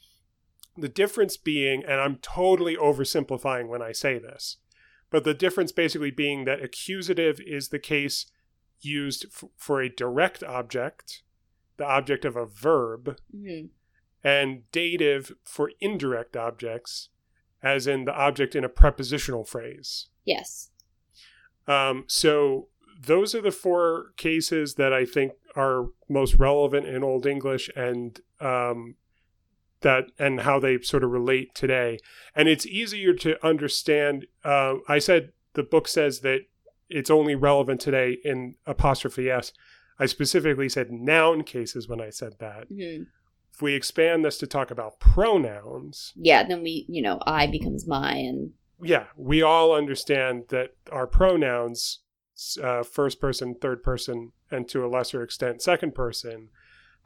The 0.76 0.90
difference 0.90 1.38
being, 1.38 1.84
and 1.84 2.00
I'm 2.02 2.18
totally 2.18 2.76
oversimplifying 2.76 3.68
when 3.68 3.82
I 3.82 3.92
say 3.92 4.18
this, 4.20 4.58
but 5.10 5.24
the 5.24 5.34
difference 5.34 5.72
basically 5.72 6.12
being 6.12 6.46
that 6.46 6.64
accusative 6.64 7.40
is 7.40 7.70
the 7.70 7.80
case 7.80 8.28
used 8.80 9.26
f- 9.26 9.50
for 9.56 9.82
a 9.82 9.90
direct 9.90 10.44
object, 10.44 11.24
the 11.78 11.86
object 11.86 12.26
of 12.26 12.36
a 12.36 12.46
verb, 12.46 13.18
hmm 13.32 13.66
and 14.24 14.70
dative 14.72 15.32
for 15.46 15.72
indirect 15.80 16.36
objects, 16.36 17.10
as 17.64 17.88
in 17.88 18.04
the 18.04 18.14
object 18.14 18.56
in 18.56 18.64
a 18.66 18.70
prepositional 18.70 19.46
phrase. 19.46 20.08
Yes. 20.26 20.72
Um, 21.68 22.04
so 22.08 22.68
those 23.00 23.36
are 23.36 23.42
the 23.42 23.52
four 23.52 24.14
cases 24.18 24.74
that 24.74 24.92
I 24.92 25.06
think 25.06 25.34
are 25.56 25.86
most 26.10 26.36
relevant 26.36 26.88
in 26.88 27.04
Old 27.04 27.26
English 27.26 27.70
and 27.76 28.20
um, 28.42 28.96
that 29.82 30.06
and 30.18 30.42
how 30.42 30.60
they 30.60 30.80
sort 30.82 31.04
of 31.04 31.12
relate 31.12 31.54
today. 31.54 32.00
And 32.36 32.48
it's 32.48 32.66
easier 32.66 33.14
to 33.14 33.46
understand. 33.46 34.26
Uh, 34.44 34.76
I 34.88 35.00
said 35.00 35.32
the 35.54 35.64
book 35.64 35.88
says 35.88 36.22
that 36.22 36.42
it's 36.90 37.10
only 37.10 37.36
relevant 37.36 37.82
today 37.82 38.18
in 38.24 38.56
apostrophe 38.66 39.30
s. 39.30 39.52
I 40.00 40.06
specifically 40.06 40.70
said 40.70 40.92
noun 40.92 41.44
cases 41.44 41.88
when 41.88 42.00
I 42.02 42.10
said 42.10 42.34
that. 42.40 42.68
hmm 42.68 43.04
If 43.54 43.62
we 43.62 43.74
expand 43.74 44.24
this 44.24 44.38
to 44.40 44.48
talk 44.48 44.72
about 44.72 45.00
pronouns, 45.00 46.14
Yeah. 46.16 46.44
Then 46.44 46.62
we, 46.64 46.86
you 46.88 47.02
know, 47.02 47.20
I 47.26 47.48
becomes 47.48 47.88
my, 47.88 48.14
and 48.14 48.52
yeah, 48.82 49.06
we 49.16 49.42
all 49.42 49.74
understand 49.74 50.46
that 50.50 50.76
our 50.92 51.08
pronouns, 51.08 52.00
uh, 52.62 52.84
first 52.84 53.20
person, 53.20 53.56
third 53.56 53.82
person, 53.82 54.32
and 54.52 54.70
to 54.70 54.86
a 54.86 54.88
lesser 54.88 55.24
extent, 55.24 55.62
second 55.62 55.96
person, 55.96 56.50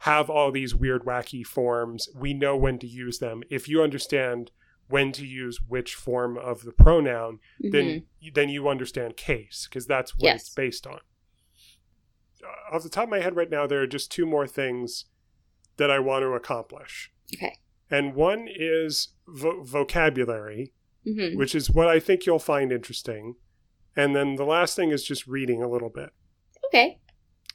have 0.02 0.28
all 0.30 0.50
these 0.50 0.74
weird, 0.74 1.04
wacky 1.04 1.44
forms. 1.46 2.08
We 2.14 2.32
know 2.34 2.56
when 2.56 2.78
to 2.80 2.86
use 2.86 3.18
them. 3.18 3.42
If 3.50 3.68
you 3.68 3.82
understand 3.82 4.50
when 4.88 5.12
to 5.12 5.24
use 5.26 5.58
which 5.68 5.94
form 5.94 6.36
of 6.36 6.62
the 6.64 6.72
pronoun, 6.72 7.38
Mhm. 7.62 7.70
then 7.72 8.06
then 8.34 8.48
you 8.48 8.68
understand 8.68 9.16
case 9.16 9.66
because 9.68 9.86
that's 9.86 10.12
what 10.16 10.24
Yes. 10.24 10.40
it's 10.42 10.54
based 10.54 10.86
on. 10.86 11.00
Uh, 12.42 12.74
off 12.76 12.82
the 12.82 12.88
top 12.88 13.04
of 13.04 13.10
my 13.10 13.20
head 13.20 13.36
right 13.36 13.50
now, 13.50 13.66
there 13.66 13.80
are 13.80 13.86
just 13.86 14.10
two 14.10 14.26
more 14.26 14.46
things 14.46 15.04
that 15.76 15.90
I 15.90 15.98
want 16.00 16.22
to 16.24 16.32
accomplish, 16.34 17.12
okay. 17.34 17.56
and 17.90 18.14
one 18.14 18.48
is 18.48 19.14
vo- 19.26 19.62
vocabulary 19.62 20.72
hmm 21.04 21.36
which 21.36 21.52
is 21.54 21.68
what 21.70 21.88
I 21.88 21.98
think 21.98 22.26
you'll 22.26 22.38
find 22.38 22.70
interesting. 22.70 23.34
And 23.96 24.14
then 24.14 24.36
the 24.36 24.44
last 24.44 24.76
thing 24.76 24.90
is 24.90 25.02
just 25.04 25.26
reading 25.26 25.60
a 25.62 25.68
little 25.68 25.88
bit. 25.90 26.10
Okay. 26.66 27.00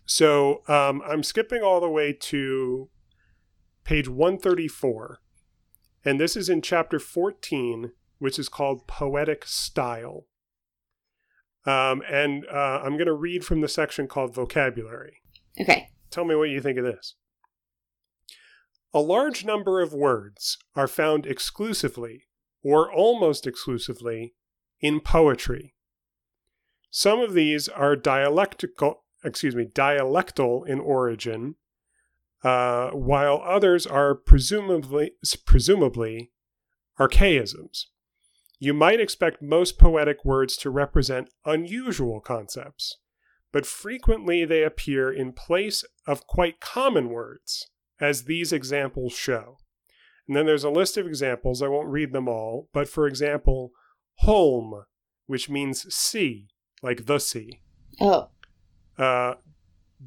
So 0.08 0.64
um, 0.68 1.04
I'm 1.06 1.22
skipping 1.22 1.62
all 1.62 1.82
the 1.82 1.90
way 1.90 2.14
to 2.14 2.90
page 3.84 4.08
134. 4.08 5.20
And 6.04 6.20
this 6.20 6.38
is 6.38 6.48
in 6.48 6.62
chapter 6.62 6.98
14, 6.98 7.92
which 8.18 8.40
is 8.40 8.48
called 8.48 8.88
Poetic 8.88 9.46
Style. 9.46 10.26
Um, 11.66 12.02
and 12.10 12.46
uh, 12.48 12.82
I'm 12.84 12.94
going 12.94 13.08
to 13.08 13.14
read 13.14 13.44
from 13.44 13.60
the 13.60 13.68
section 13.68 14.08
called 14.08 14.34
Vocabulary. 14.34 15.22
Okay. 15.60 15.90
Tell 16.10 16.24
me 16.24 16.36
what 16.36 16.50
you 16.50 16.62
think 16.62 16.78
of 16.78 16.86
this. 16.86 17.16
A 18.94 19.02
large 19.02 19.44
number 19.44 19.82
of 19.82 19.94
words 19.94 20.58
are 20.74 20.88
found 20.88 21.26
exclusively 21.26 22.24
or 22.64 22.90
almost 22.90 23.46
exclusively 23.46 24.34
in 24.80 25.02
poetry. 25.02 25.76
Some 26.90 27.20
of 27.20 27.34
these 27.34 27.68
are 27.68 27.98
dialectical, 27.98 29.04
excuse 29.23 29.56
me, 29.56 29.65
dialectal 29.65 30.68
in 30.68 30.80
origin, 30.80 31.56
uh, 32.44 32.89
while 32.91 33.41
others 33.45 33.88
are 33.88 34.15
presumably 34.15 35.11
presumably 35.45 36.31
archaisms. 36.99 37.88
You 38.60 38.73
might 38.73 38.99
expect 38.99 39.41
most 39.41 39.77
poetic 39.77 40.26
words 40.26 40.57
to 40.57 40.69
represent 40.69 41.30
unusual 41.45 42.19
concepts, 42.22 42.98
but 43.52 43.65
frequently 43.65 44.45
they 44.45 44.64
appear 44.64 45.11
in 45.11 45.34
place 45.34 45.84
of 46.07 46.26
quite 46.26 46.60
common 46.60 47.10
words, 47.10 47.69
as 47.99 48.23
these 48.23 48.52
examples 48.52 49.14
show. 49.14 49.57
And 50.27 50.35
then 50.35 50.45
there's 50.45 50.64
a 50.64 50.69
list 50.69 50.98
of 50.98 51.07
examples. 51.07 51.61
I 51.61 51.68
won't 51.68 51.88
read 51.88 52.14
them 52.14 52.27
all, 52.27 52.68
but 52.73 52.89
for 52.89 53.07
example, 53.07 53.72
holm, 54.19 54.84
which 55.26 55.49
means 55.49 55.94
sea, 55.94 56.49
like 56.81 57.06
the 57.06 57.19
sea. 57.19 57.61
Oh, 58.02 58.30
Uh, 58.98 59.36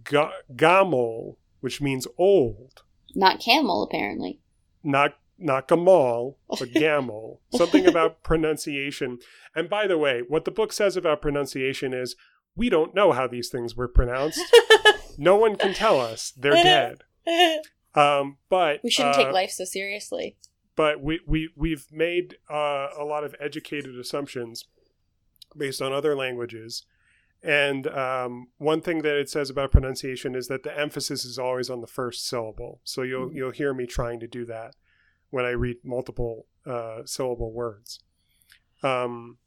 ga- 0.05 0.33
gamol, 0.55 1.37
which 1.61 1.81
means 1.81 2.07
old. 2.19 2.83
not 3.15 3.41
camel, 3.41 3.83
apparently. 3.83 4.41
Not 4.83 5.15
not 5.39 5.69
gamal, 5.69 6.37
but 6.49 6.69
gamol. 6.75 7.39
Something 7.55 7.87
about 7.87 8.23
pronunciation. 8.23 9.19
And 9.55 9.69
by 9.71 9.87
the 9.87 9.97
way, 9.99 10.23
what 10.27 10.45
the 10.45 10.51
book 10.51 10.73
says 10.73 10.97
about 10.97 11.23
pronunciation 11.23 11.95
is 11.95 12.15
we 12.57 12.69
don't 12.69 12.95
know 12.95 13.13
how 13.13 13.27
these 13.27 13.49
things 13.49 13.75
were 13.77 13.89
pronounced. 13.89 14.41
No 15.19 15.37
one 15.37 15.57
can 15.57 15.75
tell 15.75 16.01
us. 16.01 16.33
They're 16.35 16.53
dead. 16.55 17.03
Um, 17.95 18.39
but 18.49 18.81
we 18.83 18.91
shouldn't 18.91 19.17
uh, 19.17 19.25
take 19.25 19.33
life 19.35 19.51
so 19.51 19.65
seriously. 19.65 20.37
but 20.77 21.03
we, 21.03 21.21
we 21.27 21.51
we've 21.57 21.87
made 21.93 22.37
uh, 22.49 22.89
a 22.99 23.05
lot 23.05 23.23
of 23.25 23.35
educated 23.39 23.99
assumptions 23.99 24.65
based 25.55 25.83
on 25.83 25.93
other 25.93 26.17
languages 26.17 26.85
and 27.43 27.87
um, 27.87 28.49
one 28.59 28.81
thing 28.83 28.99
that 29.03 29.17
it 29.17 29.31
says 29.31 29.49
about 29.49 29.73
pronunciation 29.73 30.35
is 30.35 30.49
that 30.49 30.63
the 30.63 30.79
emphasis 30.79 31.25
is 31.25 31.39
always 31.39 31.71
on 31.71 31.81
the 31.81 31.87
first 31.87 32.27
syllable 32.29 32.81
so 32.85 33.03
you'll 33.03 33.29
Mhm. 33.31 33.35
you'll 33.35 33.51
hear 33.51 33.73
me 33.75 33.87
trying 33.87 34.21
to 34.21 34.27
do 34.29 34.45
that 34.47 34.75
when 35.31 35.45
i 35.45 35.51
read 35.51 35.77
multiple 35.85 36.47
uh, 36.67 37.03
syllable 37.05 37.53
words 37.53 38.01
um, 38.83 39.39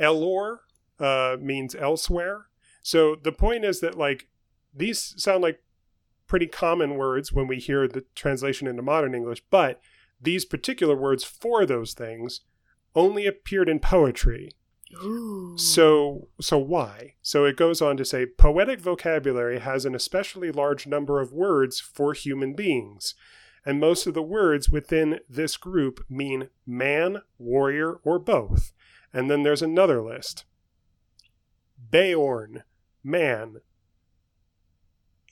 elor 0.00 0.60
uh, 0.98 1.36
means 1.40 1.74
elsewhere 1.74 2.46
so 2.82 3.14
the 3.14 3.32
point 3.32 3.64
is 3.64 3.80
that 3.80 3.96
like 3.96 4.28
these 4.74 5.14
sound 5.22 5.42
like 5.42 5.62
pretty 6.26 6.46
common 6.46 6.96
words 6.96 7.32
when 7.32 7.46
we 7.46 7.56
hear 7.56 7.86
the 7.86 8.04
translation 8.14 8.66
into 8.66 8.82
modern 8.82 9.14
english 9.14 9.42
but 9.50 9.80
these 10.20 10.44
particular 10.44 10.96
words 10.96 11.24
for 11.24 11.66
those 11.66 11.92
things 11.94 12.42
only 12.94 13.26
appeared 13.26 13.68
in 13.68 13.80
poetry. 13.80 14.52
So 15.56 16.28
so 16.40 16.58
why? 16.58 17.14
So 17.22 17.44
it 17.44 17.56
goes 17.56 17.80
on 17.80 17.96
to 17.96 18.04
say 18.04 18.26
poetic 18.26 18.80
vocabulary 18.80 19.58
has 19.60 19.84
an 19.84 19.94
especially 19.94 20.52
large 20.52 20.86
number 20.86 21.20
of 21.20 21.32
words 21.32 21.80
for 21.80 22.12
human 22.12 22.54
beings. 22.54 23.14
And 23.64 23.78
most 23.78 24.06
of 24.06 24.14
the 24.14 24.22
words 24.22 24.68
within 24.68 25.20
this 25.28 25.56
group 25.56 26.04
mean 26.10 26.48
man, 26.66 27.22
warrior, 27.38 28.00
or 28.04 28.18
both. 28.18 28.72
And 29.12 29.30
then 29.30 29.42
there's 29.42 29.62
another 29.62 30.02
list. 30.02 30.44
Beorn, 31.90 32.64
man. 33.04 33.60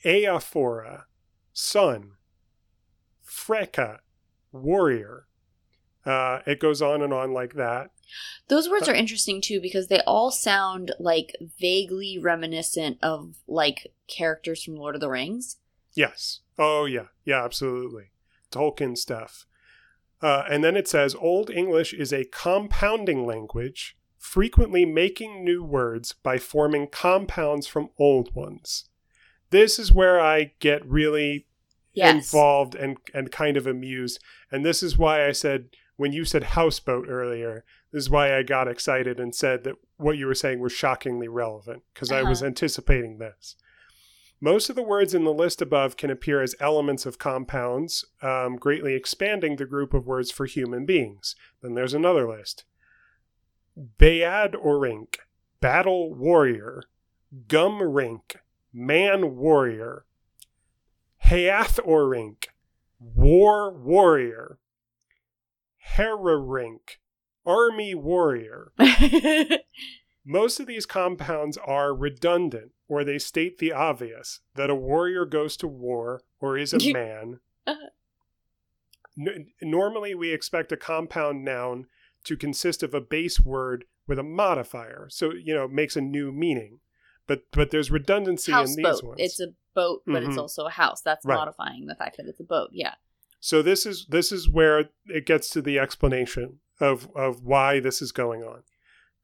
Eaphora, 0.04 1.06
son. 1.52 2.12
Freka, 3.26 3.98
warrior. 4.52 5.26
Uh, 6.06 6.40
it 6.46 6.60
goes 6.60 6.80
on 6.80 7.02
and 7.02 7.12
on 7.12 7.32
like 7.32 7.54
that. 7.54 7.90
Those 8.48 8.68
words 8.68 8.88
are 8.88 8.94
interesting 8.94 9.40
too 9.40 9.60
because 9.60 9.88
they 9.88 10.00
all 10.00 10.30
sound 10.30 10.92
like 10.98 11.36
vaguely 11.60 12.18
reminiscent 12.18 12.98
of 13.02 13.36
like 13.46 13.92
characters 14.08 14.62
from 14.64 14.76
Lord 14.76 14.94
of 14.94 15.00
the 15.00 15.08
Rings. 15.10 15.58
Yes. 15.94 16.40
Oh, 16.58 16.84
yeah. 16.86 17.06
Yeah, 17.24 17.44
absolutely. 17.44 18.10
Tolkien 18.50 18.96
stuff. 18.96 19.46
Uh, 20.22 20.44
and 20.50 20.62
then 20.64 20.76
it 20.76 20.88
says 20.88 21.14
Old 21.14 21.50
English 21.50 21.94
is 21.94 22.12
a 22.12 22.24
compounding 22.24 23.24
language, 23.26 23.96
frequently 24.18 24.84
making 24.84 25.44
new 25.44 25.62
words 25.62 26.12
by 26.12 26.38
forming 26.38 26.88
compounds 26.88 27.66
from 27.66 27.90
old 27.98 28.34
ones. 28.34 28.84
This 29.50 29.78
is 29.78 29.92
where 29.92 30.20
I 30.20 30.52
get 30.60 30.84
really 30.86 31.46
Yes. 31.92 32.14
involved 32.32 32.76
and, 32.76 32.98
and 33.12 33.32
kind 33.32 33.56
of 33.56 33.66
amused. 33.66 34.20
And 34.52 34.64
this 34.64 34.80
is 34.82 34.96
why 34.96 35.26
I 35.26 35.32
said, 35.32 35.70
when 36.00 36.14
you 36.14 36.24
said 36.24 36.42
houseboat 36.42 37.06
earlier, 37.10 37.62
this 37.92 38.04
is 38.04 38.08
why 38.08 38.34
I 38.34 38.42
got 38.42 38.66
excited 38.68 39.20
and 39.20 39.34
said 39.34 39.64
that 39.64 39.74
what 39.98 40.16
you 40.16 40.26
were 40.26 40.34
saying 40.34 40.58
was 40.60 40.72
shockingly 40.72 41.28
relevant 41.28 41.82
because 41.92 42.10
I 42.10 42.22
was 42.22 42.40
Uh-huh. 42.40 42.46
anticipating 42.46 43.18
this. 43.18 43.54
Most 44.40 44.70
of 44.70 44.76
the 44.76 44.82
words 44.82 45.12
in 45.12 45.24
the 45.24 45.34
list 45.34 45.60
above 45.60 45.98
can 45.98 46.08
appear 46.08 46.40
as 46.40 46.54
elements 46.58 47.04
of 47.04 47.18
compounds, 47.18 48.06
um, 48.22 48.56
greatly 48.56 48.94
expanding 48.94 49.56
the 49.56 49.66
group 49.66 49.92
of 49.92 50.06
words 50.06 50.30
for 50.30 50.46
human 50.46 50.86
beings. 50.86 51.36
Then 51.60 51.74
there's 51.74 51.92
another 51.92 52.26
list 52.26 52.64
Bayad 53.98 54.54
Orink, 54.54 55.16
Battle 55.60 56.14
Warrior, 56.14 56.82
Gum 57.46 57.82
Rink, 57.82 58.36
Man 58.72 59.36
Warrior, 59.36 60.06
Hayath 61.26 61.78
Orink, 61.86 62.46
War 62.98 63.70
Warrior, 63.70 64.58
Herarink, 65.96 66.98
Army 67.46 67.94
Warrior. 67.94 68.72
Most 70.26 70.60
of 70.60 70.66
these 70.66 70.86
compounds 70.86 71.56
are 71.56 71.94
redundant, 71.94 72.72
or 72.88 73.04
they 73.04 73.18
state 73.18 73.58
the 73.58 73.72
obvious 73.72 74.40
that 74.54 74.70
a 74.70 74.74
warrior 74.74 75.24
goes 75.24 75.56
to 75.58 75.66
war 75.66 76.22
or 76.40 76.58
is 76.58 76.72
a 76.74 76.92
man. 76.92 77.40
Uh-huh. 77.66 77.86
N- 79.18 79.46
normally, 79.62 80.14
we 80.14 80.32
expect 80.32 80.72
a 80.72 80.76
compound 80.76 81.44
noun 81.44 81.86
to 82.24 82.36
consist 82.36 82.82
of 82.82 82.94
a 82.94 83.00
base 83.00 83.40
word 83.40 83.86
with 84.06 84.18
a 84.18 84.22
modifier, 84.22 85.06
so 85.10 85.32
you 85.32 85.54
know 85.54 85.66
makes 85.66 85.96
a 85.96 86.00
new 86.00 86.30
meaning. 86.32 86.80
But 87.26 87.44
but 87.52 87.70
there's 87.70 87.90
redundancy 87.90 88.52
in 88.52 88.76
these 88.76 89.02
ones. 89.02 89.16
It's 89.18 89.40
a 89.40 89.48
boat, 89.74 90.02
but 90.06 90.22
it's 90.22 90.34
Mhm. 90.36 90.38
also 90.38 90.66
a 90.66 90.70
house. 90.70 91.00
That's 91.00 91.24
Right. 91.24 91.36
modifying 91.36 91.86
the 91.86 91.94
fact 91.94 92.16
that 92.18 92.26
it's 92.26 92.40
a 92.40 92.44
boat. 92.44 92.70
Yeah. 92.72 92.94
So 93.40 93.62
this 93.62 93.86
is 93.86 94.06
this 94.08 94.30
is 94.30 94.48
where 94.48 94.90
it 95.06 95.26
gets 95.26 95.48
to 95.50 95.62
the 95.62 95.78
explanation 95.78 96.60
of 96.78 97.08
of 97.16 97.42
why 97.42 97.80
this 97.80 98.00
is 98.00 98.12
going 98.12 98.42
on. 98.42 98.62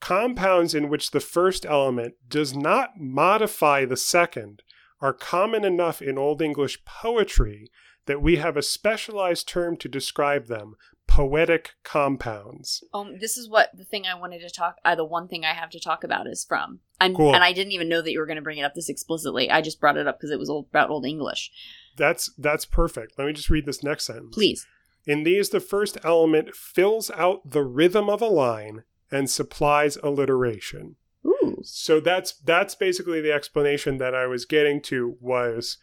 Compounds 0.00 0.74
in 0.74 0.88
which 0.88 1.10
the 1.10 1.20
first 1.20 1.64
element 1.64 2.14
does 2.28 2.54
not 2.54 2.98
modify 2.98 3.84
the 3.84 3.96
second 3.96 4.62
are 5.00 5.12
common 5.12 5.64
enough 5.64 6.00
in 6.00 6.18
Old 6.18 6.40
English 6.40 6.84
poetry 6.84 7.68
that 8.06 8.22
we 8.22 8.36
have 8.36 8.56
a 8.56 8.62
specialized 8.62 9.48
term 9.48 9.76
to 9.76 9.88
describe 9.88 10.46
them, 10.46 10.74
poetic 11.06 11.74
compounds. 11.82 12.82
Um, 12.92 13.18
this 13.20 13.36
is 13.36 13.48
what 13.48 13.70
the 13.76 13.84
thing 13.84 14.06
I 14.06 14.14
wanted 14.18 14.40
to 14.40 14.50
talk. 14.50 14.76
Uh, 14.84 14.94
the 14.94 15.04
one 15.04 15.28
thing 15.28 15.44
I 15.44 15.54
have 15.54 15.70
to 15.70 15.80
talk 15.80 16.04
about 16.04 16.26
is 16.26 16.44
from. 16.44 16.80
I'm, 17.00 17.14
Cool. 17.14 17.34
and 17.34 17.44
I 17.44 17.52
didn't 17.52 17.72
even 17.72 17.88
know 17.88 18.02
that 18.02 18.12
you 18.12 18.18
were 18.18 18.26
going 18.26 18.36
to 18.36 18.42
bring 18.42 18.58
it 18.58 18.64
up 18.64 18.74
this 18.74 18.88
explicitly. 18.88 19.50
I 19.50 19.60
just 19.60 19.80
brought 19.80 19.96
it 19.96 20.06
up 20.06 20.18
because 20.18 20.30
it 20.30 20.38
was 20.38 20.50
old, 20.50 20.66
about 20.70 20.90
Old 20.90 21.04
English. 21.06 21.50
That's 21.96 22.30
that's 22.36 22.64
perfect. 22.66 23.18
Let 23.18 23.26
me 23.26 23.32
just 23.32 23.50
read 23.50 23.66
this 23.66 23.82
next 23.82 24.06
sentence. 24.06 24.34
Please. 24.34 24.66
In 25.06 25.22
these, 25.22 25.50
the 25.50 25.60
first 25.60 25.96
element 26.04 26.54
fills 26.54 27.10
out 27.12 27.50
the 27.50 27.62
rhythm 27.62 28.10
of 28.10 28.20
a 28.20 28.26
line 28.26 28.82
and 29.10 29.30
supplies 29.30 29.96
alliteration. 30.02 30.96
Ooh. 31.24 31.58
so 31.64 31.98
that's 32.00 32.32
that's 32.32 32.74
basically 32.74 33.20
the 33.20 33.32
explanation 33.32 33.98
that 33.98 34.14
I 34.14 34.26
was 34.26 34.44
getting 34.44 34.80
to 34.82 35.16
was 35.20 35.78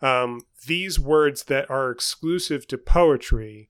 um, 0.00 0.40
these 0.66 0.98
words 0.98 1.44
that 1.44 1.68
are 1.70 1.90
exclusive 1.90 2.66
to 2.68 2.78
poetry 2.78 3.68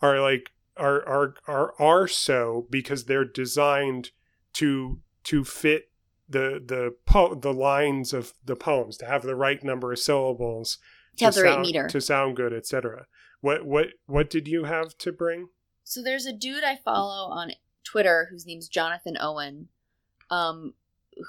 are 0.00 0.20
like 0.20 0.50
are 0.76 1.06
are 1.06 1.34
are 1.46 1.74
are 1.80 2.08
so 2.08 2.66
because 2.70 3.04
they're 3.04 3.24
designed 3.24 4.10
to 4.54 5.00
to 5.24 5.44
fit 5.44 5.90
the 6.28 6.62
the 6.64 6.94
po- 7.06 7.34
the 7.34 7.52
lines 7.52 8.12
of 8.12 8.34
the 8.44 8.56
poems 8.56 8.96
to 8.98 9.06
have 9.06 9.22
the 9.22 9.34
right 9.36 9.62
number 9.64 9.92
of 9.92 9.98
syllables 9.98 10.78
To 11.16 11.24
have 11.26 11.34
the 11.34 11.42
right 11.42 11.60
meter. 11.60 11.88
to 11.88 12.00
sound 12.00 12.36
good 12.36 12.52
etc 12.52 13.06
what 13.40 13.64
what 13.64 13.88
what 14.06 14.28
did 14.30 14.46
you 14.46 14.64
have 14.64 14.96
to 14.98 15.12
bring 15.12 15.48
So 15.84 16.02
there's 16.02 16.26
a 16.26 16.32
dude 16.32 16.64
I 16.64 16.76
follow 16.76 17.30
on 17.30 17.52
Twitter 17.84 18.28
whose 18.30 18.44
name's 18.44 18.68
Jonathon 18.68 19.16
Owen, 19.18 19.68
um, 20.30 20.74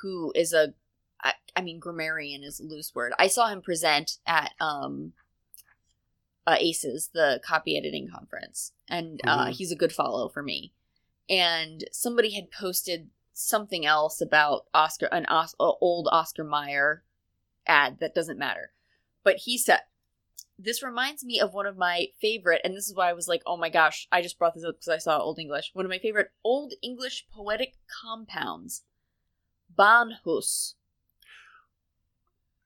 who 0.01 0.33
is 0.35 0.51
a, 0.51 0.73
I, 1.23 1.33
I 1.55 1.61
mean, 1.61 1.79
grammarian 1.79 2.43
is 2.43 2.59
a 2.59 2.63
loose 2.65 2.93
word. 2.93 3.13
I 3.17 3.27
saw 3.27 3.47
him 3.47 3.61
present 3.61 4.17
at 4.27 4.51
um, 4.59 5.13
uh, 6.49 6.55
ACES, 6.59 7.09
the 7.13 7.39
copy 7.45 7.77
editing 7.77 8.09
conference, 8.09 8.73
and 8.87 9.21
uh, 9.25 9.47
Mhm. 9.47 9.51
he's 9.51 9.71
a 9.71 9.75
good 9.75 9.93
follow 9.93 10.29
for 10.29 10.41
me. 10.41 10.73
And 11.29 11.87
somebody 11.91 12.31
had 12.33 12.49
posted 12.51 13.09
something 13.33 13.85
else 13.85 14.19
about 14.21 14.65
Oscar, 14.73 15.05
an 15.11 15.25
Os- 15.27 15.55
uh, 15.59 15.73
old 15.79 16.07
Oscar 16.11 16.43
Mayer 16.43 17.03
ad 17.67 17.99
that 17.99 18.15
doesn't 18.15 18.39
matter, 18.39 18.73
but 19.23 19.37
he 19.37 19.57
said 19.57 19.81
this 20.61 20.83
reminds 20.83 21.23
me 21.23 21.39
of 21.39 21.53
one 21.53 21.65
of 21.65 21.77
my 21.77 22.07
favorite, 22.19 22.59
and 22.65 22.75
this 22.75 22.89
is 22.89 22.93
why 22.95 23.09
I 23.09 23.13
was 23.13 23.29
like, 23.29 23.41
oh 23.45 23.55
my 23.55 23.69
gosh, 23.69 24.07
I 24.11 24.21
just 24.21 24.37
brought 24.37 24.55
this 24.55 24.65
up 24.65 24.75
because 24.75 24.89
I 24.89 24.97
saw 24.97 25.17
Old 25.17 25.39
English. 25.39 25.69
One 25.73 25.85
of 25.85 25.89
my 25.89 25.99
favorite 25.99 26.31
Old 26.43 26.73
English 26.81 27.27
poetic 27.31 27.75
compounds, 28.01 28.83
Bahnhus. 29.73 30.73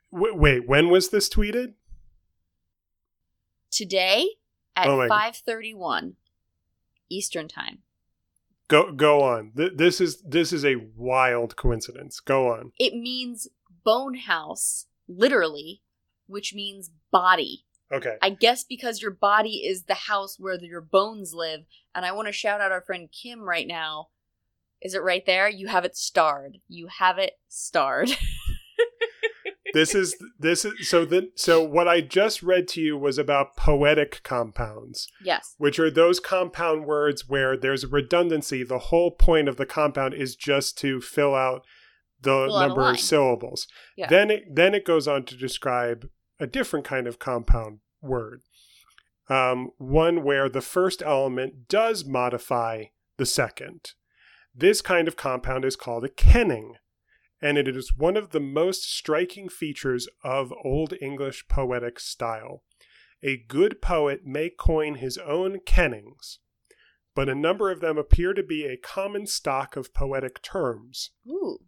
Wait, 0.10 0.68
when 0.68 0.90
was 0.90 1.10
this 1.10 1.30
tweeted? 1.30 1.74
Today 3.74 4.30
at 4.76 4.88
Oh 4.88 4.98
5:31 4.98 6.14
Eastern 7.10 7.48
Time. 7.48 7.80
Go 8.68 8.92
go 8.92 9.22
on. 9.22 9.52
Th- 9.56 9.74
this 9.76 10.00
is 10.00 10.22
this 10.22 10.54
is 10.54 10.64
a 10.64 10.78
wild 10.96 11.56
coincidence. 11.56 12.20
Go 12.20 12.54
on. 12.54 12.72
It 12.80 12.94
means 12.96 13.48
bone 13.84 14.16
house, 14.16 14.88
literally, 15.08 15.82
which 16.28 16.54
means 16.54 16.92
body. 17.12 17.66
Okay. 17.92 18.18
I 18.22 18.32
guess 18.32 18.64
because 18.64 19.02
your 19.02 19.12
body 19.12 19.58
is 19.58 19.84
the 19.84 19.94
house 19.94 20.40
where 20.40 20.56
your 20.64 20.82
bones 20.82 21.34
live. 21.34 21.66
And 21.94 22.06
I 22.06 22.12
want 22.12 22.28
to 22.28 22.32
shout 22.32 22.62
out 22.62 22.72
our 22.72 22.82
friend 22.82 23.10
Kim 23.12 23.42
right 23.42 23.68
now. 23.68 24.08
Is 24.82 24.96
it 24.96 25.04
right 25.04 25.26
there? 25.26 25.48
You 25.48 25.68
have 25.68 25.86
it 25.86 25.96
starred. 25.96 26.58
You 26.68 26.88
have 26.88 27.18
it 27.18 27.38
starred. 27.48 28.12
this 29.74 29.96
is 29.96 30.16
this 30.40 30.66
is 30.66 30.88
so 30.88 31.04
the 31.04 31.32
so 31.36 31.64
what 31.64 31.88
I 31.88 32.02
just 32.02 32.44
read 32.44 32.68
to 32.70 32.82
you 32.82 32.98
was 32.98 33.18
about 33.18 33.58
poetic 33.58 34.22
compounds, 34.24 35.08
yes. 35.24 35.56
which 35.58 35.80
are 35.80 35.90
those 35.90 36.20
compound 36.20 36.86
words 36.86 37.28
where 37.28 37.58
there's 37.58 37.86
redundancy. 37.86 38.64
The 38.64 38.80
whole 38.80 39.12
point 39.12 39.48
of 39.48 39.58
the 39.58 39.66
compound 39.66 40.14
is 40.14 40.36
just 40.36 40.78
to 40.80 41.02
fill 41.02 41.34
out 41.34 41.66
the 42.22 42.46
Fill 42.48 42.60
number 42.60 42.82
line. 42.82 42.96
of 42.96 43.00
syllables. 43.00 43.68
Yeah. 43.98 44.08
Then 44.08 44.30
it 44.30 44.44
then 44.56 44.76
it 44.76 44.86
goes 44.86 45.08
on 45.08 45.26
to 45.26 45.36
describe 45.36 46.08
a 46.40 46.48
different 46.48 46.86
kind 46.86 47.08
of 47.08 47.20
compound 47.20 47.80
word. 48.02 48.42
Um, 49.30 49.72
one 49.78 50.24
where 50.24 50.50
the 50.50 50.62
first 50.62 51.02
element 51.02 51.68
does 51.68 52.06
modify 52.06 52.86
the 53.18 53.26
second. 53.26 53.92
This 54.54 54.82
kind 54.82 55.08
of 55.08 55.16
compound 55.16 55.66
is 55.66 55.76
called 55.76 56.04
a 56.04 56.10
kenning, 56.10 56.76
and 57.44 57.58
it 57.58 57.68
is 57.68 57.98
one 57.98 58.16
of 58.16 58.30
the 58.30 58.40
most 58.40 58.90
striking 58.90 59.50
features 59.50 60.08
of 60.24 60.54
Old 60.64 60.94
English 61.02 61.50
poetic 61.50 62.00
style. 62.00 62.64
A 63.22 63.36
good 63.36 63.82
poet 63.82 64.26
may 64.26 64.50
coin 64.50 64.96
his 64.96 65.18
own 65.18 65.60
kennings, 65.66 66.40
but 67.14 67.28
a 67.28 67.36
number 67.36 67.70
of 67.70 67.82
them 67.82 67.98
appear 67.98 68.34
to 68.34 68.44
be 68.44 68.66
a 68.66 68.78
common 68.78 69.28
stock 69.28 69.76
of 69.76 69.94
poetic 69.94 70.42
terms. 70.42 71.12
Ooh. 71.28 71.60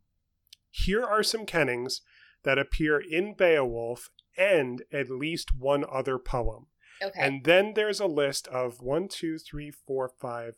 Here 0.72 1.04
are 1.04 1.24
some 1.24 1.46
kennings 1.46 2.02
that 2.44 2.58
appear 2.58 2.98
in 2.98 3.34
Beowulf 3.34 4.10
and 4.38 4.82
at 4.94 5.10
least 5.10 5.58
one 5.58 5.84
other 5.92 6.18
poem. 6.18 6.68
Okay. 7.04 7.20
And 7.20 7.44
then 7.44 7.74
there's 7.74 8.00
a 8.00 8.08
list 8.08 8.48
of 8.48 8.82
one, 8.82 9.10
two, 9.10 9.38
three, 9.38 9.72
four, 9.72 10.10
five, 10.22 10.56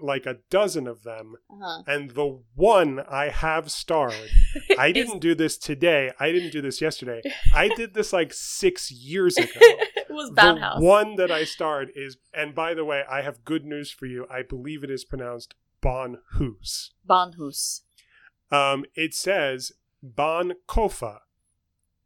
like 0.00 0.26
a 0.26 0.38
dozen 0.50 0.86
of 0.86 1.02
them. 1.02 1.34
uh-huh. 1.50 1.82
And 1.86 2.10
the 2.10 2.40
one 2.54 3.00
I 3.00 3.28
have 3.28 3.70
starred, 3.70 4.30
I 4.78 4.92
didn't 4.92 5.20
do 5.20 5.34
this 5.34 5.56
today. 5.56 6.10
I 6.18 6.32
didn't 6.32 6.52
do 6.52 6.60
this 6.60 6.80
yesterday. 6.80 7.22
I 7.54 7.68
did 7.68 7.94
this 7.94 8.12
like 8.12 8.32
six 8.32 8.90
years 8.90 9.36
ago. 9.36 9.50
it 9.56 10.10
was 10.10 10.30
the 10.30 10.34
Bound 10.34 10.82
one 10.82 11.16
that 11.16 11.30
I 11.30 11.44
starred 11.44 11.90
is, 11.94 12.16
and 12.34 12.54
by 12.54 12.74
the 12.74 12.84
way, 12.84 13.02
I 13.10 13.22
have 13.22 13.44
good 13.44 13.64
news 13.64 13.90
for 13.90 14.06
you. 14.06 14.26
I 14.30 14.42
believe 14.42 14.84
it 14.84 14.90
is 14.90 15.04
pronounced 15.04 15.54
Bon 15.80 16.18
Hus. 16.34 16.92
Bonhus. 17.04 17.82
Um, 18.50 18.84
it 18.94 19.14
says 19.14 19.72
Bon 20.02 20.52
Kofa, 20.68 21.20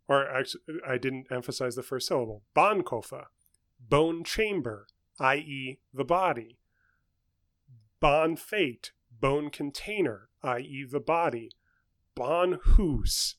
or 0.08 0.28
actually, 0.28 0.62
I 0.86 0.96
didn't 0.96 1.26
emphasize 1.30 1.74
the 1.74 1.82
first 1.82 2.06
syllable. 2.06 2.42
Bon 2.54 2.82
Kofa, 2.82 3.26
bone 3.80 4.22
chamber, 4.24 4.86
i.e., 5.18 5.80
the 5.92 6.04
body. 6.04 6.58
Bon 8.06 8.36
fate, 8.36 8.92
bone 9.20 9.50
container, 9.50 10.28
i.e., 10.44 10.86
the 10.88 11.00
body. 11.00 11.50
Bon 12.14 12.60
hus, 12.62 13.34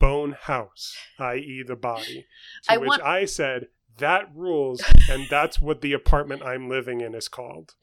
bone 0.00 0.32
house, 0.32 0.96
i.e., 1.20 1.62
the 1.64 1.76
body. 1.76 2.26
To 2.64 2.72
I 2.72 2.78
which 2.78 2.88
want- 2.88 3.02
I 3.02 3.26
said, 3.26 3.68
that 3.98 4.28
rules, 4.34 4.82
and 5.08 5.28
that's 5.30 5.60
what 5.60 5.82
the 5.82 5.92
apartment 5.92 6.42
I'm 6.42 6.68
living 6.68 7.00
in 7.00 7.14
is 7.14 7.28
called. 7.28 7.76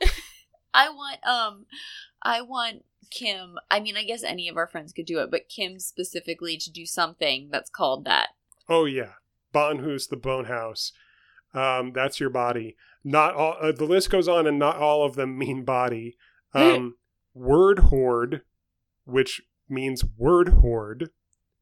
I 0.73 0.89
want 0.89 1.25
um 1.25 1.65
I 2.21 2.41
want 2.41 2.83
Kim 3.09 3.57
I 3.71 3.79
mean 3.79 3.95
I 3.95 4.03
guess 4.03 4.21
any 4.21 4.49
of 4.49 4.57
our 4.57 4.67
friends 4.67 4.91
could 4.91 5.05
do 5.05 5.19
it, 5.19 5.31
but 5.31 5.47
Kim 5.47 5.79
specifically 5.79 6.57
to 6.57 6.69
do 6.69 6.85
something 6.85 7.47
that's 7.49 7.69
called 7.69 8.03
that. 8.03 8.31
Oh 8.67 8.83
yeah, 8.83 9.13
Bonhus, 9.53 10.07
the 10.07 10.17
Bone 10.17 10.45
House. 10.45 10.91
Um, 11.53 11.91
that's 11.93 12.19
your 12.19 12.29
body. 12.29 12.75
Not 13.03 13.33
all. 13.35 13.55
Uh, 13.59 13.71
the 13.71 13.85
list 13.85 14.09
goes 14.09 14.27
on, 14.27 14.45
and 14.47 14.59
not 14.59 14.77
all 14.77 15.03
of 15.05 15.15
them 15.15 15.37
mean 15.37 15.63
body. 15.63 16.17
Um, 16.51 16.95
word 17.35 17.77
hoard, 17.77 18.41
which 19.05 19.39
means 19.69 20.03
word 20.17 20.49
hoard. 20.49 21.11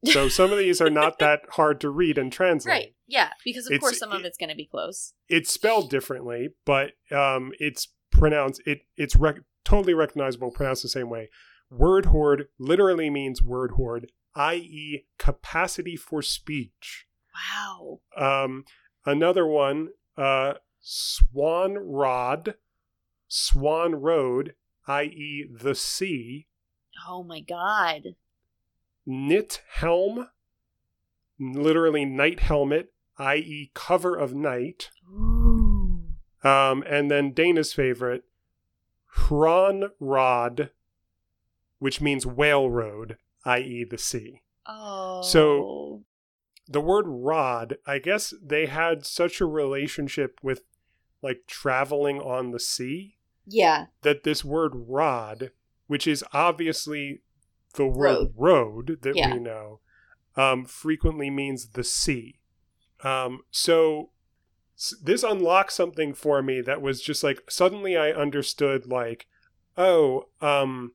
So 0.06 0.30
some 0.30 0.50
of 0.50 0.56
these 0.58 0.80
are 0.80 0.88
not 0.88 1.18
that 1.20 1.40
hard 1.50 1.78
to 1.82 1.90
read 1.90 2.16
and 2.16 2.32
translate. 2.32 2.72
Right. 2.72 2.94
Yeah, 3.06 3.28
because 3.44 3.66
of 3.66 3.72
It's- 3.72 3.80
course 3.82 3.98
some 3.98 4.12
of 4.12 4.24
it's 4.24 4.38
going 4.38 4.48
to 4.48 4.54
be 4.56 4.64
close. 4.64 5.12
It's 5.28 5.52
spelled 5.52 5.90
differently, 5.90 6.48
but 6.64 6.92
um, 7.12 7.52
it's 7.58 7.88
pronounced. 8.10 8.62
It 8.64 8.80
it's 8.96 9.14
rec- 9.14 9.42
totally 9.62 9.92
recognizable, 9.92 10.50
pronounced 10.52 10.82
the 10.82 10.88
same 10.88 11.10
way. 11.10 11.28
Word 11.70 12.06
hoard 12.06 12.46
literally 12.58 13.10
means 13.10 13.42
word 13.42 13.72
hoard, 13.72 14.10
i.e., 14.34 15.04
capacity 15.18 15.96
for 15.96 16.22
speech. 16.22 17.04
Wow. 17.34 18.00
Um, 18.16 18.64
another 19.04 19.46
one, 19.46 19.90
uh, 20.16 20.54
Swan 20.80 21.74
Rod, 21.74 22.54
Swan 23.26 23.94
Road, 23.96 24.54
i.e., 24.86 25.46
the 25.50 25.74
sea. 25.74 26.46
Oh 27.06 27.22
my 27.22 27.40
god. 27.40 28.14
Knit 29.06 29.62
Helm, 29.70 30.28
literally 31.38 32.04
night 32.04 32.40
helmet, 32.40 32.92
i.e., 33.18 33.70
cover 33.74 34.16
of 34.16 34.34
night. 34.34 34.90
Ooh. 35.10 36.04
Um, 36.44 36.84
and 36.86 37.10
then 37.10 37.32
Dana's 37.32 37.72
favorite, 37.72 38.24
Hron 39.06 39.90
Rod, 39.98 40.70
which 41.78 42.00
means 42.00 42.26
whale 42.26 42.70
road, 42.70 43.16
i.e., 43.44 43.84
the 43.84 43.98
sea. 43.98 44.42
Oh. 44.66 45.22
So- 45.22 46.04
the 46.68 46.80
word 46.80 47.06
rod, 47.08 47.78
I 47.86 47.98
guess 47.98 48.34
they 48.42 48.66
had 48.66 49.06
such 49.06 49.40
a 49.40 49.46
relationship 49.46 50.38
with 50.42 50.62
like 51.22 51.44
traveling 51.46 52.20
on 52.20 52.50
the 52.50 52.60
sea 52.60 53.16
yeah. 53.46 53.86
that 54.02 54.22
this 54.22 54.44
word 54.44 54.72
rod, 54.74 55.50
which 55.86 56.06
is 56.06 56.24
obviously 56.32 57.22
the 57.74 57.86
word 57.86 57.96
Road. 57.96 58.34
road, 58.36 58.98
that 59.02 59.16
Yeah. 59.16 59.32
we 59.34 59.40
know, 59.40 59.80
um, 60.36 60.64
frequently 60.64 61.30
means 61.30 61.70
the 61.70 61.84
sea. 61.84 62.38
Um, 63.02 63.42
so 63.50 64.10
this 65.02 65.22
unlocked 65.22 65.72
something 65.72 66.14
for 66.14 66.42
me 66.42 66.60
that 66.60 66.80
was 66.82 67.00
just 67.02 67.24
like 67.24 67.50
suddenly 67.50 67.96
I 67.96 68.10
understood 68.12 68.86
like, 68.86 69.26
oh, 69.76 70.28
um, 70.40 70.92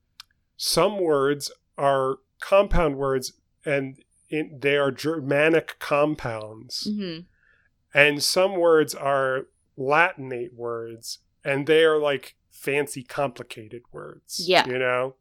some 0.55 0.99
words 0.99 1.51
are 1.77 2.17
compound 2.39 2.97
words 2.97 3.33
and 3.65 4.02
in, 4.33 4.59
they 4.61 4.75
are 4.77 4.91
Germanic 4.91 5.77
compounds. 5.79 6.87
Hmm 6.89 7.19
and 7.93 8.23
some 8.23 8.55
words 8.55 8.95
are 8.95 9.45
latinate 9.77 10.53
words 10.55 11.19
and 11.45 11.67
they 11.67 11.83
are 11.83 11.99
like 11.99 12.35
fancy 12.51 13.03
complicated 13.03 13.83
words 13.91 14.41
Yeah. 14.47 14.65
you 14.67 14.79
know? 14.79 15.15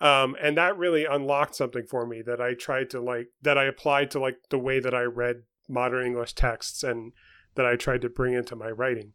Um 0.00 0.36
and 0.40 0.56
that 0.56 0.78
really 0.78 1.04
unlocked 1.04 1.56
something 1.56 1.86
for 1.86 2.06
me 2.06 2.22
that 2.22 2.40
i 2.40 2.54
tried 2.54 2.88
to 2.90 3.00
like 3.00 3.28
that 3.42 3.58
i 3.58 3.64
applied 3.64 4.10
to 4.12 4.20
like 4.20 4.36
the 4.50 4.58
way 4.58 4.78
that 4.80 4.94
i 4.94 5.02
read 5.02 5.42
modern 5.68 6.06
english 6.06 6.34
texts 6.34 6.82
and 6.84 7.12
that 7.56 7.66
i 7.66 7.74
tried 7.76 8.00
to 8.02 8.08
bring 8.08 8.34
into 8.34 8.54
my 8.56 8.70
writing. 8.70 9.12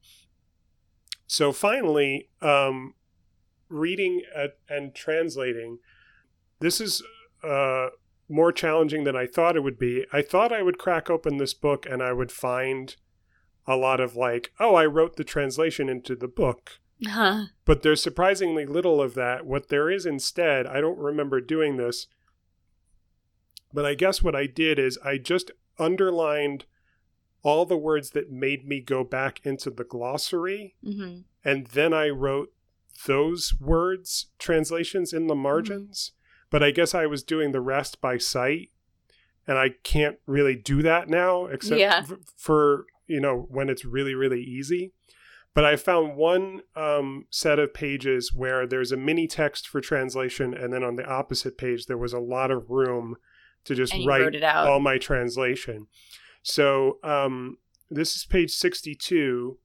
So 1.28 1.52
finally 1.54 2.30
um 2.42 2.96
reading 3.70 4.24
at, 4.36 4.58
and 4.68 4.94
translating 4.96 5.80
this 6.60 6.82
is 6.82 7.02
uh 7.44 7.88
more 8.30 8.52
challenging 8.52 9.04
than 9.04 9.16
I 9.16 9.26
thought 9.26 9.56
it 9.56 9.64
would 9.64 9.80
be. 9.80 10.06
I 10.14 10.22
thought 10.22 10.54
I 10.54 10.62
would 10.62 10.78
crack 10.78 11.10
open 11.10 11.38
this 11.38 11.54
book 11.54 11.86
and 11.90 12.02
I 12.04 12.14
would 12.14 12.32
find 12.32 12.96
a 13.66 13.76
lot 13.76 14.00
of 14.00 14.16
like, 14.16 14.52
oh, 14.60 14.76
I 14.76 14.86
wrote 14.86 15.16
the 15.16 15.24
translation 15.24 15.90
into 15.90 16.16
the 16.16 16.28
book. 16.28 16.80
Huh. 17.06 17.46
But 17.66 17.82
there's 17.82 18.04
surprisingly 18.04 18.66
little 18.66 19.02
of 19.02 19.14
that. 19.16 19.46
What 19.46 19.70
there 19.70 19.90
is 19.90 20.06
instead, 20.06 20.68
I 20.68 20.82
don't 20.82 20.98
remember 20.98 21.40
doing 21.42 21.78
this, 21.78 22.08
but 23.74 23.86
I 23.86 23.96
guess 23.96 24.22
what 24.22 24.36
I 24.36 24.48
did 24.48 24.80
is 24.80 24.98
I 25.04 25.18
just 25.18 25.52
underlined 25.78 26.66
all 27.42 27.66
the 27.66 27.78
words 27.78 28.12
that 28.12 28.32
made 28.32 28.68
me 28.68 28.82
go 28.82 29.04
back 29.04 29.40
into 29.46 29.70
the 29.70 29.86
glossary 29.86 30.76
hmm 30.84 31.20
and 31.44 31.68
then 31.68 31.94
I 31.94 32.10
wrote 32.10 32.52
those 33.06 33.54
words 33.60 34.28
translations 34.40 35.14
in 35.14 35.28
the 35.28 35.36
margins. 35.36 36.12
But 36.52 36.64
I 36.64 36.72
guess 36.72 36.96
I 36.96 37.06
was 37.06 37.24
doing 37.24 37.52
the 37.52 37.62
rest 37.62 38.02
by 38.02 38.18
sight, 38.18 38.72
and 39.48 39.58
I 39.58 39.70
can't 39.84 40.18
really 40.26 40.56
do 40.56 40.82
that 40.82 41.08
now, 41.10 41.46
except 41.46 41.80
Yeah. 41.80 42.00
f- 42.04 42.14
for 42.36 42.86
you 43.08 43.20
know 43.20 43.48
when 43.50 43.70
it's 43.70 43.86
really 43.86 44.14
really 44.16 44.42
easy. 44.42 44.94
But 45.56 45.66
I 45.66 45.76
found 45.78 46.16
one 46.16 46.62
um, 46.76 47.26
set 47.32 47.58
of 47.60 47.74
pages 47.74 48.32
where 48.34 48.68
there's 48.68 48.92
a 48.92 48.98
mini 48.98 49.28
text 49.28 49.68
for 49.68 49.82
translation, 49.82 50.54
and 50.54 50.72
then 50.72 50.84
on 50.84 50.96
the 50.96 51.06
opposite 51.06 51.58
page 51.58 51.88
there 51.88 51.98
was 51.98 52.14
a 52.14 52.20
lot 52.20 52.52
of 52.52 52.70
room 52.70 53.16
to 53.66 53.76
just 53.76 53.94
write 54.06 54.36
it 54.36 54.44
out. 54.44 54.68
all 54.68 54.80
my 54.80 54.98
translation. 54.98 55.88
So 56.44 57.00
um, 57.04 57.58
this 57.90 58.16
is 58.16 58.26
page 58.26 58.52
62, 58.52 59.58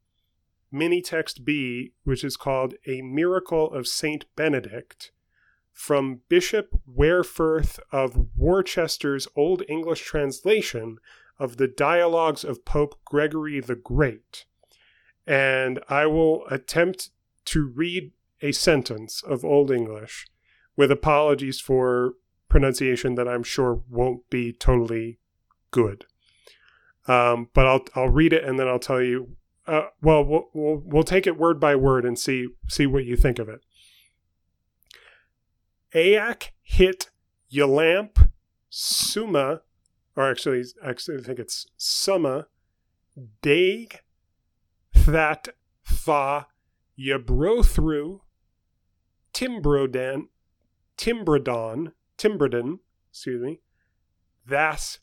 mini 0.72 1.00
text 1.02 1.44
B, 1.44 1.92
which 2.02 2.24
is 2.24 2.36
called 2.36 2.74
A 2.86 3.02
Miracle 3.02 3.70
of 3.72 3.86
Saint 3.86 4.24
Benedict 4.36 5.12
from 5.74 6.20
Bishop 6.28 6.80
Werferth 6.90 7.80
of 7.90 8.28
Worcester's 8.36 9.28
Old 9.36 9.62
English 9.68 10.02
translation 10.02 10.98
of 11.38 11.56
the 11.56 11.68
dialogues 11.68 12.44
of 12.44 12.64
Pope 12.64 12.98
Gregory 13.04 13.60
the 13.60 13.74
Great. 13.74 14.46
And 15.26 15.80
I 15.88 16.06
will 16.06 16.46
attempt 16.46 17.10
to 17.46 17.66
read 17.66 18.12
a 18.40 18.52
sentence 18.52 19.22
of 19.22 19.44
Old 19.44 19.70
English 19.70 20.26
with 20.76 20.90
apologies 20.90 21.60
for 21.60 22.14
pronunciation 22.48 23.16
that 23.16 23.28
I'm 23.28 23.42
sure 23.42 23.82
won't 23.90 24.30
be 24.30 24.52
totally 24.52 25.18
good. 25.72 26.06
Um, 27.06 27.48
but 27.52 27.66
I'll 27.66 27.84
I'll 27.94 28.08
read 28.08 28.32
it 28.32 28.44
and 28.44 28.58
then 28.58 28.68
I'll 28.68 28.78
tell 28.78 29.02
you. 29.02 29.36
Uh, 29.66 29.86
well, 30.00 30.24
well, 30.24 30.50
we'll 30.52 30.82
we'll 30.84 31.02
take 31.02 31.26
it 31.26 31.38
word 31.38 31.58
by 31.58 31.74
word 31.74 32.04
and 32.04 32.18
see 32.18 32.48
see 32.68 32.86
what 32.86 33.04
you 33.04 33.16
think 33.16 33.38
of 33.38 33.48
it. 33.48 33.60
Aak 35.94 36.50
hit 36.62 37.10
Yalamp 37.52 38.30
Suma, 38.68 39.62
or 40.16 40.30
actually, 40.30 40.64
actually 40.84 41.18
I 41.18 41.22
think 41.22 41.38
it's 41.38 41.66
Summa, 41.76 42.48
Daig 43.42 44.00
that 45.06 45.48
Tha 45.86 46.46
Yabrothru 46.98 48.20
Timbrodan 49.32 50.28
Timbradon 50.96 51.92
Timbradon, 52.18 52.78
excuse 53.10 53.42
me, 53.42 53.60
Thas 54.48 54.98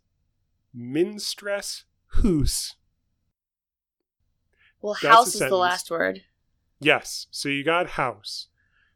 Minstress 0.74 1.86
Hus. 2.08 2.76
Well, 4.82 4.96
That's 5.02 5.14
house 5.16 5.36
is 5.36 5.42
the 5.42 5.56
last 5.56 5.92
word. 5.92 6.24
Yes. 6.80 7.28
So 7.30 7.50
you 7.50 7.64
got 7.64 7.92
house. 7.92 8.48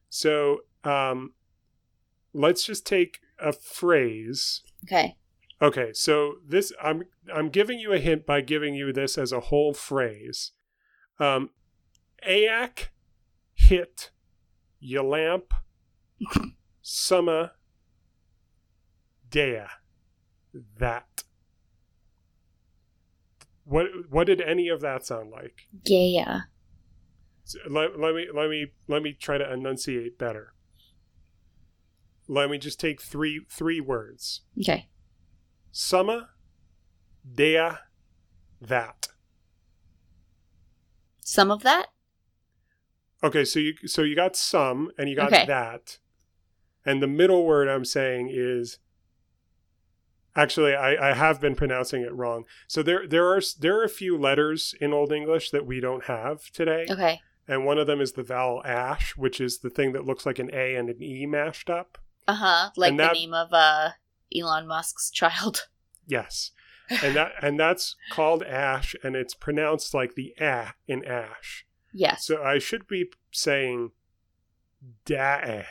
So 0.09 0.61
um, 0.83 1.33
let's 2.35 2.63
just 2.65 2.85
take 2.85 3.19
a 3.39 3.53
phrase. 3.53 4.61
Okay. 4.85 5.15
Okay. 5.61 5.93
So 5.93 6.35
this 6.45 6.71
I'm 6.83 7.03
I'm 7.33 7.49
giving 7.49 7.79
you 7.79 7.93
a 7.93 7.99
hint 7.99 8.25
by 8.25 8.41
giving 8.41 8.75
you 8.75 8.91
this 8.91 9.17
as 9.17 9.31
a 9.31 9.39
whole 9.39 9.73
phrase. 9.73 10.51
Um, 11.19 11.51
Aak 12.27 12.89
hit 13.53 14.11
Yalamp 14.83 15.51
Summa 16.81 17.53
Dea. 19.29 19.63
That. 20.77 21.23
What 23.63 23.87
what 24.09 24.27
did 24.27 24.41
any 24.41 24.67
of 24.67 24.81
that 24.81 25.05
sound 25.05 25.31
like? 25.31 25.67
Gaia. 25.85 26.41
So 27.43 27.59
let, 27.69 27.99
let 27.99 28.15
me 28.15 28.27
let 28.33 28.49
me 28.49 28.67
let 28.87 29.01
me 29.01 29.13
try 29.13 29.37
to 29.37 29.51
enunciate 29.51 30.17
better. 30.17 30.54
Let 32.27 32.49
me 32.49 32.57
just 32.57 32.79
take 32.79 33.01
three 33.01 33.41
three 33.49 33.79
words. 33.79 34.41
Okay. 34.59 34.87
Summa, 35.71 36.29
dea, 37.33 37.69
that. 38.61 39.07
Some 41.21 41.51
of 41.51 41.63
that? 41.63 41.87
Okay, 43.23 43.45
so 43.45 43.59
you 43.59 43.73
so 43.85 44.01
you 44.03 44.15
got 44.15 44.35
some 44.35 44.91
and 44.97 45.09
you 45.09 45.15
got 45.15 45.33
Okay. 45.33 45.45
that, 45.45 45.97
and 46.85 47.01
the 47.01 47.07
middle 47.07 47.45
word 47.45 47.67
I'm 47.67 47.85
saying 47.85 48.29
is. 48.31 48.79
Actually, 50.37 50.75
I, 50.75 51.11
I 51.11 51.13
have 51.13 51.39
been 51.39 51.55
pronouncing 51.55 52.01
it 52.01 52.13
wrong. 52.13 52.43
So 52.67 52.83
there 52.83 53.07
there 53.07 53.25
are 53.33 53.39
there 53.57 53.79
are 53.79 53.85
a 53.85 53.89
few 53.89 54.17
letters 54.17 54.75
in 54.81 54.91
Old 54.91 55.13
English 55.13 55.51
that 55.51 55.65
we 55.65 55.79
don't 55.79 56.03
have 56.05 56.51
today. 56.51 56.85
Okay. 56.89 57.21
and 57.47 57.65
one 57.65 57.77
of 57.77 57.87
them 57.87 58.01
is 58.01 58.11
the 58.11 58.23
vowel 58.23 58.61
ash, 58.65 59.15
which 59.15 59.39
is 59.39 59.59
the 59.59 59.69
thing 59.69 59.93
that 59.93 60.03
looks 60.03 60.25
like 60.25 60.37
an 60.37 60.49
A 60.51 60.75
and 60.75 60.89
an 60.89 61.01
E 61.01 61.25
mashed 61.25 61.69
up. 61.69 61.97
Uh 62.27 62.33
huh. 62.35 62.69
Like 62.75 62.91
And 62.91 62.99
the 62.99 63.11
name 63.13 63.33
of 63.33 63.49
uh 63.53 63.91
Elon 64.35 64.67
Musk's 64.67 65.09
child. 65.09 65.67
Yes, 66.07 66.51
and 67.01 67.15
that 67.15 67.31
and 67.41 67.59
that's 67.59 67.95
called 68.11 68.43
ash, 68.43 68.95
and 69.03 69.15
it's 69.15 69.33
pronounced 69.33 69.95
like 69.95 70.13
the 70.13 70.35
ah 70.39 70.75
in 70.87 71.03
ash. 71.03 71.65
Yes. 71.91 72.27
So 72.27 72.43
I 72.43 72.59
should 72.59 72.87
be 72.87 73.05
saying 73.31 73.89
dae, 75.03 75.65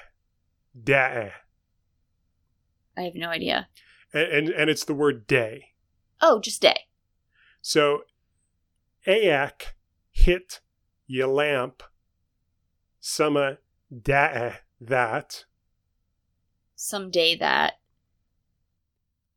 dae, 0.75 1.33
I 2.97 3.01
have 3.03 3.15
no 3.15 3.29
idea. 3.29 3.69
and 4.13 4.27
and, 4.29 4.49
and 4.49 4.69
it's 4.71 4.85
the 4.85 4.93
word 4.95 5.29
day. 5.29 5.75
Oh, 6.21 6.41
just 6.41 6.61
day. 6.61 6.89
So 7.63 8.03
aak 9.07 9.75
hit 10.11 10.61
ye 11.07 11.25
lamp, 11.25 11.85
summa 12.99 13.59
dae 14.03 14.57
that. 14.81 15.45
Someday 16.77 17.37
that. 17.37 17.75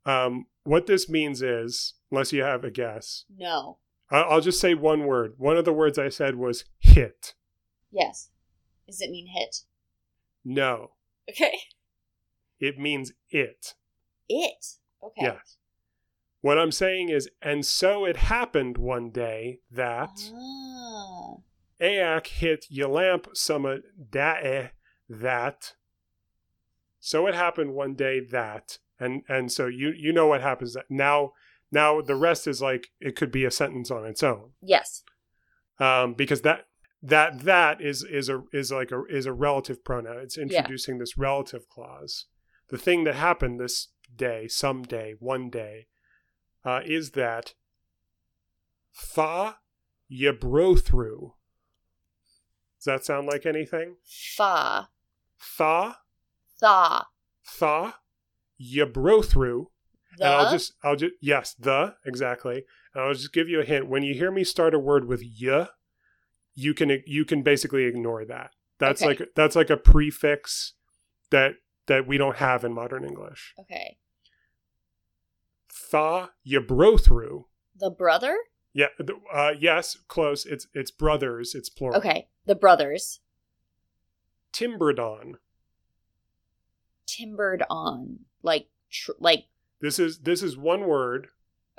Um, 0.06 0.48
what 0.64 0.88
this 0.88 1.10
means 1.10 1.42
is, 1.42 1.94
unless 2.12 2.32
you 2.34 2.42
have 2.44 2.64
a 2.64 2.72
guess, 2.72 3.26
No. 3.38 3.80
I- 4.10 4.22
I'll 4.22 4.42
just 4.42 4.60
say 4.60 4.74
one 4.74 5.06
word. 5.06 5.38
One 5.38 5.58
of 5.58 5.66
the 5.66 5.74
words 5.74 5.98
I 6.00 6.08
said 6.10 6.36
was 6.36 6.64
hit. 6.80 7.36
Yes. 7.92 8.30
Does 8.86 9.02
it 9.02 9.10
mean 9.10 9.28
hit? 9.28 9.64
No, 10.46 10.92
Okay. 11.30 11.58
it 12.60 12.80
means 12.80 13.12
it. 13.30 13.76
It. 14.30 14.78
Okay. 15.04 15.24
Yes. 15.24 15.58
What 16.40 16.58
I'm 16.58 16.72
saying 16.72 17.10
is, 17.10 17.30
and 17.42 17.66
so 17.66 18.06
it 18.06 18.16
happened 18.18 18.78
one 18.78 19.10
day 19.10 19.60
that 19.70 20.10
Ah. 20.34 21.36
Aak 21.82 22.28
hit 22.28 22.66
Yalamp 22.72 23.36
Summa 23.36 23.80
Dae 24.10 24.72
that. 25.10 25.76
So 27.00 27.28
it 27.28 27.36
happened 27.36 27.74
one 27.74 27.94
day 27.96 28.20
that, 28.32 28.80
and 29.00 29.24
and 29.28 29.52
so 29.52 29.68
you 29.68 29.94
you 29.96 30.12
know 30.12 30.28
what 30.28 30.42
happens 30.42 30.74
that 30.74 30.86
now 30.90 31.34
now 31.72 32.02
the 32.02 32.16
rest 32.16 32.48
is 32.48 32.62
like 32.62 32.88
it 33.00 33.16
could 33.16 33.32
be 33.32 33.46
a 33.46 33.52
sentence 33.52 33.92
on 33.92 34.06
its 34.06 34.24
own. 34.24 34.52
Yes. 34.62 35.04
um, 35.80 36.14
because 36.14 36.42
that 36.42 36.66
that 37.04 37.42
that 37.42 37.82
is 37.82 38.04
is 38.04 38.30
a 38.30 38.44
is 38.52 38.72
like 38.72 38.92
a 38.92 39.04
is 39.10 39.26
a 39.26 39.34
relative 39.34 39.84
pronoun. 39.84 40.18
It's 40.20 40.38
introducing 40.38 40.98
this 40.98 41.18
relative 41.18 41.70
clause. 41.70 42.26
The 42.70 42.78
thing 42.78 43.04
that 43.06 43.16
happened 43.16 43.60
this 43.60 43.90
day, 44.14 44.48
someday, 44.48 45.16
one 45.20 45.50
day, 45.50 45.88
uh, 46.66 46.82
is 46.86 47.12
that 47.12 47.54
tha 49.16 49.58
ye 50.08 50.32
bro 50.32 50.76
through. 50.76 51.36
Does 52.80 52.86
that 52.86 53.06
sound 53.06 53.28
like 53.28 53.46
anything? 53.46 53.98
Fa. 54.04 54.90
Tha 55.58 55.98
Tha. 56.60 57.06
tha 57.60 57.96
ye 58.58 58.84
bro 58.86 59.22
through. 59.22 59.70
The. 60.18 60.26
And 60.26 60.34
I'll 60.34 60.52
just 60.52 60.74
I'll 60.84 60.96
just 60.96 61.14
yes, 61.22 61.54
the 61.54 61.96
exactly. 62.06 62.64
And 62.94 63.04
I'll 63.04 63.14
just 63.14 63.32
give 63.34 63.48
you 63.50 63.60
a 63.62 63.66
hint. 63.66 63.88
When 63.88 64.04
you 64.04 64.14
hear 64.14 64.32
me 64.32 64.44
start 64.44 64.74
a 64.74 64.80
word 64.80 65.08
with 65.08 65.22
y, 65.42 65.68
you 66.56 66.74
can 66.74 67.04
you 67.06 67.24
can 67.26 67.44
basically 67.44 67.84
ignore 67.86 68.26
that. 68.26 68.52
That's 68.80 69.02
Okay. 69.02 69.10
like 69.10 69.30
that's 69.36 69.56
like 69.56 69.70
a 69.70 69.78
prefix 69.78 70.74
that 71.30 71.54
that 71.88 72.08
we 72.08 72.18
don't 72.18 72.38
have 72.38 72.64
in 72.64 72.74
modern 72.74 73.06
English. 73.06 73.54
okay. 73.60 73.98
Tha 75.92 76.32
ye 76.44 76.58
bro 76.60 76.98
through. 76.98 77.46
The 77.76 77.92
brother? 77.92 78.38
Yeah, 78.74 78.88
uh, 79.34 79.54
yes, 79.60 79.98
close. 80.08 80.46
It's 80.46 80.68
it's 80.74 80.92
brothers. 80.92 81.54
It's 81.56 81.70
plural. 81.70 81.98
Okay. 81.98 82.28
The 82.46 82.56
brothers. 82.56 83.20
Timbradon. 84.54 85.34
Timbered 87.08 87.64
on. 87.70 88.20
Like, 88.44 88.68
tr- 88.92 89.12
like, 89.20 89.46
This 89.82 89.98
is 89.98 90.20
this 90.20 90.44
is 90.44 90.56
one 90.58 90.86
word, 90.88 91.28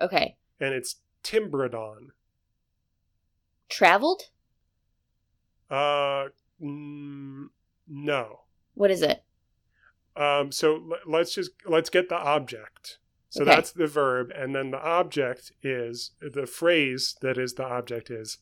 okay. 0.01 0.37
and 0.59 0.75
it's 0.75 0.97
timbradon. 1.23 2.09
Traveled? 3.69 4.23
Uh, 5.71 6.27
no. 6.61 8.41
What 8.75 8.91
is 8.91 9.03
it? 9.03 9.23
Um, 10.17 10.51
so 10.51 10.75
l- 10.77 10.99
let's 11.07 11.35
just 11.35 11.51
let's 11.67 11.91
get 11.91 12.09
the 12.09 12.17
object. 12.17 12.99
So 13.29 13.43
Okay. 13.43 13.51
that's 13.55 13.73
the 13.73 13.87
verb, 13.87 14.31
and 14.35 14.55
then 14.55 14.71
the 14.71 14.81
object 14.81 15.53
is 15.63 16.13
the 16.21 16.47
phrase 16.47 17.15
that 17.21 17.37
is 17.37 17.55
the 17.55 17.65
object 17.65 18.11
is 18.11 18.39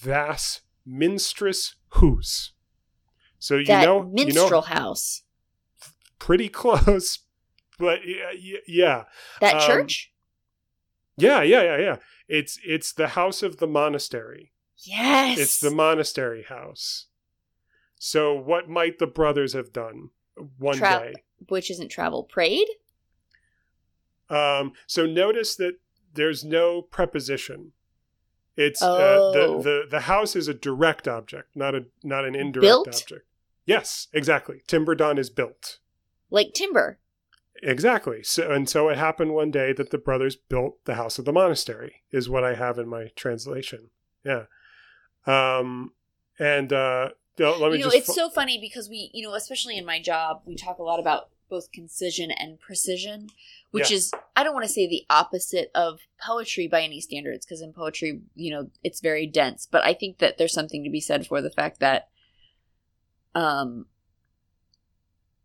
"Vas 0.00 0.60
minstress 0.86 1.74
hus." 1.88 2.52
So 3.38 3.56
you 3.56 3.64
that 3.66 3.84
know, 3.84 4.04
minstrel 4.04 4.44
you 4.46 4.50
know, 4.50 4.60
house. 4.60 5.22
Pretty 6.18 6.48
close, 6.62 7.20
but 7.78 8.00
yeah, 8.06 8.58
yeah. 8.66 9.04
That 9.40 9.54
um, 9.54 9.60
church? 9.66 10.12
Yeah, 11.16 11.42
yeah, 11.42 11.62
yeah, 11.62 11.78
yeah. 11.78 11.96
It's 12.28 12.58
it's 12.64 12.92
the 12.92 13.08
house 13.08 13.42
of 13.42 13.56
the 13.58 13.66
monastery. 13.66 14.52
Yes. 14.78 15.38
It's 15.38 15.60
the 15.60 15.70
monastery 15.70 16.42
house. 16.42 17.06
So 17.98 18.34
what 18.34 18.68
might 18.68 18.98
the 18.98 19.06
brothers 19.06 19.54
have 19.54 19.72
done 19.72 20.10
one 20.58 20.76
Tra- 20.76 20.98
day? 21.00 21.14
Which 21.48 21.70
isn't 21.70 21.88
travel. 21.88 22.24
Prayed? 22.24 22.68
Um, 24.28 24.72
so 24.86 25.06
notice 25.06 25.56
that 25.56 25.78
there's 26.14 26.44
no 26.44 26.82
preposition. 26.82 27.72
It's 28.56 28.82
uh, 28.82 28.96
Oh. 29.20 29.32
the, 29.32 29.62
the 29.62 29.86
the 29.90 30.00
house 30.00 30.34
is 30.34 30.48
a 30.48 30.54
direct 30.54 31.06
object, 31.06 31.54
not 31.54 31.74
a 31.74 31.86
not 32.02 32.24
an 32.24 32.34
indirect 32.34 32.62
Built? 32.62 32.88
object. 32.88 33.26
Yes, 33.66 34.08
exactly. 34.12 34.62
Timberdon 34.66 35.18
is 35.18 35.30
built. 35.30 35.78
Like 36.30 36.52
timber. 36.54 36.98
Exactly. 37.62 38.22
So 38.22 38.50
and 38.50 38.68
so 38.68 38.88
it 38.88 38.98
happened 38.98 39.34
one 39.34 39.50
day 39.50 39.72
that 39.72 39.90
the 39.90 39.98
brothers 39.98 40.36
built 40.36 40.84
the 40.84 40.94
house 40.96 41.18
of 41.18 41.24
the 41.24 41.32
monastery 41.32 42.02
is 42.10 42.28
what 42.28 42.44
I 42.44 42.54
have 42.54 42.78
in 42.78 42.88
my 42.88 43.08
translation. 43.16 43.90
Yeah. 44.24 44.44
Um 45.26 45.92
and 46.38 46.72
uh 46.72 47.10
let 47.38 47.70
me 47.70 47.78
you 47.78 47.84
know, 47.84 47.90
it's 47.90 48.14
so 48.14 48.30
funny 48.30 48.58
because 48.58 48.88
we, 48.88 49.10
you 49.12 49.26
know, 49.26 49.34
especially 49.34 49.76
in 49.76 49.84
my 49.84 50.00
job, 50.00 50.40
we 50.46 50.56
talk 50.56 50.78
a 50.78 50.82
lot 50.82 50.98
about 50.98 51.28
both 51.48 51.70
concision 51.70 52.30
and 52.30 52.58
precision, 52.58 53.28
which 53.70 53.90
Yeah. 53.90 53.96
is 53.96 54.12
I 54.34 54.42
don't 54.42 54.54
want 54.54 54.66
to 54.66 54.72
say 54.72 54.86
the 54.86 55.04
opposite 55.08 55.70
of 55.74 56.00
poetry 56.20 56.66
by 56.66 56.82
any 56.82 57.00
standards 57.00 57.46
because 57.46 57.60
in 57.62 57.72
poetry, 57.72 58.20
you 58.34 58.50
know, 58.50 58.70
it's 58.82 59.00
very 59.00 59.26
dense, 59.26 59.66
but 59.70 59.84
I 59.84 59.94
think 59.94 60.18
that 60.18 60.38
there's 60.38 60.52
something 60.52 60.82
to 60.84 60.90
be 60.90 61.00
said 61.00 61.26
for 61.26 61.40
the 61.40 61.50
fact 61.50 61.80
that 61.80 62.08
um 63.34 63.86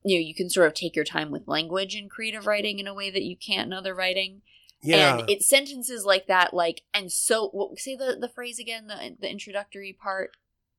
you 0.04 0.18
know, 0.18 0.26
you 0.26 0.34
can 0.34 0.50
sort 0.50 0.68
of 0.68 0.74
take 0.74 0.96
your 0.96 1.06
time 1.06 1.32
with 1.32 1.48
language 1.48 1.96
in 1.96 2.10
creative 2.10 2.48
writing 2.48 2.80
in 2.80 2.88
a 2.88 2.94
way 2.94 3.10
that 3.12 3.24
you 3.24 3.36
can't 3.36 3.68
in 3.68 3.74
other 3.74 3.94
writing. 3.94 4.42
yeah. 4.82 5.20
And 5.20 5.30
it's 5.30 5.48
sentences 5.48 6.06
like 6.06 6.28
that, 6.28 6.54
like, 6.54 6.82
and 6.94 7.12
so, 7.12 7.50
what, 7.50 7.78
say 7.80 7.96
the, 7.96 8.18
the 8.20 8.30
phrase 8.30 8.60
again, 8.60 8.88
the, 8.88 9.16
the 9.20 9.30
introductory 9.30 9.94
part. 9.94 10.32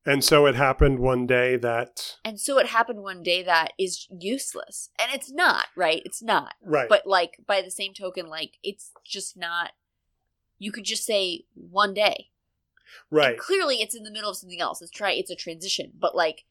and 0.05 0.23
so 0.23 0.45
it 0.45 0.55
happened 0.55 0.99
one 0.99 1.25
day 1.25 1.55
that 1.55 2.17
And 2.25 2.39
so 2.39 2.57
it 2.59 2.67
happened 2.67 3.01
one 3.01 3.23
day 3.23 3.43
that 3.43 3.71
is 3.79 4.07
useless. 4.11 4.89
And 4.99 5.13
it's 5.13 5.31
not, 5.31 5.67
right? 5.75 6.01
It's 6.03 6.21
not. 6.21 6.55
right. 6.61 6.89
But 6.89 7.07
like 7.07 7.37
by 7.47 7.61
the 7.61 7.71
same 7.71 7.93
token, 7.93 8.27
like 8.27 8.57
it's 8.63 8.91
just 9.05 9.37
not 9.37 9.71
you 10.59 10.71
could 10.71 10.85
just 10.85 11.05
say 11.05 11.45
one 11.55 11.93
day. 11.93 12.29
right. 13.11 13.31
And 13.31 13.39
clearly 13.39 13.81
it's 13.81 13.95
in 13.95 14.03
the 14.03 14.11
middle 14.11 14.29
of 14.29 14.37
something 14.37 14.61
else. 14.61 14.81
It's 14.81 14.91
try 14.91 15.11
it's 15.11 15.31
a 15.31 15.35
transition. 15.35 15.91
But 15.99 16.15
like 16.15 16.45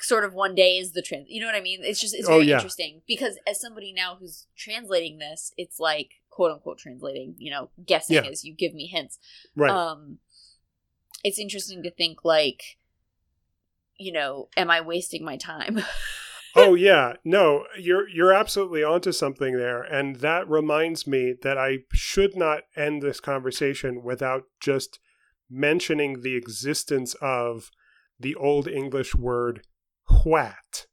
sort 0.00 0.24
of 0.24 0.34
one 0.34 0.54
day 0.54 0.76
is 0.78 0.92
the 0.92 1.02
trans 1.02 1.26
you 1.28 1.40
know 1.40 1.46
what 1.46 1.54
I 1.54 1.60
mean? 1.60 1.80
It's 1.82 2.00
just 2.00 2.14
it's 2.14 2.28
Oh, 2.28 2.32
very 2.38 2.46
yeah. 2.46 2.56
interesting. 2.56 3.02
Because 3.06 3.38
as 3.46 3.60
somebody 3.60 3.92
now 3.92 4.16
who's 4.18 4.46
translating 4.56 5.18
this, 5.18 5.52
it's 5.56 5.78
like 5.78 6.10
quote 6.30 6.52
unquote 6.52 6.78
translating, 6.78 7.34
you 7.38 7.50
know, 7.50 7.70
guessing 7.86 8.16
Yeah. 8.16 8.22
as 8.30 8.44
you 8.44 8.54
give 8.54 8.74
me 8.74 8.86
hints. 8.86 9.18
Right. 9.56 9.70
Um 9.70 10.18
it's 11.22 11.38
interesting 11.38 11.82
to 11.82 11.90
think 11.90 12.24
like 12.24 12.76
you 13.96 14.12
know, 14.12 14.48
am 14.56 14.70
I 14.70 14.80
wasting 14.80 15.24
my 15.24 15.36
time? 15.36 15.80
oh 16.56 16.74
yeah 16.74 17.14
no 17.24 17.64
you're 17.76 18.08
you're 18.08 18.32
absolutely 18.32 18.84
onto 18.84 19.10
something 19.10 19.56
there 19.56 19.82
and 19.82 20.16
that 20.20 20.48
reminds 20.48 21.04
me 21.04 21.34
that 21.42 21.58
i 21.58 21.78
should 21.92 22.36
not 22.36 22.60
end 22.76 23.02
this 23.02 23.18
conversation 23.18 24.04
without 24.04 24.44
just 24.60 25.00
mentioning 25.50 26.20
the 26.22 26.36
existence 26.36 27.14
of 27.20 27.72
the 28.20 28.36
old 28.36 28.68
english 28.68 29.16
word 29.16 29.62
what 30.24 30.86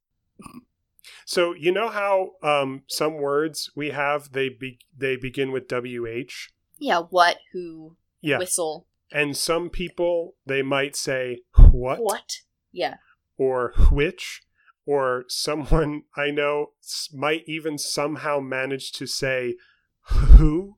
so 1.25 1.53
you 1.53 1.71
know 1.71 1.89
how 1.89 2.31
um, 2.43 2.83
some 2.87 3.13
words 3.15 3.71
we 3.75 3.91
have 3.91 4.31
they 4.33 4.49
be- 4.49 4.79
they 4.95 5.15
begin 5.15 5.51
with 5.51 5.69
wh 5.69 6.31
yeah, 6.77 6.99
what, 7.09 7.37
who, 7.53 7.95
yeah 8.21 8.37
whistle, 8.37 8.87
and 9.11 9.37
some 9.37 9.69
people 9.69 10.35
they 10.45 10.61
might 10.61 10.95
say 10.95 11.41
what, 11.71 11.99
what? 11.99 12.37
Yeah. 12.71 12.95
or 13.37 13.73
which 13.91 14.41
or 14.85 15.25
someone 15.27 16.03
I 16.17 16.31
know 16.31 16.71
might 17.13 17.43
even 17.47 17.77
somehow 17.77 18.39
manage 18.39 18.91
to 18.93 19.05
say 19.05 19.55
who. 20.01 20.77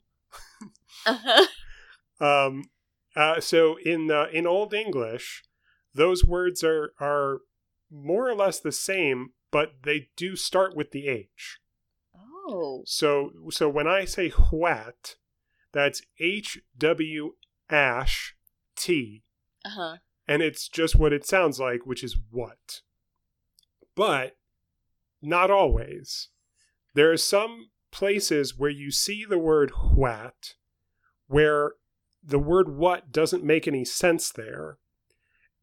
Uh-huh. 1.05 1.47
Um, 2.19 2.69
uh, 3.17 3.41
so 3.41 3.75
in 3.83 4.09
uh, 4.09 4.27
in 4.31 4.47
Old 4.47 4.73
English, 4.73 5.43
those 5.93 6.23
words 6.23 6.63
are 6.63 6.93
are 7.01 7.39
more 7.93 8.27
or 8.27 8.35
less 8.35 8.59
the 8.59 8.71
same, 8.71 9.31
but 9.51 9.73
they 9.83 10.09
do 10.15 10.35
start 10.35 10.75
with 10.75 10.91
the 10.91 11.07
H. 11.07 11.59
Oh. 12.47 12.81
So 12.85 13.31
so 13.51 13.69
when 13.69 13.87
I 13.87 14.05
say 14.05 14.29
what, 14.29 15.15
that's 15.71 16.01
H 16.19 16.59
W 16.77 17.33
ash 17.69 18.35
T, 18.75 19.23
Uh-huh. 19.63 19.97
and 20.27 20.41
it's 20.41 20.67
just 20.67 20.95
what 20.95 21.13
it 21.13 21.25
sounds 21.25 21.59
like, 21.59 21.85
which 21.85 22.03
is 22.03 22.17
what. 22.31 22.81
But 23.95 24.37
not 25.21 25.51
always. 25.51 26.29
There 26.95 27.11
are 27.11 27.17
some 27.17 27.69
places 27.91 28.57
where 28.57 28.69
you 28.69 28.91
see 28.91 29.23
the 29.23 29.37
word 29.37 29.71
what, 29.93 30.55
where 31.27 31.73
the 32.23 32.39
word 32.39 32.75
what 32.75 33.11
doesn't 33.11 33.43
make 33.43 33.67
any 33.67 33.85
sense 33.85 34.31
there. 34.31 34.77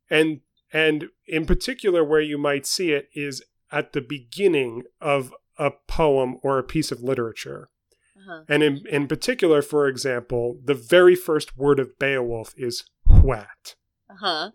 And 0.08 0.40
and 0.72 1.08
in 1.26 1.46
particular 1.46 2.04
where 2.04 2.20
you 2.20 2.38
might 2.38 2.66
see 2.66 2.92
it 2.92 3.08
is 3.14 3.42
at 3.70 3.92
the 3.92 4.00
beginning 4.00 4.82
of 5.00 5.32
a 5.58 5.70
poem 5.88 6.36
or 6.42 6.58
a 6.58 6.64
piece 6.64 6.90
of 6.90 7.02
literature. 7.02 7.68
Uh-huh. 8.16 8.42
And 8.48 8.62
in, 8.62 8.82
in 8.90 9.06
particular, 9.06 9.62
for 9.62 9.86
example, 9.88 10.58
the 10.64 10.74
very 10.74 11.14
first 11.14 11.56
word 11.56 11.78
of 11.80 11.98
Beowulf 11.98 12.54
is 12.56 12.84
what. 13.04 13.74
Uh-huh. 14.08 14.50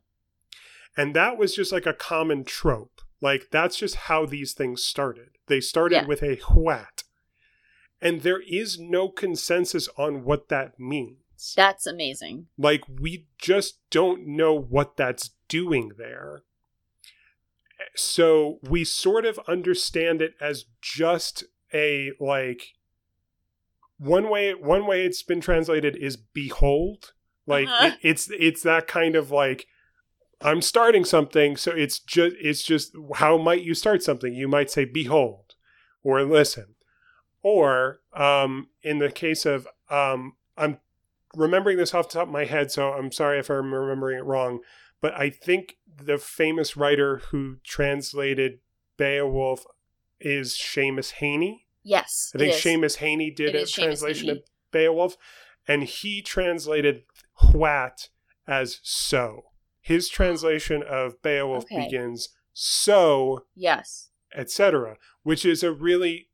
And 0.98 1.16
that 1.16 1.38
was 1.38 1.56
just 1.56 1.72
like 1.72 1.86
a 1.86 1.94
common 1.94 2.44
trope. 2.44 3.02
Like, 3.22 3.48
that's 3.52 3.78
just 3.78 3.96
how 3.96 4.26
these 4.26 4.54
things 4.54 4.84
started. 4.84 5.30
They 5.48 5.60
started 5.60 5.96
Yeah. 5.96 6.06
with 6.06 6.22
a 6.24 6.36
what. 6.54 7.04
And 8.02 8.22
there 8.22 8.42
is 8.48 8.78
no 8.80 9.10
consensus 9.10 9.88
on 9.98 10.24
what 10.24 10.50
that 10.50 10.80
means. 10.80 11.18
That's 11.56 11.86
amazing. 11.88 12.48
like, 12.58 12.84
we 13.00 13.28
just 13.38 13.80
don't 13.90 14.26
know 14.28 14.54
what 14.54 14.98
that's 14.98 15.32
doing 15.48 15.92
there. 15.98 16.44
So 17.96 18.60
we 18.64 18.84
sort 18.84 19.26
of 19.26 19.40
understand 19.48 20.22
it 20.22 20.34
as 20.42 20.66
just 20.82 21.44
a, 21.74 22.12
like, 22.20 22.74
one 23.98 24.30
way 24.30 24.54
one 24.54 24.86
way 24.86 25.06
it's 25.06 25.24
been 25.24 25.40
translated 25.40 25.96
is 25.96 26.18
behold 26.18 27.14
like 27.48 27.66
Uh-huh. 27.70 27.88
it, 27.88 27.94
it's 28.02 28.30
it's 28.38 28.62
that 28.64 28.88
kind 28.88 29.16
of 29.16 29.32
like 29.32 29.68
i'm 30.42 30.62
starting 30.62 31.06
something 31.06 31.56
so 31.56 31.72
it's 31.72 32.00
just 32.00 32.36
it's 32.42 32.62
just 32.64 32.92
how 33.16 33.38
might 33.38 33.62
you 33.64 33.74
start 33.74 34.04
something 34.04 34.34
you 34.34 34.50
might 34.50 34.70
say 34.70 34.84
behold 34.84 35.56
or 36.04 36.22
listen 36.24 36.76
or 37.42 38.02
um 38.14 38.68
in 38.84 39.00
the 39.00 39.10
case 39.10 39.46
of 39.46 39.66
um 39.90 40.34
i'm 40.58 40.78
remembering 41.36 41.78
this 41.78 41.94
off 41.94 42.10
the 42.10 42.14
top 42.20 42.28
of 42.28 42.34
my 42.34 42.46
head 42.46 42.72
so 42.72 42.92
i'm 42.94 43.12
sorry 43.12 43.40
if 43.40 43.50
i'm 43.50 43.74
remembering 43.74 44.18
it 44.18 44.26
wrong 44.26 44.60
but 45.02 45.14
i 45.14 45.30
think 45.30 45.78
the 45.98 46.18
famous 46.18 46.76
writer 46.78 47.22
who 47.32 47.58
translated 47.64 48.60
beowulf 48.98 49.66
is 50.20 50.54
Seamus 50.54 51.16
Heaney. 51.16 51.64
Yes. 51.84 52.32
I 52.34 52.38
think. 52.40 52.54
Seamus 52.56 52.98
Heaney 52.98 53.36
did 53.36 53.54
It 53.54 53.68
a 53.70 53.72
translation 53.72 54.30
of 54.30 54.40
Beowulf, 54.72 55.18
and 55.68 55.84
he 55.84 56.22
translated 56.22 57.04
what 57.52 58.10
as 58.48 58.80
so. 58.82 59.44
His 59.82 60.10
translation 60.10 60.82
of 60.84 61.22
Beowulf 61.22 61.66
Okay. 61.66 61.84
begins 61.86 62.30
so, 62.54 63.46
Yes. 63.56 64.10
etc., 64.34 64.98
which 65.24 65.46
is 65.46 65.64
a 65.64 65.72
really 65.74 66.30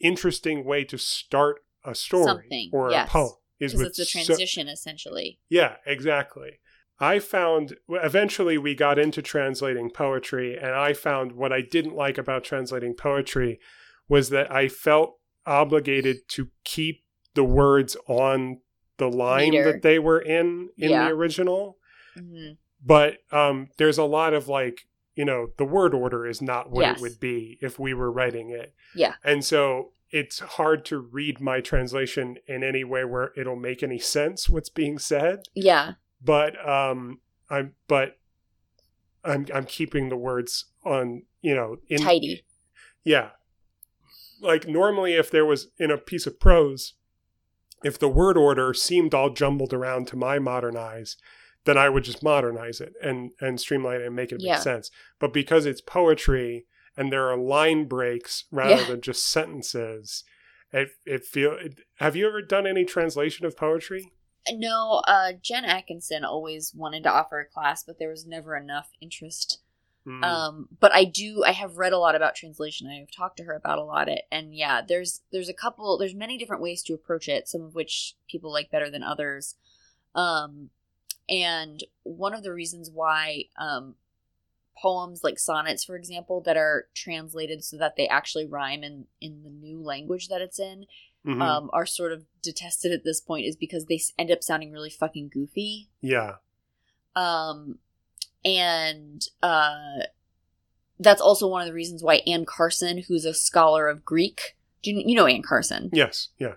interesting 0.00 0.64
way 0.64 0.82
to 0.84 0.96
start 0.96 1.62
a 1.84 1.94
story 1.94 2.24
Something, 2.24 2.70
or 2.72 2.90
yes. 2.90 3.08
a 3.08 3.10
poem. 3.12 3.32
Is 3.58 3.72
Because 3.72 3.78
with 3.78 3.88
it's 3.90 3.98
a 4.00 4.04
so- 4.04 4.24
transition 4.24 4.68
essentially. 4.68 5.38
yeah, 5.48 5.76
exactly. 5.86 6.60
I 6.98 7.18
found 7.18 7.76
eventually 7.88 8.56
we 8.58 8.74
got 8.74 8.98
into 8.98 9.20
translating 9.22 9.90
poetry, 9.90 10.56
and 10.56 10.70
I 10.72 10.92
found 10.94 11.32
what 11.32 11.52
I 11.52 11.60
didn't 11.60 11.94
like 11.94 12.16
about 12.18 12.42
translating 12.44 12.94
poetry 12.94 13.60
was 14.08 14.30
that 14.30 14.50
I 14.50 14.68
felt 14.68 15.18
obligated 15.44 16.28
to 16.28 16.48
keep 16.64 17.02
the 17.34 17.44
words 17.44 17.96
on 18.08 18.60
the 18.98 19.08
line 19.10 19.50
Meter. 19.50 19.72
that 19.72 19.82
they 19.82 19.98
were 19.98 20.20
in 20.20 20.70
in 20.78 20.90
Yeah. 20.90 21.04
the 21.04 21.10
original. 21.14 21.76
hmm 22.14 22.52
But 22.82 23.18
um, 23.30 23.68
there's 23.78 23.98
a 23.98 24.04
lot 24.04 24.32
of 24.32 24.48
like, 24.48 24.86
you 25.14 25.24
know, 25.24 25.48
the 25.58 25.64
word 25.66 25.92
order 25.92 26.26
is 26.26 26.40
not 26.40 26.70
what 26.70 26.82
Yes. 26.82 26.96
it 26.98 27.02
would 27.02 27.20
be 27.20 27.58
if 27.60 27.78
we 27.78 27.92
were 27.94 28.10
writing 28.10 28.50
it. 28.50 28.74
Yeah. 28.94 29.14
And 29.24 29.44
so 29.44 29.92
it's 30.10 30.38
hard 30.40 30.84
to 30.86 30.98
read 30.98 31.40
my 31.40 31.60
translation 31.60 32.36
in 32.46 32.62
any 32.62 32.84
way 32.84 33.04
where 33.04 33.32
it'll 33.36 33.56
make 33.56 33.82
any 33.82 33.98
sense 33.98 34.48
what's 34.48 34.68
being 34.68 34.98
said 34.98 35.40
Yeah. 35.54 35.92
but 36.22 36.54
um 36.68 37.20
i'm 37.50 37.74
but 37.88 38.18
i'm 39.24 39.46
i'm 39.52 39.64
keeping 39.66 40.08
the 40.08 40.16
words 40.16 40.66
on 40.84 41.22
you 41.42 41.54
know 41.54 41.76
in 41.88 41.98
Tidy. 42.02 42.44
yeah 43.04 43.30
like 44.40 44.68
normally 44.68 45.14
if 45.14 45.30
there 45.30 45.44
was 45.46 45.68
in 45.78 45.90
a 45.90 45.98
piece 45.98 46.26
of 46.26 46.38
prose 46.38 46.94
if 47.84 47.98
the 47.98 48.08
word 48.08 48.36
order 48.36 48.72
seemed 48.72 49.12
all 49.14 49.30
jumbled 49.30 49.72
around 49.72 50.08
to 50.08 50.16
my 50.16 50.38
modern 50.38 50.76
eyes, 50.78 51.18
then 51.64 51.76
I 51.76 51.90
would 51.90 52.04
just 52.04 52.22
modernize 52.22 52.80
it 52.80 52.94
and 53.02 53.32
and 53.38 53.60
streamline 53.60 54.00
it 54.00 54.06
and 54.06 54.16
make 54.16 54.32
it 54.32 54.40
Yeah. 54.40 54.54
make 54.54 54.62
sense. 54.62 54.90
But 55.18 55.34
because 55.34 55.66
it's 55.66 55.82
poetry 55.82 56.64
and 56.96 57.12
there 57.12 57.28
are 57.28 57.36
line 57.36 57.86
breaks 57.86 58.44
rather 58.50 58.76
Yeah. 58.82 58.84
than 58.84 59.00
just 59.00 59.26
sentences, 59.26 60.24
it 60.72 60.90
it 61.04 61.24
feel. 61.24 61.52
It, 61.52 61.80
have 61.96 62.16
you 62.16 62.26
ever 62.26 62.42
done 62.42 62.66
any 62.66 62.84
translation 62.84 63.46
of 63.46 63.56
poetry? 63.56 64.12
No, 64.52 65.02
uh, 65.08 65.32
Jen 65.42 65.64
Atkinson 65.64 66.24
always 66.24 66.72
wanted 66.74 67.02
to 67.02 67.10
offer 67.12 67.40
a 67.40 67.44
class, 67.44 67.82
but 67.82 67.98
there 67.98 68.10
was 68.10 68.26
never 68.26 68.56
enough 68.56 68.90
interest. 69.00 69.60
Mm. 70.06 70.22
Um, 70.24 70.68
but 70.78 70.92
I 70.94 71.04
do. 71.04 71.42
I 71.44 71.50
have 71.50 71.78
read 71.78 71.92
a 71.92 71.98
lot 71.98 72.14
about 72.14 72.36
translation. 72.36 72.86
I've 72.86 73.10
talked 73.10 73.38
to 73.38 73.44
her 73.44 73.54
about 73.54 73.78
a 73.78 73.82
lot 73.82 74.08
it, 74.08 74.22
and 74.30 74.54
yeah, 74.54 74.80
there's 74.86 75.22
there's 75.32 75.48
a 75.48 75.54
couple. 75.54 75.98
There's 75.98 76.14
many 76.14 76.38
different 76.38 76.62
ways 76.62 76.82
to 76.84 76.94
approach 76.94 77.28
it. 77.28 77.48
Some 77.48 77.62
of 77.62 77.74
which 77.74 78.14
people 78.30 78.52
like 78.52 78.70
better 78.70 78.88
than 78.88 79.02
others. 79.02 79.56
Um, 80.14 80.70
and 81.28 81.82
one 82.04 82.34
of 82.34 82.44
the 82.44 82.52
reasons 82.52 82.88
why 82.88 83.46
um, 83.58 83.96
poems 84.80 85.22
like 85.24 85.38
sonnets, 85.38 85.84
for 85.84 85.96
example, 85.96 86.40
that 86.42 86.56
are 86.56 86.86
translated 86.94 87.64
so 87.64 87.76
that 87.78 87.96
they 87.96 88.06
actually 88.08 88.46
rhyme 88.46 88.82
in 88.84 89.06
in 89.20 89.42
the 89.42 89.50
new 89.50 89.80
language 89.82 90.28
that 90.28 90.40
it's 90.42 90.58
in, 90.60 90.86
Mhm. 91.26 91.40
um, 91.42 91.70
are 91.72 91.86
sort 91.86 92.12
of 92.12 92.24
detested 92.42 92.92
at 92.92 93.02
this 93.04 93.20
point, 93.20 93.46
is 93.46 93.56
because 93.56 93.86
they 93.86 94.00
end 94.18 94.30
up 94.30 94.42
sounding 94.42 94.70
really 94.72 94.90
fucking 94.90 95.28
goofy. 95.28 95.88
yeah. 96.00 96.36
Um, 97.14 97.78
and 98.44 99.26
uh, 99.42 100.00
that's 101.00 101.20
also 101.20 101.48
one 101.48 101.62
of 101.62 101.66
the 101.66 101.72
reasons 101.74 102.02
why 102.02 102.16
Anne 102.26 102.44
Carson, 102.44 103.04
who's 103.08 103.24
a 103.24 103.34
scholar 103.34 103.88
of 103.88 104.04
Greek, 104.04 104.56
do 104.82 104.90
you, 104.92 105.02
you 105.04 105.14
know 105.16 105.26
Anne 105.26 105.42
Carson? 105.42 105.88
Yes. 105.92 106.28
Yeah. 106.38 106.54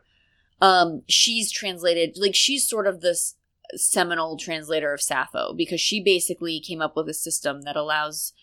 Um, 0.62 1.04
she's 1.08 1.50
translated 1.52 2.18
like 2.18 2.36
she's 2.36 2.68
sort 2.68 2.86
of 2.88 3.00
this 3.00 3.36
seminal 3.76 4.38
translator 4.38 4.94
of 4.94 5.02
Sappho 5.02 5.54
because 5.54 5.82
she 5.82 6.02
basically 6.04 6.60
came 6.60 6.82
up 6.82 6.96
with 6.96 7.10
a 7.10 7.14
system 7.14 7.62
that 7.64 7.76
allows, 7.76 8.34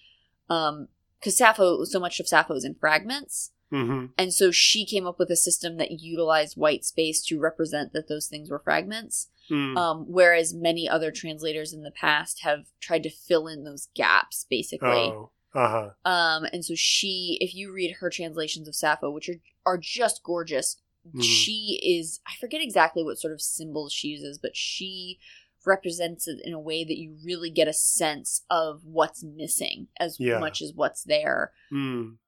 um, 0.48 0.88
because 1.18 1.36
Sappho, 1.36 1.84
so 1.84 1.98
much 1.98 2.20
of 2.20 2.28
Sappho 2.28 2.54
is 2.54 2.64
in 2.64 2.74
fragments. 2.74 3.52
hmm 3.70 4.06
And 4.16 4.32
so 4.32 4.50
she 4.50 4.86
came 4.86 5.06
up 5.06 5.18
with 5.18 5.30
a 5.30 5.36
system 5.36 5.76
that 5.78 6.00
utilized 6.00 6.56
white 6.56 6.84
space 6.84 7.22
to 7.26 7.40
represent 7.40 7.92
that 7.92 8.08
those 8.08 8.28
things 8.28 8.50
were 8.50 8.60
fragments. 8.60 9.28
Mm. 9.50 9.76
Um, 9.76 10.04
whereas 10.08 10.52
many 10.52 10.88
other 10.88 11.12
translators 11.12 11.72
in 11.72 11.82
the 11.82 11.92
past 11.92 12.42
have 12.42 12.66
tried 12.80 13.04
to 13.04 13.10
fill 13.10 13.46
in 13.46 13.64
those 13.64 13.88
gaps, 13.94 14.46
basically. 14.48 14.88
oh. 14.88 15.30
Uh 15.54 15.90
huh. 16.04 16.10
Um, 16.10 16.44
and 16.52 16.62
so 16.62 16.74
she, 16.76 17.38
if 17.40 17.54
you 17.54 17.72
read 17.72 17.96
her 18.00 18.10
translations 18.10 18.68
of 18.68 18.74
Sappho, 18.74 19.10
which 19.10 19.30
are 19.30 19.40
are 19.64 19.78
just 19.78 20.22
gorgeous, 20.22 20.76
Mhm. 21.14 21.22
she 21.22 21.80
is 21.82 22.20
I 22.26 22.32
forget 22.40 22.60
exactly 22.60 23.02
what 23.02 23.18
sort 23.18 23.32
of 23.32 23.40
symbols 23.40 23.92
she 23.92 24.08
uses, 24.08 24.38
but 24.38 24.56
she 24.56 25.18
represents 25.64 26.28
it 26.28 26.38
in 26.44 26.52
a 26.52 26.60
way 26.60 26.84
that 26.84 26.96
you 26.96 27.16
really 27.24 27.50
get 27.50 27.66
a 27.68 27.72
sense 27.72 28.44
of 28.48 28.84
what's 28.84 29.24
missing 29.24 29.88
as 29.98 30.18
Yeah. 30.20 30.38
much 30.38 30.62
as 30.62 30.72
what's 30.74 31.02
there. 31.02 31.52
Mm. 31.72 32.18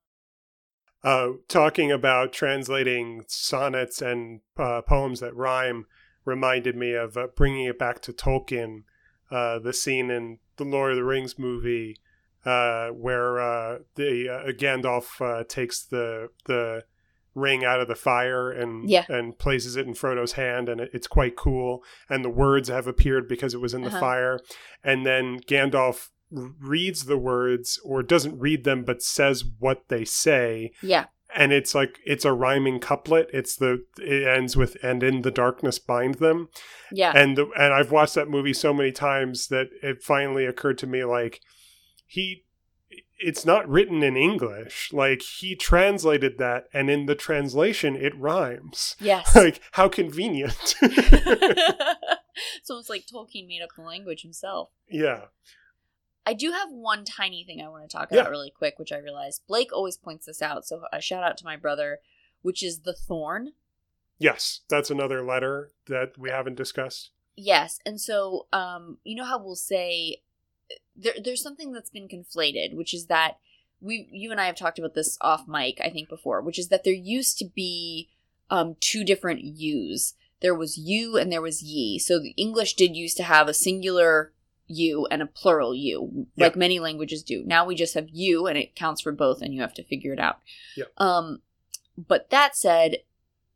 Uh, 1.05 1.29
talking 1.47 1.93
about 1.93 2.33
translating 2.33 3.25
sonnets 3.29 4.03
and 4.03 4.41
uh, 4.57 4.83
poems 4.83 5.21
that 5.21 5.35
rhyme 5.37 5.87
reminded 6.25 6.75
me 6.75 6.93
of 6.95 7.17
uh, 7.17 7.29
bringing 7.37 7.67
it 7.67 7.79
back 7.79 8.03
to 8.03 8.13
Tolkien, 8.13 8.83
uh, 9.31 9.61
the 9.61 9.73
scene 9.73 10.11
in 10.11 10.41
the 10.57 10.65
Lord 10.65 10.91
of 10.91 10.97
the 10.97 11.05
Rings 11.05 11.39
movie 11.39 12.01
uh, 12.45 12.89
where 12.89 13.41
uh, 13.41 13.79
the 13.95 14.29
uh, 14.29 14.53
Gandalf 14.53 15.21
uh, 15.21 15.45
takes 15.45 15.85
the 15.85 16.31
the 16.47 16.85
ring 17.39 17.65
out 17.65 17.81
of 17.81 17.89
the 17.89 17.95
fire 17.95 18.51
and 18.51 18.89
Yeah. 18.89 19.05
and 19.09 19.39
places 19.39 19.77
it 19.77 19.87
in 19.87 19.95
Frodo's 19.95 20.33
hand, 20.33 20.69
and 20.69 20.81
it, 20.81 20.91
it's 20.93 21.07
quite 21.07 21.37
cool. 21.37 21.83
And 22.11 22.25
the 22.25 22.31
words 22.31 22.69
have 22.69 22.87
appeared 22.87 23.29
because 23.29 23.55
it 23.55 23.61
was 23.61 23.75
in 23.75 23.83
the 23.83 23.89
Uh-huh. 23.89 24.01
fire, 24.01 24.41
and 24.85 25.07
then 25.07 25.39
Gandalf 25.41 26.09
reads 26.31 27.07
the 27.07 27.17
words 27.17 27.81
or 27.85 28.03
doesn't 28.03 28.39
read 28.39 28.65
them 28.65 28.85
but 28.85 29.03
says 29.03 29.45
what 29.59 29.89
they 29.89 30.05
say 30.05 30.73
Yeah. 30.83 31.07
and 31.35 31.53
it's 31.55 31.75
like 31.75 31.99
it's 32.05 32.27
a 32.27 32.35
rhyming 32.35 32.81
couplet 32.81 33.31
it's 33.33 33.57
the 33.57 33.83
it 33.99 34.27
ends 34.27 34.55
with 34.55 34.77
and 34.83 35.03
in 35.03 35.23
the 35.23 35.31
darkness 35.31 35.79
bind 35.79 36.17
them 36.17 36.51
Yeah. 36.93 37.13
and 37.17 37.35
the, 37.39 37.47
and 37.59 37.73
I've 37.73 37.91
watched 37.91 38.15
that 38.17 38.29
movie 38.29 38.53
so 38.53 38.75
many 38.75 38.93
times 38.93 39.49
that 39.49 39.69
it 39.83 40.03
finally 40.03 40.45
occurred 40.45 40.77
to 40.79 40.87
me 40.87 41.03
like 41.05 41.41
he 42.07 42.45
it's 43.19 43.45
not 43.45 43.69
written 43.69 44.03
in 44.03 44.17
English 44.17 44.93
like 44.93 45.23
he 45.23 45.55
translated 45.57 46.39
that 46.39 46.69
and 46.73 46.89
in 46.91 47.07
the 47.07 47.15
translation 47.15 47.97
it 47.97 48.17
rhymes 48.19 48.97
yes. 49.01 49.35
like 49.37 49.61
how 49.73 49.89
convenient 49.89 50.75
it's 50.83 52.71
almost 52.71 52.91
like 52.91 53.07
Tolkien 53.07 53.47
made 53.49 53.63
up 53.63 53.71
the 53.77 53.83
language 53.83 54.23
himself. 54.23 54.71
yeah 54.89 55.23
I 56.27 56.35
do 56.35 56.53
have 56.53 56.69
one 56.71 57.05
tiny 57.07 57.43
thing 57.45 57.63
I 57.63 57.69
want 57.69 57.89
to 57.89 57.97
talk 57.97 58.09
Yeah. 58.11 58.21
about 58.21 58.31
really 58.31 58.51
quick, 58.51 58.79
which 58.79 58.93
I 58.93 58.99
realized 58.99 59.43
Blake 59.49 59.73
always 59.73 59.97
points 59.97 60.27
this 60.27 60.43
out. 60.43 60.67
So 60.67 60.83
a 60.93 61.01
shout 61.01 61.25
out 61.25 61.39
to 61.39 61.45
my 61.47 61.57
brother, 61.57 62.01
which 62.43 62.63
is 62.63 62.81
the 62.81 62.93
thorn. 62.93 63.53
yes 64.19 64.61
that's 64.69 64.91
another 64.91 65.25
letter 65.25 65.73
that 65.87 66.19
we 66.19 66.31
haven't 66.31 66.57
discussed 66.57 67.11
Yes, 67.41 67.79
and 67.87 68.01
so 68.01 68.49
um, 68.53 68.99
you 69.05 69.15
know 69.15 69.25
how 69.25 69.39
we'll 69.43 69.55
say 69.55 70.23
there, 70.99 71.15
there's 71.23 71.43
something 71.43 71.73
that's 71.73 71.91
been 71.91 72.09
conflated, 72.09 72.75
which 72.75 72.93
is 72.93 73.07
that 73.07 73.39
we, 73.81 74.09
you 74.11 74.31
and 74.33 74.41
I 74.41 74.47
have 74.47 74.57
talked 74.57 74.79
about 74.79 74.95
this 74.95 75.17
off 75.21 75.47
mic, 75.47 75.81
I 75.83 75.91
think 75.91 76.09
before, 76.09 76.41
which 76.43 76.59
is 76.59 76.69
that 76.69 76.85
there 76.85 76.93
used 76.93 77.39
to 77.39 77.45
be 77.45 78.09
um, 78.51 78.77
two 78.81 79.05
different 79.05 79.41
yous. 79.43 80.15
There 80.41 80.55
was 80.55 80.77
you 80.77 81.17
and 81.17 81.31
there 81.31 81.43
was 81.43 81.63
ye. 81.63 81.99
So 81.99 82.19
the 82.19 82.35
English 82.37 82.75
did 82.75 82.97
used 82.97 83.17
to 83.19 83.23
have 83.23 83.49
a 83.49 83.55
singular 83.55 84.33
you 84.67 85.07
and 85.11 85.23
a 85.23 85.27
plural 85.27 85.75
you, 85.75 86.27
like 86.37 86.55
many 86.55 86.79
languages 86.79 87.23
do. 87.23 87.43
Now 87.47 87.65
we 87.65 87.75
just 87.75 87.95
have 87.95 88.09
you, 88.13 88.47
and 88.47 88.59
it 88.59 88.77
counts 88.77 89.01
for 89.01 89.13
both, 89.13 89.41
and 89.41 89.55
you 89.55 89.63
have 89.63 89.75
to 89.75 89.85
figure 89.85 90.13
it 90.13 90.21
out. 90.21 90.41
Yeah. 90.77 90.85
Um, 90.99 91.41
but 91.97 92.31
that 92.31 92.55
said, 92.55 92.99